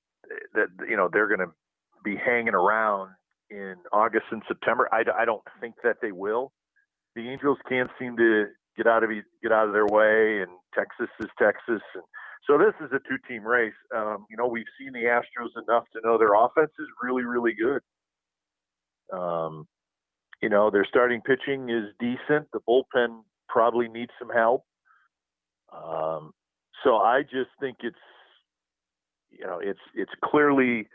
that 0.54 0.68
you 0.88 0.96
know 0.96 1.08
they're 1.12 1.28
going 1.28 1.40
to 1.46 1.52
be 2.04 2.16
hanging 2.16 2.54
around 2.54 3.10
in 3.50 3.76
August 3.92 4.26
and 4.30 4.42
September. 4.48 4.88
I, 4.92 5.02
I 5.22 5.24
don't 5.24 5.42
think 5.60 5.74
that 5.84 5.96
they 6.02 6.12
will. 6.12 6.52
The 7.16 7.28
Angels 7.28 7.58
can't 7.68 7.90
seem 7.98 8.16
to 8.18 8.46
get 8.76 8.86
out 8.86 9.04
of 9.04 9.10
get 9.42 9.52
out 9.52 9.66
of 9.68 9.72
their 9.72 9.86
way, 9.86 10.42
and 10.42 10.50
Texas 10.74 11.08
is 11.20 11.30
Texas, 11.38 11.82
and 11.94 12.04
so 12.46 12.58
this 12.58 12.74
is 12.80 12.92
a 12.92 13.00
two-team 13.08 13.44
race. 13.44 13.74
Um, 13.94 14.26
you 14.30 14.36
know, 14.36 14.46
we've 14.46 14.66
seen 14.78 14.92
the 14.92 15.04
Astros 15.08 15.62
enough 15.62 15.84
to 15.92 16.00
know 16.04 16.18
their 16.18 16.34
offense 16.34 16.72
is 16.78 16.86
really, 17.02 17.24
really 17.24 17.52
good. 17.54 17.80
Um, 19.16 19.66
you 20.42 20.48
know, 20.48 20.70
their 20.70 20.86
starting 20.88 21.20
pitching 21.20 21.68
is 21.70 21.86
decent. 21.98 22.48
The 22.52 22.60
bullpen 22.68 23.22
probably 23.48 23.88
needs 23.88 24.12
some 24.18 24.30
help. 24.30 24.64
Um, 25.72 26.32
so 26.84 26.96
I 26.96 27.22
just 27.22 27.50
think 27.60 27.78
it's 27.80 27.96
you 29.30 29.46
know, 29.46 29.58
it's 29.62 29.80
it's 29.94 30.12
clearly 30.24 30.88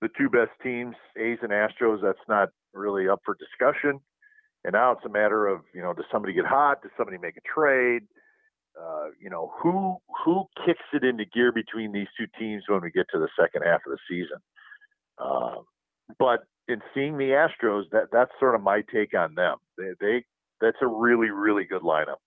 the 0.00 0.08
two 0.18 0.28
best 0.28 0.50
teams, 0.62 0.94
A's 1.16 1.38
and 1.42 1.50
Astros. 1.50 2.02
That's 2.02 2.18
not 2.28 2.50
really 2.72 3.08
up 3.08 3.20
for 3.24 3.36
discussion. 3.36 4.00
And 4.64 4.72
now 4.72 4.92
it's 4.92 5.04
a 5.04 5.10
matter 5.10 5.46
of, 5.46 5.60
you 5.74 5.82
know, 5.82 5.92
does 5.92 6.06
somebody 6.10 6.32
get 6.32 6.46
hot? 6.46 6.82
Does 6.82 6.90
somebody 6.96 7.18
make 7.18 7.36
a 7.36 7.40
trade? 7.42 8.02
Uh, 8.80 9.08
you 9.20 9.30
know, 9.30 9.52
who 9.62 9.96
who 10.24 10.44
kicks 10.66 10.84
it 10.92 11.04
into 11.04 11.24
gear 11.24 11.52
between 11.52 11.92
these 11.92 12.08
two 12.18 12.26
teams 12.38 12.64
when 12.68 12.82
we 12.82 12.90
get 12.90 13.06
to 13.12 13.18
the 13.18 13.28
second 13.38 13.62
half 13.62 13.80
of 13.86 13.92
the 13.92 13.98
season? 14.08 14.38
Um, 15.18 15.64
but 16.18 16.44
in 16.66 16.80
seeing 16.92 17.16
the 17.16 17.30
Astros, 17.30 17.84
that 17.92 18.08
that's 18.10 18.32
sort 18.40 18.54
of 18.54 18.62
my 18.62 18.82
take 18.92 19.16
on 19.16 19.34
them. 19.34 19.58
They, 19.78 19.92
they 20.00 20.24
that's 20.60 20.78
a 20.82 20.86
really 20.86 21.30
really 21.30 21.64
good 21.64 21.82
lineup. 21.82 22.18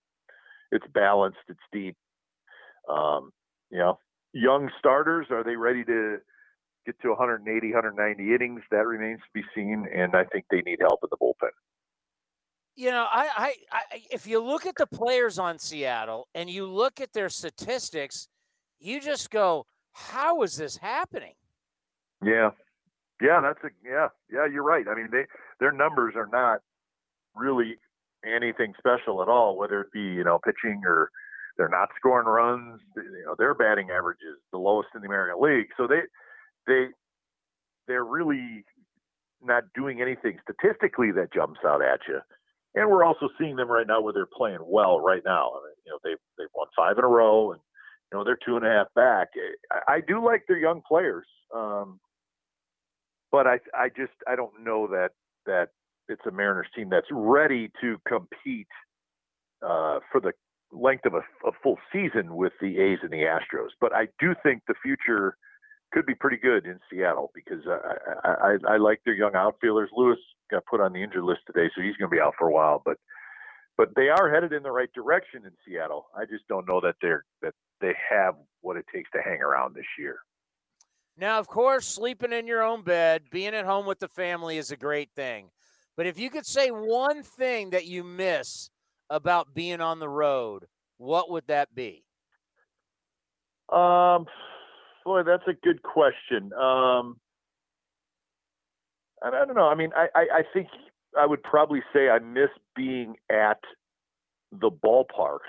It's 0.72 0.86
balanced. 0.92 1.38
It's 1.48 1.58
deep. 1.72 1.96
Um, 2.88 3.30
you 3.70 3.78
know, 3.78 3.98
young 4.32 4.70
starters, 4.78 5.26
are 5.30 5.44
they 5.44 5.56
ready 5.56 5.84
to 5.84 6.18
get 6.86 7.00
to 7.02 7.08
180, 7.10 7.72
190 7.72 8.34
innings? 8.34 8.62
That 8.70 8.86
remains 8.86 9.20
to 9.20 9.40
be 9.40 9.42
seen. 9.54 9.86
And 9.94 10.14
I 10.14 10.24
think 10.24 10.46
they 10.50 10.62
need 10.62 10.78
help 10.80 11.00
in 11.02 11.08
the 11.10 11.16
bullpen. 11.16 11.50
You 12.78 12.92
know, 12.92 13.08
I, 13.10 13.28
I, 13.36 13.54
I, 13.72 13.82
if 14.12 14.24
you 14.24 14.40
look 14.40 14.64
at 14.64 14.76
the 14.76 14.86
players 14.86 15.36
on 15.36 15.58
Seattle 15.58 16.28
and 16.32 16.48
you 16.48 16.64
look 16.64 17.00
at 17.00 17.12
their 17.12 17.28
statistics, 17.28 18.28
you 18.78 19.00
just 19.00 19.32
go, 19.32 19.66
how 19.90 20.42
is 20.42 20.56
this 20.56 20.76
happening? 20.76 21.32
Yeah. 22.24 22.50
Yeah, 23.20 23.40
that's 23.40 23.58
a 23.64 23.70
yeah, 23.84 24.08
yeah, 24.32 24.46
you're 24.46 24.62
right. 24.62 24.86
I 24.88 24.94
mean, 24.94 25.08
they 25.10 25.24
their 25.58 25.72
numbers 25.72 26.14
are 26.14 26.28
not 26.30 26.60
really 27.34 27.78
anything 28.24 28.74
special 28.78 29.22
at 29.22 29.28
all, 29.28 29.56
whether 29.56 29.80
it 29.80 29.90
be, 29.92 30.00
you 30.00 30.22
know, 30.22 30.38
pitching 30.38 30.82
or 30.86 31.10
they're 31.56 31.68
not 31.68 31.88
scoring 31.96 32.28
runs. 32.28 32.80
You 32.94 33.24
know, 33.26 33.34
their 33.36 33.54
batting 33.54 33.88
average 33.90 34.18
is 34.22 34.38
the 34.52 34.58
lowest 34.58 34.90
in 34.94 35.00
the 35.00 35.08
American 35.08 35.42
League. 35.42 35.70
So 35.76 35.88
they 35.88 36.02
they 36.68 36.86
they're 37.88 38.04
really 38.04 38.64
not 39.42 39.64
doing 39.74 40.00
anything 40.00 40.38
statistically 40.42 41.10
that 41.10 41.32
jumps 41.32 41.58
out 41.66 41.82
at 41.82 41.98
you. 42.06 42.20
And 42.74 42.90
we're 42.90 43.04
also 43.04 43.28
seeing 43.38 43.56
them 43.56 43.70
right 43.70 43.86
now 43.86 44.00
where 44.00 44.12
they're 44.12 44.26
playing 44.26 44.58
well 44.62 45.00
right 45.00 45.22
now. 45.24 45.50
I 45.50 45.60
mean, 45.64 45.74
you 45.86 45.92
know, 45.92 45.98
they've 46.04 46.22
they've 46.36 46.48
won 46.54 46.68
five 46.76 46.98
in 46.98 47.04
a 47.04 47.08
row, 47.08 47.52
and 47.52 47.60
you 48.12 48.18
know 48.18 48.24
they're 48.24 48.38
two 48.44 48.56
and 48.56 48.66
a 48.66 48.68
half 48.68 48.86
back. 48.94 49.28
I, 49.72 49.94
I 49.94 50.00
do 50.00 50.24
like 50.24 50.44
their 50.46 50.58
young 50.58 50.82
players, 50.86 51.26
um, 51.54 51.98
but 53.32 53.46
I 53.46 53.58
I 53.74 53.88
just 53.88 54.12
I 54.26 54.36
don't 54.36 54.62
know 54.62 54.86
that 54.88 55.10
that 55.46 55.68
it's 56.08 56.22
a 56.26 56.30
Mariners 56.30 56.68
team 56.74 56.88
that's 56.90 57.06
ready 57.10 57.70
to 57.80 57.96
compete 58.06 58.68
uh, 59.62 59.98
for 60.10 60.20
the 60.20 60.32
length 60.72 61.06
of 61.06 61.14
a, 61.14 61.22
a, 61.46 61.52
full 61.62 61.78
season 61.92 62.36
with 62.36 62.52
the 62.60 62.78
A's 62.78 62.98
and 63.02 63.10
the 63.10 63.24
Astros. 63.24 63.70
But 63.80 63.94
I 63.94 64.08
do 64.20 64.34
think 64.42 64.62
the 64.68 64.74
future 64.82 65.36
could 65.92 66.06
be 66.06 66.14
pretty 66.14 66.36
good 66.36 66.66
in 66.66 66.78
Seattle 66.90 67.30
because 67.34 67.62
I, 67.66 68.28
I, 68.28 68.30
I, 68.30 68.74
I 68.74 68.76
like 68.76 69.00
their 69.04 69.14
young 69.14 69.34
outfielders. 69.34 69.90
Lewis 69.96 70.18
got 70.50 70.64
put 70.66 70.80
on 70.80 70.92
the 70.92 71.02
injured 71.02 71.24
list 71.24 71.40
today, 71.46 71.70
so 71.74 71.82
he's 71.82 71.96
going 71.96 72.10
to 72.10 72.16
be 72.16 72.20
out 72.20 72.34
for 72.38 72.48
a 72.48 72.52
while. 72.52 72.82
But 72.84 72.96
but 73.76 73.90
they 73.94 74.08
are 74.08 74.32
headed 74.32 74.52
in 74.52 74.64
the 74.64 74.72
right 74.72 74.92
direction 74.92 75.42
in 75.44 75.52
Seattle. 75.64 76.06
I 76.14 76.24
just 76.24 76.46
don't 76.48 76.66
know 76.66 76.80
that 76.80 76.96
they're 77.00 77.24
that 77.42 77.54
they 77.80 77.94
have 78.10 78.34
what 78.60 78.76
it 78.76 78.84
takes 78.92 79.10
to 79.12 79.22
hang 79.22 79.40
around 79.40 79.74
this 79.74 79.86
year. 79.98 80.18
Now, 81.16 81.38
of 81.38 81.48
course, 81.48 81.86
sleeping 81.86 82.32
in 82.32 82.46
your 82.46 82.62
own 82.62 82.82
bed, 82.82 83.24
being 83.30 83.54
at 83.54 83.64
home 83.64 83.86
with 83.86 83.98
the 83.98 84.08
family 84.08 84.56
is 84.56 84.70
a 84.70 84.76
great 84.76 85.10
thing. 85.16 85.50
But 85.96 86.06
if 86.06 86.18
you 86.18 86.30
could 86.30 86.46
say 86.46 86.70
one 86.70 87.24
thing 87.24 87.70
that 87.70 87.86
you 87.86 88.04
miss 88.04 88.70
about 89.10 89.52
being 89.52 89.80
on 89.80 89.98
the 89.98 90.08
road, 90.08 90.66
what 90.96 91.30
would 91.30 91.44
that 91.48 91.74
be? 91.74 92.04
Um, 93.72 94.26
boy, 95.04 95.24
that's 95.24 95.46
a 95.48 95.54
good 95.64 95.82
question. 95.82 96.52
Um, 96.52 97.18
I, 99.22 99.30
don't 99.30 99.54
know. 99.54 99.68
I 99.68 99.74
mean, 99.74 99.90
I, 99.96 100.06
I, 100.14 100.20
I 100.38 100.42
think 100.52 100.68
I 101.18 101.26
would 101.26 101.42
probably 101.42 101.82
say 101.92 102.08
I 102.08 102.18
miss 102.18 102.50
being 102.76 103.16
at 103.30 103.58
the 104.52 104.70
ballparks 104.70 105.40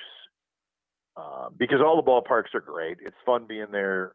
uh, 1.17 1.49
because 1.57 1.79
all 1.83 1.95
the 1.95 2.09
ballparks 2.09 2.53
are 2.53 2.61
great. 2.61 2.97
It's 3.05 3.15
fun 3.25 3.45
being 3.47 3.67
there, 3.71 4.13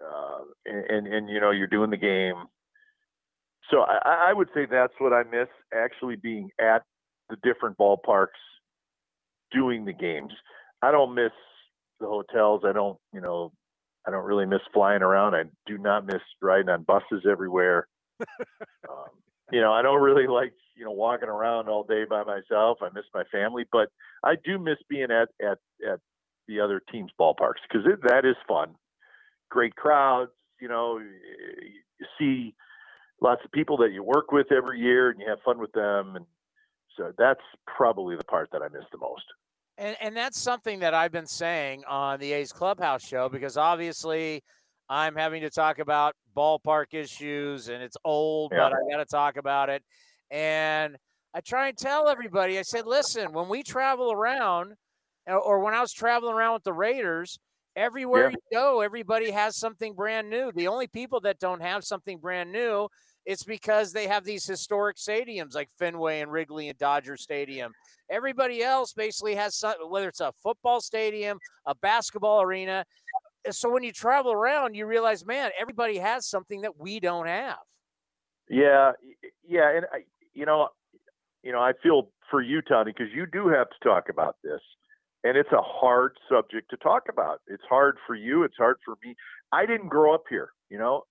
uh, 0.00 0.40
and, 0.66 0.84
and, 0.90 1.06
and 1.06 1.28
you 1.28 1.40
know 1.40 1.50
you're 1.50 1.66
doing 1.66 1.90
the 1.90 1.96
game. 1.96 2.46
So 3.70 3.80
I, 3.80 4.28
I 4.28 4.32
would 4.32 4.48
say 4.54 4.66
that's 4.70 4.92
what 4.98 5.12
I 5.12 5.22
miss 5.24 5.48
actually 5.74 6.16
being 6.16 6.50
at 6.60 6.82
the 7.30 7.36
different 7.42 7.78
ballparks 7.78 8.28
doing 9.52 9.84
the 9.84 9.92
games. 9.92 10.32
I 10.82 10.90
don't 10.90 11.14
miss 11.14 11.32
the 12.00 12.06
hotels. 12.06 12.62
I 12.66 12.72
don't, 12.72 12.98
you 13.12 13.20
know, 13.20 13.52
I 14.06 14.10
don't 14.10 14.24
really 14.24 14.46
miss 14.46 14.60
flying 14.72 15.02
around. 15.02 15.34
I 15.34 15.44
do 15.66 15.78
not 15.78 16.06
miss 16.06 16.20
riding 16.42 16.68
on 16.68 16.82
buses 16.82 17.24
everywhere. 17.30 17.88
Um, 18.88 19.10
you 19.52 19.60
know, 19.60 19.72
I 19.72 19.82
don't 19.82 20.00
really 20.00 20.26
like, 20.26 20.52
you 20.76 20.84
know, 20.84 20.90
walking 20.90 21.28
around 21.28 21.68
all 21.68 21.84
day 21.84 22.04
by 22.08 22.24
myself. 22.24 22.78
I 22.82 22.88
miss 22.94 23.04
my 23.14 23.24
family, 23.30 23.64
but 23.70 23.88
I 24.22 24.34
do 24.42 24.58
miss 24.58 24.78
being 24.88 25.10
at 25.10 25.28
at 25.40 25.58
at 25.86 26.00
the 26.48 26.60
other 26.60 26.82
teams' 26.92 27.10
ballparks 27.18 27.62
because 27.68 27.86
that 28.02 28.24
is 28.24 28.36
fun. 28.46 28.74
Great 29.50 29.76
crowds, 29.76 30.32
you 30.60 30.68
know, 30.68 30.98
you 30.98 32.06
see 32.18 32.54
lots 33.20 33.42
of 33.44 33.52
people 33.52 33.76
that 33.78 33.92
you 33.92 34.02
work 34.02 34.32
with 34.32 34.50
every 34.50 34.80
year, 34.80 35.10
and 35.10 35.20
you 35.20 35.26
have 35.28 35.38
fun 35.44 35.58
with 35.58 35.72
them, 35.72 36.16
and 36.16 36.26
so 36.96 37.12
that's 37.16 37.40
probably 37.66 38.16
the 38.16 38.24
part 38.24 38.50
that 38.52 38.62
I 38.62 38.68
miss 38.68 38.84
the 38.92 38.98
most. 38.98 39.24
And 39.76 39.96
and 40.00 40.16
that's 40.16 40.40
something 40.40 40.80
that 40.80 40.94
I've 40.94 41.12
been 41.12 41.26
saying 41.26 41.84
on 41.88 42.20
the 42.20 42.32
A's 42.32 42.52
Clubhouse 42.52 43.04
show 43.04 43.28
because 43.28 43.56
obviously 43.56 44.42
I'm 44.88 45.16
having 45.16 45.42
to 45.42 45.50
talk 45.50 45.78
about 45.78 46.14
ballpark 46.36 46.92
issues 46.92 47.68
and 47.68 47.82
it's 47.82 47.96
old, 48.04 48.52
yeah. 48.52 48.68
but 48.68 48.72
I 48.72 48.90
got 48.90 48.98
to 48.98 49.06
talk 49.06 49.36
about 49.36 49.70
it. 49.70 49.82
And 50.30 50.96
I 51.34 51.40
try 51.40 51.68
and 51.68 51.76
tell 51.76 52.08
everybody, 52.08 52.58
I 52.58 52.62
said, 52.62 52.86
listen, 52.86 53.32
when 53.32 53.48
we 53.48 53.62
travel 53.62 54.12
around, 54.12 54.74
or 55.26 55.60
when 55.60 55.74
I 55.74 55.80
was 55.80 55.92
traveling 55.92 56.34
around 56.34 56.54
with 56.54 56.64
the 56.64 56.72
Raiders, 56.72 57.38
everywhere 57.76 58.30
yeah. 58.30 58.36
you 58.36 58.58
go, 58.58 58.80
everybody 58.80 59.30
has 59.30 59.58
something 59.58 59.94
brand 59.94 60.28
new. 60.28 60.52
The 60.54 60.68
only 60.68 60.86
people 60.86 61.20
that 61.20 61.38
don't 61.38 61.62
have 61.62 61.84
something 61.84 62.18
brand 62.18 62.52
new 62.52 62.88
it's 63.26 63.44
because 63.44 63.92
they 63.92 64.06
have 64.06 64.24
these 64.24 64.46
historic 64.46 64.96
stadiums 64.96 65.54
like 65.54 65.70
Fenway 65.78 66.20
and 66.20 66.30
Wrigley 66.30 66.68
and 66.68 66.78
Dodger 66.78 67.16
Stadium. 67.16 67.72
Everybody 68.10 68.62
else 68.62 68.92
basically 68.92 69.34
has 69.34 69.56
some, 69.56 69.74
whether 69.88 70.08
it's 70.08 70.20
a 70.20 70.32
football 70.42 70.80
stadium, 70.80 71.38
a 71.66 71.74
basketball 71.74 72.42
arena. 72.42 72.84
Eh, 73.44 73.50
so 73.50 73.70
when 73.70 73.82
you 73.82 73.92
travel 73.92 74.32
around, 74.32 74.74
you 74.74 74.86
realize, 74.86 75.24
man, 75.24 75.50
everybody 75.58 75.98
has 75.98 76.26
something 76.26 76.62
that 76.62 76.78
we 76.78 77.00
don't 77.00 77.26
have. 77.26 77.58
Yeah, 78.48 78.92
yeah, 79.46 79.76
and 79.76 79.86
I, 79.92 80.00
you 80.34 80.44
know, 80.44 80.68
you 81.42 81.52
know, 81.52 81.60
I 81.60 81.72
feel 81.82 82.10
for 82.30 82.42
you, 82.42 82.60
Tony, 82.62 82.92
because 82.96 83.12
you 83.14 83.26
do 83.26 83.48
have 83.48 83.68
to 83.68 83.88
talk 83.88 84.08
about 84.10 84.36
this, 84.42 84.60
and 85.22 85.36
it's 85.36 85.52
a 85.52 85.62
hard 85.62 86.16
subject 86.30 86.70
to 86.70 86.76
talk 86.78 87.04
about. 87.10 87.40
It's 87.46 87.62
hard 87.68 87.96
for 88.06 88.14
you. 88.14 88.42
It's 88.42 88.56
hard 88.58 88.76
for 88.84 88.96
me. 89.02 89.14
I 89.52 89.66
didn't 89.66 89.88
grow 89.88 90.14
up 90.14 90.24
here. 90.28 90.50
You 90.68 90.78
know, 90.78 91.02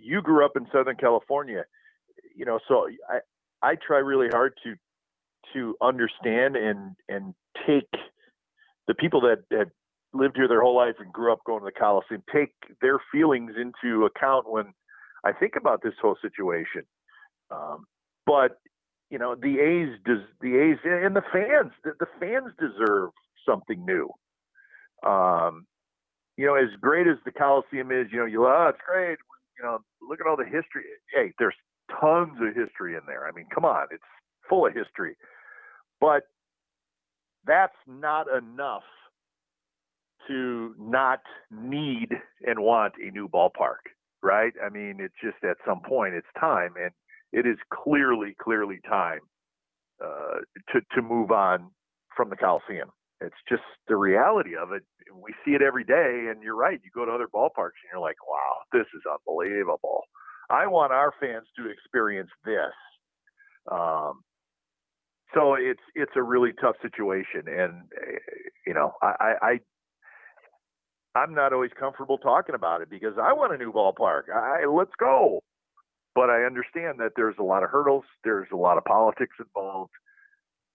you 0.00 0.22
grew 0.22 0.44
up 0.44 0.52
in 0.56 0.66
Southern 0.72 0.96
California. 0.96 1.64
You 2.34 2.44
know, 2.44 2.58
so 2.68 2.88
I 3.08 3.18
I 3.62 3.74
try 3.86 3.98
really 3.98 4.28
hard 4.28 4.54
to 4.64 4.74
to 5.54 5.74
understand 5.82 6.56
and 6.56 6.94
and 7.08 7.34
take 7.66 7.88
the 8.86 8.94
people 8.94 9.20
that 9.22 9.38
had 9.50 9.70
lived 10.12 10.36
here 10.36 10.48
their 10.48 10.62
whole 10.62 10.76
life 10.76 10.96
and 10.98 11.12
grew 11.12 11.32
up 11.32 11.40
going 11.44 11.60
to 11.60 11.66
the 11.66 11.78
Coliseum, 11.78 12.22
take 12.32 12.52
their 12.80 12.98
feelings 13.12 13.52
into 13.60 14.06
account 14.06 14.50
when 14.50 14.72
I 15.24 15.32
think 15.32 15.54
about 15.56 15.82
this 15.82 15.94
whole 16.00 16.16
situation. 16.22 16.82
Um, 17.50 17.86
but 18.26 18.58
you 19.10 19.18
know, 19.18 19.34
the 19.34 19.58
A's 19.58 19.98
does 20.04 20.22
the 20.40 20.56
A's 20.56 20.78
and 20.84 21.16
the 21.16 21.22
fans, 21.32 21.72
the, 21.82 21.92
the 21.98 22.06
fans 22.20 22.52
deserve 22.58 23.10
something 23.46 23.84
new. 23.84 24.10
Um, 25.08 25.66
you 26.36 26.46
know, 26.46 26.54
as 26.54 26.68
great 26.80 27.06
as 27.06 27.16
the 27.24 27.32
Coliseum 27.32 27.90
is, 27.90 28.08
you 28.12 28.18
know, 28.18 28.26
you 28.26 28.46
oh, 28.46 28.66
it's 28.68 28.78
great. 28.86 29.18
You 29.58 29.64
know, 29.64 29.78
look 30.06 30.20
at 30.20 30.26
all 30.26 30.36
the 30.36 30.44
history. 30.44 30.84
Hey, 31.12 31.32
there's 31.38 31.54
tons 32.00 32.38
of 32.40 32.54
history 32.54 32.94
in 32.94 33.00
there. 33.06 33.26
I 33.26 33.32
mean, 33.32 33.46
come 33.52 33.64
on, 33.64 33.86
it's 33.90 34.02
full 34.48 34.66
of 34.66 34.74
history. 34.74 35.16
But 36.00 36.24
that's 37.46 37.76
not 37.86 38.26
enough 38.30 38.84
to 40.28 40.74
not 40.78 41.20
need 41.50 42.10
and 42.46 42.60
want 42.60 42.94
a 43.02 43.10
new 43.10 43.28
ballpark, 43.28 43.82
right? 44.22 44.52
I 44.64 44.68
mean, 44.68 44.96
it's 45.00 45.14
just 45.22 45.42
at 45.44 45.56
some 45.66 45.80
point 45.80 46.14
it's 46.14 46.26
time, 46.38 46.74
and 46.80 46.90
it 47.32 47.46
is 47.46 47.58
clearly, 47.72 48.36
clearly 48.40 48.80
time 48.88 49.20
uh, 50.04 50.40
to 50.72 50.80
to 50.94 51.02
move 51.02 51.30
on 51.30 51.70
from 52.16 52.30
the 52.30 52.36
Coliseum. 52.36 52.90
It's 53.20 53.36
just 53.48 53.62
the 53.88 53.96
reality 53.96 54.54
of 54.56 54.72
it. 54.72 54.82
We 55.12 55.34
see 55.44 55.52
it 55.52 55.62
every 55.62 55.84
day, 55.84 56.28
and 56.30 56.42
you're 56.42 56.56
right. 56.56 56.80
You 56.84 56.90
go 56.94 57.04
to 57.04 57.12
other 57.12 57.26
ballparks, 57.26 57.80
and 57.82 57.90
you're 57.92 58.00
like, 58.00 58.16
"Wow, 58.28 58.62
this 58.72 58.86
is 58.94 59.02
unbelievable." 59.10 60.04
I 60.50 60.66
want 60.66 60.92
our 60.92 61.12
fans 61.20 61.46
to 61.56 61.68
experience 61.68 62.30
this. 62.44 62.72
Um, 63.70 64.22
so 65.34 65.54
it's 65.54 65.82
it's 65.94 66.12
a 66.16 66.22
really 66.22 66.52
tough 66.60 66.76
situation, 66.80 67.42
and 67.48 67.82
eh, 67.96 68.18
you 68.66 68.74
know, 68.74 68.92
I, 69.02 69.34
I 69.42 69.60
I'm 71.14 71.34
not 71.34 71.52
always 71.52 71.70
comfortable 71.78 72.18
talking 72.18 72.54
about 72.54 72.82
it 72.82 72.90
because 72.90 73.14
I 73.20 73.32
want 73.32 73.54
a 73.54 73.58
new 73.58 73.72
ballpark. 73.72 74.24
I 74.34 74.66
let's 74.66 74.92
go. 74.98 75.42
But 76.14 76.30
I 76.30 76.42
understand 76.42 76.98
that 76.98 77.12
there's 77.16 77.36
a 77.38 77.44
lot 77.44 77.62
of 77.62 77.70
hurdles, 77.70 78.04
there's 78.24 78.48
a 78.52 78.56
lot 78.56 78.76
of 78.76 78.84
politics 78.84 79.36
involved, 79.38 79.92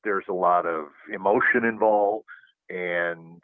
there's 0.04 0.26
a 0.30 0.34
lot 0.34 0.66
of 0.66 0.86
emotion 1.14 1.66
involved, 1.66 2.26
and 2.70 3.42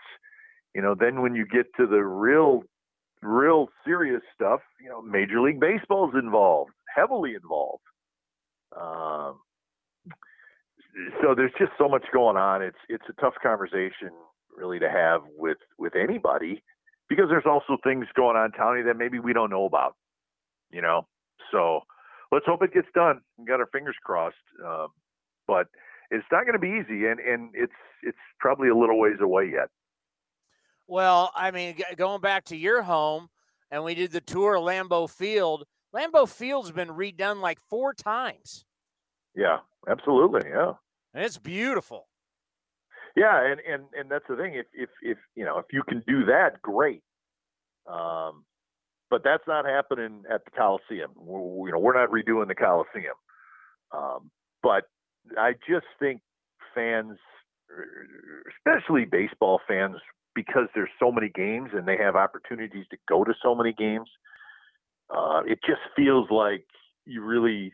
you 0.74 0.82
know, 0.82 0.95
then 0.98 1.22
when 1.22 1.36
you 1.36 1.45
get 1.45 1.66
to 1.78 1.88
the 1.88 2.03
real 2.03 2.64
real 3.22 3.68
serious 3.86 4.22
stuff, 4.34 4.61
you 4.82 4.88
know, 4.88 5.02
Major 5.02 5.41
League 5.41 5.60
Baseball's 5.60 6.14
involved, 6.16 6.72
heavily 6.95 7.34
involved. 7.36 7.84
Um, 8.80 9.40
so 11.22 11.36
there's 11.36 11.52
just 11.57 11.72
so 11.78 11.90
much 11.90 12.06
going 12.14 12.38
on. 12.38 12.61
It's 12.61 12.78
it's 12.88 13.06
a 13.10 13.22
tough 13.22 13.36
conversation 13.41 14.11
really 14.56 14.80
to 14.80 14.90
have 14.90 15.22
with 15.38 15.57
with 15.78 15.95
anybody 15.95 16.64
because 17.10 17.26
there's 17.30 17.45
also 17.45 17.77
things 17.84 18.06
going 18.15 18.38
on, 18.38 18.52
Tony, 18.52 18.84
that 18.84 18.95
maybe 18.95 19.19
we 19.19 19.34
don't 19.34 19.49
know 19.49 19.65
about. 19.65 19.95
You 20.72 20.81
know, 20.81 21.07
so 21.52 21.81
let's 22.31 22.45
hope 22.45 22.61
it 22.61 22.73
gets 22.73 22.88
done. 22.94 23.22
We 23.38 23.45
got 23.45 23.60
our 23.60 23.68
fingers 23.72 23.95
crossed, 24.03 24.36
um, 24.65 24.90
but 25.48 25.68
it's 26.11 26.26
not 26.31 26.45
going 26.45 26.53
to 26.53 26.60
be 26.60 26.80
easy, 26.80 27.07
and 27.07 27.19
and 27.19 27.49
it's 27.53 27.73
it's 28.03 28.18
probably 28.40 28.69
a 28.69 28.76
little 28.76 28.99
ways 28.99 29.18
away 29.19 29.49
yet. 29.52 29.69
Well, 30.88 31.31
I 31.36 31.52
mean, 31.52 31.77
going 31.98 32.22
back 32.22 32.45
to 32.45 32.56
your 32.56 32.84
home, 32.84 33.30
and 33.72 33.84
we 33.84 33.95
did 33.95 34.11
the 34.11 34.22
tour 34.22 34.56
of 34.56 34.64
Lambeau 34.64 35.10
Field. 35.10 35.65
Lambeau 35.94 36.27
Field's 36.27 36.72
been 36.72 36.90
redone 36.90 37.41
like 37.41 37.60
four 37.68 37.94
times. 37.94 38.65
Yeah, 39.36 39.60
absolutely. 39.88 40.41
Yeah, 40.48 40.73
and 41.14 41.23
it's 41.23 41.40
beautiful. 41.40 42.09
Yeah, 43.15 43.52
and 43.52 43.60
and 43.61 43.84
and 43.98 44.10
that's 44.10 44.26
the 44.30 44.36
thing. 44.36 44.56
If 44.56 44.68
if 44.73 44.90
if 45.02 45.18
you 45.36 45.45
know 45.45 45.57
if 45.57 45.65
you 45.72 45.84
can 45.88 46.03
do 46.07 46.26
that, 46.26 46.61
great. 46.61 47.02
Um, 47.88 48.44
but 49.10 49.23
that's 49.23 49.44
not 49.48 49.65
happening 49.65 50.23
at 50.31 50.45
the 50.45 50.52
Coliseum. 50.52 51.11
We're, 51.15 51.68
you 51.68 51.73
know, 51.73 51.80
we're 51.80 51.99
not 51.99 52.11
redoing 52.11 52.48
the 52.48 52.56
Coliseum. 52.56 53.15
Um, 53.91 54.30
but 54.61 54.84
I 55.38 55.53
just 55.68 55.88
think 55.99 56.22
fans, 56.76 57.18
especially 58.57 59.06
baseball 59.06 59.60
fans, 59.68 59.95
because 60.36 60.68
there's 60.76 60.90
so 60.99 61.11
many 61.11 61.30
games 61.34 61.72
and 61.73 61.88
they 61.88 61.98
have 61.98 62.15
opportunities 62.15 62.86
to 62.91 62.98
go 63.07 63.23
to 63.23 63.34
so 63.41 63.56
many 63.56 63.73
games, 63.73 64.10
uh, 65.10 65.41
it 65.45 65.60
just 65.65 65.81
feels 65.95 66.27
like 66.30 66.65
you 67.06 67.23
really, 67.23 67.73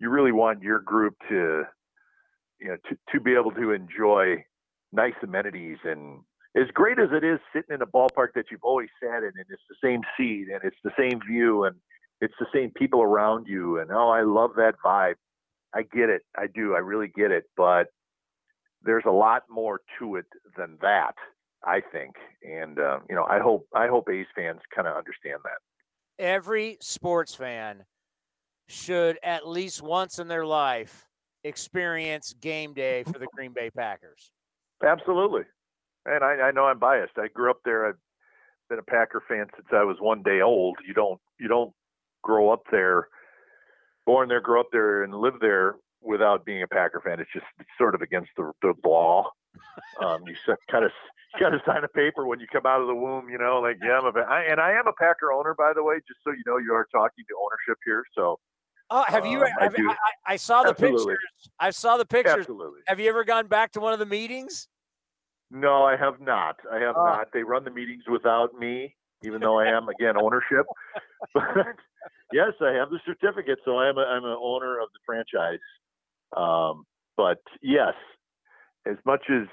you 0.00 0.10
really 0.10 0.32
want 0.32 0.62
your 0.62 0.80
group 0.80 1.14
to, 1.30 1.62
you 2.60 2.68
know, 2.68 2.76
to, 2.90 2.96
to 3.12 3.20
be 3.20 3.34
able 3.34 3.52
to 3.52 3.72
enjoy 3.72 4.44
nice 4.94 5.14
amenities 5.22 5.78
and 5.84 6.20
as 6.56 6.68
great 6.72 7.00
as 7.00 7.08
it 7.12 7.24
is 7.24 7.40
sitting 7.52 7.74
in 7.74 7.82
a 7.82 7.86
ballpark 7.86 8.28
that 8.34 8.46
you've 8.50 8.62
always 8.62 8.88
sat 9.02 9.18
in 9.18 9.32
and 9.34 9.46
it's 9.50 9.62
the 9.68 9.76
same 9.82 10.00
seat 10.16 10.46
and 10.52 10.60
it's 10.62 10.76
the 10.84 10.92
same 10.98 11.20
view 11.28 11.64
and 11.64 11.74
it's 12.20 12.34
the 12.38 12.46
same 12.54 12.70
people 12.70 13.02
around 13.02 13.46
you 13.48 13.80
and 13.80 13.90
oh 13.90 14.08
I 14.08 14.22
love 14.22 14.52
that 14.56 14.74
vibe. 14.84 15.16
I 15.74 15.82
get 15.82 16.08
it. 16.08 16.22
I 16.36 16.46
do. 16.46 16.74
I 16.74 16.78
really 16.78 17.08
get 17.08 17.32
it. 17.32 17.44
But 17.56 17.88
there's 18.84 19.04
a 19.06 19.10
lot 19.10 19.42
more 19.50 19.80
to 19.98 20.16
it 20.16 20.26
than 20.56 20.78
that, 20.80 21.14
I 21.64 21.80
think. 21.80 22.14
And 22.42 22.78
uh, 22.78 23.00
you 23.08 23.16
know, 23.16 23.24
I 23.24 23.40
hope 23.40 23.66
I 23.74 23.88
hope 23.88 24.08
A's 24.08 24.26
fans 24.36 24.60
kind 24.74 24.86
of 24.86 24.96
understand 24.96 25.40
that. 25.44 26.24
Every 26.24 26.78
sports 26.80 27.34
fan 27.34 27.84
should 28.68 29.18
at 29.22 29.48
least 29.48 29.82
once 29.82 30.18
in 30.18 30.28
their 30.28 30.46
life 30.46 31.06
experience 31.42 32.34
game 32.40 32.72
day 32.72 33.02
for 33.02 33.18
the 33.18 33.26
Green 33.34 33.52
Bay 33.52 33.70
Packers. 33.70 34.30
Absolutely. 34.82 35.42
And 36.06 36.22
I, 36.22 36.48
I 36.48 36.50
know 36.50 36.66
I'm 36.66 36.78
biased. 36.78 37.18
I 37.18 37.28
grew 37.28 37.50
up 37.50 37.60
there. 37.64 37.86
I've 37.86 37.98
been 38.68 38.78
a 38.78 38.82
Packer 38.82 39.22
fan 39.28 39.46
since 39.54 39.68
I 39.72 39.84
was 39.84 39.96
one 40.00 40.22
day 40.22 40.40
old. 40.40 40.76
You 40.86 40.94
don't 40.94 41.20
you 41.38 41.48
don't 41.48 41.72
grow 42.22 42.50
up 42.50 42.62
there, 42.70 43.08
born 44.06 44.28
there, 44.28 44.40
grow 44.40 44.60
up 44.60 44.68
there, 44.72 45.02
and 45.02 45.14
live 45.14 45.34
there 45.40 45.76
without 46.02 46.44
being 46.44 46.62
a 46.62 46.66
Packer 46.68 47.00
fan. 47.04 47.20
It's 47.20 47.32
just 47.32 47.46
it's 47.58 47.68
sort 47.78 47.94
of 47.94 48.02
against 48.02 48.30
the, 48.36 48.52
the 48.62 48.74
law. 48.84 49.30
Um, 50.00 50.24
you 50.26 50.34
kind 50.70 50.84
of 50.84 50.90
you 51.34 51.40
got 51.40 51.50
to 51.50 51.62
sign 51.64 51.84
a 51.84 51.88
paper 51.88 52.26
when 52.26 52.40
you 52.40 52.46
come 52.52 52.66
out 52.66 52.80
of 52.80 52.86
the 52.88 52.94
womb. 52.94 53.28
You 53.30 53.38
know, 53.38 53.60
like 53.60 53.78
yeah, 53.82 53.98
I'm 53.98 54.06
a 54.06 54.20
I, 54.20 54.42
and 54.42 54.60
I 54.60 54.72
am 54.72 54.86
a 54.86 54.92
Packer 54.92 55.32
owner, 55.32 55.54
by 55.54 55.72
the 55.74 55.82
way. 55.82 55.96
Just 56.06 56.20
so 56.24 56.32
you 56.32 56.42
know, 56.46 56.58
you 56.58 56.74
are 56.74 56.86
talking 56.92 57.24
to 57.28 57.34
ownership 57.40 57.78
here. 57.84 58.04
So. 58.14 58.38
Oh, 58.90 59.04
have 59.08 59.26
you? 59.26 59.42
Um, 59.42 59.48
have, 59.60 59.74
I, 59.76 59.92
I, 59.92 60.32
I, 60.34 60.36
saw 60.36 60.62
the 60.62 60.70
Absolutely. 60.70 61.14
pictures. 61.14 61.50
I 61.58 61.70
saw 61.70 61.96
the 61.96 62.04
pictures. 62.04 62.40
Absolutely. 62.40 62.80
Have 62.86 63.00
you 63.00 63.08
ever 63.08 63.24
gone 63.24 63.46
back 63.46 63.72
to 63.72 63.80
one 63.80 63.92
of 63.92 63.98
the 63.98 64.06
meetings? 64.06 64.68
No, 65.50 65.84
I 65.84 65.96
have 65.96 66.20
not. 66.20 66.56
I 66.70 66.78
have 66.80 66.96
uh, 66.96 67.04
not. 67.04 67.28
They 67.32 67.42
run 67.42 67.64
the 67.64 67.70
meetings 67.70 68.04
without 68.10 68.58
me, 68.58 68.94
even 69.24 69.40
though 69.40 69.58
I 69.58 69.66
am 69.66 69.88
again 69.88 70.16
ownership. 70.16 70.66
but 71.34 71.44
yes, 72.32 72.52
I 72.60 72.72
have 72.72 72.90
the 72.90 73.00
certificate, 73.06 73.58
so 73.64 73.78
I 73.78 73.88
am 73.88 73.98
a, 73.98 74.02
I'm 74.02 74.24
an 74.24 74.36
owner 74.40 74.78
of 74.80 74.88
the 74.92 75.00
franchise. 75.06 75.60
Um, 76.36 76.84
but 77.16 77.38
yes, 77.62 77.94
as 78.86 78.96
much 79.06 79.22
as 79.30 79.46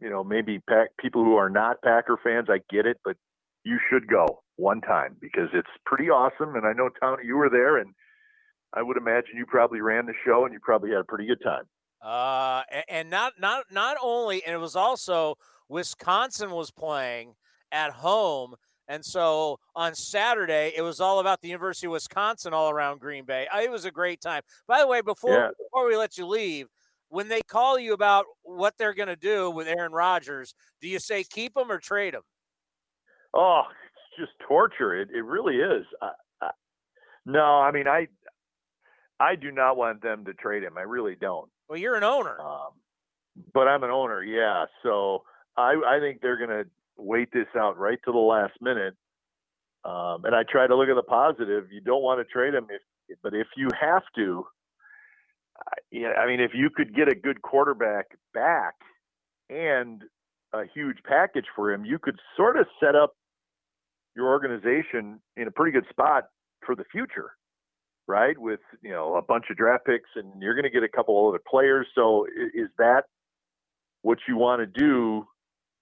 you 0.00 0.08
know, 0.10 0.24
maybe 0.24 0.58
pack, 0.68 0.88
people 0.98 1.24
who 1.24 1.36
are 1.36 1.50
not 1.50 1.82
Packer 1.82 2.18
fans, 2.22 2.48
I 2.50 2.60
get 2.72 2.86
it, 2.86 2.98
but 3.04 3.16
you 3.64 3.78
should 3.90 4.06
go 4.06 4.42
one 4.56 4.80
time 4.80 5.16
because 5.20 5.48
it's 5.52 5.68
pretty 5.84 6.08
awesome. 6.08 6.56
And 6.56 6.66
I 6.66 6.72
know 6.72 6.88
Tony, 7.00 7.24
you 7.24 7.36
were 7.36 7.50
there, 7.50 7.78
and 7.78 7.94
I 8.72 8.82
would 8.82 8.96
imagine 8.96 9.36
you 9.36 9.46
probably 9.46 9.80
ran 9.80 10.06
the 10.06 10.14
show 10.24 10.44
and 10.44 10.52
you 10.52 10.60
probably 10.60 10.90
had 10.90 11.00
a 11.00 11.04
pretty 11.04 11.26
good 11.26 11.42
time. 11.42 11.64
Uh, 12.02 12.62
and 12.88 13.10
not 13.10 13.34
not 13.38 13.64
not 13.70 13.96
only, 14.02 14.42
and 14.44 14.54
it 14.54 14.58
was 14.58 14.74
also 14.74 15.36
Wisconsin 15.68 16.50
was 16.50 16.70
playing 16.70 17.34
at 17.72 17.90
home, 17.90 18.54
and 18.88 19.04
so 19.04 19.58
on 19.76 19.94
Saturday 19.94 20.72
it 20.74 20.82
was 20.82 21.00
all 21.00 21.20
about 21.20 21.42
the 21.42 21.48
University 21.48 21.86
of 21.86 21.92
Wisconsin 21.92 22.54
all 22.54 22.70
around 22.70 23.00
Green 23.00 23.24
Bay. 23.24 23.46
It 23.54 23.70
was 23.70 23.84
a 23.84 23.90
great 23.90 24.20
time. 24.22 24.42
By 24.66 24.80
the 24.80 24.86
way, 24.86 25.02
before 25.02 25.34
yeah. 25.34 25.48
before 25.58 25.86
we 25.88 25.96
let 25.96 26.16
you 26.16 26.26
leave, 26.26 26.68
when 27.10 27.28
they 27.28 27.42
call 27.42 27.78
you 27.78 27.92
about 27.92 28.24
what 28.42 28.78
they're 28.78 28.94
going 28.94 29.08
to 29.08 29.16
do 29.16 29.50
with 29.50 29.68
Aaron 29.68 29.92
Rodgers, 29.92 30.54
do 30.80 30.88
you 30.88 30.98
say 30.98 31.22
keep 31.22 31.54
him 31.54 31.70
or 31.70 31.78
trade 31.78 32.14
him? 32.14 32.22
Oh, 33.34 33.62
it's 33.68 34.26
just 34.26 34.48
torture. 34.48 34.98
It 34.98 35.10
it 35.10 35.24
really 35.24 35.56
is. 35.56 35.84
I, 36.00 36.12
I, 36.40 36.50
no, 37.26 37.60
I 37.60 37.72
mean 37.72 37.86
I 37.86 38.08
I 39.20 39.36
do 39.36 39.52
not 39.52 39.76
want 39.76 40.02
them 40.02 40.24
to 40.24 40.34
trade 40.34 40.64
him. 40.64 40.78
I 40.78 40.82
really 40.82 41.14
don't. 41.14 41.50
Well, 41.68 41.78
you're 41.78 41.94
an 41.96 42.04
owner. 42.04 42.40
Um, 42.40 42.70
but 43.54 43.68
I'm 43.68 43.84
an 43.84 43.90
owner, 43.90 44.24
yeah. 44.24 44.64
So 44.82 45.22
I, 45.56 45.74
I 45.86 46.00
think 46.00 46.22
they're 46.22 46.38
going 46.38 46.50
to 46.50 46.70
wait 46.98 47.30
this 47.32 47.46
out 47.56 47.78
right 47.78 47.98
to 48.06 48.12
the 48.12 48.18
last 48.18 48.54
minute 48.60 48.94
Um, 49.84 50.24
and 50.24 50.34
I 50.34 50.42
try 50.50 50.66
to 50.66 50.76
look 50.76 50.88
at 50.90 50.96
the 50.96 51.02
positive. 51.02 51.72
You 51.72 51.80
don't 51.80 52.02
want 52.02 52.20
to 52.20 52.24
trade 52.30 52.54
him, 52.54 52.66
if, 52.70 53.18
but 53.22 53.34
if 53.34 53.46
you 53.56 53.68
have 53.80 54.02
to, 54.16 54.46
yeah, 55.90 56.12
I 56.18 56.26
mean, 56.26 56.40
if 56.40 56.52
you 56.54 56.70
could 56.70 56.94
get 56.94 57.08
a 57.08 57.14
good 57.14 57.42
quarterback 57.42 58.06
back 58.34 58.74
and 59.48 60.02
a 60.52 60.64
huge 60.74 60.98
package 61.04 61.46
for 61.56 61.72
him, 61.72 61.84
you 61.84 61.98
could 61.98 62.18
sort 62.36 62.58
of 62.58 62.66
set 62.82 62.94
up 62.94 63.14
your 64.16 64.28
organization 64.28 65.20
in 65.36 65.48
a 65.48 65.50
pretty 65.50 65.72
good 65.72 65.86
spot 65.90 66.24
for 66.66 66.74
the 66.74 66.84
future, 66.92 67.32
right? 68.10 68.36
With 68.36 68.60
you 68.82 68.90
know 68.90 69.16
a 69.16 69.22
bunch 69.22 69.44
of 69.50 69.56
draft 69.56 69.86
picks, 69.86 70.10
and 70.16 70.42
you're 70.42 70.54
going 70.54 70.64
to 70.64 70.70
get 70.70 70.82
a 70.82 70.88
couple 70.88 71.28
other 71.28 71.40
players. 71.48 71.86
So 71.94 72.26
is 72.54 72.68
that 72.78 73.04
what 74.02 74.18
you 74.28 74.36
want 74.36 74.60
to 74.60 74.66
do? 74.66 75.24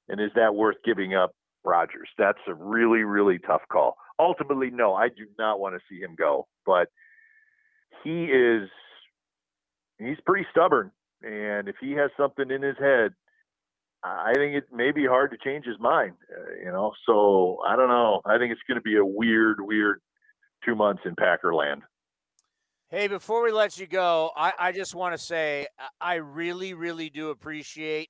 And 0.08 0.20
is 0.20 0.30
that 0.36 0.54
worth 0.54 0.76
giving 0.84 1.14
up 1.14 1.32
Rodgers? 1.64 2.08
That's 2.16 2.38
a 2.46 2.54
really, 2.54 3.02
really 3.02 3.38
tough 3.38 3.62
call. 3.70 3.96
Ultimately, 4.18 4.70
no, 4.70 4.94
I 4.94 5.08
do 5.08 5.26
not 5.38 5.60
want 5.60 5.74
to 5.74 5.80
see 5.88 6.00
him 6.00 6.14
go, 6.16 6.46
but 6.64 6.88
he 8.04 8.24
is 8.24 8.68
he's 9.98 10.18
pretty 10.26 10.46
stubborn, 10.50 10.92
and 11.22 11.68
if 11.68 11.76
he 11.80 11.92
has 11.92 12.10
something 12.16 12.50
in 12.50 12.62
his 12.62 12.76
head, 12.78 13.12
I 14.04 14.32
think 14.34 14.54
it 14.54 14.64
may 14.72 14.92
be 14.92 15.06
hard 15.06 15.32
to 15.32 15.38
change 15.42 15.64
his 15.64 15.78
mind. 15.80 16.14
Uh, 16.30 16.54
you 16.64 16.70
know, 16.70 16.92
so 17.06 17.58
I 17.66 17.76
don't 17.76 17.88
know. 17.88 18.20
I 18.24 18.38
think 18.38 18.52
it's 18.52 18.60
going 18.68 18.76
to 18.76 18.82
be 18.82 18.96
a 18.96 19.04
weird, 19.04 19.58
weird 19.60 20.00
two 20.64 20.74
months 20.74 21.02
in 21.04 21.16
Packerland. 21.16 21.82
Hey, 22.90 23.06
before 23.06 23.44
we 23.44 23.52
let 23.52 23.78
you 23.78 23.86
go, 23.86 24.30
I, 24.34 24.54
I 24.58 24.72
just 24.72 24.94
want 24.94 25.12
to 25.12 25.18
say 25.22 25.66
I 26.00 26.14
really, 26.14 26.72
really 26.72 27.10
do 27.10 27.28
appreciate 27.28 28.08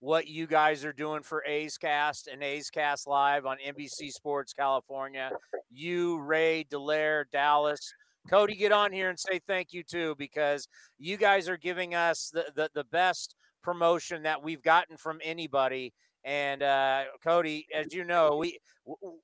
what 0.00 0.26
you 0.26 0.48
guys 0.48 0.84
are 0.84 0.92
doing 0.92 1.22
for 1.22 1.44
A's 1.46 1.78
Cast 1.78 2.26
and 2.26 2.42
A's 2.42 2.68
Cast 2.68 3.06
Live 3.06 3.46
on 3.46 3.56
NBC 3.64 4.10
Sports 4.10 4.52
California. 4.52 5.30
You, 5.70 6.18
Ray, 6.18 6.66
Delaire, 6.68 7.26
Dallas. 7.32 7.78
Cody, 8.28 8.56
get 8.56 8.72
on 8.72 8.90
here 8.90 9.10
and 9.10 9.18
say 9.18 9.38
thank 9.46 9.72
you 9.72 9.84
too, 9.84 10.16
because 10.18 10.66
you 10.98 11.16
guys 11.16 11.48
are 11.48 11.56
giving 11.56 11.94
us 11.94 12.28
the, 12.34 12.46
the, 12.56 12.68
the 12.74 12.84
best 12.84 13.36
promotion 13.62 14.24
that 14.24 14.42
we've 14.42 14.62
gotten 14.62 14.96
from 14.96 15.20
anybody. 15.22 15.94
And 16.24 16.64
uh, 16.64 17.04
Cody, 17.22 17.68
as 17.72 17.94
you 17.94 18.02
know, 18.02 18.38
we 18.38 18.58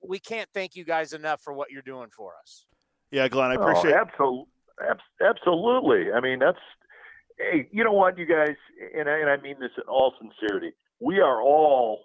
we 0.01 0.21
can't 0.21 0.49
thank 0.55 0.77
you 0.77 0.85
guys 0.85 1.13
enough 1.13 1.41
for 1.41 1.53
what 1.53 1.73
you're 1.73 1.83
doing 1.83 2.11
for 2.17 2.35
us. 2.41 2.67
Yeah, 3.11 3.27
Glen, 3.27 3.51
I 3.51 3.55
appreciate. 3.55 3.95
Oh, 3.95 3.99
absolutely, 3.99 4.45
absolutely. 5.21 6.13
I 6.13 6.21
mean, 6.21 6.39
that's 6.39 6.59
hey, 7.39 7.69
you 7.73 7.85
know 7.85 7.93
what, 7.93 8.19
you 8.19 8.27
guys, 8.27 8.57
and 8.97 9.09
I, 9.09 9.19
and 9.19 9.31
I 9.31 9.37
mean 9.39 9.57
this 9.61 9.71
in 9.77 9.85
all 9.89 10.15
sincerity. 10.19 10.73
We 11.01 11.21
are 11.21 11.41
all 11.41 12.03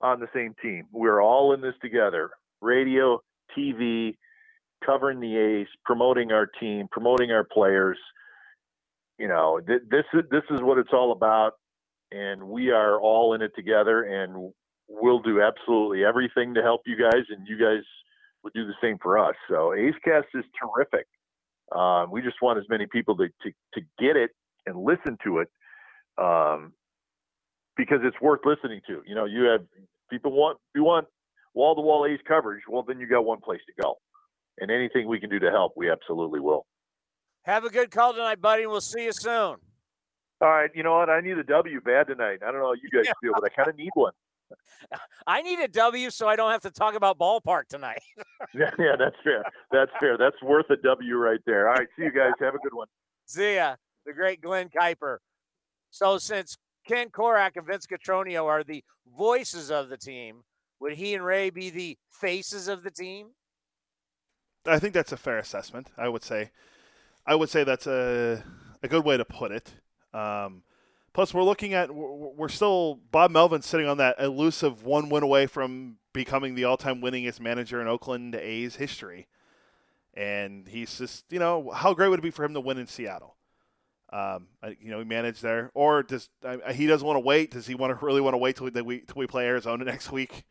on 0.00 0.20
the 0.20 0.28
same 0.34 0.54
team. 0.60 0.86
We're 0.92 1.22
all 1.22 1.54
in 1.54 1.60
this 1.60 1.74
together. 1.80 2.30
Radio, 2.60 3.22
TV, 3.56 4.16
covering 4.84 5.20
the 5.20 5.36
A's, 5.36 5.68
promoting 5.84 6.32
our 6.32 6.46
team, 6.46 6.88
promoting 6.90 7.30
our 7.30 7.44
players. 7.44 7.98
You 9.18 9.28
know, 9.28 9.60
th- 9.64 9.82
this 9.90 10.04
is 10.14 10.22
this 10.30 10.42
is 10.50 10.60
what 10.60 10.78
it's 10.78 10.92
all 10.92 11.12
about, 11.12 11.52
and 12.10 12.42
we 12.42 12.70
are 12.70 13.00
all 13.00 13.34
in 13.34 13.42
it 13.42 13.52
together, 13.54 14.02
and 14.02 14.52
we'll 14.88 15.20
do 15.22 15.40
absolutely 15.40 16.04
everything 16.04 16.54
to 16.54 16.62
help 16.62 16.82
you 16.86 16.96
guys, 16.96 17.24
and 17.30 17.46
you 17.46 17.58
guys 17.58 17.84
would 18.42 18.52
do 18.52 18.66
the 18.66 18.74
same 18.82 18.98
for 19.00 19.18
us. 19.18 19.34
So 19.48 19.74
A's 19.74 19.94
Cast 20.04 20.26
is 20.34 20.44
terrific. 20.60 21.06
Um, 21.74 22.10
we 22.10 22.22
just 22.22 22.36
want 22.42 22.58
as 22.58 22.64
many 22.68 22.86
people 22.86 23.16
to, 23.16 23.28
to 23.28 23.50
to 23.74 23.80
get 23.98 24.16
it 24.16 24.30
and 24.66 24.76
listen 24.76 25.16
to 25.24 25.38
it, 25.38 25.48
um, 26.18 26.72
because 27.76 27.98
it's 28.02 28.20
worth 28.20 28.40
listening 28.44 28.80
to. 28.88 29.02
You 29.06 29.14
know, 29.14 29.24
you 29.24 29.44
have 29.44 29.62
people 30.10 30.32
want 30.32 30.58
you 30.74 30.84
want 30.84 31.06
wall 31.54 31.74
to 31.74 31.80
wall 31.80 32.06
A's 32.06 32.20
coverage. 32.26 32.62
Well, 32.68 32.82
then 32.82 32.98
you 32.98 33.06
got 33.06 33.24
one 33.24 33.40
place 33.40 33.60
to 33.66 33.82
go 33.82 33.96
and 34.58 34.70
anything 34.70 35.08
we 35.08 35.20
can 35.20 35.30
do 35.30 35.38
to 35.38 35.50
help, 35.50 35.72
we 35.76 35.90
absolutely 35.90 36.40
will. 36.40 36.66
Have 37.44 37.64
a 37.64 37.70
good 37.70 37.90
call 37.90 38.12
tonight, 38.12 38.40
buddy, 38.40 38.62
and 38.62 38.70
we'll 38.70 38.80
see 38.80 39.04
you 39.04 39.12
soon. 39.12 39.56
All 40.40 40.48
right. 40.48 40.70
You 40.74 40.82
know 40.82 40.96
what? 40.96 41.10
I 41.10 41.20
need 41.20 41.38
a 41.38 41.44
W 41.44 41.80
bad 41.80 42.08
tonight. 42.08 42.40
I 42.46 42.50
don't 42.50 42.60
know 42.60 42.66
how 42.66 42.74
you 42.74 42.90
guys 42.92 43.12
feel, 43.22 43.32
but 43.34 43.44
I 43.44 43.48
kind 43.48 43.68
of 43.68 43.76
need 43.76 43.90
one. 43.94 44.12
I 45.26 45.42
need 45.42 45.60
a 45.60 45.68
W 45.68 46.10
so 46.10 46.28
I 46.28 46.36
don't 46.36 46.50
have 46.50 46.62
to 46.62 46.70
talk 46.70 46.94
about 46.94 47.18
ballpark 47.18 47.68
tonight. 47.68 48.02
yeah, 48.54 48.70
yeah, 48.78 48.96
that's 48.98 49.16
fair. 49.24 49.44
That's 49.70 49.90
fair. 50.00 50.16
That's 50.16 50.40
worth 50.42 50.70
a 50.70 50.76
W 50.76 51.16
right 51.16 51.40
there. 51.46 51.68
All 51.68 51.74
right. 51.74 51.88
See 51.96 52.04
you 52.04 52.12
guys. 52.12 52.32
Have 52.40 52.54
a 52.54 52.58
good 52.58 52.74
one. 52.74 52.88
See 53.26 53.56
ya. 53.56 53.76
The 54.06 54.12
great 54.12 54.40
Glen 54.40 54.68
Kuiper. 54.68 55.18
So 55.90 56.18
since 56.18 56.56
Ken 56.86 57.08
Korach 57.08 57.56
and 57.56 57.66
Vince 57.66 57.86
Cotroneo 57.86 58.46
are 58.46 58.64
the 58.64 58.82
voices 59.16 59.70
of 59.70 59.88
the 59.88 59.96
team, 59.96 60.42
would 60.80 60.94
he 60.94 61.14
and 61.14 61.24
Ray 61.24 61.50
be 61.50 61.70
the 61.70 61.96
faces 62.10 62.68
of 62.68 62.82
the 62.82 62.90
team? 62.90 63.28
I 64.66 64.78
think 64.78 64.94
that's 64.94 65.12
a 65.12 65.16
fair 65.16 65.38
assessment. 65.38 65.88
I 65.96 66.08
would 66.08 66.22
say, 66.22 66.50
I 67.26 67.34
would 67.34 67.50
say 67.50 67.64
that's 67.64 67.86
a 67.86 68.42
a 68.82 68.88
good 68.88 69.04
way 69.04 69.16
to 69.16 69.24
put 69.24 69.52
it. 69.52 69.72
Um, 70.12 70.62
plus, 71.12 71.34
we're 71.34 71.42
looking 71.42 71.74
at 71.74 71.94
we're 71.94 72.48
still 72.48 73.00
Bob 73.10 73.30
Melvin 73.30 73.62
sitting 73.62 73.86
on 73.86 73.98
that 73.98 74.16
elusive 74.18 74.84
one 74.84 75.08
win 75.08 75.22
away 75.22 75.46
from 75.46 75.96
becoming 76.12 76.54
the 76.54 76.64
all-time 76.64 77.00
winningest 77.00 77.40
manager 77.40 77.80
in 77.80 77.88
Oakland 77.88 78.34
A's 78.34 78.76
history, 78.76 79.28
and 80.14 80.68
he's 80.68 80.98
just 80.98 81.24
you 81.30 81.38
know 81.38 81.70
how 81.70 81.94
great 81.94 82.08
would 82.08 82.18
it 82.18 82.22
be 82.22 82.30
for 82.30 82.44
him 82.44 82.54
to 82.54 82.60
win 82.60 82.78
in 82.78 82.86
Seattle? 82.86 83.36
Um, 84.12 84.48
you 84.78 84.90
know, 84.90 84.98
he 84.98 85.04
managed 85.06 85.42
there, 85.42 85.70
or 85.72 86.02
does 86.02 86.28
he 86.72 86.86
doesn't 86.86 87.06
want 87.06 87.16
to 87.16 87.20
wait? 87.20 87.50
Does 87.50 87.66
he 87.66 87.74
want 87.74 87.98
to 87.98 88.04
really 88.04 88.20
want 88.20 88.34
to 88.34 88.38
wait 88.38 88.56
till 88.56 88.68
we, 88.68 89.00
till 89.00 89.14
we 89.16 89.26
play 89.26 89.46
Arizona 89.46 89.84
next 89.84 90.12
week? 90.12 90.44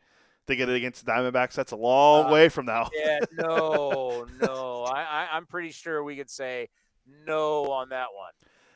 to 0.48 0.56
get 0.56 0.68
it 0.68 0.74
against 0.74 1.04
the 1.04 1.12
Diamondbacks. 1.12 1.54
That's 1.54 1.72
a 1.72 1.76
long 1.76 2.26
uh, 2.26 2.32
way 2.32 2.48
from 2.48 2.66
now. 2.66 2.90
yeah, 2.92 3.20
no, 3.32 4.26
no. 4.40 4.84
I, 4.84 5.28
I, 5.32 5.36
am 5.36 5.46
pretty 5.46 5.70
sure 5.70 6.02
we 6.02 6.16
could 6.16 6.30
say 6.30 6.68
no 7.26 7.70
on 7.70 7.90
that 7.90 8.08
one. 8.14 8.32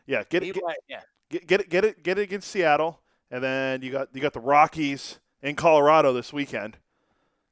Yeah, 0.07 0.23
get 0.29 0.43
it, 0.43 0.55
get, 0.55 0.63
yeah. 0.89 1.01
Get, 1.31 1.47
get 1.47 1.61
it, 1.61 1.69
get 1.69 1.85
it, 1.85 2.03
get 2.03 2.19
it 2.19 2.23
against 2.23 2.51
Seattle, 2.51 3.01
and 3.31 3.43
then 3.43 3.83
you 3.83 3.93
got 3.93 4.09
you 4.13 4.21
got 4.21 4.33
the 4.33 4.41
Rockies 4.41 5.19
in 5.43 5.57
Colorado 5.57 6.13
this 6.13 6.33
weekend. 6.33 6.79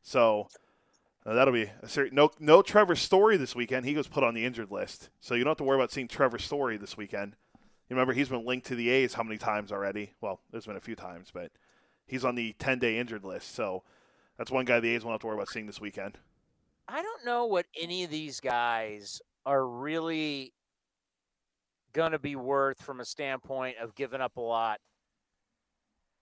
So 0.03 0.49
uh, 1.27 1.35
that'll 1.35 1.55
be 1.55 1.71
a 1.83 1.89
ser- 1.89 2.11
no 2.11 2.31
no 2.39 2.63
Trevor 2.63 2.97
Story 2.97 3.37
this 3.37 3.55
weekend. 3.55 3.87
He 3.87 3.97
was 3.97 4.09
put 4.09 4.25
on 4.25 4.35
the 4.35 4.45
injured 4.45 4.71
list, 4.71 5.11
so 5.21 5.35
you 5.35 5.45
don't 5.45 5.53
have 5.53 5.59
to 5.59 5.65
worry 5.65 5.79
about 5.79 5.93
seeing 5.93 6.09
Trevor 6.09 6.39
Story 6.39 6.77
this 6.77 6.97
weekend. 6.97 7.37
You 7.89 7.97
remember 7.97 8.15
he's 8.15 8.31
been 8.31 8.47
linked 8.47 8.67
to 8.69 8.75
the 8.75 8.89
A's 8.89 9.15
how 9.15 9.23
many 9.23 9.37
times 9.37 9.71
already? 9.71 10.13
Well, 10.21 10.41
there's 10.51 10.67
been 10.67 10.77
a 10.77 10.81
few 10.81 10.97
times, 10.97 11.31
but 11.33 11.53
he's 12.07 12.25
on 12.25 12.35
the 12.35 12.55
10 12.59 12.79
day 12.79 12.99
injured 12.99 13.25
list. 13.25 13.55
So 13.55 13.83
that's 14.39 14.51
one 14.51 14.65
guy 14.65 14.81
the 14.81 14.95
A's 14.95 15.05
won't 15.05 15.15
have 15.15 15.21
to 15.21 15.27
worry 15.27 15.37
about 15.37 15.49
seeing 15.49 15.67
this 15.67 15.81
weekend. 15.81 16.19
I 16.89 17.03
don't 17.03 17.25
know 17.25 17.47
what 17.47 17.67
any 17.81 18.05
of 18.05 18.11
these 18.11 18.41
guys 18.41 19.21
are 19.47 19.67
really 19.67 20.53
going 21.95 22.12
to 22.12 22.19
be 22.19 22.37
worth 22.37 22.83
from 22.83 23.01
a 23.01 23.05
standpoint 23.05 23.77
of 23.81 23.95
giving 23.95 24.21
up 24.21 24.37
a 24.37 24.41
lot. 24.41 24.81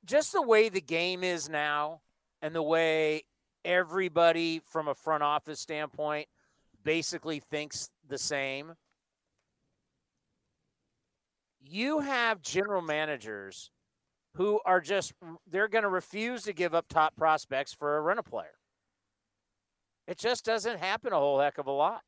Just 0.05 0.33
the 0.33 0.43
way 0.43 0.69
the 0.69 0.81
game 0.81 1.25
is 1.25 1.49
now 1.49 2.03
and 2.41 2.55
the 2.55 2.63
way 2.63 3.23
everybody 3.65 4.61
from 4.71 4.87
a 4.87 4.95
front 4.95 5.23
office 5.23 5.61
standpoint 5.61 6.29
basically 6.85 7.41
thinks 7.41 7.91
the 8.09 8.19
same. 8.19 8.75
You 11.61 12.01
have 12.01 12.43
general 12.43 12.83
managers 12.83 13.71
who 14.35 14.61
are 14.65 14.81
just 14.81 15.13
they're 15.51 15.69
going 15.69 15.85
to 15.85 15.89
refuse 15.89 16.43
to 16.43 16.53
give 16.53 16.75
up 16.75 16.89
top 16.89 17.17
prospects 17.17 17.73
for 17.73 17.97
a 17.97 18.01
rental 18.01 18.25
player. 18.25 18.59
It 20.09 20.19
just 20.19 20.45
doesn't 20.45 20.81
happen 20.81 21.13
a 21.13 21.19
whole 21.19 21.39
heck 21.41 21.59
of 21.59 21.67
a 21.67 21.73
lot. 21.73 22.03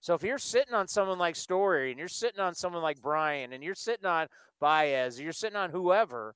So 0.00 0.14
if 0.14 0.22
you're 0.22 0.38
sitting 0.38 0.74
on 0.74 0.88
someone 0.88 1.18
like 1.18 1.36
Story 1.36 1.90
and 1.90 1.98
you're 1.98 2.08
sitting 2.08 2.40
on 2.40 2.54
someone 2.54 2.82
like 2.82 3.02
Bryant 3.02 3.52
and 3.52 3.62
you're 3.62 3.74
sitting 3.74 4.06
on 4.06 4.28
Baez, 4.60 5.20
you're 5.20 5.32
sitting 5.32 5.56
on 5.56 5.70
whoever, 5.70 6.34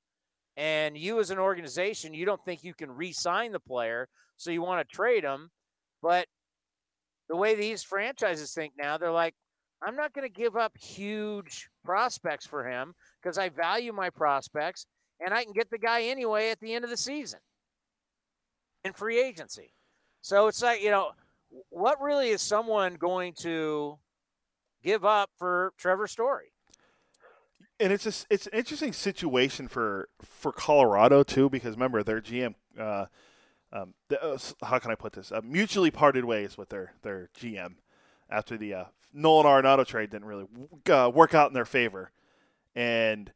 and 0.56 0.96
you 0.96 1.20
as 1.20 1.30
an 1.30 1.38
organization, 1.38 2.12
you 2.12 2.26
don't 2.26 2.44
think 2.44 2.64
you 2.64 2.74
can 2.74 2.90
re-sign 2.90 3.52
the 3.52 3.60
player, 3.60 4.08
so 4.36 4.50
you 4.50 4.62
want 4.62 4.86
to 4.86 4.96
trade 4.96 5.24
them, 5.24 5.50
but 6.02 6.26
the 7.28 7.36
way 7.36 7.54
these 7.54 7.82
franchises 7.82 8.52
think 8.52 8.72
now, 8.76 8.98
they're 8.98 9.12
like, 9.12 9.34
I'm 9.82 9.96
not 9.96 10.12
going 10.12 10.28
to 10.28 10.34
give 10.34 10.56
up 10.56 10.76
huge 10.76 11.68
prospects 11.84 12.46
for 12.46 12.68
him 12.68 12.94
because 13.22 13.38
I 13.38 13.48
value 13.48 13.92
my 13.92 14.10
prospects 14.10 14.86
and 15.20 15.32
I 15.32 15.44
can 15.44 15.52
get 15.52 15.70
the 15.70 15.78
guy 15.78 16.02
anyway 16.02 16.50
at 16.50 16.60
the 16.60 16.74
end 16.74 16.84
of 16.84 16.90
the 16.90 16.96
season 16.96 17.40
in 18.84 18.92
free 18.92 19.22
agency. 19.22 19.72
So 20.22 20.48
it's 20.48 20.62
like, 20.62 20.82
you 20.82 20.90
know, 20.90 21.12
what 21.70 22.00
really 22.00 22.28
is 22.28 22.42
someone 22.42 22.94
going 22.94 23.32
to 23.40 23.98
give 24.82 25.04
up 25.04 25.30
for 25.36 25.72
Trevor 25.76 26.06
Story? 26.06 26.52
And 27.78 27.92
it's 27.92 28.26
it's 28.28 28.46
an 28.46 28.52
interesting 28.52 28.92
situation 28.92 29.66
for 29.66 30.08
for 30.22 30.52
Colorado 30.52 31.22
too 31.22 31.48
because 31.48 31.74
remember 31.74 32.02
their 32.02 32.20
GM 32.20 32.54
uh, 32.78 33.06
um, 33.72 33.94
the, 34.08 34.22
uh, 34.22 34.38
how 34.62 34.78
can 34.78 34.90
I 34.90 34.94
put 34.94 35.12
this 35.12 35.32
uh, 35.32 35.40
mutually 35.42 35.90
parted 35.90 36.24
ways 36.24 36.58
with 36.58 36.68
their 36.68 36.92
their 37.02 37.30
GM 37.38 37.74
after 38.28 38.56
the 38.56 38.74
uh, 38.74 38.84
Nolan 39.12 39.46
Arenado 39.46 39.86
trade 39.86 40.10
didn't 40.10 40.26
really 40.26 40.46
uh, 40.90 41.10
work 41.12 41.34
out 41.34 41.48
in 41.48 41.54
their 41.54 41.64
favor, 41.64 42.10
and 42.74 43.32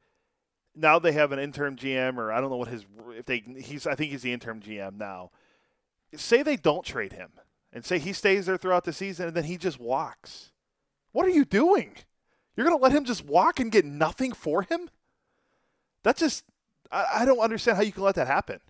now 0.74 0.98
they 0.98 1.12
have 1.12 1.32
an 1.32 1.38
interim 1.38 1.76
GM, 1.76 2.18
or 2.18 2.32
I 2.32 2.40
don't 2.40 2.50
know 2.50 2.56
what 2.56 2.68
his 2.68 2.84
if 3.10 3.26
they 3.26 3.44
he's 3.58 3.86
I 3.86 3.94
think 3.94 4.10
he's 4.10 4.22
the 4.22 4.32
interim 4.32 4.60
GM 4.60 4.98
now. 4.98 5.30
say 6.16 6.42
they 6.42 6.56
don't 6.56 6.84
trade 6.84 7.12
him 7.12 7.30
and 7.74 7.84
say 7.84 7.98
he 7.98 8.14
stays 8.14 8.46
there 8.46 8.56
throughout 8.56 8.84
the 8.84 8.92
season 8.92 9.26
and 9.26 9.36
then 9.36 9.44
he 9.44 9.58
just 9.58 9.78
walks. 9.78 10.52
What 11.12 11.26
are 11.26 11.30
you 11.30 11.44
doing? 11.44 11.96
You're 12.56 12.66
going 12.66 12.78
to 12.78 12.82
let 12.82 12.92
him 12.92 13.04
just 13.04 13.24
walk 13.26 13.60
and 13.60 13.70
get 13.70 13.84
nothing 13.84 14.32
for 14.32 14.62
him? 14.62 14.88
That 16.04 16.16
just 16.16 16.44
I, 16.90 17.06
I 17.16 17.24
don't 17.24 17.40
understand 17.40 17.76
how 17.76 17.82
you 17.82 17.92
can 17.92 18.04
let 18.04 18.14
that 18.14 18.28
happen. 18.28 18.60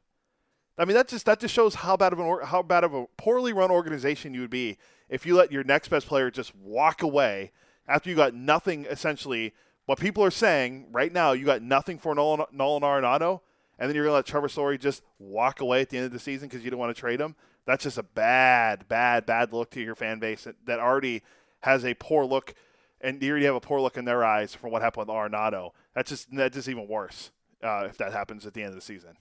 I 0.76 0.84
mean, 0.84 0.96
that 0.96 1.06
just 1.06 1.26
that 1.26 1.38
just 1.38 1.54
shows 1.54 1.76
how 1.76 1.96
bad 1.96 2.12
of 2.12 2.18
an 2.18 2.38
how 2.44 2.62
bad 2.62 2.82
of 2.82 2.94
a 2.94 3.06
poorly 3.16 3.52
run 3.52 3.70
organization 3.70 4.34
you 4.34 4.40
would 4.40 4.50
be 4.50 4.78
if 5.08 5.24
you 5.24 5.36
let 5.36 5.52
your 5.52 5.62
next 5.62 5.88
best 5.88 6.06
player 6.06 6.30
just 6.30 6.52
walk 6.56 7.02
away 7.02 7.52
after 7.86 8.10
you 8.10 8.16
got 8.16 8.34
nothing. 8.34 8.86
Essentially, 8.86 9.52
what 9.86 10.00
people 10.00 10.24
are 10.24 10.32
saying 10.32 10.86
right 10.90 11.12
now, 11.12 11.32
you 11.32 11.44
got 11.44 11.62
nothing 11.62 11.98
for 11.98 12.14
Nolan, 12.14 12.46
Nolan 12.50 12.82
Arenado, 12.82 13.40
and 13.78 13.88
then 13.88 13.94
you're 13.94 14.04
gonna 14.04 14.16
let 14.16 14.26
Trevor 14.26 14.48
Story 14.48 14.76
just 14.76 15.02
walk 15.20 15.60
away 15.60 15.82
at 15.82 15.90
the 15.90 15.98
end 15.98 16.06
of 16.06 16.12
the 16.12 16.18
season 16.18 16.48
because 16.48 16.64
you 16.64 16.70
don't 16.70 16.80
want 16.80 16.94
to 16.94 16.98
trade 16.98 17.20
him. 17.20 17.36
That's 17.66 17.84
just 17.84 17.98
a 17.98 18.02
bad, 18.02 18.88
bad, 18.88 19.26
bad 19.26 19.52
look 19.52 19.70
to 19.70 19.80
your 19.80 19.94
fan 19.94 20.18
base 20.18 20.46
that, 20.66 20.78
already 20.78 21.22
has 21.60 21.84
a 21.84 21.94
poor 21.94 22.26
look, 22.26 22.54
and 23.00 23.22
you 23.22 23.30
already 23.30 23.46
have 23.46 23.54
a 23.54 23.60
poor 23.60 23.80
look 23.80 23.96
in 23.96 24.04
their 24.04 24.24
eyes 24.24 24.54
from 24.54 24.70
what 24.70 24.82
happened 24.82 25.08
with 25.08 25.16
Arenado. 25.16 25.70
That's 25.94 26.10
just 26.10 26.34
that's 26.34 26.54
just 26.54 26.68
even 26.68 26.86
worse 26.86 27.30
uh, 27.62 27.86
if 27.88 27.96
that 27.98 28.12
happens 28.12 28.46
at 28.46 28.54
the 28.54 28.60
end 28.60 28.70
of 28.70 28.74
the 28.74 28.80
season. 28.82 29.16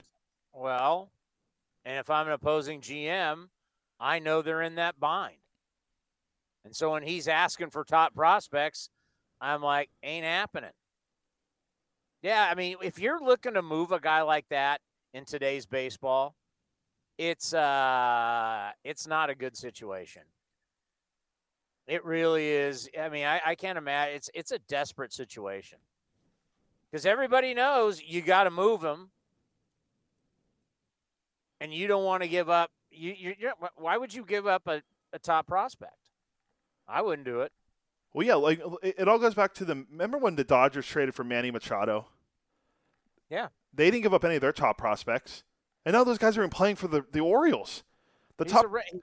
Well, 0.52 1.10
and 1.84 1.98
if 1.98 2.10
I'm 2.10 2.26
an 2.26 2.32
opposing 2.32 2.80
GM, 2.80 3.48
I 3.98 4.18
know 4.18 4.42
they're 4.42 4.62
in 4.62 4.74
that 4.74 5.00
bind. 5.00 5.36
And 6.64 6.74
so 6.74 6.92
when 6.92 7.02
he's 7.02 7.28
asking 7.28 7.70
for 7.70 7.84
top 7.84 8.14
prospects, 8.14 8.88
I'm 9.40 9.62
like, 9.62 9.90
ain't 10.02 10.24
happening. 10.24 10.70
Yeah, 12.22 12.48
I 12.50 12.54
mean, 12.54 12.76
if 12.82 12.98
you're 12.98 13.20
looking 13.20 13.54
to 13.54 13.62
move 13.62 13.92
a 13.92 14.00
guy 14.00 14.22
like 14.22 14.48
that 14.48 14.80
in 15.12 15.26
today's 15.26 15.66
baseball, 15.66 16.34
it's 17.18 17.54
uh 17.54 18.70
it's 18.84 19.06
not 19.06 19.30
a 19.30 19.34
good 19.34 19.56
situation. 19.56 20.22
It 21.86 22.04
really 22.04 22.48
is. 22.48 22.88
I 22.98 23.08
mean, 23.10 23.26
I, 23.26 23.40
I 23.44 23.54
can't 23.54 23.78
imagine 23.78 24.16
it's 24.16 24.30
it's 24.34 24.52
a 24.52 24.58
desperate 24.58 25.12
situation. 25.12 25.78
Because 26.90 27.06
everybody 27.06 27.54
knows 27.54 28.02
you 28.02 28.22
got 28.22 28.44
to 28.44 28.50
move 28.50 28.82
him 28.82 29.10
and 31.60 31.74
you 31.74 31.86
don't 31.86 32.04
want 32.04 32.22
to 32.22 32.28
give 32.28 32.48
up. 32.48 32.70
You, 32.90 33.12
you, 33.16 33.34
you 33.38 33.50
why 33.76 33.96
would 33.96 34.14
you 34.14 34.24
give 34.24 34.46
up 34.46 34.66
a, 34.68 34.82
a 35.12 35.18
top 35.18 35.46
prospect? 35.46 36.10
I 36.86 37.02
wouldn't 37.02 37.26
do 37.26 37.40
it. 37.40 37.52
Well, 38.12 38.24
yeah, 38.24 38.36
like 38.36 38.60
it 38.82 39.08
all 39.08 39.18
goes 39.18 39.34
back 39.34 39.54
to 39.54 39.64
the. 39.64 39.84
Remember 39.90 40.18
when 40.18 40.36
the 40.36 40.44
Dodgers 40.44 40.86
traded 40.86 41.14
for 41.14 41.24
Manny 41.24 41.50
Machado? 41.50 42.06
Yeah, 43.28 43.48
they 43.72 43.90
didn't 43.90 44.02
give 44.04 44.14
up 44.14 44.24
any 44.24 44.36
of 44.36 44.40
their 44.40 44.52
top 44.52 44.78
prospects, 44.78 45.42
and 45.84 45.92
now 45.92 46.04
those 46.04 46.18
guys 46.18 46.36
are 46.36 46.40
even 46.40 46.50
playing 46.50 46.76
for 46.76 46.88
the 46.88 47.04
the 47.12 47.20
Orioles. 47.20 47.82
The 48.36 48.44
He's 48.44 48.52
top. 48.52 48.66
A, 48.66 49.00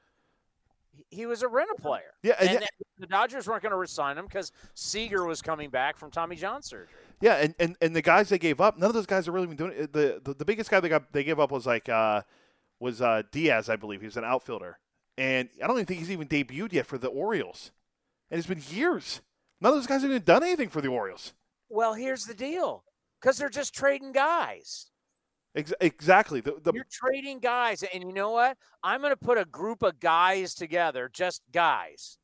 he 1.09 1.25
was 1.25 1.41
a 1.41 1.47
rental 1.47 1.75
player. 1.75 2.13
Yeah, 2.23 2.35
and, 2.39 2.49
and 2.49 2.61
yeah. 2.61 2.67
the 2.97 3.07
Dodgers 3.07 3.47
weren't 3.47 3.61
going 3.61 3.71
to 3.71 3.77
resign 3.77 4.17
him 4.17 4.25
because 4.25 4.51
Seager 4.73 5.25
was 5.25 5.41
coming 5.41 5.69
back 5.69 5.97
from 5.97 6.09
Tommy 6.09 6.35
John 6.35 6.61
surgery. 6.61 6.99
Yeah, 7.19 7.35
and, 7.35 7.53
and, 7.59 7.75
and 7.81 7.95
the 7.95 8.01
guys 8.01 8.29
they 8.29 8.39
gave 8.39 8.61
up, 8.61 8.77
none 8.77 8.87
of 8.87 8.93
those 8.93 9.05
guys 9.05 9.27
are 9.27 9.31
really 9.31 9.47
been 9.47 9.57
doing 9.57 9.73
it. 9.75 9.93
The, 9.93 10.21
the 10.23 10.33
the 10.33 10.45
biggest 10.45 10.69
guy 10.69 10.79
they 10.79 10.89
got 10.89 11.11
they 11.11 11.23
gave 11.23 11.39
up 11.39 11.51
was 11.51 11.65
like 11.65 11.89
uh, 11.89 12.21
was 12.79 13.01
uh, 13.01 13.23
Diaz, 13.31 13.69
I 13.69 13.75
believe. 13.75 13.99
He 13.99 14.07
was 14.07 14.17
an 14.17 14.23
outfielder, 14.23 14.79
and 15.17 15.49
I 15.61 15.67
don't 15.67 15.75
even 15.75 15.85
think 15.85 15.99
he's 15.99 16.11
even 16.11 16.27
debuted 16.27 16.73
yet 16.73 16.87
for 16.87 16.97
the 16.97 17.09
Orioles. 17.09 17.71
And 18.29 18.37
it's 18.37 18.47
been 18.47 18.63
years. 18.69 19.21
None 19.59 19.73
of 19.73 19.77
those 19.77 19.87
guys 19.87 20.01
have 20.01 20.09
even 20.09 20.23
done 20.23 20.43
anything 20.43 20.69
for 20.69 20.81
the 20.81 20.87
Orioles. 20.87 21.33
Well, 21.69 21.93
here's 21.93 22.25
the 22.25 22.33
deal, 22.33 22.83
because 23.19 23.37
they're 23.37 23.49
just 23.49 23.75
trading 23.75 24.13
guys. 24.13 24.89
Ex- 25.55 25.73
exactly. 25.81 26.41
The, 26.41 26.57
the, 26.63 26.71
You're 26.73 26.85
trading 26.89 27.39
guys, 27.39 27.83
and 27.83 28.03
you 28.03 28.13
know 28.13 28.31
what? 28.31 28.57
I'm 28.83 29.01
going 29.01 29.11
to 29.11 29.17
put 29.17 29.37
a 29.37 29.45
group 29.45 29.83
of 29.83 29.99
guys 29.99 30.53
together, 30.53 31.09
just 31.11 31.41
guys. 31.51 32.17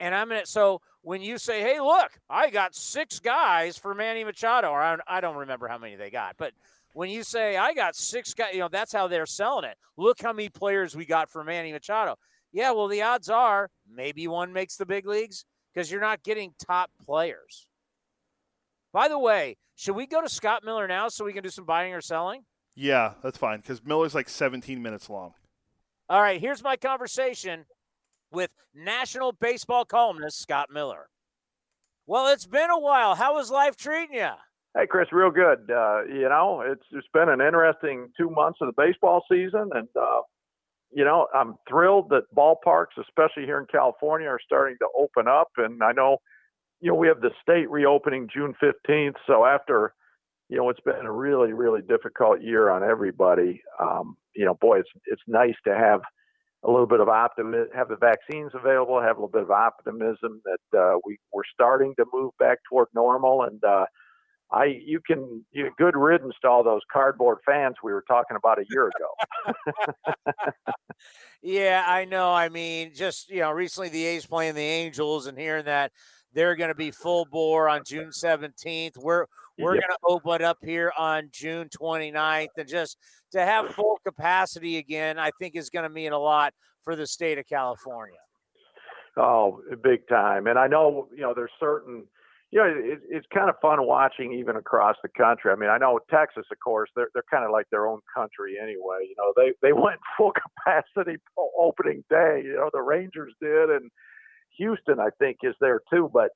And 0.00 0.14
I'm 0.14 0.28
going 0.28 0.40
to 0.40 0.46
so 0.46 0.80
when 1.02 1.20
you 1.20 1.38
say, 1.38 1.60
"Hey, 1.60 1.78
look, 1.78 2.10
I 2.28 2.50
got 2.50 2.74
six 2.74 3.20
guys 3.20 3.76
for 3.76 3.94
Manny 3.94 4.24
Machado," 4.24 4.70
or 4.70 4.82
I, 4.82 4.96
I 5.06 5.20
don't 5.20 5.36
remember 5.36 5.68
how 5.68 5.78
many 5.78 5.94
they 5.94 6.10
got, 6.10 6.36
but 6.38 6.52
when 6.94 7.08
you 7.08 7.22
say 7.22 7.56
I 7.56 7.72
got 7.74 7.94
six 7.96 8.34
guys, 8.34 8.54
you 8.54 8.60
know 8.60 8.68
that's 8.68 8.92
how 8.92 9.08
they're 9.08 9.26
selling 9.26 9.64
it. 9.64 9.76
Look 9.96 10.20
how 10.22 10.32
many 10.32 10.48
players 10.48 10.96
we 10.96 11.04
got 11.04 11.30
for 11.30 11.44
Manny 11.44 11.72
Machado. 11.72 12.16
Yeah, 12.52 12.72
well, 12.72 12.88
the 12.88 13.02
odds 13.02 13.30
are 13.30 13.70
maybe 13.90 14.26
one 14.28 14.52
makes 14.52 14.76
the 14.76 14.86
big 14.86 15.06
leagues 15.06 15.44
because 15.72 15.90
you're 15.90 16.00
not 16.00 16.22
getting 16.22 16.54
top 16.58 16.90
players. 17.04 17.66
By 18.92 19.08
the 19.08 19.18
way, 19.18 19.56
should 19.74 19.96
we 19.96 20.06
go 20.06 20.20
to 20.20 20.28
Scott 20.28 20.64
Miller 20.64 20.86
now 20.86 21.08
so 21.08 21.24
we 21.24 21.32
can 21.32 21.42
do 21.42 21.48
some 21.48 21.64
buying 21.64 21.94
or 21.94 22.00
selling? 22.00 22.44
Yeah, 22.74 23.14
that's 23.22 23.38
fine 23.38 23.60
because 23.60 23.84
Miller's 23.84 24.14
like 24.14 24.28
17 24.28 24.82
minutes 24.82 25.10
long. 25.10 25.34
All 26.08 26.20
right, 26.20 26.40
here's 26.40 26.62
my 26.62 26.76
conversation 26.76 27.64
with 28.30 28.52
National 28.74 29.32
Baseball 29.32 29.84
columnist 29.84 30.40
Scott 30.40 30.68
Miller. 30.72 31.08
Well, 32.06 32.32
it's 32.32 32.46
been 32.46 32.70
a 32.70 32.78
while. 32.78 33.14
How 33.14 33.38
is 33.38 33.50
life 33.50 33.76
treating 33.76 34.16
you? 34.16 34.30
Hey, 34.74 34.86
Chris, 34.88 35.08
real 35.12 35.30
good. 35.30 35.70
Uh, 35.70 36.04
you 36.04 36.28
know, 36.28 36.62
it's 36.66 36.84
it's 36.92 37.06
been 37.12 37.28
an 37.28 37.40
interesting 37.40 38.08
two 38.16 38.30
months 38.30 38.58
of 38.60 38.68
the 38.68 38.82
baseball 38.82 39.22
season, 39.30 39.70
and 39.72 39.88
uh, 40.00 40.22
you 40.90 41.04
know, 41.04 41.26
I'm 41.34 41.54
thrilled 41.68 42.10
that 42.10 42.24
ballparks, 42.34 42.98
especially 43.00 43.44
here 43.44 43.58
in 43.58 43.66
California, 43.70 44.28
are 44.28 44.40
starting 44.44 44.76
to 44.80 44.86
open 44.98 45.28
up. 45.28 45.48
And 45.56 45.82
I 45.82 45.92
know, 45.92 46.18
you 46.82 46.90
know, 46.90 46.96
we 46.96 47.06
have 47.06 47.20
the 47.20 47.30
state 47.40 47.70
reopening 47.70 48.28
June 48.32 48.54
15th. 48.60 49.14
So 49.26 49.46
after, 49.46 49.94
you 50.48 50.56
know, 50.56 50.68
it's 50.68 50.80
been 50.80 51.06
a 51.06 51.12
really, 51.12 51.52
really 51.52 51.80
difficult 51.80 52.42
year 52.42 52.70
on 52.70 52.82
everybody. 52.82 53.62
Um, 53.80 54.16
you 54.34 54.44
know, 54.44 54.54
boy, 54.54 54.80
it's 54.80 54.90
it's 55.06 55.22
nice 55.28 55.54
to 55.64 55.74
have 55.76 56.00
a 56.64 56.70
little 56.70 56.88
bit 56.88 57.00
of 57.00 57.08
optimism, 57.08 57.68
have 57.74 57.88
the 57.88 57.96
vaccines 57.96 58.50
available, 58.54 59.00
have 59.00 59.16
a 59.16 59.20
little 59.20 59.28
bit 59.28 59.42
of 59.42 59.50
optimism 59.52 60.42
that 60.44 60.78
uh, 60.78 60.98
we 61.06 61.18
we're 61.32 61.42
starting 61.54 61.94
to 61.98 62.04
move 62.12 62.32
back 62.40 62.58
toward 62.68 62.88
normal. 62.94 63.42
And 63.42 63.62
uh, 63.62 63.86
I, 64.50 64.64
you 64.84 65.00
can, 65.06 65.44
you 65.52 65.70
good 65.78 65.96
riddance 65.96 66.34
to 66.42 66.48
all 66.48 66.64
those 66.64 66.82
cardboard 66.92 67.38
fans 67.46 67.76
we 67.82 67.92
were 67.92 68.04
talking 68.08 68.36
about 68.36 68.58
a 68.58 68.64
year 68.70 68.88
ago. 68.88 69.54
yeah, 71.42 71.84
I 71.86 72.06
know. 72.06 72.32
I 72.32 72.48
mean, 72.48 72.92
just 72.92 73.30
you 73.30 73.40
know, 73.40 73.52
recently 73.52 73.88
the 73.88 74.04
A's 74.04 74.26
playing 74.26 74.56
the 74.56 74.62
Angels 74.62 75.26
and 75.26 75.38
hearing 75.38 75.66
that 75.66 75.92
they're 76.34 76.56
going 76.56 76.68
to 76.68 76.74
be 76.74 76.90
full 76.90 77.26
bore 77.26 77.68
on 77.68 77.82
June 77.84 78.08
17th. 78.08 78.96
We're 78.96 79.26
we're 79.58 79.74
yep. 79.74 79.84
going 79.84 79.96
to 79.96 80.30
open 80.30 80.42
up 80.42 80.58
here 80.62 80.92
on 80.96 81.28
June 81.30 81.68
29th, 81.68 82.48
and 82.56 82.68
just 82.68 82.96
to 83.32 83.44
have 83.44 83.74
full 83.74 83.98
capacity 84.04 84.78
again, 84.78 85.18
I 85.18 85.30
think 85.38 85.56
is 85.56 85.68
going 85.68 85.84
to 85.84 85.90
mean 85.90 86.12
a 86.12 86.18
lot 86.18 86.54
for 86.82 86.96
the 86.96 87.06
state 87.06 87.38
of 87.38 87.46
California. 87.46 88.18
Oh, 89.16 89.60
big 89.82 90.08
time! 90.08 90.46
And 90.46 90.58
I 90.58 90.68
know 90.68 91.08
you 91.14 91.20
know 91.20 91.34
there's 91.34 91.50
certain 91.60 92.04
you 92.52 92.58
know, 92.58 92.66
it, 92.66 93.00
it's 93.08 93.26
kind 93.32 93.48
of 93.48 93.56
fun 93.62 93.86
watching 93.86 94.34
even 94.34 94.56
across 94.56 94.96
the 95.02 95.08
country. 95.08 95.50
I 95.50 95.56
mean, 95.56 95.70
I 95.70 95.78
know 95.78 95.98
Texas, 96.10 96.44
of 96.52 96.58
course, 96.62 96.90
they're 96.94 97.08
they're 97.14 97.24
kind 97.30 97.44
of 97.44 97.50
like 97.50 97.66
their 97.70 97.86
own 97.86 98.00
country 98.14 98.56
anyway. 98.62 99.08
You 99.08 99.14
know, 99.16 99.32
they 99.34 99.52
they 99.62 99.72
went 99.72 99.98
full 100.16 100.32
capacity 100.32 101.16
opening 101.58 102.04
day. 102.10 102.42
You 102.44 102.56
know, 102.56 102.70
the 102.72 102.82
Rangers 102.82 103.32
did, 103.40 103.70
and 103.70 103.90
Houston, 104.56 105.00
I 105.00 105.08
think, 105.18 105.38
is 105.42 105.54
there 105.60 105.80
too. 105.92 106.10
But 106.12 106.30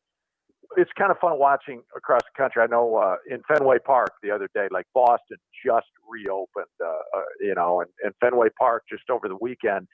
it's 0.77 0.91
kind 0.99 1.11
of 1.11 1.19
fun 1.19 1.39
watching 1.39 1.83
across 1.97 2.23
the 2.23 2.43
country. 2.43 2.63
I 2.63 2.67
know 2.67 2.97
uh, 2.97 3.17
in 3.31 3.41
Fenway 3.49 3.79
Park 3.85 4.13
the 4.23 4.31
other 4.31 4.49
day, 4.55 4.69
like 4.71 4.87
Boston 4.95 5.39
just 5.65 5.87
reopened. 6.09 6.67
Uh, 6.83 6.89
uh, 6.89 7.23
you 7.41 7.55
know, 7.55 7.81
and, 7.81 7.91
and 8.03 8.13
Fenway 8.21 8.49
Park 8.59 8.85
just 8.91 9.09
over 9.11 9.29
the 9.29 9.37
weekend, 9.41 9.87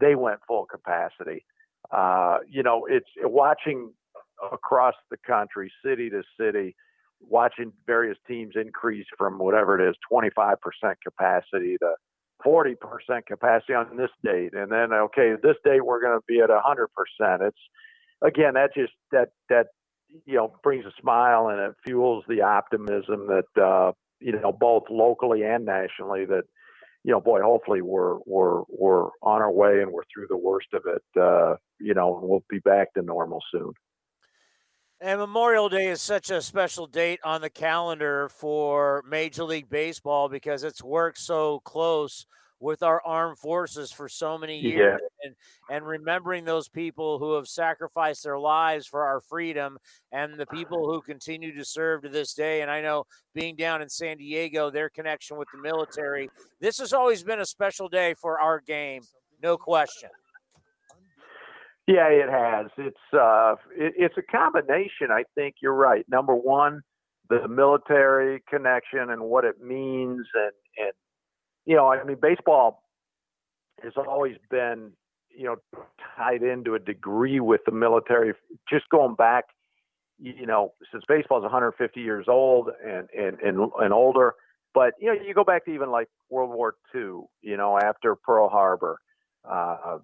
they 0.00 0.14
went 0.14 0.40
full 0.46 0.66
capacity. 0.66 1.44
Uh, 1.90 2.38
you 2.48 2.62
know, 2.62 2.86
it's 2.88 3.08
watching 3.22 3.92
across 4.52 4.94
the 5.10 5.16
country, 5.26 5.70
city 5.84 6.10
to 6.10 6.22
city, 6.38 6.74
watching 7.20 7.72
various 7.86 8.18
teams 8.26 8.54
increase 8.54 9.06
from 9.16 9.38
whatever 9.38 9.80
it 9.80 9.88
is, 9.88 9.96
25% 10.12 10.56
capacity 11.02 11.76
to 11.78 11.94
40% 12.44 12.76
capacity 13.26 13.74
on 13.74 13.96
this 13.96 14.10
date. 14.24 14.52
And 14.54 14.70
then, 14.70 14.92
okay, 14.92 15.32
this 15.42 15.56
date 15.64 15.84
we're 15.84 16.00
going 16.00 16.18
to 16.18 16.24
be 16.26 16.40
at 16.40 16.50
100%. 16.50 17.46
It's, 17.46 17.56
again, 18.22 18.54
that 18.54 18.70
just, 18.74 18.92
that, 19.12 19.30
that, 19.48 19.66
you 20.24 20.36
know, 20.36 20.54
brings 20.62 20.84
a 20.86 20.92
smile 21.00 21.48
and 21.48 21.60
it 21.60 21.74
fuels 21.84 22.24
the 22.28 22.42
optimism 22.42 23.28
that, 23.28 23.62
uh, 23.62 23.92
you 24.20 24.32
know, 24.32 24.52
both 24.52 24.84
locally 24.90 25.42
and 25.42 25.64
nationally 25.64 26.24
that, 26.26 26.44
you 27.04 27.12
know, 27.12 27.20
boy, 27.20 27.40
hopefully 27.42 27.80
we're 27.80 28.18
we're 28.26 28.62
we're 28.68 29.04
on 29.22 29.40
our 29.40 29.52
way 29.52 29.80
and 29.80 29.92
we're 29.92 30.02
through 30.12 30.26
the 30.28 30.36
worst 30.36 30.66
of 30.74 30.82
it. 30.86 31.02
Uh, 31.20 31.54
you 31.80 31.94
know, 31.94 32.18
and 32.18 32.28
we'll 32.28 32.44
be 32.50 32.58
back 32.58 32.92
to 32.94 33.02
normal 33.02 33.40
soon. 33.52 33.72
And 35.00 35.20
Memorial 35.20 35.68
Day 35.68 35.88
is 35.88 36.02
such 36.02 36.30
a 36.30 36.42
special 36.42 36.88
date 36.88 37.20
on 37.22 37.40
the 37.40 37.50
calendar 37.50 38.28
for 38.30 39.04
Major 39.08 39.44
League 39.44 39.70
Baseball 39.70 40.28
because 40.28 40.64
it's 40.64 40.82
worked 40.82 41.18
so 41.18 41.60
close 41.60 42.26
with 42.58 42.82
our 42.82 43.00
armed 43.06 43.38
forces 43.38 43.92
for 43.92 44.08
so 44.08 44.36
many 44.36 44.58
years 44.58 44.98
yeah. 45.00 45.28
and, 45.28 45.36
and 45.70 45.86
remembering 45.86 46.44
those 46.44 46.68
people 46.68 47.20
who 47.20 47.34
have 47.34 47.46
sacrificed 47.46 48.24
their 48.24 48.40
lives 48.40 48.88
for 48.88 49.04
our 49.04 49.20
freedom 49.20 49.78
and 50.10 50.34
the 50.34 50.46
people 50.46 50.90
who 50.90 51.00
continue 51.00 51.56
to 51.56 51.64
serve 51.64 52.02
to 52.02 52.08
this 52.08 52.34
day. 52.34 52.62
And 52.62 52.70
I 52.70 52.80
know 52.80 53.04
being 53.34 53.54
down 53.54 53.80
in 53.80 53.88
San 53.88 54.16
Diego, 54.16 54.68
their 54.68 54.88
connection 54.88 55.36
with 55.36 55.46
the 55.54 55.62
military, 55.62 56.28
this 56.60 56.78
has 56.78 56.92
always 56.92 57.22
been 57.22 57.38
a 57.38 57.46
special 57.46 57.88
day 57.88 58.14
for 58.14 58.40
our 58.40 58.60
game 58.60 59.02
no 59.42 59.56
question. 59.56 60.10
Yeah, 61.88 62.08
it 62.10 62.28
has. 62.28 62.66
It's 62.76 63.14
uh, 63.14 63.54
it, 63.74 63.94
it's 63.96 64.14
a 64.18 64.22
combination. 64.22 65.10
I 65.10 65.24
think 65.34 65.54
you're 65.62 65.72
right. 65.72 66.04
Number 66.06 66.34
one, 66.34 66.82
the 67.30 67.48
military 67.48 68.42
connection 68.46 69.08
and 69.08 69.22
what 69.22 69.46
it 69.46 69.62
means, 69.62 70.26
and 70.34 70.52
and 70.76 70.92
you 71.64 71.76
know, 71.76 71.90
I 71.90 72.04
mean, 72.04 72.18
baseball 72.20 72.82
has 73.82 73.94
always 73.96 74.36
been 74.50 74.92
you 75.34 75.44
know 75.44 75.56
tied 76.18 76.42
into 76.42 76.74
a 76.74 76.78
degree 76.78 77.40
with 77.40 77.62
the 77.64 77.72
military. 77.72 78.34
Just 78.70 78.84
going 78.90 79.14
back, 79.14 79.44
you 80.18 80.44
know, 80.44 80.74
since 80.92 81.04
baseball 81.08 81.38
is 81.38 81.42
150 81.44 82.00
years 82.02 82.26
old 82.28 82.68
and 82.86 83.08
and 83.18 83.38
and, 83.40 83.72
and 83.80 83.94
older. 83.94 84.34
But 84.74 84.92
you 85.00 85.06
know, 85.06 85.18
you 85.26 85.32
go 85.32 85.42
back 85.42 85.64
to 85.64 85.70
even 85.70 85.90
like 85.90 86.08
World 86.28 86.50
War 86.50 86.74
II. 86.94 87.22
You 87.40 87.56
know, 87.56 87.78
after 87.82 88.14
Pearl 88.14 88.50
Harbor. 88.50 89.00
Uh, 89.50 90.00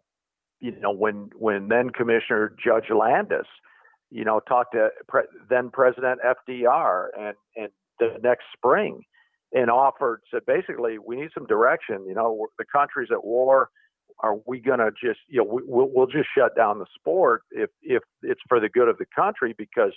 you 0.65 0.81
know, 0.81 0.93
when 0.93 1.29
when 1.39 1.69
then 1.69 1.91
Commissioner 1.91 2.57
Judge 2.63 2.89
Landis, 2.89 3.47
you 4.11 4.25
know, 4.25 4.41
talked 4.41 4.73
to 4.73 4.89
pre- 5.07 5.29
then 5.51 5.71
President 5.71 6.21
FDR 6.25 7.09
and 7.19 7.37
and 7.55 7.69
the 8.01 8.17
next 8.23 8.45
spring, 8.57 9.03
and 9.53 9.71
offered 9.71 10.23
said 10.31 10.41
basically 10.47 10.97
we 10.99 11.17
need 11.17 11.29
some 11.35 11.47
direction. 11.47 12.07
You 12.09 12.15
know, 12.15 12.47
the 12.59 12.65
country's 12.65 13.11
at 13.13 13.25
war. 13.25 13.69
Are 14.21 14.37
we 14.47 14.59
going 14.59 14.79
to 14.79 14.91
just 14.91 15.21
you 15.29 15.39
know 15.39 15.45
we, 15.45 15.63
we'll, 15.67 15.91
we'll 15.93 16.07
just 16.07 16.29
shut 16.37 16.57
down 16.57 16.79
the 16.79 16.87
sport 16.95 17.43
if 17.51 17.69
if 17.83 18.03
it's 18.23 18.41
for 18.49 18.59
the 18.59 18.71
good 18.71 18.89
of 18.89 18.97
the 18.97 19.07
country 19.15 19.55
because 19.59 19.93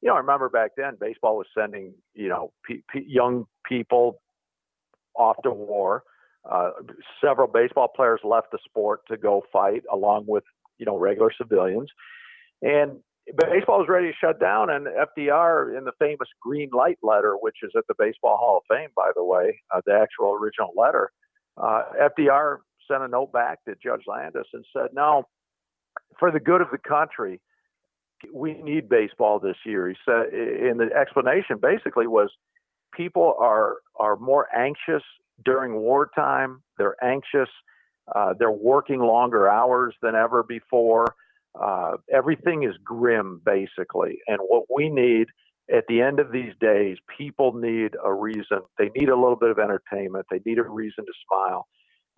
you 0.00 0.08
know 0.08 0.14
I 0.14 0.18
remember 0.18 0.48
back 0.48 0.72
then 0.76 0.96
baseball 1.00 1.36
was 1.36 1.46
sending 1.56 1.94
you 2.14 2.28
know 2.28 2.52
p- 2.66 2.82
p- 2.92 3.06
young 3.06 3.46
people 3.64 4.20
off 5.14 5.36
to 5.44 5.50
war 5.52 6.02
uh, 6.44 6.70
several 7.22 7.48
baseball 7.48 7.88
players 7.88 8.20
left 8.24 8.50
the 8.52 8.58
sport 8.64 9.00
to 9.08 9.16
go 9.16 9.44
fight 9.52 9.82
along 9.92 10.24
with 10.26 10.44
you 10.78 10.86
know 10.86 10.96
regular 10.96 11.30
civilians, 11.36 11.88
and 12.62 12.98
baseball 13.36 13.80
was 13.80 13.88
ready 13.88 14.08
to 14.08 14.14
shut 14.20 14.40
down. 14.40 14.70
And 14.70 14.86
FDR, 14.86 15.76
in 15.76 15.84
the 15.84 15.92
famous 15.98 16.28
green 16.40 16.70
light 16.72 16.98
letter, 17.02 17.34
which 17.40 17.56
is 17.62 17.72
at 17.76 17.84
the 17.88 17.94
Baseball 17.98 18.36
Hall 18.36 18.58
of 18.58 18.76
Fame, 18.76 18.90
by 18.96 19.10
the 19.14 19.24
way, 19.24 19.60
uh, 19.74 19.80
the 19.84 19.92
actual 19.92 20.32
original 20.32 20.72
letter, 20.76 21.10
uh, 21.56 21.82
FDR 22.00 22.58
sent 22.90 23.02
a 23.02 23.08
note 23.08 23.32
back 23.32 23.58
to 23.66 23.74
Judge 23.82 24.02
Landis 24.06 24.46
and 24.52 24.64
said, 24.72 24.88
"No, 24.92 25.24
for 26.18 26.30
the 26.30 26.40
good 26.40 26.60
of 26.60 26.68
the 26.70 26.78
country." 26.78 27.40
We 28.34 28.54
need 28.54 28.88
baseball 28.88 29.38
this 29.38 29.58
year. 29.64 29.88
He 29.88 29.94
said, 30.04 30.34
and 30.34 30.80
the 30.80 30.90
explanation 30.92 31.58
basically 31.62 32.08
was 32.08 32.32
people 32.92 33.36
are 33.38 33.76
are 34.00 34.16
more 34.16 34.48
anxious 34.52 35.04
during 35.44 35.74
wartime. 35.74 36.62
They're 36.76 37.02
anxious. 37.02 37.48
Uh, 38.14 38.34
they're 38.38 38.50
working 38.50 39.00
longer 39.00 39.48
hours 39.48 39.94
than 40.02 40.14
ever 40.14 40.42
before. 40.42 41.14
Uh, 41.60 41.96
everything 42.12 42.62
is 42.62 42.74
grim, 42.84 43.40
basically. 43.44 44.18
And 44.26 44.38
what 44.40 44.64
we 44.74 44.88
need 44.88 45.28
at 45.74 45.84
the 45.88 46.00
end 46.00 46.20
of 46.20 46.32
these 46.32 46.52
days, 46.60 46.96
people 47.16 47.52
need 47.52 47.94
a 48.02 48.12
reason. 48.12 48.60
They 48.78 48.90
need 48.94 49.08
a 49.08 49.16
little 49.16 49.36
bit 49.36 49.50
of 49.50 49.58
entertainment. 49.58 50.26
They 50.30 50.40
need 50.44 50.58
a 50.58 50.62
reason 50.62 51.04
to 51.04 51.12
smile. 51.26 51.66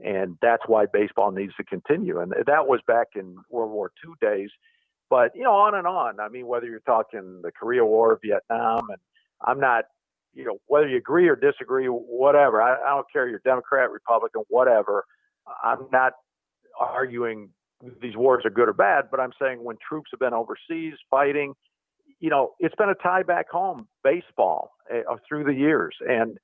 And 0.02 0.36
that's 0.40 0.62
why 0.66 0.86
baseball 0.92 1.30
needs 1.30 1.54
to 1.56 1.64
continue. 1.64 2.20
And 2.20 2.32
that 2.46 2.66
was 2.66 2.80
back 2.86 3.08
in 3.16 3.36
World 3.50 3.72
War 3.72 3.90
II 4.04 4.14
days. 4.20 4.50
But, 5.10 5.32
you 5.34 5.42
know, 5.42 5.52
on 5.52 5.74
and 5.74 5.86
on. 5.86 6.20
I 6.20 6.28
mean, 6.28 6.46
whether 6.46 6.66
you're 6.66 6.80
talking 6.80 7.40
the 7.42 7.50
Korea 7.50 7.84
War, 7.84 8.18
Vietnam, 8.22 8.88
and 8.90 8.98
I'm 9.44 9.58
not 9.58 9.84
you 10.32 10.44
know, 10.44 10.58
whether 10.66 10.88
you 10.88 10.96
agree 10.96 11.28
or 11.28 11.36
disagree, 11.36 11.86
whatever. 11.86 12.62
I, 12.62 12.74
I 12.74 12.94
don't 12.94 13.06
care. 13.12 13.28
You're 13.28 13.40
Democrat, 13.44 13.90
Republican, 13.90 14.42
whatever. 14.48 15.04
I'm 15.64 15.86
not 15.92 16.12
arguing 16.78 17.50
these 18.02 18.16
wars 18.16 18.44
are 18.44 18.50
good 18.50 18.68
or 18.68 18.72
bad, 18.72 19.06
but 19.10 19.20
I'm 19.20 19.32
saying 19.40 19.62
when 19.64 19.76
troops 19.86 20.10
have 20.12 20.20
been 20.20 20.34
overseas 20.34 20.94
fighting, 21.10 21.54
you 22.20 22.28
know, 22.28 22.52
it's 22.60 22.74
been 22.74 22.90
a 22.90 22.94
tie 22.94 23.22
back 23.22 23.48
home 23.48 23.88
baseball 24.04 24.72
uh, 24.92 25.16
through 25.26 25.44
the 25.44 25.54
years, 25.54 25.96
and 26.06 26.36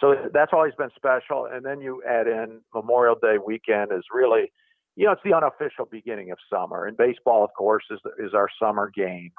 so 0.00 0.14
that's 0.32 0.52
always 0.52 0.74
been 0.78 0.90
special. 0.94 1.48
And 1.52 1.64
then 1.64 1.80
you 1.80 2.02
add 2.08 2.28
in 2.28 2.60
Memorial 2.72 3.16
Day 3.20 3.36
weekend 3.44 3.90
is 3.92 4.04
really, 4.12 4.52
you 4.94 5.06
know, 5.06 5.12
it's 5.12 5.22
the 5.24 5.34
unofficial 5.34 5.86
beginning 5.90 6.30
of 6.30 6.38
summer, 6.48 6.86
and 6.86 6.96
baseball, 6.96 7.42
of 7.42 7.50
course, 7.58 7.84
is 7.90 7.98
is 8.18 8.32
our 8.34 8.48
summer 8.60 8.90
game. 8.94 9.32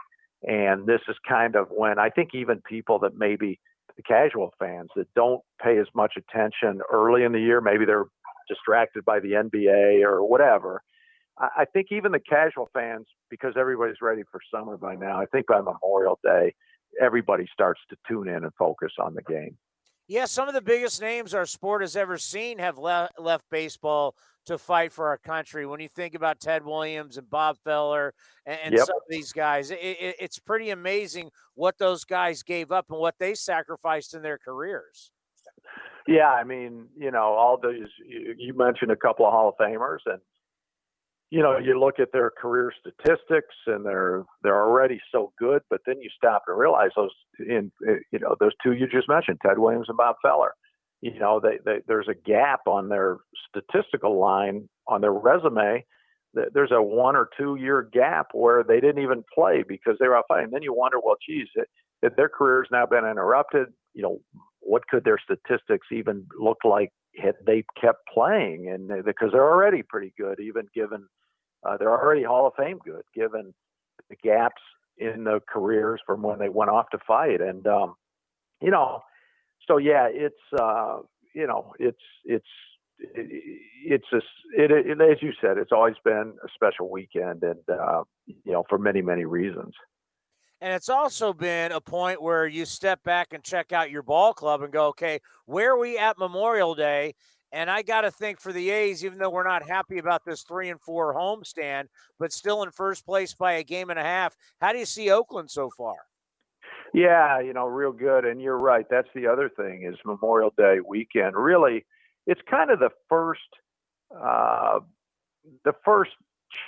And 0.43 0.85
this 0.85 1.01
is 1.07 1.15
kind 1.27 1.55
of 1.55 1.67
when 1.69 1.99
I 1.99 2.09
think 2.09 2.29
even 2.33 2.61
people 2.61 2.99
that 2.99 3.17
maybe 3.17 3.59
the 3.95 4.03
casual 4.03 4.53
fans 4.59 4.89
that 4.95 5.07
don't 5.15 5.41
pay 5.63 5.77
as 5.77 5.87
much 5.95 6.13
attention 6.17 6.81
early 6.91 7.23
in 7.23 7.31
the 7.31 7.39
year, 7.39 7.61
maybe 7.61 7.85
they're 7.85 8.05
distracted 8.47 9.05
by 9.05 9.19
the 9.19 9.31
NBA 9.31 10.03
or 10.03 10.27
whatever. 10.27 10.81
I 11.37 11.65
think 11.73 11.87
even 11.91 12.11
the 12.11 12.19
casual 12.19 12.69
fans, 12.73 13.07
because 13.29 13.53
everybody's 13.57 14.01
ready 14.01 14.21
for 14.31 14.39
summer 14.53 14.77
by 14.77 14.95
now, 14.95 15.19
I 15.19 15.25
think 15.25 15.47
by 15.47 15.61
Memorial 15.61 16.19
Day, 16.23 16.53
everybody 17.01 17.47
starts 17.51 17.81
to 17.89 17.97
tune 18.07 18.27
in 18.27 18.43
and 18.43 18.51
focus 18.57 18.91
on 18.99 19.15
the 19.15 19.23
game. 19.23 19.57
Yeah, 20.07 20.25
some 20.25 20.47
of 20.47 20.53
the 20.53 20.61
biggest 20.61 21.01
names 21.01 21.33
our 21.33 21.45
sport 21.45 21.81
has 21.81 21.95
ever 21.95 22.17
seen 22.17 22.59
have 22.59 22.77
le- 22.77 23.09
left 23.17 23.45
baseball 23.49 24.15
to 24.45 24.57
fight 24.57 24.91
for 24.91 25.07
our 25.07 25.17
country. 25.17 25.65
When 25.65 25.79
you 25.79 25.87
think 25.87 26.15
about 26.15 26.39
Ted 26.39 26.65
Williams 26.65 27.17
and 27.17 27.29
Bob 27.29 27.57
Feller 27.63 28.13
and, 28.45 28.59
and 28.63 28.73
yep. 28.73 28.85
some 28.85 28.95
of 28.95 29.03
these 29.09 29.31
guys, 29.31 29.71
it, 29.71 29.79
it, 29.81 30.15
it's 30.19 30.39
pretty 30.39 30.69
amazing 30.69 31.31
what 31.55 31.77
those 31.77 32.03
guys 32.03 32.43
gave 32.43 32.71
up 32.71 32.85
and 32.89 32.99
what 32.99 33.15
they 33.19 33.33
sacrificed 33.33 34.13
in 34.13 34.21
their 34.21 34.37
careers. 34.37 35.11
Yeah, 36.07 36.29
I 36.29 36.43
mean, 36.43 36.87
you 36.97 37.11
know, 37.11 37.23
all 37.23 37.57
those 37.61 37.87
you, 38.05 38.35
you 38.37 38.53
mentioned 38.53 38.91
a 38.91 38.95
couple 38.95 39.25
of 39.25 39.31
Hall 39.31 39.49
of 39.49 39.55
Famers, 39.55 39.99
and 40.05 40.19
you 41.29 41.41
know, 41.41 41.57
you 41.57 41.79
look 41.79 41.99
at 41.99 42.09
their 42.11 42.29
career 42.29 42.73
statistics, 42.77 43.55
and 43.67 43.85
they're 43.85 44.23
they're 44.43 44.61
already 44.61 44.99
so 45.13 45.31
good, 45.39 45.61
but 45.69 45.79
then 45.85 46.01
you 46.01 46.09
stop 46.15 46.43
and 46.47 46.59
realize 46.59 46.89
those 46.97 47.11
in 47.39 47.71
eh, 47.87 47.99
you 48.11 48.19
know 48.19 48.35
those 48.41 48.51
two 48.61 48.73
you 48.73 48.85
just 48.87 49.07
mentioned, 49.07 49.39
Ted 49.45 49.59
Williams 49.59 49.85
and 49.87 49.97
Bob 49.97 50.17
Feller 50.21 50.53
you 51.03 51.19
know, 51.19 51.41
they, 51.41 51.59
they, 51.65 51.79
there's 51.85 52.07
a 52.07 52.13
gap 52.13 52.61
on 52.65 52.87
their 52.87 53.17
statistical 53.49 54.17
line 54.17 54.69
on 54.87 55.01
their 55.01 55.11
resume. 55.11 55.85
There's 56.33 56.71
a 56.71 56.81
one 56.81 57.17
or 57.17 57.29
two 57.37 57.55
year 57.55 57.89
gap 57.91 58.27
where 58.31 58.63
they 58.63 58.79
didn't 58.79 59.03
even 59.03 59.21
play 59.35 59.65
because 59.67 59.97
they 59.99 60.07
were 60.07 60.15
out 60.15 60.23
fighting. 60.29 60.51
Then 60.51 60.63
you 60.63 60.73
wonder, 60.73 60.99
well, 61.03 61.17
geez, 61.27 61.47
if 62.01 62.15
their 62.15 62.29
career's 62.29 62.69
now 62.71 62.85
been 62.85 63.05
interrupted, 63.05 63.67
you 63.93 64.01
know, 64.01 64.21
what 64.61 64.87
could 64.87 65.03
their 65.03 65.19
statistics 65.21 65.87
even 65.91 66.25
look 66.39 66.59
like 66.63 66.89
had 67.21 67.35
they 67.45 67.65
kept 67.79 67.99
playing? 68.11 68.69
And 68.69 69.03
because 69.03 69.31
they're 69.33 69.43
already 69.43 69.83
pretty 69.83 70.13
good, 70.17 70.39
even 70.39 70.67
given 70.73 71.05
uh, 71.67 71.75
they're 71.75 71.91
already 71.91 72.23
Hall 72.23 72.47
of 72.47 72.53
Fame 72.57 72.79
good, 72.83 73.03
given 73.13 73.53
the 74.09 74.15
gaps 74.23 74.61
in 74.97 75.25
the 75.25 75.41
careers 75.49 75.99
from 76.05 76.21
when 76.21 76.39
they 76.39 76.49
went 76.49 76.71
off 76.71 76.85
to 76.91 76.97
fight. 77.05 77.41
And 77.41 77.67
um, 77.67 77.95
you 78.61 78.71
know, 78.71 79.01
so 79.67 79.77
yeah, 79.77 80.07
it's 80.11 80.35
uh, 80.59 80.97
you 81.33 81.47
know, 81.47 81.73
it's 81.79 81.97
it's 82.25 82.45
it's 82.99 84.05
a, 84.13 84.17
it, 84.57 84.71
it, 84.71 85.01
as 85.01 85.21
you 85.21 85.31
said, 85.41 85.57
it's 85.57 85.71
always 85.71 85.95
been 86.03 86.33
a 86.43 86.47
special 86.53 86.89
weekend, 86.89 87.43
and 87.43 87.59
uh, 87.69 88.03
you 88.25 88.51
know, 88.51 88.63
for 88.69 88.77
many 88.77 89.01
many 89.01 89.25
reasons. 89.25 89.73
And 90.61 90.73
it's 90.73 90.87
also 90.87 91.33
been 91.33 91.73
a 91.73 91.81
point 91.81 92.21
where 92.21 92.47
you 92.47 92.65
step 92.65 93.03
back 93.03 93.33
and 93.33 93.43
check 93.43 93.73
out 93.73 93.91
your 93.91 94.01
ball 94.01 94.33
club 94.33 94.61
and 94.61 94.71
go, 94.71 94.87
okay, 94.87 95.19
where 95.45 95.73
are 95.73 95.77
we 95.77 95.97
at 95.97 96.17
Memorial 96.17 96.73
Day? 96.73 97.15
And 97.51 97.69
I 97.69 97.81
got 97.81 98.01
to 98.01 98.11
think 98.11 98.39
for 98.39 98.53
the 98.53 98.69
A's, 98.69 99.03
even 99.03 99.19
though 99.19 99.29
we're 99.29 99.47
not 99.47 99.67
happy 99.67 99.97
about 99.97 100.23
this 100.25 100.41
three 100.41 100.69
and 100.69 100.79
four 100.79 101.13
homestand, 101.13 101.87
but 102.17 102.31
still 102.31 102.63
in 102.63 102.71
first 102.71 103.05
place 103.05 103.33
by 103.33 103.53
a 103.53 103.63
game 103.63 103.89
and 103.89 103.99
a 103.99 104.03
half. 104.03 104.37
How 104.61 104.71
do 104.71 104.79
you 104.79 104.85
see 104.85 105.11
Oakland 105.11 105.51
so 105.51 105.69
far? 105.69 105.97
Yeah, 106.93 107.39
you 107.39 107.53
know, 107.53 107.65
real 107.65 107.91
good. 107.91 108.25
And 108.25 108.41
you're 108.41 108.57
right. 108.57 108.85
That's 108.89 109.07
the 109.15 109.27
other 109.27 109.49
thing 109.49 109.83
is 109.83 109.97
Memorial 110.05 110.53
Day 110.57 110.77
weekend. 110.87 111.35
Really, 111.35 111.85
it's 112.27 112.41
kind 112.49 112.69
of 112.71 112.79
the 112.79 112.91
first, 113.09 113.41
uh, 114.15 114.79
the 115.65 115.73
first 115.83 116.11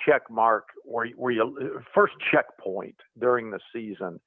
check 0.05 0.23
mark 0.31 0.69
where 0.83 1.07
where 1.15 1.31
you 1.31 1.81
first 1.93 2.13
checkpoint 2.31 2.95
during 3.19 3.51
the 3.51 3.59
season, 3.73 4.19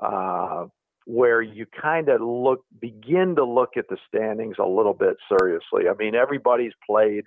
uh, 0.00 0.66
where 1.06 1.40
you 1.40 1.64
kind 1.80 2.10
of 2.10 2.20
look 2.20 2.60
begin 2.80 3.34
to 3.36 3.44
look 3.44 3.70
at 3.76 3.88
the 3.88 3.96
standings 4.06 4.56
a 4.60 4.66
little 4.66 4.94
bit 4.94 5.16
seriously. 5.28 5.88
I 5.90 5.94
mean, 5.98 6.14
everybody's 6.14 6.74
played 6.86 7.24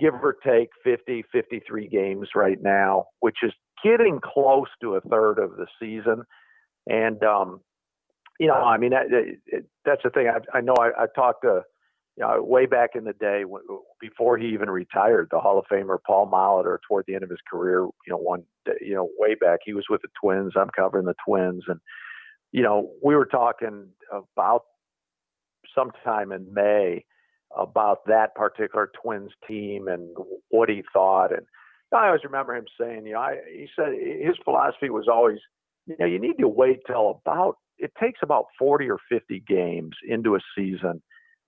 give 0.00 0.14
or 0.14 0.34
take 0.44 0.70
50, 0.82 1.24
53 1.30 1.86
games 1.88 2.28
right 2.34 2.60
now, 2.62 3.06
which 3.20 3.38
is 3.42 3.52
getting 3.84 4.20
close 4.22 4.68
to 4.80 4.94
a 4.94 5.00
third 5.02 5.38
of 5.38 5.56
the 5.56 5.66
season. 5.80 6.24
And 6.86 7.22
um, 7.22 7.60
you 8.38 8.46
know, 8.46 8.54
I 8.54 8.78
mean, 8.78 8.90
that, 8.90 9.06
it, 9.10 9.66
that's 9.84 10.02
the 10.02 10.10
thing. 10.10 10.28
I, 10.28 10.56
I 10.56 10.60
know 10.60 10.74
I, 10.78 11.02
I 11.02 11.06
talked 11.14 11.42
to, 11.42 11.62
you 12.16 12.24
know, 12.24 12.42
way 12.42 12.66
back 12.66 12.90
in 12.94 13.04
the 13.04 13.12
day 13.12 13.44
when, 13.44 13.62
before 14.00 14.38
he 14.38 14.48
even 14.48 14.70
retired, 14.70 15.28
the 15.30 15.40
Hall 15.40 15.58
of 15.58 15.66
Famer 15.70 15.98
Paul 16.06 16.30
Molitor, 16.30 16.78
toward 16.88 17.04
the 17.06 17.14
end 17.14 17.22
of 17.22 17.30
his 17.30 17.40
career, 17.50 17.82
you 17.82 17.92
know, 18.08 18.16
one, 18.16 18.42
you 18.80 18.94
know, 18.94 19.08
way 19.18 19.34
back, 19.34 19.60
he 19.64 19.74
was 19.74 19.84
with 19.90 20.00
the 20.02 20.08
Twins. 20.20 20.54
I'm 20.56 20.70
covering 20.74 21.06
the 21.06 21.14
Twins, 21.26 21.64
and 21.68 21.80
you 22.52 22.62
know, 22.62 22.90
we 23.04 23.14
were 23.14 23.26
talking 23.26 23.88
about 24.10 24.62
sometime 25.74 26.32
in 26.32 26.52
May 26.52 27.04
about 27.56 28.06
that 28.06 28.34
particular 28.34 28.90
Twins 29.02 29.30
team 29.46 29.88
and 29.88 30.16
what 30.48 30.68
he 30.68 30.82
thought. 30.92 31.32
And 31.32 31.46
I 31.94 32.06
always 32.06 32.24
remember 32.24 32.54
him 32.54 32.66
saying, 32.80 33.06
you 33.06 33.14
know, 33.14 33.20
I, 33.20 33.36
he 33.52 33.68
said 33.76 33.92
his 33.92 34.36
philosophy 34.44 34.90
was 34.90 35.08
always, 35.08 35.38
you 35.90 35.96
know, 35.98 36.06
you 36.06 36.18
need 36.18 36.38
to 36.38 36.48
wait 36.48 36.80
till 36.86 37.20
about 37.24 37.56
it 37.78 37.92
takes 38.00 38.20
about 38.22 38.46
40 38.58 38.90
or 38.90 38.98
50 39.08 39.42
games 39.48 39.96
into 40.06 40.36
a 40.36 40.40
season 40.56 41.02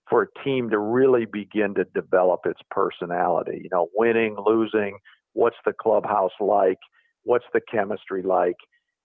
for 0.09 0.23
a 0.23 0.45
team 0.45 0.71
to 0.71 0.79
really 0.79 1.27
begin 1.27 1.75
to 1.75 1.85
develop 1.95 2.41
its 2.47 2.61
personality. 2.71 3.61
You 3.63 3.69
know, 3.71 3.89
winning, 3.95 4.37
losing, 4.45 4.99
what's 5.35 5.57
the 5.65 5.73
clubhouse 5.73 6.33
like, 6.41 6.79
what's 7.25 7.45
the 7.53 7.61
chemistry 7.71 8.23
like, 8.23 8.57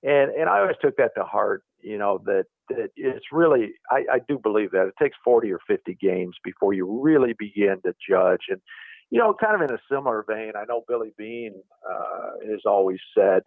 and 0.03 0.31
and 0.31 0.49
I 0.49 0.59
always 0.59 0.77
took 0.81 0.95
that 0.97 1.11
to 1.18 1.23
heart. 1.23 1.64
You 1.81 1.97
know 1.97 2.19
that 2.26 2.45
that 2.69 2.89
it's 2.95 3.26
really 3.31 3.73
I, 3.91 4.05
I 4.14 4.19
do 4.27 4.39
believe 4.41 4.72
that 4.72 4.88
it 4.88 4.93
takes 5.01 5.18
40 5.23 5.51
or 5.51 5.59
50 5.68 5.97
games 6.01 6.35
before 6.43 6.73
you 6.73 7.01
really 7.01 7.35
begin 7.38 7.77
to 7.85 7.93
judge 8.09 8.41
and. 8.49 8.61
You 9.09 9.19
know, 9.19 9.34
kind 9.41 9.55
of 9.55 9.61
in 9.61 9.73
a 9.73 9.80
similar 9.89 10.26
vein, 10.27 10.51
I 10.57 10.65
know 10.68 10.84
Billy 10.85 11.14
Beane 11.18 11.64
uh, 11.89 12.31
has 12.51 12.59
always 12.65 12.99
said 13.18 13.41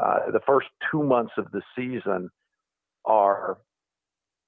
uh, 0.00 0.30
the 0.32 0.40
first 0.46 0.68
two 0.90 1.02
months 1.02 1.32
of 1.38 1.46
the 1.52 1.62
season 1.76 2.30
are 3.04 3.58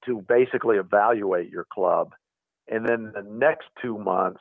to 0.07 0.25
basically 0.29 0.77
evaluate 0.77 1.51
your 1.51 1.67
club. 1.73 2.13
And 2.69 2.87
then 2.89 3.13
the 3.15 3.23
next 3.23 3.67
two 3.83 3.99
months 3.99 4.41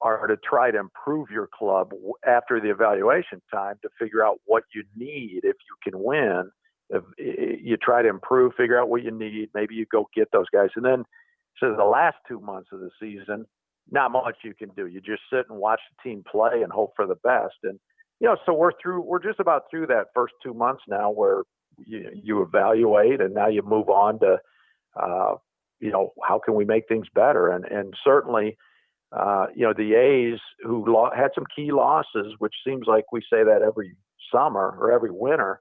are 0.00 0.26
to 0.26 0.36
try 0.38 0.70
to 0.70 0.78
improve 0.78 1.30
your 1.30 1.48
club 1.58 1.92
after 2.26 2.60
the 2.60 2.70
evaluation 2.70 3.40
time 3.52 3.76
to 3.82 3.88
figure 3.98 4.24
out 4.24 4.38
what 4.46 4.64
you 4.74 4.84
need 4.96 5.40
if 5.44 5.56
you 5.56 5.76
can 5.90 6.02
win. 6.02 6.50
If 6.90 7.02
you 7.18 7.76
try 7.78 8.02
to 8.02 8.08
improve, 8.08 8.52
figure 8.56 8.78
out 8.80 8.90
what 8.90 9.02
you 9.02 9.10
need. 9.10 9.50
Maybe 9.54 9.74
you 9.74 9.86
go 9.90 10.08
get 10.14 10.28
those 10.32 10.46
guys. 10.52 10.68
And 10.76 10.84
then, 10.84 11.04
so 11.58 11.74
the 11.76 11.84
last 11.84 12.16
two 12.28 12.40
months 12.40 12.68
of 12.72 12.80
the 12.80 12.90
season, 13.00 13.46
not 13.90 14.12
much 14.12 14.36
you 14.44 14.54
can 14.54 14.70
do. 14.76 14.86
You 14.86 15.00
just 15.00 15.22
sit 15.32 15.46
and 15.48 15.58
watch 15.58 15.80
the 15.90 16.10
team 16.10 16.22
play 16.30 16.62
and 16.62 16.72
hope 16.72 16.92
for 16.96 17.06
the 17.06 17.16
best. 17.24 17.54
And, 17.62 17.80
you 18.20 18.28
know, 18.28 18.36
so 18.46 18.54
we're 18.54 18.72
through, 18.80 19.02
we're 19.02 19.22
just 19.22 19.40
about 19.40 19.64
through 19.70 19.86
that 19.88 20.06
first 20.14 20.34
two 20.42 20.54
months 20.54 20.82
now 20.88 21.10
where 21.10 21.42
you, 21.84 22.08
you 22.14 22.42
evaluate 22.42 23.20
and 23.20 23.34
now 23.34 23.48
you 23.48 23.62
move 23.62 23.88
on 23.88 24.18
to, 24.20 24.38
uh, 25.00 25.34
you 25.80 25.90
know, 25.90 26.12
how 26.22 26.40
can 26.42 26.54
we 26.54 26.64
make 26.64 26.88
things 26.88 27.06
better? 27.14 27.48
And, 27.48 27.64
and 27.64 27.94
certainly, 28.04 28.56
uh, 29.12 29.46
you 29.54 29.66
know, 29.66 29.74
the 29.76 29.94
A's 29.94 30.40
who 30.62 30.84
lo- 30.86 31.10
had 31.14 31.30
some 31.34 31.44
key 31.54 31.72
losses, 31.72 32.34
which 32.38 32.54
seems 32.66 32.86
like 32.86 33.04
we 33.12 33.20
say 33.20 33.44
that 33.44 33.62
every 33.62 33.96
summer 34.32 34.76
or 34.80 34.92
every 34.92 35.10
winter. 35.10 35.60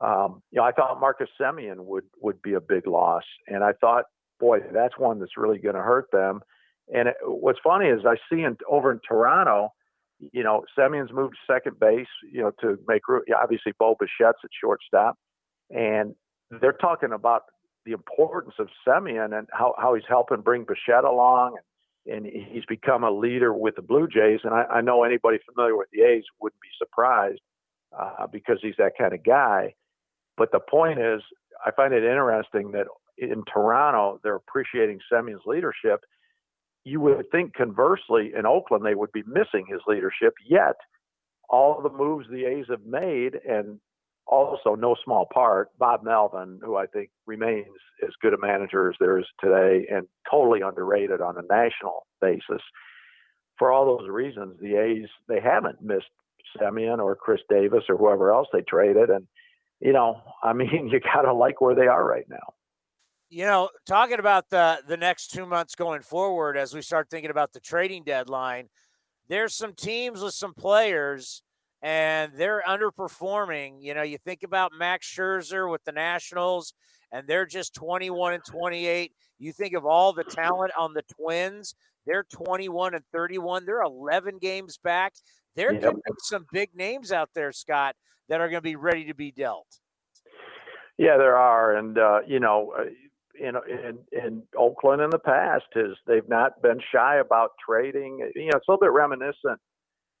Um, 0.00 0.42
you 0.50 0.58
know, 0.58 0.64
I 0.64 0.72
thought 0.72 0.98
Marcus 1.00 1.28
Semien 1.40 1.76
would 1.78 2.04
would 2.20 2.42
be 2.42 2.54
a 2.54 2.60
big 2.60 2.86
loss, 2.88 3.22
and 3.46 3.62
I 3.62 3.72
thought, 3.80 4.04
boy, 4.40 4.58
that's 4.72 4.98
one 4.98 5.20
that's 5.20 5.36
really 5.36 5.58
going 5.58 5.76
to 5.76 5.82
hurt 5.82 6.06
them. 6.12 6.40
And 6.92 7.08
it, 7.08 7.16
what's 7.24 7.60
funny 7.62 7.86
is 7.86 8.00
I 8.04 8.16
see 8.28 8.42
in, 8.42 8.56
over 8.68 8.90
in 8.90 9.00
Toronto, 9.06 9.72
you 10.32 10.44
know, 10.44 10.64
Semien's 10.78 11.12
moved 11.12 11.34
to 11.34 11.52
second 11.52 11.80
base, 11.80 12.06
you 12.30 12.42
know, 12.42 12.52
to 12.60 12.78
make 12.86 13.08
room. 13.08 13.22
Obviously, 13.40 13.72
Bo 13.78 13.96
Bichette's 14.00 14.38
at 14.44 14.50
shortstop, 14.60 15.16
and 15.70 16.14
they're 16.60 16.72
talking 16.72 17.12
about 17.12 17.42
the 17.84 17.92
importance 17.92 18.54
of 18.58 18.68
Semien 18.86 19.36
and 19.36 19.48
how, 19.52 19.74
how 19.78 19.94
he's 19.94 20.04
helping 20.08 20.40
bring 20.40 20.64
Bichette 20.64 21.04
along, 21.04 21.56
and, 22.06 22.26
he's 22.26 22.64
become 22.68 23.04
a 23.04 23.10
leader 23.10 23.52
with 23.52 23.76
the 23.76 23.82
Blue 23.82 24.06
Jays. 24.08 24.40
And 24.44 24.54
I, 24.54 24.64
I 24.64 24.80
know 24.80 25.04
anybody 25.04 25.38
familiar 25.46 25.76
with 25.76 25.88
the 25.92 26.02
A's 26.02 26.24
wouldn't 26.40 26.60
be 26.60 26.68
surprised 26.78 27.40
uh, 27.98 28.26
because 28.26 28.58
he's 28.60 28.74
that 28.78 28.92
kind 28.98 29.14
of 29.14 29.24
guy. 29.24 29.74
But 30.36 30.50
the 30.52 30.60
point 30.60 30.98
is, 30.98 31.22
I 31.64 31.70
find 31.70 31.92
it 31.94 32.04
interesting 32.04 32.72
that 32.72 32.86
in 33.18 33.44
Toronto 33.52 34.18
they're 34.22 34.34
appreciating 34.36 34.98
Semien's 35.12 35.42
leadership 35.46 36.00
you 36.84 37.00
would 37.00 37.30
think 37.30 37.54
conversely 37.54 38.32
in 38.36 38.46
Oakland 38.46 38.84
they 38.84 38.94
would 38.94 39.12
be 39.12 39.22
missing 39.26 39.66
his 39.68 39.80
leadership. 39.86 40.34
Yet 40.48 40.76
all 41.48 41.80
the 41.80 41.90
moves 41.90 42.26
the 42.30 42.44
A's 42.44 42.66
have 42.70 42.84
made, 42.84 43.34
and 43.48 43.78
also 44.26 44.74
no 44.74 44.96
small 45.04 45.26
part 45.32 45.68
Bob 45.78 46.02
Melvin, 46.02 46.60
who 46.62 46.76
I 46.76 46.86
think 46.86 47.10
remains 47.26 47.66
as 48.02 48.10
good 48.20 48.34
a 48.34 48.38
manager 48.38 48.88
as 48.88 48.96
there 48.98 49.18
is 49.18 49.26
today, 49.40 49.86
and 49.90 50.06
totally 50.30 50.60
underrated 50.62 51.20
on 51.20 51.36
a 51.36 51.54
national 51.54 52.06
basis. 52.20 52.62
For 53.58 53.70
all 53.70 53.98
those 53.98 54.08
reasons, 54.08 54.58
the 54.60 54.76
A's 54.76 55.08
they 55.28 55.40
haven't 55.40 55.82
missed 55.82 56.10
Semien 56.60 56.98
or 56.98 57.14
Chris 57.14 57.40
Davis 57.48 57.84
or 57.88 57.96
whoever 57.96 58.32
else 58.32 58.48
they 58.52 58.62
traded, 58.62 59.10
and 59.10 59.26
you 59.80 59.92
know, 59.92 60.20
I 60.42 60.52
mean, 60.52 60.88
you 60.92 61.00
gotta 61.00 61.32
like 61.32 61.60
where 61.60 61.74
they 61.74 61.86
are 61.86 62.04
right 62.04 62.28
now 62.28 62.54
you 63.32 63.46
know, 63.46 63.70
talking 63.86 64.18
about 64.18 64.50
the 64.50 64.82
the 64.86 64.96
next 64.96 65.28
two 65.28 65.46
months 65.46 65.74
going 65.74 66.02
forward, 66.02 66.58
as 66.58 66.74
we 66.74 66.82
start 66.82 67.08
thinking 67.08 67.30
about 67.30 67.54
the 67.54 67.60
trading 67.60 68.04
deadline, 68.04 68.68
there's 69.28 69.54
some 69.54 69.72
teams 69.72 70.20
with 70.20 70.34
some 70.34 70.52
players, 70.52 71.42
and 71.80 72.32
they're 72.36 72.62
underperforming. 72.68 73.76
You 73.80 73.94
know, 73.94 74.02
you 74.02 74.18
think 74.18 74.42
about 74.42 74.72
Max 74.78 75.10
Scherzer 75.10 75.70
with 75.70 75.82
the 75.84 75.92
Nationals, 75.92 76.74
and 77.10 77.26
they're 77.26 77.46
just 77.46 77.74
21 77.74 78.34
and 78.34 78.44
28. 78.44 79.12
You 79.38 79.52
think 79.52 79.72
of 79.72 79.86
all 79.86 80.12
the 80.12 80.24
talent 80.24 80.72
on 80.78 80.92
the 80.92 81.02
Twins, 81.02 81.74
they're 82.04 82.24
21 82.24 82.94
and 82.94 83.04
31. 83.12 83.64
They're 83.64 83.80
11 83.80 84.38
games 84.42 84.76
back. 84.76 85.14
There 85.56 85.72
yep. 85.72 85.82
could 85.82 85.94
be 85.94 86.12
some 86.18 86.44
big 86.52 86.74
names 86.74 87.12
out 87.12 87.30
there, 87.34 87.52
Scott, 87.52 87.96
that 88.28 88.42
are 88.42 88.48
going 88.48 88.58
to 88.58 88.60
be 88.60 88.76
ready 88.76 89.06
to 89.06 89.14
be 89.14 89.30
dealt. 89.30 89.78
Yeah, 90.98 91.16
there 91.16 91.36
are, 91.36 91.74
and 91.76 91.96
uh, 91.96 92.20
you 92.26 92.38
know, 92.38 92.74
uh, 92.78 92.84
in, 93.42 93.56
in 93.68 93.98
in 94.12 94.42
Oakland 94.56 95.02
in 95.02 95.10
the 95.10 95.18
past 95.18 95.64
is 95.74 95.96
they've 96.06 96.28
not 96.28 96.62
been 96.62 96.80
shy 96.92 97.16
about 97.16 97.50
trading. 97.64 98.18
You 98.34 98.46
know, 98.46 98.56
it's 98.56 98.68
a 98.68 98.70
little 98.70 98.80
bit 98.80 98.92
reminiscent. 98.92 99.60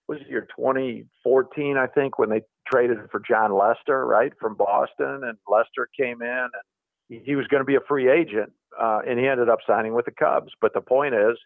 Was 0.08 0.20
it 0.20 0.28
year 0.28 0.46
2014, 0.56 1.76
I 1.76 1.86
think, 1.86 2.18
when 2.18 2.28
they 2.28 2.42
traded 2.70 2.98
for 3.10 3.20
Jon 3.20 3.56
Lester, 3.56 4.04
right, 4.04 4.32
from 4.40 4.56
Boston, 4.56 5.22
and 5.24 5.38
Lester 5.48 5.88
came 5.98 6.20
in 6.20 6.48
and 7.08 7.22
he 7.24 7.36
was 7.36 7.46
going 7.46 7.60
to 7.60 7.64
be 7.64 7.76
a 7.76 7.80
free 7.88 8.10
agent, 8.10 8.52
uh, 8.80 9.00
and 9.06 9.18
he 9.18 9.26
ended 9.26 9.48
up 9.48 9.58
signing 9.66 9.94
with 9.94 10.06
the 10.06 10.12
Cubs. 10.12 10.52
But 10.60 10.74
the 10.74 10.80
point 10.80 11.14
is, 11.14 11.36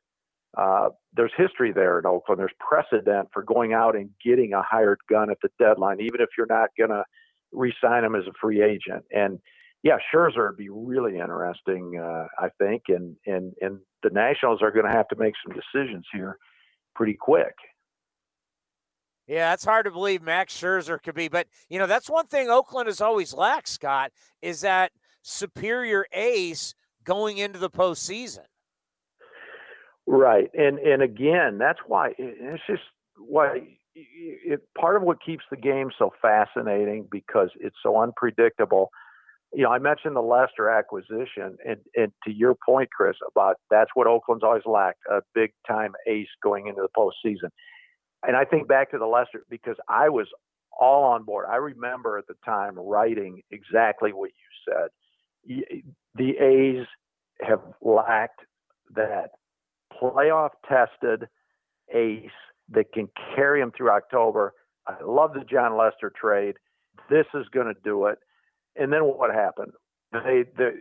uh, 0.56 0.88
there's 1.14 1.32
history 1.36 1.72
there 1.72 1.98
in 1.98 2.06
Oakland. 2.06 2.40
There's 2.40 2.52
precedent 2.58 3.28
for 3.32 3.42
going 3.42 3.74
out 3.74 3.94
and 3.94 4.10
getting 4.24 4.54
a 4.54 4.62
hired 4.62 5.00
gun 5.10 5.30
at 5.30 5.38
the 5.42 5.50
deadline, 5.58 6.00
even 6.00 6.20
if 6.20 6.30
you're 6.38 6.46
not 6.48 6.70
going 6.78 6.90
to 6.90 7.04
re-sign 7.52 8.04
him 8.04 8.14
as 8.14 8.24
a 8.26 8.32
free 8.40 8.62
agent. 8.62 9.04
And 9.14 9.38
yeah, 9.86 9.98
Scherzer 10.12 10.48
would 10.48 10.56
be 10.56 10.68
really 10.68 11.20
interesting, 11.20 11.96
uh, 11.96 12.26
I 12.36 12.48
think, 12.58 12.82
and 12.88 13.14
and 13.24 13.52
and 13.60 13.78
the 14.02 14.10
Nationals 14.10 14.60
are 14.60 14.72
going 14.72 14.84
to 14.84 14.90
have 14.90 15.06
to 15.08 15.16
make 15.16 15.34
some 15.46 15.54
decisions 15.54 16.04
here 16.12 16.38
pretty 16.96 17.14
quick. 17.14 17.54
Yeah, 19.28 19.52
it's 19.52 19.64
hard 19.64 19.84
to 19.84 19.92
believe 19.92 20.22
Max 20.22 20.60
Scherzer 20.60 21.00
could 21.00 21.14
be, 21.14 21.28
but 21.28 21.46
you 21.68 21.78
know 21.78 21.86
that's 21.86 22.10
one 22.10 22.26
thing 22.26 22.50
Oakland 22.50 22.88
has 22.88 23.00
always 23.00 23.32
lacked. 23.32 23.68
Scott 23.68 24.10
is 24.42 24.62
that 24.62 24.90
superior 25.22 26.06
ace 26.12 26.74
going 27.04 27.38
into 27.38 27.60
the 27.60 27.70
postseason. 27.70 28.46
Right, 30.04 30.50
and 30.52 30.80
and 30.80 31.00
again, 31.00 31.58
that's 31.58 31.80
why 31.86 32.10
it's 32.18 32.62
just 32.68 32.82
why 33.18 33.60
it, 33.94 34.62
part 34.76 34.96
of 34.96 35.02
what 35.02 35.24
keeps 35.24 35.44
the 35.48 35.56
game 35.56 35.90
so 35.96 36.10
fascinating 36.20 37.06
because 37.08 37.50
it's 37.60 37.76
so 37.84 38.02
unpredictable 38.02 38.90
you 39.52 39.62
know, 39.62 39.70
I 39.70 39.78
mentioned 39.78 40.16
the 40.16 40.22
Lester 40.22 40.68
acquisition, 40.68 41.56
and, 41.66 41.78
and 41.94 42.12
to 42.24 42.32
your 42.32 42.54
point, 42.54 42.90
Chris, 42.90 43.16
about 43.30 43.56
that's 43.70 43.90
what 43.94 44.06
Oakland's 44.06 44.44
always 44.44 44.66
lacked 44.66 45.00
a 45.10 45.20
big 45.34 45.52
time 45.66 45.92
ace 46.06 46.28
going 46.42 46.66
into 46.66 46.82
the 46.82 46.88
postseason. 46.96 47.50
And 48.26 48.36
I 48.36 48.44
think 48.44 48.68
back 48.68 48.90
to 48.90 48.98
the 48.98 49.06
Lester 49.06 49.44
because 49.48 49.76
I 49.88 50.08
was 50.08 50.26
all 50.78 51.04
on 51.04 51.24
board. 51.24 51.46
I 51.50 51.56
remember 51.56 52.18
at 52.18 52.26
the 52.26 52.34
time 52.44 52.78
writing 52.78 53.40
exactly 53.50 54.12
what 54.12 54.30
you 54.30 54.72
said. 54.72 55.82
The 56.16 56.30
A's 56.38 56.86
have 57.40 57.60
lacked 57.80 58.40
that 58.94 59.30
playoff 60.00 60.50
tested 60.68 61.28
ace 61.94 62.30
that 62.70 62.92
can 62.92 63.08
carry 63.34 63.60
them 63.60 63.72
through 63.76 63.90
October. 63.90 64.54
I 64.86 64.96
love 65.04 65.34
the 65.34 65.44
Jon 65.44 65.76
Lester 65.76 66.12
trade. 66.20 66.56
This 67.08 67.26
is 67.34 67.46
going 67.52 67.66
to 67.66 67.80
do 67.84 68.06
it 68.06 68.18
and 68.78 68.92
then 68.92 69.00
what 69.02 69.34
happened? 69.34 69.72
They 70.12 70.44
the 70.56 70.72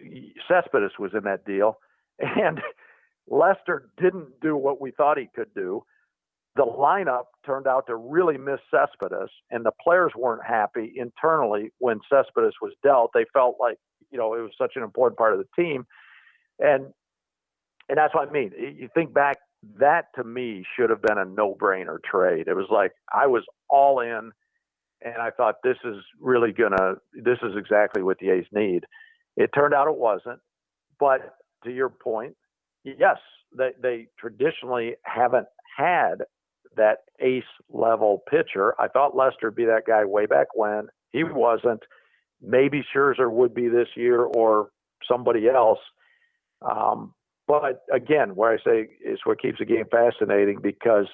Cespedes 0.48 0.92
was 1.00 1.12
in 1.14 1.24
that 1.24 1.46
deal, 1.46 1.78
and 2.20 2.62
Lester 3.28 3.90
didn't 3.98 4.40
do 4.42 4.56
what 4.56 4.80
we 4.82 4.92
thought 4.92 5.18
he 5.18 5.30
could 5.36 5.54
do. 5.56 5.84
The 6.56 6.64
lineup 6.64 7.26
turned 7.46 7.68
out 7.68 7.88
to 7.88 7.96
really 7.98 8.38
miss 8.38 8.60
Cespedes, 8.72 9.30
and 9.52 9.66
the 9.66 9.74
players 9.84 10.14
weren't 10.16 10.46
happy 10.46 10.94
internally 10.96 11.72
when 11.80 12.00
Cespedes 12.10 12.54
was 12.62 12.74
dealt. 12.82 13.12
They 13.14 13.26
felt 13.34 13.58
like 13.60 13.78
you 14.12 14.18
know 14.18 14.34
it 14.36 14.42
was 14.42 14.52
such 14.58 14.74
an 14.76 14.84
important 14.84 15.18
part 15.18 15.34
of 15.34 15.40
the 15.40 15.62
team, 15.62 15.86
and 16.60 16.94
and 17.90 17.98
that's 17.98 18.14
what 18.14 18.30
I 18.30 18.32
mean. 18.32 18.52
You 18.58 18.90
think 18.94 19.14
back, 19.14 19.38
that 19.80 20.06
to 20.16 20.24
me 20.24 20.64
should 20.76 20.90
have 20.90 21.02
been 21.02 21.18
a 21.18 21.26
no-brainer 21.26 21.98
trade. 22.04 22.48
It 22.48 22.56
was 22.56 22.68
like 22.70 22.92
I 23.14 23.28
was 23.28 23.44
all 23.70 24.00
in 24.00 24.32
and 25.02 25.16
I 25.22 25.32
thought 25.32 25.56
this 25.64 25.78
is 25.86 25.98
really 26.20 26.52
gonna 26.52 26.96
this 27.14 27.40
is 27.44 27.56
exactly 27.58 28.04
what 28.04 28.18
the 28.20 28.30
A's 28.32 28.46
need. 28.52 28.86
It 29.38 29.52
turned 29.54 29.74
out 29.74 29.88
it 29.88 29.98
wasn't, 29.98 30.40
but 31.00 31.36
to 31.64 31.72
your 31.72 31.90
point, 31.90 32.36
yes, 32.84 33.18
They 33.58 33.72
they 33.82 34.08
traditionally 34.20 34.96
haven't 35.04 35.48
had 35.78 36.24
that 36.78 37.00
ace 37.20 37.44
level 37.70 38.24
pitcher. 38.30 38.76
I 38.80 38.88
thought 38.88 39.16
Lester 39.16 39.48
would 39.48 39.56
be 39.56 39.66
that 39.66 39.84
guy 39.88 40.06
way 40.06 40.26
back 40.26 40.48
when. 40.56 40.88
He 41.12 41.24
wasn't. 41.24 41.84
Maybe 42.42 42.84
Scherzer 42.94 43.32
would 43.32 43.54
be 43.54 43.70
this 43.70 43.88
year 43.96 44.22
or 44.24 44.70
somebody 45.10 45.50
else. 45.50 45.80
Um, 46.62 47.14
but 47.48 47.84
again, 47.94 48.36
where 48.36 48.52
I 48.54 48.58
say 48.58 48.90
is 49.04 49.20
what 49.26 49.42
keeps 49.42 49.60
the 49.60 49.66
game 49.66 49.86
fascinating 49.92 50.60
because 50.62 51.08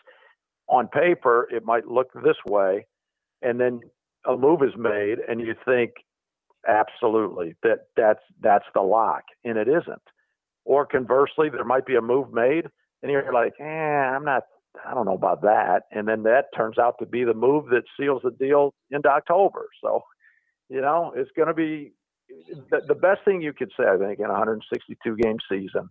on 0.68 0.88
paper 0.88 1.48
it 1.52 1.66
might 1.66 1.88
look 1.88 2.12
this 2.14 2.38
way, 2.48 2.88
and 3.42 3.60
then 3.60 3.82
a 4.26 4.38
move 4.38 4.62
is 4.64 4.74
made, 4.78 5.18
and 5.28 5.42
you 5.42 5.56
think 5.66 5.92
absolutely 6.68 7.56
that 7.64 7.88
that's 7.96 8.22
that's 8.42 8.66
the 8.74 8.82
lock, 8.82 9.24
and 9.44 9.58
it 9.58 9.68
isn't. 9.68 10.02
Or 10.66 10.86
conversely, 10.86 11.50
there 11.50 11.64
might 11.64 11.86
be 11.86 11.96
a 11.96 12.02
move 12.02 12.32
made, 12.34 12.66
and 13.02 13.12
you're 13.12 13.34
like, 13.34 13.54
eh, 13.60 13.64
I'm 13.64 14.24
not, 14.24 14.44
I 14.86 14.94
don't 14.94 15.06
know 15.06 15.16
about 15.16 15.42
that, 15.42 15.84
and 15.92 16.08
then 16.08 16.24
that 16.24 16.46
turns 16.56 16.78
out 16.78 16.96
to 17.00 17.06
be 17.06 17.24
the 17.24 17.34
move 17.34 17.66
that 17.72 17.84
seals 18.00 18.22
the 18.24 18.32
deal 18.32 18.74
into 18.92 19.10
October. 19.10 19.68
So, 19.84 20.04
you 20.70 20.82
know, 20.82 21.14
it's 21.16 21.32
going 21.36 21.48
to 21.48 21.54
be 21.56 21.94
the, 22.70 22.82
the 22.88 22.96
best 22.96 23.22
thing 23.26 23.42
you 23.42 23.54
could 23.54 23.72
say, 23.78 23.86
I 23.86 23.98
think, 23.98 24.20
in 24.20 24.26
a 24.26 24.30
162 24.30 25.16
game 25.18 25.38
season 25.50 25.90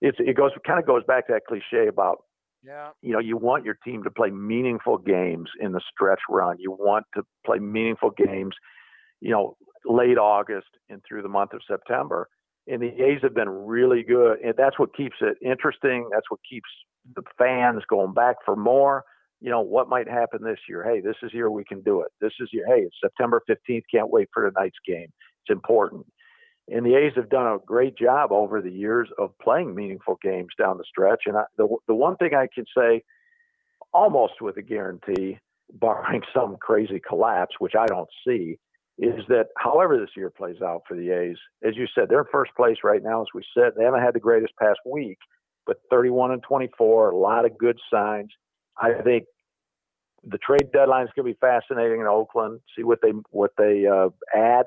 it's 0.00 0.18
it 0.20 0.36
goes 0.36 0.52
kind 0.66 0.78
of 0.78 0.86
goes 0.86 1.02
back 1.06 1.26
to 1.26 1.32
that 1.32 1.46
cliche 1.46 1.88
about 1.88 2.24
yeah. 2.64 2.90
You 3.02 3.12
know, 3.12 3.18
you 3.18 3.36
want 3.36 3.64
your 3.64 3.78
team 3.84 4.02
to 4.04 4.10
play 4.10 4.30
meaningful 4.30 4.98
games 4.98 5.48
in 5.60 5.72
the 5.72 5.80
stretch 5.92 6.20
run. 6.28 6.56
You 6.58 6.72
want 6.72 7.06
to 7.14 7.22
play 7.46 7.58
meaningful 7.58 8.10
games, 8.10 8.54
you 9.20 9.30
know, 9.30 9.56
late 9.84 10.18
August 10.18 10.68
and 10.88 11.02
through 11.06 11.22
the 11.22 11.28
month 11.28 11.52
of 11.52 11.60
September. 11.68 12.28
And 12.66 12.82
the 12.82 12.88
A's 13.02 13.20
have 13.22 13.34
been 13.34 13.48
really 13.48 14.02
good, 14.02 14.40
and 14.40 14.54
that's 14.56 14.78
what 14.78 14.94
keeps 14.94 15.16
it 15.20 15.38
interesting. 15.42 16.08
That's 16.12 16.30
what 16.30 16.40
keeps 16.48 16.68
the 17.16 17.22
fans 17.38 17.82
going 17.88 18.12
back 18.12 18.36
for 18.44 18.56
more. 18.56 19.04
You 19.40 19.50
know, 19.50 19.60
what 19.60 19.88
might 19.88 20.08
happen 20.08 20.42
this 20.42 20.58
year? 20.68 20.84
Hey, 20.84 21.00
this 21.00 21.16
is 21.22 21.32
year 21.32 21.50
we 21.50 21.64
can 21.64 21.80
do 21.80 22.02
it. 22.02 22.08
This 22.20 22.32
is 22.40 22.50
year. 22.52 22.66
Hey, 22.66 22.82
it's 22.82 22.96
September 23.02 23.40
15th. 23.48 23.84
Can't 23.90 24.10
wait 24.10 24.28
for 24.34 24.50
tonight's 24.50 24.76
game. 24.86 25.06
It's 25.06 25.50
important. 25.52 26.04
And 26.70 26.84
the 26.84 26.96
A's 26.96 27.12
have 27.16 27.30
done 27.30 27.46
a 27.46 27.58
great 27.64 27.96
job 27.96 28.30
over 28.30 28.60
the 28.60 28.70
years 28.70 29.08
of 29.18 29.30
playing 29.38 29.74
meaningful 29.74 30.18
games 30.22 30.50
down 30.58 30.76
the 30.76 30.84
stretch. 30.88 31.22
And 31.26 31.36
I, 31.36 31.44
the 31.56 31.68
the 31.86 31.94
one 31.94 32.16
thing 32.16 32.34
I 32.34 32.48
can 32.54 32.64
say, 32.76 33.02
almost 33.92 34.40
with 34.40 34.56
a 34.58 34.62
guarantee, 34.62 35.38
barring 35.72 36.22
some 36.34 36.56
crazy 36.60 37.00
collapse, 37.06 37.54
which 37.58 37.74
I 37.78 37.86
don't 37.86 38.08
see, 38.26 38.58
is 38.98 39.24
that 39.28 39.46
however 39.56 39.98
this 39.98 40.10
year 40.16 40.30
plays 40.30 40.60
out 40.62 40.82
for 40.86 40.96
the 40.96 41.10
A's, 41.10 41.36
as 41.66 41.76
you 41.76 41.86
said, 41.94 42.08
they're 42.08 42.20
in 42.20 42.26
first 42.32 42.52
place 42.56 42.78
right 42.82 43.02
now, 43.02 43.22
as 43.22 43.28
we 43.34 43.42
said. 43.56 43.72
They 43.76 43.84
haven't 43.84 44.02
had 44.02 44.14
the 44.14 44.20
greatest 44.20 44.52
past 44.60 44.80
week, 44.84 45.18
but 45.66 45.76
31 45.90 46.32
and 46.32 46.42
24, 46.42 47.10
a 47.10 47.16
lot 47.16 47.44
of 47.44 47.56
good 47.56 47.78
signs. 47.92 48.30
I 48.76 48.94
think 49.04 49.24
the 50.24 50.38
trade 50.38 50.72
deadline 50.72 51.04
is 51.04 51.10
going 51.14 51.26
to 51.26 51.34
be 51.34 51.38
fascinating 51.40 52.00
in 52.00 52.06
Oakland. 52.06 52.60
See 52.76 52.82
what 52.82 52.98
they 53.02 53.12
what 53.30 53.52
they 53.56 53.86
uh, 53.86 54.08
add, 54.34 54.66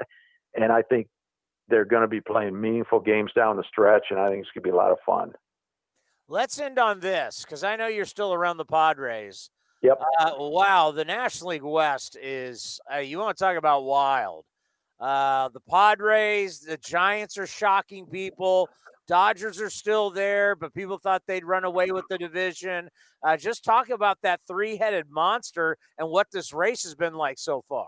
and 0.56 0.72
I 0.72 0.82
think 0.82 1.08
they're 1.72 1.86
going 1.86 2.04
to 2.04 2.08
be 2.08 2.22
playing 2.22 2.60
meaningful 2.60 3.00
games 3.00 3.32
down 3.36 3.58
the 3.58 3.64
stretch, 3.64 4.06
and 4.12 4.20
I 4.20 4.30
think 4.30 4.42
it's 4.42 4.52
going 4.54 4.64
to 4.64 4.70
be 4.70 4.74
a 4.74 4.76
lot 4.76 4.92
of 4.92 5.00
fun. 5.06 5.34
Let's 6.28 6.60
end 6.60 6.78
on 6.78 7.00
this 7.00 7.44
because 7.44 7.64
I 7.64 7.76
know 7.76 7.88
you're 7.88 8.06
still 8.06 8.34
around 8.34 8.58
the 8.58 8.66
Padres. 8.66 9.50
Yep. 9.82 10.00
Uh, 10.20 10.32
wow, 10.38 10.92
the 10.92 11.04
National 11.04 11.50
League 11.50 11.64
West 11.64 12.16
is, 12.22 12.80
uh, 12.94 13.00
you 13.00 13.18
want 13.18 13.36
to 13.36 13.44
talk 13.44 13.58
about 13.58 13.84
wild. 13.84 14.46
Uh, 15.00 15.50
the 15.50 15.60
Padres, 15.62 16.60
the 16.60 16.78
Giants 16.78 17.38
are 17.40 17.48
shocking 17.48 18.06
people. 18.06 18.70
Dodgers 19.08 19.60
are 19.60 19.72
still 19.72 20.12
there, 20.12 20.56
but 20.56 20.74
people 20.74 21.00
thought 21.00 21.24
they'd 21.28 21.44
run 21.44 21.64
away 21.64 21.92
with 21.92 22.06
the 22.10 22.18
division. 22.20 22.90
Uh, 23.26 23.36
just 23.36 23.64
talk 23.64 23.90
about 23.90 24.20
that 24.22 24.40
three 24.48 24.78
headed 24.78 25.08
monster 25.10 25.78
and 25.98 26.08
what 26.08 26.28
this 26.32 26.54
race 26.54 26.84
has 26.84 26.94
been 26.94 27.16
like 27.16 27.40
so 27.40 27.64
far. 27.68 27.88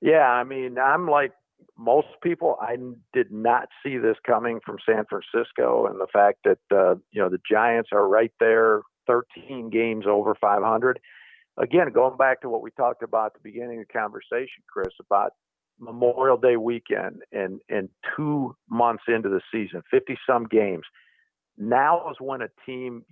Yeah, 0.00 0.26
I 0.26 0.44
mean, 0.44 0.78
I'm 0.78 1.08
like 1.08 1.32
most 1.78 2.08
people, 2.22 2.56
I 2.60 2.76
did 3.12 3.32
not 3.32 3.68
see 3.82 3.98
this 3.98 4.16
coming 4.26 4.60
from 4.64 4.76
San 4.86 5.04
Francisco, 5.08 5.86
and 5.86 6.00
the 6.00 6.06
fact 6.12 6.38
that 6.44 6.58
uh, 6.70 6.94
you 7.10 7.20
know 7.20 7.28
the 7.28 7.40
Giants 7.50 7.90
are 7.92 8.08
right 8.08 8.32
there, 8.40 8.82
13 9.06 9.70
games 9.70 10.04
over 10.08 10.34
500. 10.40 11.00
Again, 11.56 11.92
going 11.92 12.16
back 12.16 12.40
to 12.40 12.48
what 12.48 12.62
we 12.62 12.70
talked 12.72 13.02
about 13.02 13.26
at 13.26 13.34
the 13.34 13.40
beginning 13.50 13.80
of 13.80 13.86
the 13.86 13.92
conversation, 13.92 14.62
Chris, 14.68 14.92
about 15.00 15.32
Memorial 15.78 16.36
Day 16.36 16.56
weekend 16.56 17.22
and 17.32 17.60
and 17.68 17.88
two 18.16 18.56
months 18.68 19.04
into 19.08 19.28
the 19.28 19.40
season, 19.52 19.82
50 19.90 20.16
some 20.28 20.44
games. 20.44 20.84
Now 21.56 22.10
is 22.10 22.16
when 22.20 22.42
a 22.42 22.48
team 22.66 23.04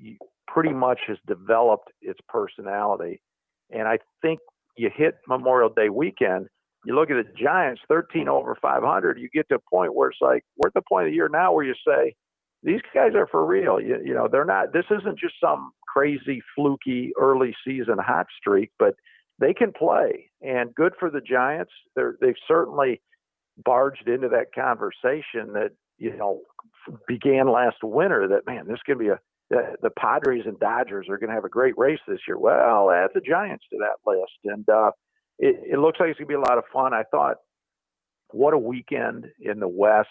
pretty 0.49 0.73
much 0.73 1.01
has 1.07 1.19
developed 1.27 1.91
its 2.01 2.19
personality, 2.29 3.23
and 3.71 3.87
I 3.87 3.99
think 4.21 4.41
you 4.77 4.91
hit 4.95 5.17
Memorial 5.29 5.69
Day 5.69 5.89
weekend 5.89 6.49
you 6.85 6.95
look 6.95 7.11
at 7.11 7.17
the 7.17 7.33
Giants, 7.41 7.81
13 7.89 8.29
over 8.29 8.57
500. 8.61 9.19
You 9.19 9.29
get 9.33 9.49
to 9.49 9.57
a 9.57 9.71
point 9.71 9.95
where 9.95 10.11
it's 10.11 10.19
like 10.21 10.45
we're 10.57 10.69
at 10.69 10.75
the 10.75 10.83
point 10.89 11.07
of 11.07 11.11
the 11.13 11.17
year 11.17 11.29
now 11.29 11.53
where 11.53 11.65
you 11.65 11.75
say 11.87 12.15
these 12.63 12.81
guys 12.95 13.13
are 13.15 13.27
for 13.27 13.45
real. 13.45 13.81
You, 13.81 13.99
you 14.05 14.15
know, 14.15 14.29
they're 14.31 14.45
not. 14.45 14.73
This 14.73 14.85
isn't 14.91 15.19
just 15.19 15.35
some 15.41 15.73
crazy, 15.87 16.43
fluky 16.57 17.13
early 17.21 17.55
season 17.67 17.97
hot 17.99 18.27
streak, 18.39 18.71
but 18.79 18.95
they 19.39 19.55
can 19.55 19.73
play. 19.73 20.31
And 20.41 20.75
good 20.75 20.93
for 20.99 21.11
the 21.11 21.21
Giants. 21.21 21.73
They're, 21.95 22.17
they've 22.21 22.35
certainly 22.49 23.01
barged 23.65 24.09
into 24.09 24.29
that 24.31 24.55
conversation 24.55 25.53
that 25.53 25.71
you 25.99 26.17
know 26.17 26.41
began 27.07 27.51
last 27.51 27.77
winter. 27.83 28.29
That 28.29 28.47
man, 28.47 28.67
this 28.67 28.81
could 28.85 28.99
be 28.99 29.09
a 29.09 29.21
the, 29.51 29.77
the 29.83 29.91
Padres 29.91 30.45
and 30.47 30.59
Dodgers 30.59 31.09
are 31.11 31.19
going 31.19 31.29
to 31.29 31.35
have 31.35 31.45
a 31.45 31.51
great 31.51 31.77
race 31.77 31.99
this 32.09 32.21
year. 32.27 32.39
Well, 32.39 32.91
add 32.91 33.11
the 33.15 33.21
Giants 33.21 33.65
to 33.71 33.79
that 33.81 34.11
list, 34.11 34.33
and 34.45 34.67
uh, 34.69 34.91
it, 35.43 35.73
it 35.73 35.79
looks 35.79 35.99
like 36.01 36.09
it's 36.11 36.19
going 36.19 36.29
to 36.29 36.35
be 36.35 36.35
a 36.35 36.41
lot 36.41 36.59
of 36.59 36.65
fun. 36.73 36.95
I 36.95 37.03
thought, 37.11 37.39
what 38.31 38.55
a 38.55 38.59
weekend 38.59 39.27
in 39.41 39.61
the 39.61 39.69
West 39.69 40.09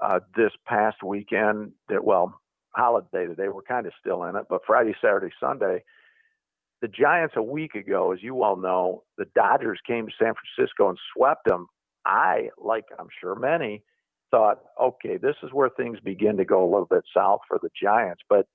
uh, 0.00 0.20
this 0.36 0.52
past 0.66 1.02
weekend. 1.02 1.72
That 1.88 2.04
well, 2.04 2.38
holiday 2.76 3.26
today. 3.26 3.48
We're 3.48 3.62
kind 3.62 3.86
of 3.86 3.94
still 3.98 4.24
in 4.24 4.36
it, 4.36 4.44
but 4.50 4.60
Friday, 4.66 4.94
Saturday, 5.02 5.34
Sunday. 5.40 5.82
The 6.82 6.88
Giants 6.88 7.34
a 7.36 7.42
week 7.42 7.74
ago, 7.76 8.12
as 8.12 8.22
you 8.22 8.34
well 8.34 8.56
know, 8.56 9.04
the 9.16 9.26
Dodgers 9.34 9.80
came 9.86 10.06
to 10.06 10.12
San 10.20 10.34
Francisco 10.34 10.90
and 10.90 10.98
swept 11.16 11.46
them. 11.46 11.68
I, 12.04 12.50
like 12.62 12.84
I'm 12.98 13.08
sure 13.20 13.36
many, 13.36 13.82
thought, 14.30 14.58
okay, 14.80 15.16
this 15.16 15.36
is 15.44 15.50
where 15.52 15.70
things 15.70 15.98
begin 16.00 16.36
to 16.36 16.44
go 16.44 16.62
a 16.64 16.70
little 16.70 16.88
bit 16.90 17.04
south 17.16 17.40
for 17.48 17.58
the 17.62 17.70
Giants. 17.80 18.22
But 18.28 18.46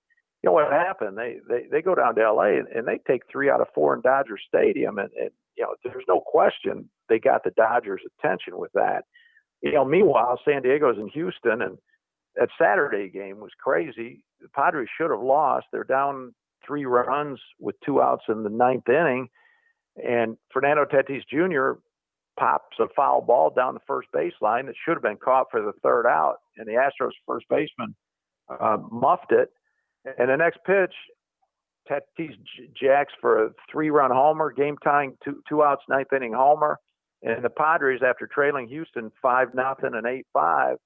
you 0.43 0.49
know 0.49 0.53
what 0.53 0.71
happened? 0.71 1.17
They 1.17 1.37
they, 1.47 1.63
they 1.71 1.81
go 1.81 1.95
down 1.95 2.15
to 2.15 2.21
L.A. 2.21 2.59
and, 2.59 2.67
and 2.67 2.87
they 2.87 2.99
take 3.07 3.23
three 3.31 3.49
out 3.49 3.61
of 3.61 3.67
four 3.73 3.95
in 3.95 4.01
Dodger 4.01 4.37
Stadium, 4.47 4.97
and, 4.99 5.09
and 5.19 5.31
you 5.57 5.63
know, 5.63 5.73
there's 5.83 6.05
no 6.07 6.21
question 6.25 6.89
they 7.09 7.19
got 7.19 7.43
the 7.43 7.51
Dodgers' 7.51 8.01
attention 8.19 8.57
with 8.57 8.71
that. 8.73 9.05
You 9.61 9.73
know, 9.73 9.85
meanwhile, 9.85 10.39
San 10.45 10.61
Diego's 10.61 10.97
in 10.99 11.07
Houston, 11.09 11.61
and 11.61 11.77
that 12.35 12.49
Saturday 12.61 13.09
game 13.09 13.39
was 13.39 13.51
crazy. 13.59 14.23
The 14.39 14.49
Padres 14.49 14.89
should 14.97 15.09
have 15.09 15.21
lost. 15.21 15.65
They're 15.71 15.83
down 15.83 16.35
three 16.65 16.85
runs 16.85 17.39
with 17.59 17.75
two 17.83 18.01
outs 18.01 18.25
in 18.29 18.43
the 18.43 18.49
ninth 18.49 18.87
inning, 18.87 19.29
and 19.95 20.37
Fernando 20.53 20.85
Tatis 20.85 21.23
Jr. 21.29 21.79
pops 22.39 22.77
a 22.79 22.87
foul 22.95 23.21
ball 23.21 23.49
down 23.49 23.73
the 23.73 23.79
first 23.87 24.09
baseline 24.13 24.67
that 24.67 24.75
should 24.85 24.93
have 24.93 25.03
been 25.03 25.17
caught 25.17 25.47
for 25.49 25.61
the 25.61 25.73
third 25.81 26.05
out, 26.05 26.37
and 26.57 26.67
the 26.67 26.73
Astros 26.73 27.11
first 27.25 27.47
baseman 27.49 27.95
uh, 28.49 28.77
muffed 28.91 29.31
it. 29.31 29.49
And 30.17 30.29
the 30.29 30.37
next 30.37 30.59
pitch, 30.65 30.93
Tatis 31.89 32.35
jacks 32.79 33.13
for 33.21 33.45
a 33.45 33.49
three-run 33.71 34.11
homer, 34.11 34.51
game 34.51 34.77
tying 34.83 35.17
two 35.23 35.41
two 35.47 35.63
outs, 35.63 35.83
ninth 35.89 36.11
inning 36.13 36.33
homer, 36.33 36.79
and 37.23 37.43
the 37.43 37.49
Padres, 37.49 38.01
after 38.05 38.27
trailing 38.27 38.67
Houston 38.67 39.11
five 39.21 39.53
nothing 39.53 39.91
and 39.93 40.05
eight 40.05 40.25
five, 40.33 40.77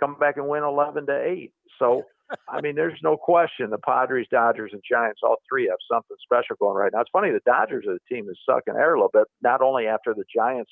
come 0.00 0.16
back 0.18 0.36
and 0.36 0.48
win 0.48 0.62
eleven 0.62 1.06
to 1.06 1.22
eight. 1.22 1.52
So, 1.78 2.04
I 2.48 2.60
mean, 2.60 2.74
there's 2.74 2.98
no 3.02 3.16
question 3.16 3.70
the 3.70 3.78
Padres, 3.78 4.26
Dodgers, 4.30 4.70
and 4.72 4.82
Giants, 4.90 5.20
all 5.22 5.36
three 5.48 5.68
have 5.68 5.78
something 5.90 6.16
special 6.22 6.56
going 6.58 6.76
right 6.76 6.92
now. 6.92 7.00
It's 7.00 7.10
funny 7.12 7.30
the 7.30 7.40
Dodgers 7.44 7.84
are 7.86 7.94
the 7.94 8.14
team 8.14 8.26
that's 8.26 8.40
sucking 8.46 8.74
air 8.74 8.94
a 8.94 8.98
little 8.98 9.10
bit, 9.12 9.26
not 9.42 9.60
only 9.60 9.86
after 9.86 10.14
the 10.14 10.24
Giants 10.34 10.70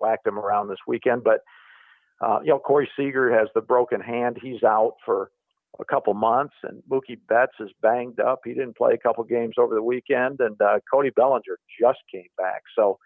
whacked 0.00 0.24
them 0.24 0.38
around 0.38 0.68
this 0.68 0.78
weekend, 0.86 1.24
but 1.24 1.40
uh, 2.20 2.40
you 2.42 2.50
know 2.50 2.58
Corey 2.58 2.88
Seager 2.96 3.32
has 3.36 3.48
the 3.54 3.60
broken 3.60 4.00
hand; 4.00 4.38
he's 4.40 4.62
out 4.62 4.94
for 5.04 5.30
a 5.78 5.84
couple 5.84 6.14
months, 6.14 6.54
and 6.62 6.82
Mookie 6.90 7.18
Betts 7.28 7.52
is 7.60 7.70
banged 7.82 8.20
up. 8.20 8.40
He 8.44 8.54
didn't 8.54 8.76
play 8.76 8.94
a 8.94 8.98
couple 8.98 9.24
games 9.24 9.54
over 9.58 9.74
the 9.74 9.82
weekend, 9.82 10.40
and 10.40 10.60
uh, 10.60 10.78
Cody 10.92 11.10
Bellinger 11.10 11.58
just 11.80 11.98
came 12.12 12.28
back. 12.36 12.62
So 12.76 12.98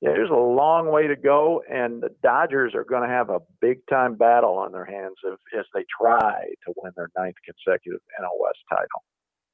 yeah, 0.00 0.10
there's 0.10 0.30
a 0.30 0.34
long 0.34 0.90
way 0.90 1.06
to 1.06 1.16
go, 1.16 1.62
and 1.70 2.02
the 2.02 2.10
Dodgers 2.22 2.74
are 2.74 2.84
going 2.84 3.08
to 3.08 3.08
have 3.08 3.30
a 3.30 3.40
big 3.60 3.78
time 3.88 4.16
battle 4.16 4.54
on 4.54 4.72
their 4.72 4.84
hands 4.84 5.16
if, 5.24 5.38
as 5.58 5.64
they 5.74 5.84
try 6.00 6.44
to 6.66 6.74
win 6.82 6.92
their 6.96 7.10
ninth 7.16 7.36
consecutive 7.44 8.00
NL 8.20 8.38
West 8.40 8.58
title. 8.68 9.02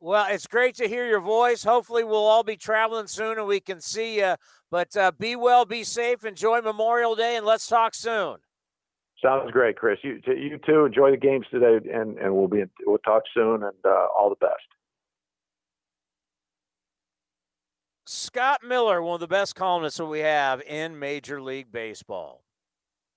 Well, 0.00 0.26
it's 0.30 0.46
great 0.46 0.74
to 0.76 0.88
hear 0.88 1.06
your 1.06 1.20
voice. 1.20 1.62
Hopefully, 1.62 2.04
we'll 2.04 2.24
all 2.24 2.42
be 2.42 2.56
traveling 2.56 3.06
soon 3.06 3.38
and 3.38 3.46
we 3.46 3.60
can 3.60 3.80
see 3.80 4.18
you. 4.18 4.34
But 4.70 4.96
uh, 4.96 5.12
be 5.12 5.36
well, 5.36 5.66
be 5.66 5.84
safe, 5.84 6.24
enjoy 6.24 6.62
Memorial 6.62 7.14
Day, 7.14 7.36
and 7.36 7.44
let's 7.44 7.66
talk 7.66 7.94
soon. 7.94 8.38
Sounds 9.22 9.50
great, 9.50 9.76
Chris. 9.76 9.98
You 10.02 10.20
you 10.26 10.58
too. 10.58 10.86
Enjoy 10.86 11.10
the 11.10 11.16
games 11.16 11.46
today, 11.50 11.78
and 11.92 12.16
and 12.18 12.34
we'll 12.34 12.48
be 12.48 12.60
in, 12.60 12.70
we'll 12.86 12.98
talk 12.98 13.22
soon. 13.34 13.62
And 13.62 13.76
uh, 13.84 14.06
all 14.16 14.30
the 14.30 14.36
best. 14.36 14.62
Scott 18.06 18.62
Miller, 18.64 19.02
one 19.02 19.14
of 19.14 19.20
the 19.20 19.28
best 19.28 19.54
columnists 19.54 19.98
that 19.98 20.06
we 20.06 20.20
have 20.20 20.62
in 20.62 20.98
Major 20.98 21.40
League 21.40 21.70
Baseball. 21.70 22.42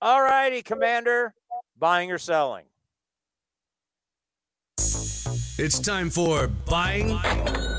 All 0.00 0.22
righty, 0.22 0.62
Commander, 0.62 1.34
buying 1.78 2.12
or 2.12 2.18
selling? 2.18 2.66
It's 5.56 5.78
time 5.78 6.10
for 6.10 6.48
buying 6.48 7.12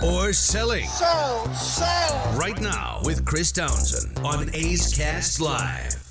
or 0.03 0.33
selling. 0.33 0.87
Sell, 0.87 1.53
sell. 1.53 2.33
Right 2.37 2.59
now 2.59 3.01
with 3.03 3.25
Chris 3.25 3.51
Townsend 3.51 4.17
on 4.25 4.49
A's 4.53 4.95
Cast 4.95 5.41
Live. 5.41 6.04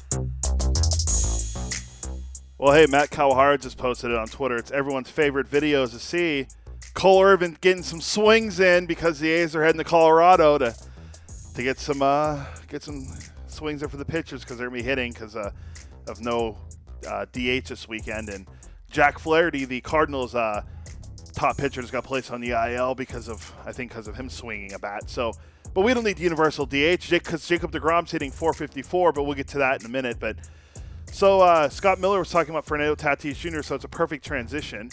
Well, 2.65 2.73
hey, 2.73 2.87
Matt 2.87 3.11
Kawahara 3.11 3.61
just 3.61 3.77
posted 3.77 4.11
it 4.11 4.17
on 4.17 4.27
Twitter. 4.27 4.57
It's 4.57 4.71
everyone's 4.71 5.11
favorite 5.11 5.51
videos 5.51 5.91
to 5.91 5.99
see. 5.99 6.47
Cole 6.95 7.23
Irvin 7.23 7.59
getting 7.61 7.83
some 7.83 8.01
swings 8.01 8.59
in 8.59 8.87
because 8.87 9.21
the 9.21 9.31
A's 9.31 9.55
are 9.55 9.63
heading 9.63 9.77
to 9.77 9.85
Colorado 9.85 10.57
to 10.57 10.75
to 11.57 11.63
get 11.63 11.79
some 11.79 12.01
uh, 12.01 12.43
get 12.69 12.83
some 12.83 13.07
swings 13.49 13.83
in 13.83 13.91
for 13.91 13.99
the 13.99 14.05
pitchers 14.07 14.41
because 14.41 14.57
they're 14.57 14.69
gonna 14.69 14.81
be 14.81 14.83
hitting 14.83 15.13
because 15.13 15.37
uh, 15.37 15.51
of 16.09 16.23
no 16.23 16.57
uh, 17.07 17.27
DH 17.33 17.69
this 17.69 17.87
weekend. 17.87 18.31
And 18.31 18.47
Jack 18.91 19.19
Flaherty, 19.19 19.67
the 19.67 19.83
Cardinals' 19.83 20.35
uh, 20.35 20.63
top 21.35 21.59
pitcher, 21.59 21.83
just 21.83 21.93
got 21.93 22.05
placed 22.05 22.31
on 22.31 22.41
the 22.41 22.53
IL 22.53 22.95
because 22.95 23.29
of 23.29 23.53
I 23.67 23.73
think 23.73 23.91
because 23.91 24.09
of 24.09 24.17
him 24.17 24.31
swinging 24.31 24.73
a 24.73 24.79
bat. 24.79 25.11
So, 25.11 25.35
but 25.75 25.83
we 25.83 25.93
don't 25.93 26.05
need 26.05 26.19
universal 26.19 26.65
DH 26.65 27.11
because 27.11 27.47
Jacob 27.47 27.73
Degrom's 27.73 28.11
hitting 28.11 28.31
454. 28.31 29.13
But 29.13 29.25
we'll 29.25 29.35
get 29.35 29.49
to 29.49 29.59
that 29.59 29.83
in 29.83 29.87
a 29.87 29.91
minute. 29.91 30.17
But 30.19 30.39
so 31.15 31.43
uh, 31.43 31.69
Scott 31.69 32.01
Miller 32.01 32.19
was 32.19 32.31
talking 32.31 32.51
about 32.51 32.67
Fernando 32.67 32.97
Tatis 32.97 33.37
Jr. 33.37 33.63
So 33.63 33.77
it's 33.77 33.85
a 33.85 33.89
perfect 33.89 34.25
transition. 34.25 34.91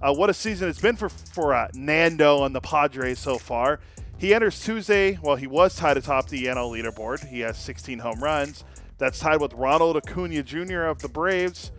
Uh, 0.00 0.14
what 0.14 0.30
a 0.30 0.34
season 0.34 0.68
it's 0.68 0.80
been 0.80 0.94
for 0.94 1.08
for 1.08 1.52
uh, 1.52 1.68
Nando 1.74 2.44
and 2.44 2.54
the 2.54 2.60
Padres 2.60 3.18
so 3.18 3.38
far. 3.38 3.80
He 4.16 4.32
enters 4.32 4.62
Tuesday. 4.64 5.18
Well, 5.20 5.34
he 5.34 5.48
was 5.48 5.74
tied 5.74 5.96
atop 5.96 6.28
the 6.28 6.44
NL 6.44 6.70
leaderboard. 6.70 7.26
He 7.26 7.40
has 7.40 7.58
16 7.58 7.98
home 7.98 8.22
runs. 8.22 8.62
That's 8.98 9.18
tied 9.18 9.40
with 9.40 9.52
Ronald 9.54 9.96
Acuna 9.96 10.44
Jr. 10.44 10.82
of 10.82 11.02
the 11.02 11.08
Braves. 11.08 11.72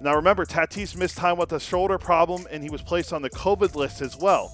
Now 0.00 0.14
remember, 0.14 0.46
Tatis 0.46 0.96
missed 0.96 1.18
time 1.18 1.36
with 1.36 1.52
a 1.52 1.60
shoulder 1.60 1.98
problem, 1.98 2.46
and 2.50 2.62
he 2.62 2.70
was 2.70 2.80
placed 2.80 3.12
on 3.12 3.20
the 3.20 3.30
COVID 3.30 3.74
list 3.74 4.00
as 4.00 4.16
well. 4.16 4.50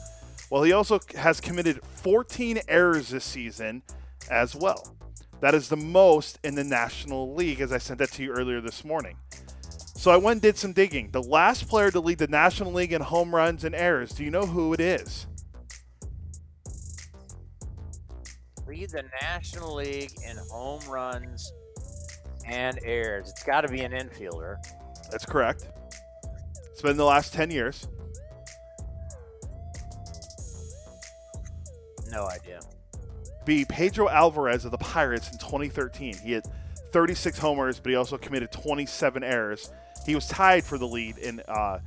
Well, 0.51 0.65
he 0.65 0.73
also 0.73 0.99
has 1.17 1.41
committed 1.41 1.81
14 1.85 2.59
errors 2.67 3.11
this 3.11 3.25
season 3.25 3.83
as 4.31 4.57
well. 4.57 4.97
That 5.45 5.55
is 5.55 5.69
the 5.69 5.77
most 5.77 6.39
in 6.43 6.55
the 6.55 6.65
National 6.65 7.35
League, 7.35 7.61
as 7.61 7.71
I 7.71 7.77
sent 7.77 7.99
that 7.99 8.11
to 8.13 8.23
you 8.23 8.33
earlier 8.33 8.63
this 8.63 8.83
morning. 8.83 9.19
So 9.95 10.11
I 10.11 10.17
went 10.17 10.37
and 10.37 10.41
did 10.41 10.57
some 10.57 10.73
digging. 10.73 11.11
The 11.11 11.23
last 11.23 11.69
player 11.69 11.91
to 11.91 12.01
lead 12.01 12.17
the 12.17 12.29
National 12.29 12.73
League 12.73 12.95
in 12.95 13.03
home 13.03 13.35
runs 13.35 13.63
and 13.65 13.75
errors, 13.75 14.13
do 14.13 14.25
you 14.25 14.31
know 14.31 14.47
who 14.47 14.73
it 14.73 14.81
is? 14.81 15.27
Lead 18.67 18.89
the 18.89 19.05
National 19.21 19.75
League 19.75 20.13
in 20.27 20.39
home 20.51 20.81
runs 20.89 21.53
and 22.47 22.79
errors. 22.83 23.29
It's 23.29 23.43
got 23.43 23.61
to 23.61 23.69
be 23.69 23.83
an 23.83 23.93
infielder. 23.93 24.57
That's 25.11 25.27
correct. 25.27 25.69
It's 26.73 26.81
been 26.81 26.97
the 26.97 27.05
last 27.05 27.35
10 27.35 27.51
years. 27.51 27.87
No 32.11 32.29
idea. 32.29 32.61
Be 33.45 33.65
Pedro 33.65 34.09
Alvarez 34.09 34.65
of 34.65 34.71
the 34.71 34.79
Pirates 34.79 35.31
in 35.31 35.39
2013. 35.39 36.17
He 36.19 36.33
had 36.33 36.45
36 36.93 37.39
homers, 37.39 37.81
but 37.81 37.91
he 37.91 37.97
also 37.97 38.17
committed 38.17 38.53
27 38.53 39.23
errors. 39.23 39.71
He 40.07 40.15
was 40.15 40.27
tied 40.29 40.65
for 40.65 40.79
the 40.79 40.87
lead 40.87 41.19
in 41.19 41.41
uh, 41.49 41.81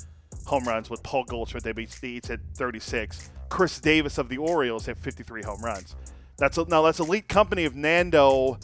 home 0.45 0.65
runs 0.65 0.89
with 0.89 1.01
Paul 1.03 1.23
Goldschmidt. 1.23 1.63
They 1.63 2.07
each 2.07 2.27
had 2.27 2.41
36. 2.55 3.31
Chris 3.49 3.79
Davis 3.79 4.17
of 4.17 4.29
the 4.29 4.37
Orioles 4.37 4.85
had 4.85 4.97
53 4.97 5.43
home 5.43 5.61
runs. 5.61 5.95
That's 6.37 6.57
a, 6.57 6.65
now 6.65 6.83
that's 6.83 6.99
elite 6.99 7.27
company 7.27 7.65
of 7.65 7.75
Nando 7.75 8.59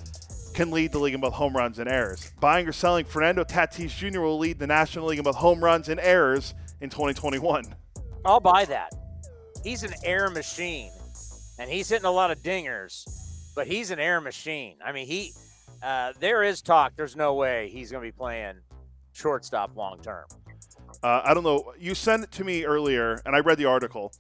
can 0.54 0.70
lead 0.70 0.92
the 0.92 1.00
league 1.00 1.16
in 1.16 1.22
both 1.22 1.34
home 1.34 1.56
runs 1.56 1.80
and 1.80 1.90
errors. 1.90 2.32
Buying 2.40 2.68
or 2.68 2.72
selling, 2.72 3.06
Fernando 3.06 3.44
Tatis 3.44 3.90
Jr. 3.90 4.22
will 4.22 4.38
lead 4.38 4.60
the 4.60 4.68
National 4.68 5.08
League 5.08 5.18
in 5.18 5.24
both 5.24 5.36
home 5.36 5.64
runs 5.64 5.90
and 5.90 6.00
errors 6.00 6.54
in 6.82 6.90
2021. 6.90 7.74
I'll 8.26 8.40
buy 8.40 8.66
that. 8.66 8.94
He's 9.64 9.84
an 9.84 9.94
air 10.04 10.30
machine, 10.30 10.92
and 11.64 11.72
he's 11.72 11.88
hitting 11.88 12.06
a 12.06 12.12
lot 12.12 12.30
of 12.30 12.44
dingers, 12.44 13.06
but 13.56 13.68
he's 13.68 13.90
an 13.90 13.98
air 13.98 14.20
machine. 14.20 14.76
I 14.84 14.92
mean, 14.92 15.08
he 15.08 15.32
uh, 15.82 16.12
there 16.20 16.44
is 16.44 16.62
talk. 16.62 16.92
There's 16.98 17.16
no 17.16 17.36
way 17.36 17.70
he's 17.70 17.90
going 17.90 18.04
to 18.04 18.08
be 18.08 18.12
playing 18.12 18.56
shortstop 19.14 19.74
long 19.78 20.02
term. 20.02 20.26
Uh, 21.02 21.22
I 21.24 21.34
don't 21.34 21.44
know. 21.44 21.74
You 21.80 21.96
sent 21.96 22.24
it 22.24 22.32
to 22.32 22.44
me 22.44 22.66
earlier, 22.66 23.22
and 23.26 23.34
I 23.34 23.40
read 23.40 23.58
the 23.58 23.66
article. 23.66 24.12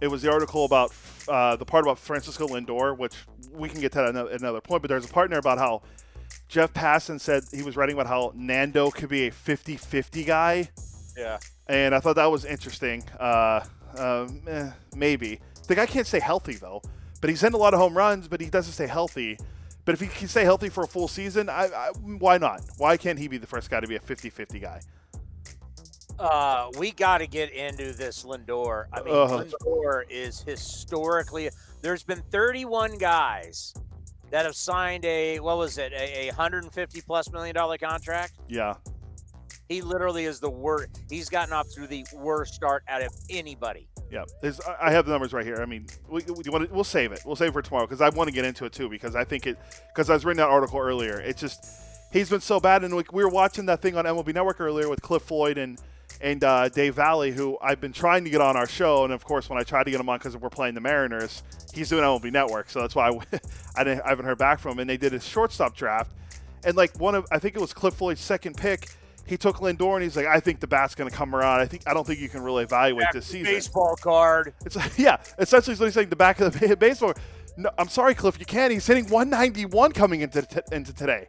It 0.00 0.06
was 0.06 0.22
the 0.22 0.30
article 0.30 0.64
about 0.64 0.92
uh, 1.26 1.56
the 1.56 1.64
part 1.64 1.84
about 1.84 1.98
Francisco 1.98 2.46
Lindor, 2.46 2.96
which 2.96 3.16
we 3.50 3.68
can 3.68 3.80
get 3.80 3.90
to 3.92 3.98
that 3.98 4.14
at 4.14 4.40
another 4.40 4.60
point. 4.60 4.80
But 4.80 4.88
there's 4.88 5.04
a 5.04 5.12
part 5.12 5.30
there 5.30 5.40
about 5.40 5.58
how 5.58 5.82
Jeff 6.46 6.72
Passan 6.72 7.20
said 7.20 7.42
he 7.52 7.64
was 7.64 7.76
writing 7.76 7.96
about 7.96 8.06
how 8.06 8.32
Nando 8.36 8.92
could 8.92 9.08
be 9.08 9.26
a 9.26 9.32
50-50 9.32 10.24
guy. 10.24 10.70
Yeah. 11.16 11.38
And 11.66 11.92
I 11.92 11.98
thought 11.98 12.14
that 12.14 12.30
was 12.30 12.44
interesting. 12.44 13.02
Uh, 13.18 13.64
um, 13.96 14.42
eh, 14.46 14.70
maybe 14.94 15.40
the 15.68 15.74
guy 15.74 15.86
can't 15.86 16.06
stay 16.06 16.20
healthy 16.20 16.54
though, 16.54 16.82
but 17.20 17.30
he's 17.30 17.42
in 17.44 17.52
a 17.54 17.56
lot 17.56 17.74
of 17.74 17.80
home 17.80 17.96
runs, 17.96 18.26
but 18.26 18.40
he 18.40 18.48
doesn't 18.48 18.72
stay 18.72 18.86
healthy. 18.86 19.38
But 19.84 19.94
if 19.94 20.00
he 20.00 20.08
can 20.08 20.28
stay 20.28 20.44
healthy 20.44 20.68
for 20.68 20.84
a 20.84 20.86
full 20.86 21.08
season, 21.08 21.48
I, 21.48 21.68
I, 21.74 21.90
why 22.00 22.36
not? 22.36 22.62
Why 22.76 22.96
can't 22.96 23.18
he 23.18 23.26
be 23.28 23.38
the 23.38 23.46
first 23.46 23.70
guy 23.70 23.80
to 23.80 23.86
be 23.86 23.96
a 23.96 24.00
50-50 24.00 24.60
guy? 24.60 24.80
Uh, 26.18 26.70
we 26.78 26.90
got 26.90 27.18
to 27.18 27.26
get 27.26 27.52
into 27.52 27.92
this 27.92 28.24
Lindor. 28.24 28.86
I 28.92 29.02
mean, 29.02 29.14
uh, 29.14 29.44
Lindor 29.44 30.02
is 30.10 30.42
historically. 30.42 31.48
There's 31.80 32.02
been 32.02 32.22
31 32.30 32.98
guys 32.98 33.72
that 34.30 34.44
have 34.44 34.56
signed 34.56 35.04
a 35.04 35.38
what 35.38 35.56
was 35.56 35.78
it, 35.78 35.92
a, 35.92 36.26
a 36.26 36.26
150 36.26 37.00
plus 37.02 37.32
million 37.32 37.54
dollar 37.54 37.78
contract. 37.78 38.34
Yeah. 38.48 38.74
He 39.68 39.82
literally 39.82 40.24
is 40.24 40.40
the 40.40 40.50
worst. 40.50 41.02
He's 41.10 41.28
gotten 41.28 41.52
off 41.52 41.68
to 41.74 41.86
the 41.86 42.04
worst 42.14 42.54
start 42.54 42.84
out 42.88 43.02
of 43.02 43.12
anybody. 43.28 43.88
Yeah, 44.10 44.24
There's, 44.40 44.60
I 44.80 44.90
have 44.90 45.04
the 45.04 45.12
numbers 45.12 45.34
right 45.34 45.44
here. 45.44 45.60
I 45.60 45.66
mean, 45.66 45.86
we, 46.08 46.22
we, 46.22 46.66
we'll 46.70 46.84
save 46.84 47.12
it. 47.12 47.20
We'll 47.26 47.36
save 47.36 47.50
it 47.50 47.52
for 47.52 47.62
tomorrow 47.62 47.86
because 47.86 48.00
I 48.00 48.08
want 48.08 48.28
to 48.28 48.34
get 48.34 48.46
into 48.46 48.64
it 48.64 48.72
too 48.72 48.88
because 48.88 49.14
I 49.14 49.24
think 49.24 49.46
it 49.46 49.58
because 49.88 50.08
I 50.08 50.14
was 50.14 50.24
reading 50.24 50.38
that 50.38 50.48
article 50.48 50.78
earlier. 50.78 51.20
It's 51.20 51.40
just 51.40 51.66
he's 52.10 52.30
been 52.30 52.40
so 52.40 52.58
bad, 52.58 52.84
and 52.84 52.96
we, 52.96 53.04
we 53.12 53.22
were 53.22 53.30
watching 53.30 53.66
that 53.66 53.82
thing 53.82 53.96
on 53.96 54.06
MLB 54.06 54.34
Network 54.34 54.60
earlier 54.60 54.88
with 54.88 55.02
Cliff 55.02 55.22
Floyd 55.22 55.58
and 55.58 55.78
and 56.20 56.42
uh, 56.42 56.68
Dave 56.70 56.94
Valle, 56.94 57.30
who 57.30 57.58
I've 57.62 57.80
been 57.80 57.92
trying 57.92 58.24
to 58.24 58.30
get 58.30 58.40
on 58.40 58.56
our 58.56 58.66
show, 58.66 59.04
and 59.04 59.12
of 59.12 59.24
course, 59.24 59.50
when 59.50 59.58
I 59.58 59.62
tried 59.62 59.84
to 59.84 59.90
get 59.90 60.00
him 60.00 60.08
on 60.08 60.18
because 60.18 60.36
we're 60.36 60.48
playing 60.48 60.74
the 60.74 60.80
Mariners, 60.80 61.42
he's 61.74 61.90
doing 61.90 62.02
MLB 62.02 62.32
Network, 62.32 62.70
so 62.70 62.80
that's 62.80 62.94
why 62.94 63.10
I, 63.10 63.10
I, 63.76 63.84
didn't, 63.84 64.00
I 64.00 64.08
haven't 64.08 64.24
heard 64.24 64.38
back 64.38 64.58
from 64.58 64.72
him. 64.72 64.78
And 64.80 64.90
they 64.90 64.96
did 64.96 65.12
a 65.12 65.20
shortstop 65.20 65.76
draft, 65.76 66.10
and 66.64 66.76
like 66.76 66.98
one 66.98 67.14
of 67.14 67.26
I 67.30 67.38
think 67.38 67.54
it 67.54 67.60
was 67.60 67.74
Cliff 67.74 67.94
Floyd's 67.94 68.22
second 68.22 68.56
pick. 68.56 68.88
He 69.28 69.36
took 69.36 69.56
Lindor, 69.56 69.94
and 69.94 70.02
he's 70.02 70.16
like, 70.16 70.26
"I 70.26 70.40
think 70.40 70.60
the 70.60 70.66
bat's 70.66 70.94
going 70.94 71.10
to 71.10 71.14
come 71.14 71.34
around. 71.34 71.60
I 71.60 71.66
think 71.66 71.82
I 71.86 71.94
don't 71.94 72.06
think 72.06 72.20
you 72.20 72.28
can 72.28 72.42
really 72.42 72.64
evaluate 72.64 73.04
back 73.04 73.12
this 73.14 73.26
season." 73.26 73.44
Baseball 73.44 73.96
card. 73.96 74.54
It's 74.64 74.76
like, 74.76 74.92
yeah, 74.98 75.18
essentially 75.38 75.76
what 75.76 75.86
he's 75.86 75.94
saying. 75.94 76.08
The 76.08 76.16
back 76.16 76.40
of 76.40 76.58
the 76.58 76.76
baseball. 76.80 77.14
No, 77.56 77.70
I'm 77.76 77.88
sorry, 77.88 78.14
Cliff, 78.14 78.38
you 78.38 78.46
can't. 78.46 78.72
He's 78.72 78.86
hitting 78.86 79.08
191 79.08 79.92
coming 79.92 80.20
into 80.20 80.42
t- 80.42 80.60
into 80.70 80.92
today. 80.92 81.26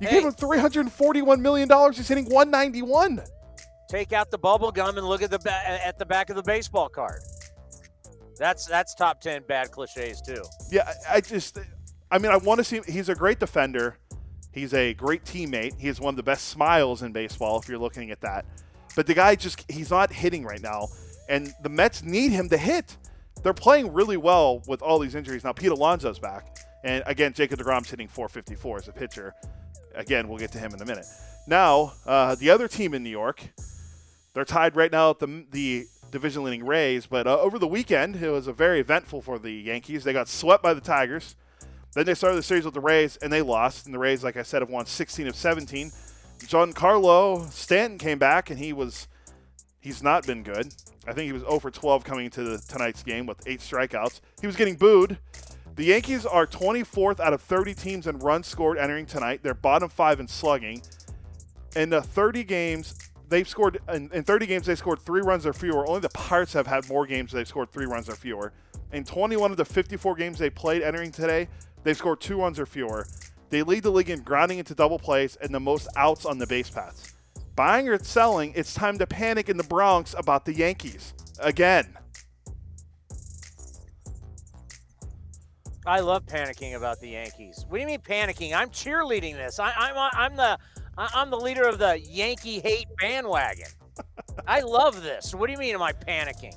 You 0.00 0.08
hey. 0.08 0.16
gave 0.16 0.24
him 0.24 0.32
341 0.32 1.42
million 1.42 1.68
dollars. 1.68 1.96
He's 1.96 2.08
hitting 2.08 2.26
191 2.26 3.22
take 3.88 4.12
out 4.12 4.30
the 4.30 4.38
bubble 4.38 4.72
gum 4.72 4.98
and 4.98 5.06
look 5.06 5.22
at 5.22 5.30
the 5.30 5.38
ba- 5.38 5.86
at 5.86 5.98
the 5.98 6.06
back 6.06 6.30
of 6.30 6.36
the 6.36 6.42
baseball 6.42 6.88
card. 6.88 7.20
That's 8.38 8.66
that's 8.66 8.94
top 8.94 9.20
ten 9.20 9.42
bad 9.46 9.70
cliches 9.70 10.20
too. 10.20 10.42
Yeah, 10.70 10.92
I 11.08 11.20
just, 11.20 11.58
I 12.10 12.18
mean, 12.18 12.32
I 12.32 12.36
want 12.36 12.58
to 12.58 12.64
see. 12.64 12.80
He's 12.86 13.08
a 13.08 13.14
great 13.14 13.38
defender. 13.38 13.98
He's 14.54 14.72
a 14.72 14.94
great 14.94 15.24
teammate. 15.24 15.78
He 15.78 15.88
has 15.88 16.00
one 16.00 16.12
of 16.12 16.16
the 16.16 16.22
best 16.22 16.48
smiles 16.48 17.02
in 17.02 17.12
baseball 17.12 17.58
if 17.60 17.68
you're 17.68 17.78
looking 17.78 18.12
at 18.12 18.20
that. 18.20 18.46
But 18.94 19.06
the 19.06 19.14
guy 19.14 19.34
just 19.34 19.68
he's 19.70 19.90
not 19.90 20.12
hitting 20.12 20.44
right 20.44 20.62
now, 20.62 20.88
and 21.28 21.52
the 21.62 21.68
Mets 21.68 22.04
need 22.04 22.30
him 22.30 22.48
to 22.50 22.56
hit. 22.56 22.96
They're 23.42 23.52
playing 23.52 23.92
really 23.92 24.16
well 24.16 24.62
with 24.68 24.80
all 24.80 25.00
these 25.00 25.16
injuries 25.16 25.42
now. 25.42 25.52
Pete 25.52 25.72
Alonso's 25.72 26.20
back, 26.20 26.56
and 26.84 27.02
again, 27.06 27.32
Jacob 27.32 27.58
Degrom's 27.58 27.90
hitting 27.90 28.06
454 28.06 28.78
as 28.78 28.88
a 28.88 28.92
pitcher. 28.92 29.34
Again, 29.96 30.28
we'll 30.28 30.38
get 30.38 30.52
to 30.52 30.58
him 30.58 30.72
in 30.72 30.80
a 30.80 30.86
minute. 30.86 31.06
Now, 31.46 31.92
uh, 32.06 32.36
the 32.36 32.50
other 32.50 32.68
team 32.68 32.94
in 32.94 33.02
New 33.02 33.10
York, 33.10 33.42
they're 34.32 34.44
tied 34.44 34.76
right 34.76 34.92
now 34.92 35.10
at 35.10 35.18
the 35.18 35.44
the 35.50 35.86
division 36.12 36.44
leading 36.44 36.64
Rays, 36.64 37.06
but 37.06 37.26
uh, 37.26 37.40
over 37.40 37.58
the 37.58 37.66
weekend 37.66 38.14
it 38.14 38.30
was 38.30 38.46
a 38.46 38.52
very 38.52 38.78
eventful 38.78 39.20
for 39.20 39.40
the 39.40 39.50
Yankees. 39.50 40.04
They 40.04 40.12
got 40.12 40.28
swept 40.28 40.62
by 40.62 40.72
the 40.72 40.80
Tigers. 40.80 41.34
Then 41.94 42.06
they 42.06 42.14
started 42.14 42.36
the 42.36 42.42
series 42.42 42.64
with 42.64 42.74
the 42.74 42.80
Rays 42.80 43.16
and 43.18 43.32
they 43.32 43.42
lost. 43.42 43.86
And 43.86 43.94
the 43.94 43.98
Rays, 43.98 44.24
like 44.24 44.36
I 44.36 44.42
said, 44.42 44.62
have 44.62 44.70
won 44.70 44.86
16 44.86 45.26
of 45.28 45.36
17. 45.36 45.90
Giancarlo 46.40 47.50
Stanton 47.50 47.98
came 47.98 48.18
back 48.18 48.50
and 48.50 48.58
he 48.58 48.72
was 48.72 49.08
he's 49.80 50.02
not 50.02 50.26
been 50.26 50.42
good. 50.42 50.74
I 51.06 51.12
think 51.12 51.26
he 51.26 51.32
was 51.32 51.42
0 51.42 51.60
for 51.60 51.70
12 51.70 52.04
coming 52.04 52.26
into 52.26 52.42
the, 52.42 52.58
tonight's 52.58 53.02
game 53.02 53.26
with 53.26 53.46
eight 53.46 53.60
strikeouts. 53.60 54.20
He 54.40 54.46
was 54.46 54.56
getting 54.56 54.76
booed. 54.76 55.18
The 55.76 55.84
Yankees 55.84 56.24
are 56.24 56.46
24th 56.46 57.20
out 57.20 57.32
of 57.32 57.42
30 57.42 57.74
teams 57.74 58.06
in 58.06 58.18
runs 58.18 58.46
scored 58.46 58.78
entering 58.78 59.06
tonight. 59.06 59.40
They're 59.42 59.54
bottom 59.54 59.88
five 59.88 60.20
in 60.20 60.28
slugging. 60.28 60.82
In 61.76 61.90
the 61.90 62.00
30 62.00 62.44
games, 62.44 63.10
they've 63.28 63.48
scored 63.48 63.80
in, 63.92 64.10
in 64.12 64.22
30 64.22 64.46
games 64.46 64.66
they 64.66 64.74
scored 64.74 65.00
three 65.00 65.20
runs 65.20 65.46
or 65.46 65.52
fewer. 65.52 65.86
Only 65.86 66.00
the 66.00 66.08
Pirates 66.10 66.52
have 66.52 66.66
had 66.66 66.88
more 66.88 67.06
games 67.06 67.32
they've 67.32 67.46
scored 67.46 67.70
three 67.70 67.86
runs 67.86 68.08
or 68.08 68.14
fewer. 68.14 68.52
In 68.92 69.04
21 69.04 69.50
of 69.50 69.56
the 69.56 69.64
54 69.64 70.14
games 70.14 70.38
they 70.38 70.50
played 70.50 70.82
entering 70.82 71.10
today, 71.10 71.48
they've 71.84 71.96
scored 71.96 72.20
two 72.20 72.40
runs 72.40 72.58
or 72.58 72.66
fewer. 72.66 73.06
They 73.50 73.62
lead 73.62 73.84
the 73.84 73.90
league 73.90 74.10
in 74.10 74.22
grounding 74.22 74.58
into 74.58 74.74
double 74.74 74.98
plays 74.98 75.36
and 75.36 75.54
the 75.54 75.60
most 75.60 75.86
outs 75.96 76.26
on 76.26 76.38
the 76.38 76.46
base 76.46 76.70
paths. 76.70 77.14
Buying 77.54 77.88
or 77.88 77.98
selling, 78.02 78.52
it's 78.56 78.74
time 78.74 78.98
to 78.98 79.06
panic 79.06 79.48
in 79.48 79.56
the 79.56 79.64
Bronx 79.64 80.14
about 80.18 80.44
the 80.44 80.52
Yankees 80.52 81.14
again. 81.38 81.96
I 85.86 86.00
love 86.00 86.24
panicking 86.24 86.76
about 86.76 87.00
the 87.00 87.10
Yankees. 87.10 87.66
What 87.68 87.76
do 87.76 87.80
you 87.82 87.86
mean 87.86 88.00
panicking? 88.00 88.54
I'm 88.54 88.70
cheerleading 88.70 89.34
this. 89.34 89.60
I, 89.60 89.70
I'm 89.70 90.10
I'm 90.12 90.36
the 90.36 90.58
I'm 90.96 91.30
the 91.30 91.36
leader 91.36 91.68
of 91.68 91.78
the 91.78 92.00
Yankee 92.00 92.60
hate 92.60 92.86
bandwagon. 92.98 93.68
I 94.46 94.60
love 94.60 95.02
this. 95.02 95.34
What 95.34 95.46
do 95.46 95.52
you 95.52 95.58
mean? 95.58 95.74
Am 95.74 95.82
I 95.82 95.92
panicking? 95.92 96.54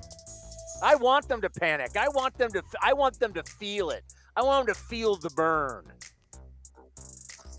I 0.81 0.95
want 0.95 1.27
them 1.27 1.41
to 1.41 1.49
panic. 1.49 1.97
I 1.97 2.07
want 2.09 2.37
them 2.37 2.51
to. 2.51 2.63
I 2.81 2.93
want 2.93 3.19
them 3.19 3.33
to 3.33 3.43
feel 3.43 3.89
it. 3.89 4.03
I 4.37 4.43
want 4.43 4.67
them 4.67 4.75
to 4.75 4.79
feel 4.79 5.15
the 5.15 5.31
burn. 5.31 5.91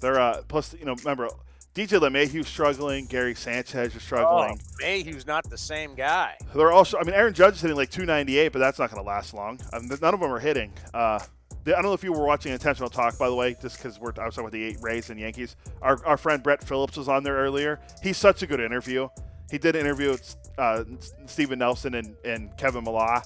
They're 0.01 0.21
uh, 0.21 0.43
plus, 0.47 0.77
you 0.79 0.85
know, 0.85 0.95
remember 0.95 1.29
DJ 1.75 2.01
LeMahieu's 2.01 2.47
struggling, 2.47 3.07
Gary 3.07 3.35
Sanchez 3.35 3.97
is 3.97 4.03
struggling. 4.03 4.61
Oh, 4.61 4.77
Mayhew's 4.81 5.27
not 5.27 5.51
the 5.51 5.59
same 5.59 5.97
guy. 5.97 6.37
They're 6.55 6.71
also, 6.71 6.99
I 6.99 7.03
mean, 7.03 7.15
Aaron 7.15 7.35
Judge 7.35 7.55
is 7.55 7.61
hitting 7.63 7.77
like 7.77 7.91
298, 7.91 8.53
but 8.53 8.61
that's 8.61 8.79
not 8.79 8.93
going 8.93 9.03
to 9.03 9.09
last 9.09 9.35
long. 9.35 9.59
I 9.73 9.81
mean, 9.81 9.89
none 10.01 10.15
of 10.15 10.21
them 10.21 10.33
are 10.33 10.39
hitting. 10.39 10.73
Uh, 10.95 11.19
I 11.67 11.71
don't 11.71 11.83
know 11.83 11.95
if 11.95 12.05
you 12.05 12.13
were 12.13 12.25
watching 12.25 12.53
Intentional 12.53 12.89
Talk, 12.89 13.19
by 13.19 13.29
the 13.29 13.35
way, 13.35 13.57
just 13.61 13.77
because 13.77 13.99
we're 13.99 14.13
I 14.17 14.27
was 14.27 14.37
talking 14.37 14.49
about 14.49 14.53
the 14.53 14.77
Rays 14.81 15.11
and 15.11 15.19
Yankees. 15.19 15.57
Our, 15.83 16.05
our 16.07 16.17
friend 16.17 16.45
Brett 16.45 16.63
Phillips 16.63 16.97
was 16.97 17.09
on 17.09 17.25
there 17.25 17.35
earlier. 17.35 17.81
He's 18.05 18.17
such 18.17 18.43
a 18.45 18.47
good 18.47 18.61
interview. 18.61 19.09
He 19.51 19.59
did 19.59 19.75
an 19.75 19.81
interview 19.81 20.11
with 20.11 20.37
uh, 20.59 20.85
Stephen 21.27 21.59
Nelson 21.59 21.95
and, 21.95 22.17
and 22.25 22.57
Kevin 22.57 22.85
Millar. 22.85 23.23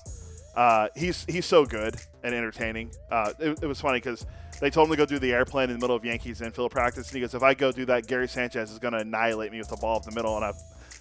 Uh, 0.54 0.88
he's 0.94 1.24
he's 1.24 1.46
so 1.46 1.64
good 1.64 1.96
and 2.22 2.34
entertaining. 2.34 2.90
Uh, 3.10 3.32
it, 3.38 3.62
it, 3.62 3.66
was 3.66 3.80
funny 3.80 3.98
because 3.98 4.26
they 4.60 4.68
told 4.68 4.88
him 4.88 4.92
to 4.92 4.96
go 4.98 5.06
do 5.06 5.18
the 5.18 5.32
airplane 5.32 5.70
in 5.70 5.78
the 5.78 5.82
middle 5.82 5.96
of 5.96 6.04
Yankees 6.04 6.42
infield 6.42 6.70
practice, 6.70 7.08
and 7.08 7.14
he 7.14 7.20
goes, 7.20 7.34
"If 7.34 7.42
I 7.42 7.54
go 7.54 7.72
do 7.72 7.86
that, 7.86 8.06
Gary 8.06 8.28
Sanchez 8.28 8.70
is 8.70 8.78
going 8.78 8.92
to 8.92 9.00
annihilate 9.00 9.50
me 9.50 9.58
with 9.58 9.68
the 9.68 9.76
ball 9.76 9.96
up 9.96 10.04
the 10.04 10.12
middle." 10.12 10.36
And 10.36 10.44
I, 10.44 10.52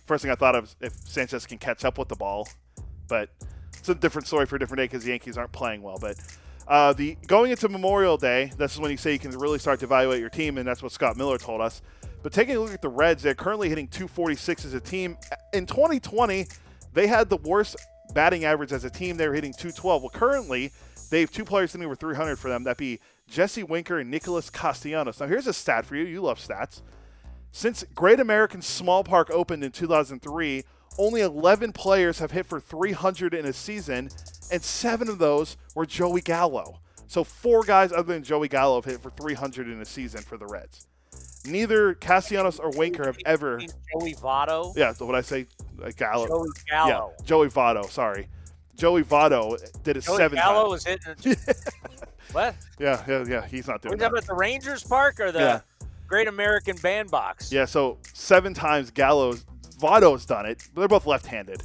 first 0.06 0.22
thing 0.22 0.32
I 0.32 0.36
thought 0.36 0.56
of 0.56 0.74
if 0.80 0.94
Sanchez 1.06 1.46
can 1.46 1.58
catch 1.58 1.84
up 1.84 1.98
with 1.98 2.08
the 2.08 2.16
ball, 2.16 2.48
but 3.10 3.30
it's 3.78 3.90
a 3.90 3.96
different 3.96 4.28
story 4.28 4.46
for 4.46 4.56
a 4.56 4.60
different 4.60 4.78
day 4.78 4.86
because 4.86 5.04
the 5.04 5.10
Yankees 5.10 5.38
aren't 5.38 5.52
playing 5.52 5.82
well. 5.82 5.98
But 6.00 6.16
uh, 6.66 6.94
the 6.94 7.18
going 7.28 7.52
into 7.52 7.68
Memorial 7.68 8.16
Day, 8.16 8.54
this 8.58 8.74
is 8.74 8.80
when 8.80 8.90
you 8.90 8.98
say 8.98 9.12
you 9.12 9.20
can 9.20 9.32
really 9.32 9.60
start 9.60 9.80
to 9.80 9.86
evaluate 9.86 10.22
your 10.22 10.30
team, 10.30 10.60
and 10.60 10.66
that's 10.66 10.82
what 10.82 10.94
Scott 10.94 11.18
Miller 11.18 11.38
told 11.38 11.60
us. 11.60 11.82
But 12.24 12.32
taking 12.32 12.56
a 12.56 12.60
look 12.60 12.74
at 12.74 12.82
the 12.82 12.90
Reds, 12.90 13.22
they're 13.22 13.36
currently 13.36 13.68
hitting 13.68 13.88
246 13.88 14.66
as 14.66 14.74
a 14.74 14.80
team. 14.80 15.18
In 15.54 15.66
2020, 15.66 16.48
they 16.94 17.08
had 17.08 17.30
the 17.30 17.38
worst 17.38 17.76
batting 18.14 18.46
average 18.46 18.72
as 18.72 18.84
a 18.84 18.90
team. 18.90 19.18
They 19.18 19.28
were 19.28 19.34
hitting 19.34 19.54
212. 19.54 20.04
Well, 20.04 20.10
currently, 20.10 20.72
they 21.10 21.22
have 21.22 21.32
two 21.32 21.46
players 21.46 21.72
hitting 21.72 21.86
over 21.86 21.96
300 21.96 22.38
for 22.38 22.50
them. 22.50 22.64
That 22.64 22.78
be 22.78 23.00
Jesse 23.28 23.64
Winker 23.64 24.00
and 24.00 24.12
Nicholas 24.12 24.50
Castellanos. 24.50 25.20
Now, 25.20 25.28
here's 25.28 25.48
a 25.48 25.54
stat 25.54 25.86
for 25.86 25.96
you. 25.96 26.04
You 26.04 26.22
love 26.22 26.40
stats. 26.40 26.82
Since 27.52 27.84
Great 27.96 28.20
American 28.20 28.62
Small 28.62 29.04
Park 29.04 29.30
opened 29.30 29.64
in 29.64 29.72
2003, 29.72 30.64
only 30.98 31.22
11 31.22 31.74
players 31.74 32.20
have 32.20 32.32
hit 32.32 32.46
for 32.46 32.60
300 32.60 33.34
in 33.34 33.46
a 33.46 33.54
season, 33.54 34.10
and 34.52 34.62
seven 34.62 35.10
of 35.10 35.18
those 35.18 35.58
were 35.76 35.86
Joey 35.86 36.22
Gallo. 36.22 36.80
So 37.08 37.24
four 37.24 37.64
guys 37.64 37.92
other 37.92 38.14
than 38.14 38.24
Joey 38.24 38.48
Gallo 38.48 38.76
have 38.76 38.86
hit 38.86 39.02
for 39.02 39.10
300 39.10 39.68
in 39.68 39.82
a 39.82 39.86
season 39.86 40.22
for 40.22 40.38
the 40.38 40.46
Reds. 40.46 40.88
Neither 41.46 41.96
Castellanos 41.96 42.60
or 42.60 42.70
Winker 42.72 43.06
have 43.06 43.18
ever. 43.26 43.60
Joey 43.60 44.14
Votto. 44.16 44.74
Yeah, 44.76 44.94
so 44.94 45.06
what 45.06 45.16
I 45.16 45.22
say, 45.22 45.48
uh, 45.84 45.90
Gallo. 45.96 46.28
Joey 46.28 46.50
Gallo. 46.70 47.14
Yeah, 47.20 47.26
Joey 47.26 47.48
Votto. 47.50 47.90
Sorry, 47.90 48.28
Joey 48.76 49.04
Votto 49.04 49.58
did 49.84 49.98
it 49.98 50.04
Joey 50.04 50.18
seven 50.18 50.38
Gallo 50.38 50.76
times. 50.76 50.86
was 50.86 50.86
hitting. 50.86 51.36
what? 52.32 52.56
Yeah, 52.80 53.04
yeah, 53.08 53.26
yeah. 53.28 53.46
He's 53.48 53.68
not 53.68 53.82
doing 53.82 53.94
Was 53.94 54.00
that. 54.00 54.12
that 54.12 54.18
at 54.20 54.28
the 54.28 54.36
Rangers 54.36 54.84
Park 54.84 55.20
or 55.20 55.32
the 55.32 55.40
Yeah. 55.40 55.60
Great 56.08 56.28
American 56.28 56.76
Bandbox? 56.76 57.52
Yeah, 57.54 57.66
so 57.66 57.98
seven 58.14 58.54
times 58.54 58.92
Gallo's 58.92 59.46
Votto's 59.80 60.26
done 60.26 60.46
it. 60.46 60.62
They're 60.76 60.88
both 60.88 61.08
left-handed. 61.08 61.64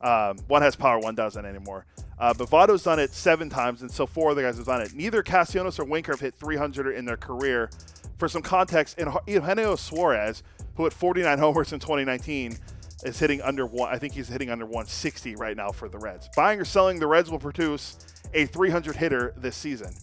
Um, 0.00 0.38
one 0.46 0.62
has 0.62 0.76
power, 0.76 1.00
one 1.00 1.16
doesn't 1.16 1.44
anymore. 1.44 1.84
Uh, 2.18 2.32
but 2.32 2.48
Votto's 2.48 2.82
done 2.84 2.98
it 3.00 3.12
seven 3.12 3.50
times, 3.50 3.82
and 3.82 3.90
so 3.90 4.06
four 4.06 4.30
other 4.30 4.42
guys 4.42 4.56
have 4.56 4.66
done 4.66 4.80
it. 4.80 4.94
Neither 4.94 5.22
Castellanos 5.22 5.78
or 5.78 5.84
Winker 5.84 6.12
have 6.12 6.20
hit 6.20 6.34
300 6.36 6.92
in 6.96 7.04
their 7.04 7.16
career. 7.16 7.70
For 8.18 8.28
some 8.28 8.42
context, 8.42 8.98
in 8.98 9.08
Eugenio 9.26 9.76
Suarez, 9.76 10.42
who 10.76 10.84
hit 10.84 10.92
49 10.92 11.38
homers 11.38 11.72
in 11.72 11.78
2019, 11.80 12.56
is 13.04 13.18
hitting 13.18 13.40
under 13.42 13.64
one. 13.64 13.92
I 13.92 13.98
think 13.98 14.12
he's 14.14 14.28
hitting 14.28 14.50
under 14.50 14.64
160 14.64 15.36
right 15.36 15.56
now 15.56 15.70
for 15.70 15.88
the 15.88 15.98
Reds. 15.98 16.28
Buying 16.34 16.60
or 16.60 16.64
selling, 16.64 16.98
the 16.98 17.06
Reds 17.06 17.30
will 17.30 17.38
produce 17.38 17.96
a 18.34 18.46
300 18.46 18.96
hitter 18.96 19.34
this 19.36 19.56
season. 19.56 19.94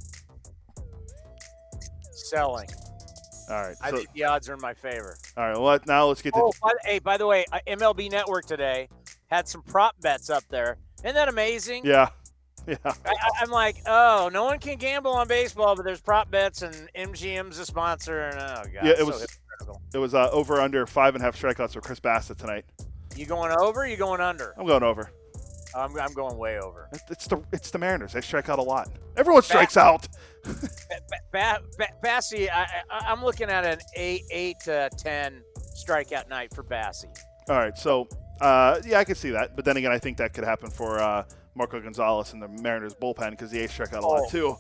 Selling. 2.12 2.70
All 3.50 3.62
right. 3.62 3.76
I 3.82 3.92
so- 3.92 3.98
think 3.98 4.14
the 4.14 4.24
odds 4.24 4.50
are 4.50 4.54
in 4.54 4.62
my 4.62 4.74
favor. 4.74 5.18
all 5.38 5.44
right. 5.50 5.58
Well, 5.60 5.80
now 5.86 6.08
let's 6.08 6.22
get 6.22 6.34
to 6.34 6.42
Oh, 6.42 6.52
by, 6.62 6.72
hey, 6.84 7.00
by 7.00 7.18
the 7.18 7.28
way, 7.28 7.46
uh, 7.52 7.60
MLB 7.68 8.10
Network 8.10 8.46
today 8.46 8.88
had 9.28 9.48
some 9.48 9.62
prop 9.62 10.00
bets 10.02 10.30
up 10.30 10.44
there. 10.50 10.78
Isn't 11.04 11.16
that 11.16 11.28
amazing? 11.30 11.86
yeah, 11.86 12.10
yeah. 12.68 12.76
I, 12.86 13.14
I'm 13.42 13.50
like, 13.52 13.78
oh, 13.86 14.30
no 14.32 14.44
one 14.46 14.60
can 14.60 14.78
gamble 14.78 15.12
on 15.12 15.28
baseball, 15.28 15.76
but 15.76 15.86
there's 15.86 16.02
prop 16.02 16.30
bets, 16.32 16.62
and 16.62 16.74
MGM's 16.96 17.60
a 17.60 17.66
sponsor, 17.66 18.22
and 18.30 18.36
oh 18.40 18.64
god, 18.64 18.70
Yeah, 18.74 18.92
it 18.92 18.98
so 19.00 19.06
was- 19.06 19.40
It 19.94 19.98
was 19.98 20.14
uh, 20.14 20.30
over 20.32 20.60
under 20.62 20.86
five 20.86 21.16
and 21.16 21.22
a 21.22 21.26
half 21.26 21.40
strikeouts 21.40 21.74
for 21.74 21.82
Chris 21.82 22.00
Bassitt 22.00 22.38
tonight. 22.38 22.66
You 23.16 23.26
going 23.26 23.56
over? 23.58 23.88
You 23.88 23.96
going 23.98 24.20
under? 24.22 24.54
I'm 24.58 24.66
going 24.68 24.84
over. 24.84 25.10
I'm, 25.74 25.98
I'm 26.00 26.14
going 26.14 26.38
way 26.38 26.60
over. 26.60 26.90
It's 27.10 27.28
the 27.28 27.42
it's 27.52 27.70
the 27.72 27.78
Mariners. 27.78 28.14
They 28.14 28.22
strike 28.22 28.48
out 28.50 28.60
a 28.60 28.62
lot. 28.62 28.90
Everyone 29.18 29.42
strikes 29.44 29.76
out. 29.78 30.08
Ba- 31.32 31.60
ba- 31.78 31.88
Bassie, 32.04 32.50
I, 32.50 32.66
I, 32.90 33.00
I'm 33.12 33.24
looking 33.24 33.50
at 33.50 33.66
an 33.66 33.80
eight, 33.96 34.24
eight 34.32 34.60
to 34.66 34.90
ten 34.98 35.42
strikeout 35.86 36.30
night 36.30 36.54
for 36.54 36.64
Bassie. 36.64 37.14
All 37.50 37.58
right, 37.58 37.78
so 37.78 38.08
uh, 38.42 38.80
yeah, 38.86 39.00
I 39.00 39.04
can 39.04 39.16
see 39.16 39.32
that. 39.32 39.56
But 39.56 39.66
then 39.66 39.76
again, 39.78 39.92
I 39.92 40.00
think 40.00 40.18
that 40.18 40.34
could 40.34 40.44
happen 40.46 40.70
for 40.70 41.00
uh, 41.00 41.24
Marco 41.56 41.80
Gonzalez 41.80 42.34
and 42.34 42.42
the 42.42 42.48
Mariners 42.48 42.94
bullpen 42.94 43.32
because 43.32 43.52
the 43.52 43.60
A's 43.62 43.72
strike 43.72 43.94
out 43.94 44.04
a 44.04 44.08
lot 44.08 44.22
Oh. 44.26 44.30
too. 44.30 44.58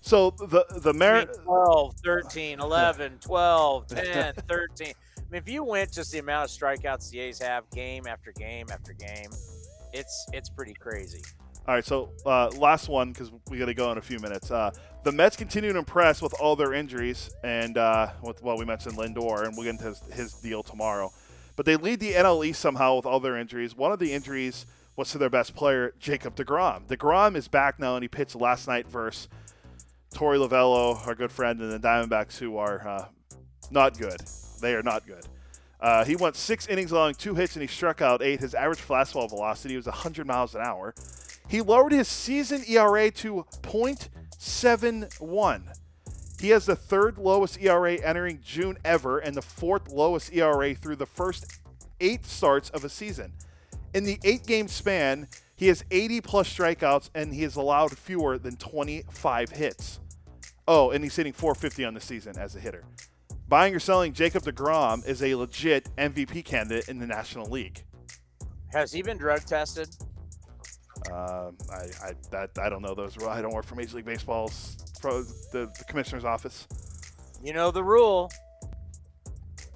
So 0.00 0.30
the 0.30 0.64
the 0.80 0.90
I 0.90 0.92
mean, 0.92 0.98
Mariners. 0.98 1.36
12, 1.44 1.94
13, 2.04 2.60
11, 2.60 3.18
12, 3.20 3.86
10, 3.88 4.34
13. 4.34 4.86
I 4.86 5.20
mean, 5.30 5.42
if 5.42 5.48
you 5.48 5.64
went 5.64 5.92
just 5.92 6.12
the 6.12 6.18
amount 6.20 6.50
of 6.50 6.56
strikeouts 6.56 7.10
the 7.10 7.20
A's 7.20 7.40
have 7.42 7.68
game 7.70 8.06
after 8.06 8.32
game 8.32 8.66
after 8.72 8.92
game, 8.92 9.30
it's 9.92 10.26
it's 10.32 10.48
pretty 10.48 10.74
crazy. 10.74 11.20
All 11.66 11.74
right, 11.74 11.84
so 11.84 12.10
uh, 12.24 12.48
last 12.56 12.88
one 12.88 13.12
because 13.12 13.30
we 13.50 13.58
got 13.58 13.66
to 13.66 13.74
go 13.74 13.92
in 13.92 13.98
a 13.98 14.02
few 14.02 14.18
minutes. 14.20 14.50
Uh, 14.50 14.70
the 15.04 15.12
Mets 15.12 15.36
continue 15.36 15.70
to 15.70 15.78
impress 15.78 16.22
with 16.22 16.32
all 16.40 16.56
their 16.56 16.72
injuries, 16.72 17.28
and 17.44 17.76
uh, 17.76 18.08
with 18.22 18.42
well, 18.42 18.56
we 18.56 18.64
mentioned 18.64 18.96
Lindor, 18.96 19.44
and 19.44 19.54
we'll 19.54 19.64
get 19.64 19.70
into 19.72 19.84
his, 19.84 20.00
his 20.10 20.32
deal 20.34 20.62
tomorrow. 20.62 21.12
But 21.56 21.66
they 21.66 21.76
lead 21.76 22.00
the 22.00 22.12
NL 22.12 22.46
East 22.46 22.60
somehow 22.62 22.96
with 22.96 23.04
all 23.04 23.20
their 23.20 23.36
injuries. 23.36 23.76
One 23.76 23.92
of 23.92 23.98
the 23.98 24.12
injuries 24.14 24.64
was 24.98 25.10
to 25.12 25.18
their 25.18 25.30
best 25.30 25.54
player, 25.54 25.94
Jacob 26.00 26.34
Degrom. 26.34 26.88
Degrom 26.88 27.36
is 27.36 27.46
back 27.46 27.78
now, 27.78 27.94
and 27.94 28.02
he 28.02 28.08
pitched 28.08 28.34
last 28.34 28.66
night 28.66 28.88
versus 28.88 29.28
Torey 30.12 30.44
Lovullo, 30.44 31.06
our 31.06 31.14
good 31.14 31.30
friend, 31.30 31.60
and 31.60 31.70
the 31.70 31.78
Diamondbacks, 31.78 32.36
who 32.36 32.56
are 32.56 32.84
uh, 32.86 33.04
not 33.70 33.96
good. 33.96 34.20
They 34.60 34.74
are 34.74 34.82
not 34.82 35.06
good. 35.06 35.24
Uh, 35.80 36.04
he 36.04 36.16
went 36.16 36.34
six 36.34 36.66
innings 36.66 36.90
long, 36.90 37.14
two 37.14 37.36
hits, 37.36 37.54
and 37.54 37.62
he 37.62 37.68
struck 37.68 38.02
out 38.02 38.22
eight. 38.22 38.40
His 38.40 38.56
average 38.56 38.80
fastball 38.80 39.30
velocity 39.30 39.76
was 39.76 39.86
100 39.86 40.26
miles 40.26 40.56
an 40.56 40.62
hour. 40.62 40.96
He 41.46 41.60
lowered 41.60 41.92
his 41.92 42.08
season 42.08 42.64
ERA 42.66 43.12
to 43.12 43.46
0.71. 43.62 45.62
He 46.40 46.48
has 46.48 46.66
the 46.66 46.74
third 46.74 47.18
lowest 47.18 47.60
ERA 47.60 47.94
entering 47.94 48.40
June 48.44 48.76
ever 48.84 49.20
and 49.20 49.36
the 49.36 49.42
fourth 49.42 49.92
lowest 49.92 50.34
ERA 50.34 50.74
through 50.74 50.96
the 50.96 51.06
first 51.06 51.60
eight 52.00 52.26
starts 52.26 52.68
of 52.70 52.84
a 52.84 52.88
season. 52.88 53.34
In 53.94 54.04
the 54.04 54.18
eight 54.24 54.46
game 54.46 54.68
span, 54.68 55.28
he 55.56 55.66
has 55.68 55.84
80 55.90 56.20
plus 56.20 56.52
strikeouts 56.52 57.10
and 57.14 57.34
he 57.34 57.42
has 57.42 57.56
allowed 57.56 57.96
fewer 57.96 58.38
than 58.38 58.56
25 58.56 59.50
hits. 59.50 60.00
Oh, 60.66 60.90
and 60.90 61.02
he's 61.02 61.16
hitting 61.16 61.32
450 61.32 61.84
on 61.84 61.94
the 61.94 62.00
season 62.00 62.38
as 62.38 62.54
a 62.54 62.60
hitter. 62.60 62.84
Buying 63.48 63.74
or 63.74 63.80
selling 63.80 64.12
Jacob 64.12 64.42
DeGrom 64.42 65.06
is 65.06 65.22
a 65.22 65.34
legit 65.34 65.88
MVP 65.96 66.44
candidate 66.44 66.88
in 66.88 66.98
the 66.98 67.06
National 67.06 67.48
League. 67.50 67.82
Has 68.72 68.92
he 68.92 69.00
been 69.00 69.16
drug 69.16 69.40
tested? 69.46 69.88
Um, 71.10 71.56
I, 71.72 71.86
I, 72.02 72.12
that, 72.30 72.50
I 72.60 72.68
don't 72.68 72.82
know 72.82 72.94
those. 72.94 73.16
Rules. 73.16 73.30
I 73.30 73.40
don't 73.40 73.54
work 73.54 73.64
for 73.64 73.74
Major 73.74 73.96
League 73.96 74.04
Baseball's 74.04 74.76
pro, 75.00 75.22
the, 75.22 75.72
the 75.78 75.84
commissioner's 75.88 76.24
office. 76.24 76.66
You 77.42 77.54
know 77.54 77.70
the 77.70 77.82
rule. 77.82 78.30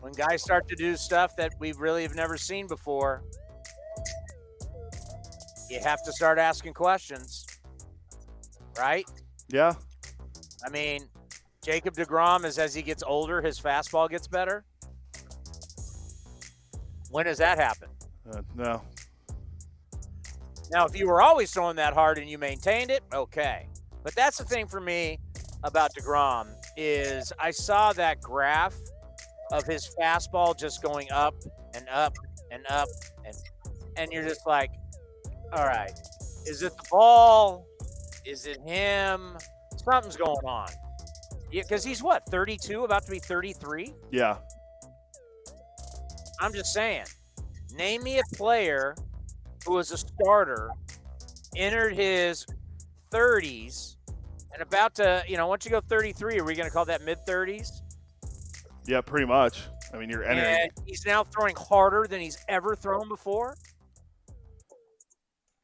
When 0.00 0.12
guys 0.12 0.42
start 0.42 0.68
to 0.68 0.74
do 0.74 0.96
stuff 0.96 1.36
that 1.36 1.54
we 1.58 1.72
really 1.72 2.02
have 2.02 2.14
never 2.14 2.36
seen 2.36 2.66
before, 2.66 3.22
you 5.72 5.80
have 5.80 6.02
to 6.04 6.12
start 6.12 6.38
asking 6.38 6.74
questions. 6.74 7.46
Right? 8.78 9.06
Yeah. 9.48 9.72
I 10.64 10.70
mean, 10.70 11.08
Jacob 11.64 11.94
DeGrom 11.94 12.44
is 12.44 12.58
as 12.58 12.74
he 12.74 12.82
gets 12.82 13.02
older, 13.02 13.40
his 13.40 13.58
fastball 13.58 14.08
gets 14.08 14.28
better. 14.28 14.64
When 17.10 17.24
does 17.24 17.38
that 17.38 17.58
happen? 17.58 17.88
Uh, 18.30 18.42
no. 18.56 18.82
Now, 20.70 20.86
if 20.86 20.96
you 20.96 21.06
were 21.06 21.20
always 21.20 21.50
throwing 21.50 21.76
that 21.76 21.92
hard 21.92 22.18
and 22.18 22.28
you 22.28 22.38
maintained 22.38 22.90
it, 22.90 23.02
okay. 23.12 23.68
But 24.02 24.14
that's 24.14 24.38
the 24.38 24.44
thing 24.44 24.66
for 24.66 24.80
me 24.80 25.18
about 25.64 25.94
DeGrom 25.94 26.48
is 26.76 27.32
I 27.38 27.50
saw 27.50 27.92
that 27.92 28.20
graph 28.20 28.74
of 29.52 29.64
his 29.64 29.94
fastball 30.00 30.58
just 30.58 30.82
going 30.82 31.10
up 31.12 31.34
and 31.74 31.86
up 31.90 32.16
and 32.50 32.64
up 32.68 32.88
and 33.24 33.36
and 33.96 34.10
you're 34.10 34.26
just 34.26 34.46
like, 34.46 34.70
all 35.52 35.66
right, 35.66 35.92
is 36.46 36.62
it 36.62 36.76
the 36.76 36.84
ball? 36.90 37.66
Is 38.24 38.46
it 38.46 38.60
him? 38.60 39.36
Something's 39.76 40.16
going 40.16 40.44
on. 40.44 40.68
Yeah, 41.50 41.62
because 41.62 41.84
he's 41.84 42.02
what, 42.02 42.24
32, 42.26 42.84
about 42.84 43.04
to 43.04 43.10
be 43.10 43.18
33? 43.18 43.92
Yeah. 44.10 44.38
I'm 46.40 46.52
just 46.52 46.72
saying. 46.72 47.04
Name 47.74 48.02
me 48.02 48.18
a 48.18 48.22
player 48.34 48.94
who 49.66 49.74
was 49.74 49.92
a 49.92 49.98
starter, 49.98 50.70
entered 51.56 51.94
his 51.94 52.46
30s, 53.10 53.96
and 54.52 54.62
about 54.62 54.94
to, 54.96 55.22
you 55.28 55.36
know, 55.36 55.46
once 55.46 55.64
you 55.64 55.70
go 55.70 55.80
33, 55.80 56.38
are 56.38 56.44
we 56.44 56.54
going 56.54 56.68
to 56.68 56.72
call 56.72 56.84
that 56.86 57.02
mid 57.02 57.18
30s? 57.26 57.82
Yeah, 58.86 59.00
pretty 59.00 59.26
much. 59.26 59.62
I 59.92 59.98
mean, 59.98 60.08
you're 60.08 60.24
entering. 60.24 60.62
And 60.62 60.70
he's 60.86 61.04
now 61.06 61.22
throwing 61.22 61.54
harder 61.56 62.06
than 62.08 62.20
he's 62.20 62.38
ever 62.48 62.74
thrown 62.74 63.08
before. 63.08 63.56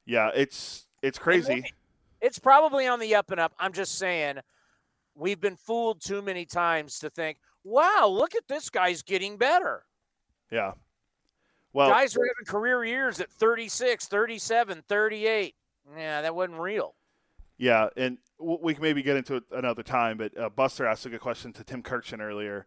Yeah, 0.09 0.31
it's 0.35 0.87
it's 1.03 1.19
crazy. 1.19 1.63
It's 2.21 2.39
probably 2.39 2.87
on 2.87 2.99
the 2.99 3.15
up 3.15 3.31
and 3.31 3.39
up. 3.39 3.53
I'm 3.59 3.73
just 3.73 3.99
saying, 3.99 4.39
we've 5.15 5.41
been 5.41 5.55
fooled 5.55 6.01
too 6.01 6.23
many 6.23 6.47
times 6.47 6.99
to 7.01 7.11
think, 7.11 7.39
wow, 7.63 8.09
look 8.11 8.35
at 8.35 8.49
this 8.49 8.71
guy's 8.71 9.03
getting 9.03 9.37
better. 9.37 9.85
Yeah. 10.51 10.73
Well, 11.75 11.91
guys 11.91 12.17
are 12.17 12.21
having 12.21 12.47
career 12.47 12.83
years 12.85 13.21
at 13.21 13.31
36, 13.31 14.09
37, 14.09 14.83
38. 14.89 15.55
Yeah, 15.97 16.23
that 16.23 16.35
wasn't 16.35 16.59
real. 16.59 16.95
Yeah, 17.59 17.89
and 17.97 18.19
we 18.39 18.73
can 18.73 18.83
maybe 18.83 19.03
get 19.03 19.17
into 19.17 19.37
it 19.37 19.45
another 19.53 19.83
time, 19.83 20.17
but 20.17 20.37
uh, 20.39 20.49
Buster 20.49 20.87
asked 20.87 21.05
a 21.05 21.11
good 21.11 21.21
question 21.21 21.53
to 21.53 21.65
Tim 21.65 21.83
Kurkjian 21.83 22.21
earlier. 22.21 22.67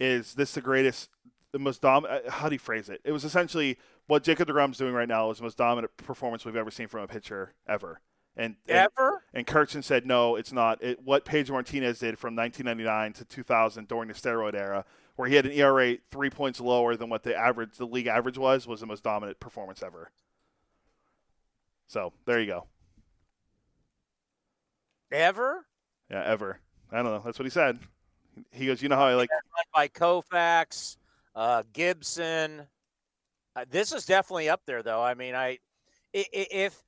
Is 0.00 0.34
this 0.34 0.52
the 0.52 0.60
greatest, 0.60 1.10
the 1.52 1.58
most 1.58 1.82
dominant? 1.82 2.26
Uh, 2.26 2.30
how 2.30 2.48
do 2.48 2.54
you 2.54 2.58
phrase 2.58 2.88
it? 2.88 3.00
It 3.04 3.12
was 3.12 3.24
essentially 3.24 3.78
what 4.06 4.24
Jacob 4.24 4.48
DeGrom's 4.48 4.78
doing 4.78 4.94
right 4.94 5.08
now 5.08 5.30
is 5.30 5.38
the 5.38 5.44
most 5.44 5.56
dominant 5.56 5.96
performance 5.96 6.44
we've 6.44 6.56
ever 6.56 6.70
seen 6.70 6.88
from 6.88 7.02
a 7.02 7.08
pitcher 7.08 7.54
ever. 7.68 8.00
And, 8.36 8.56
and 8.66 8.88
ever? 8.98 9.22
And 9.34 9.46
Kurkjian 9.46 9.84
said 9.84 10.06
no, 10.06 10.36
it's 10.36 10.52
not. 10.52 10.82
It, 10.82 11.02
what 11.02 11.24
Pedro 11.24 11.54
Martinez 11.54 11.98
did 11.98 12.18
from 12.18 12.34
1999 12.34 13.12
to 13.14 13.24
2000 13.24 13.88
during 13.88 14.08
the 14.08 14.14
steroid 14.14 14.54
era, 14.54 14.84
where 15.16 15.28
he 15.28 15.34
had 15.34 15.44
an 15.44 15.52
ERA 15.52 15.98
three 16.10 16.30
points 16.30 16.58
lower 16.58 16.96
than 16.96 17.10
what 17.10 17.22
the 17.22 17.36
average, 17.36 17.76
the 17.76 17.86
league 17.86 18.06
average 18.06 18.38
was, 18.38 18.66
was 18.66 18.80
the 18.80 18.86
most 18.86 19.02
dominant 19.04 19.38
performance 19.38 19.82
ever. 19.82 20.10
So 21.86 22.14
there 22.24 22.40
you 22.40 22.46
go. 22.46 22.66
Ever? 25.10 25.66
Yeah, 26.10 26.22
ever. 26.24 26.58
I 26.90 26.96
don't 26.96 27.04
know. 27.06 27.22
That's 27.22 27.38
what 27.38 27.44
he 27.44 27.50
said. 27.50 27.78
He 28.50 28.66
goes, 28.66 28.80
you 28.80 28.88
know 28.88 28.96
how 28.96 29.06
I 29.06 29.14
like 29.14 29.28
by 29.74 29.88
Koufax, 29.88 30.96
uh, 31.34 31.62
Gibson. 31.72 32.66
Uh, 33.54 33.64
this 33.70 33.92
is 33.92 34.06
definitely 34.06 34.48
up 34.48 34.62
there, 34.66 34.82
though. 34.82 35.02
I 35.02 35.14
mean, 35.14 35.34
I 35.34 35.58
if 36.12 36.82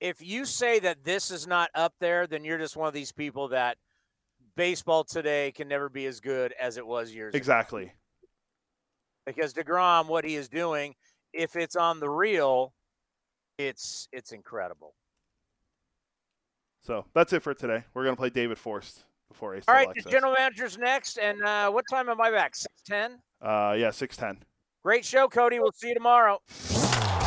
if 0.00 0.20
you 0.20 0.44
say 0.44 0.78
that 0.80 1.04
this 1.04 1.30
is 1.30 1.46
not 1.46 1.70
up 1.74 1.94
there, 2.00 2.26
then 2.26 2.44
you're 2.44 2.58
just 2.58 2.76
one 2.76 2.88
of 2.88 2.94
these 2.94 3.12
people 3.12 3.48
that 3.48 3.76
baseball 4.56 5.04
today 5.04 5.52
can 5.52 5.68
never 5.68 5.88
be 5.88 6.06
as 6.06 6.20
good 6.20 6.54
as 6.60 6.76
it 6.76 6.86
was 6.86 7.14
years 7.14 7.34
exactly. 7.34 7.84
ago. 7.84 7.92
Because 9.26 9.52
Degrom, 9.52 10.08
what 10.08 10.24
he 10.24 10.36
is 10.36 10.48
doing, 10.48 10.94
if 11.32 11.56
it's 11.56 11.76
on 11.76 12.00
the 12.00 12.08
real, 12.08 12.72
it's 13.58 14.08
it's 14.12 14.32
incredible. 14.32 14.94
So 16.82 17.04
that's 17.14 17.32
it 17.32 17.42
for 17.42 17.54
today. 17.54 17.84
We're 17.92 18.04
gonna 18.04 18.16
play 18.16 18.30
David 18.30 18.58
Forst 18.58 19.04
before 19.28 19.54
Ace. 19.54 19.64
All 19.68 19.74
right, 19.74 19.88
the 19.94 20.08
general 20.08 20.34
manager's 20.38 20.78
next, 20.78 21.18
and 21.18 21.42
uh, 21.42 21.70
what 21.70 21.84
time 21.90 22.08
am 22.08 22.20
I 22.20 22.30
back? 22.30 22.54
Six 22.56 22.72
ten. 22.86 23.18
Uh, 23.40 23.74
yeah, 23.78 23.90
six 23.90 24.16
ten. 24.16 24.38
Great 24.82 25.04
show, 25.04 25.28
Cody. 25.28 25.58
We'll 25.58 25.72
see 25.72 25.88
you 25.88 25.94
tomorrow. 25.94 26.40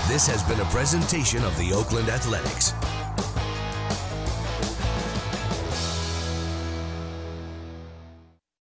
This 0.07 0.27
has 0.27 0.43
been 0.43 0.59
a 0.59 0.65
presentation 0.65 1.43
of 1.43 1.57
the 1.57 1.73
Oakland 1.73 2.09
Athletics. 2.09 2.73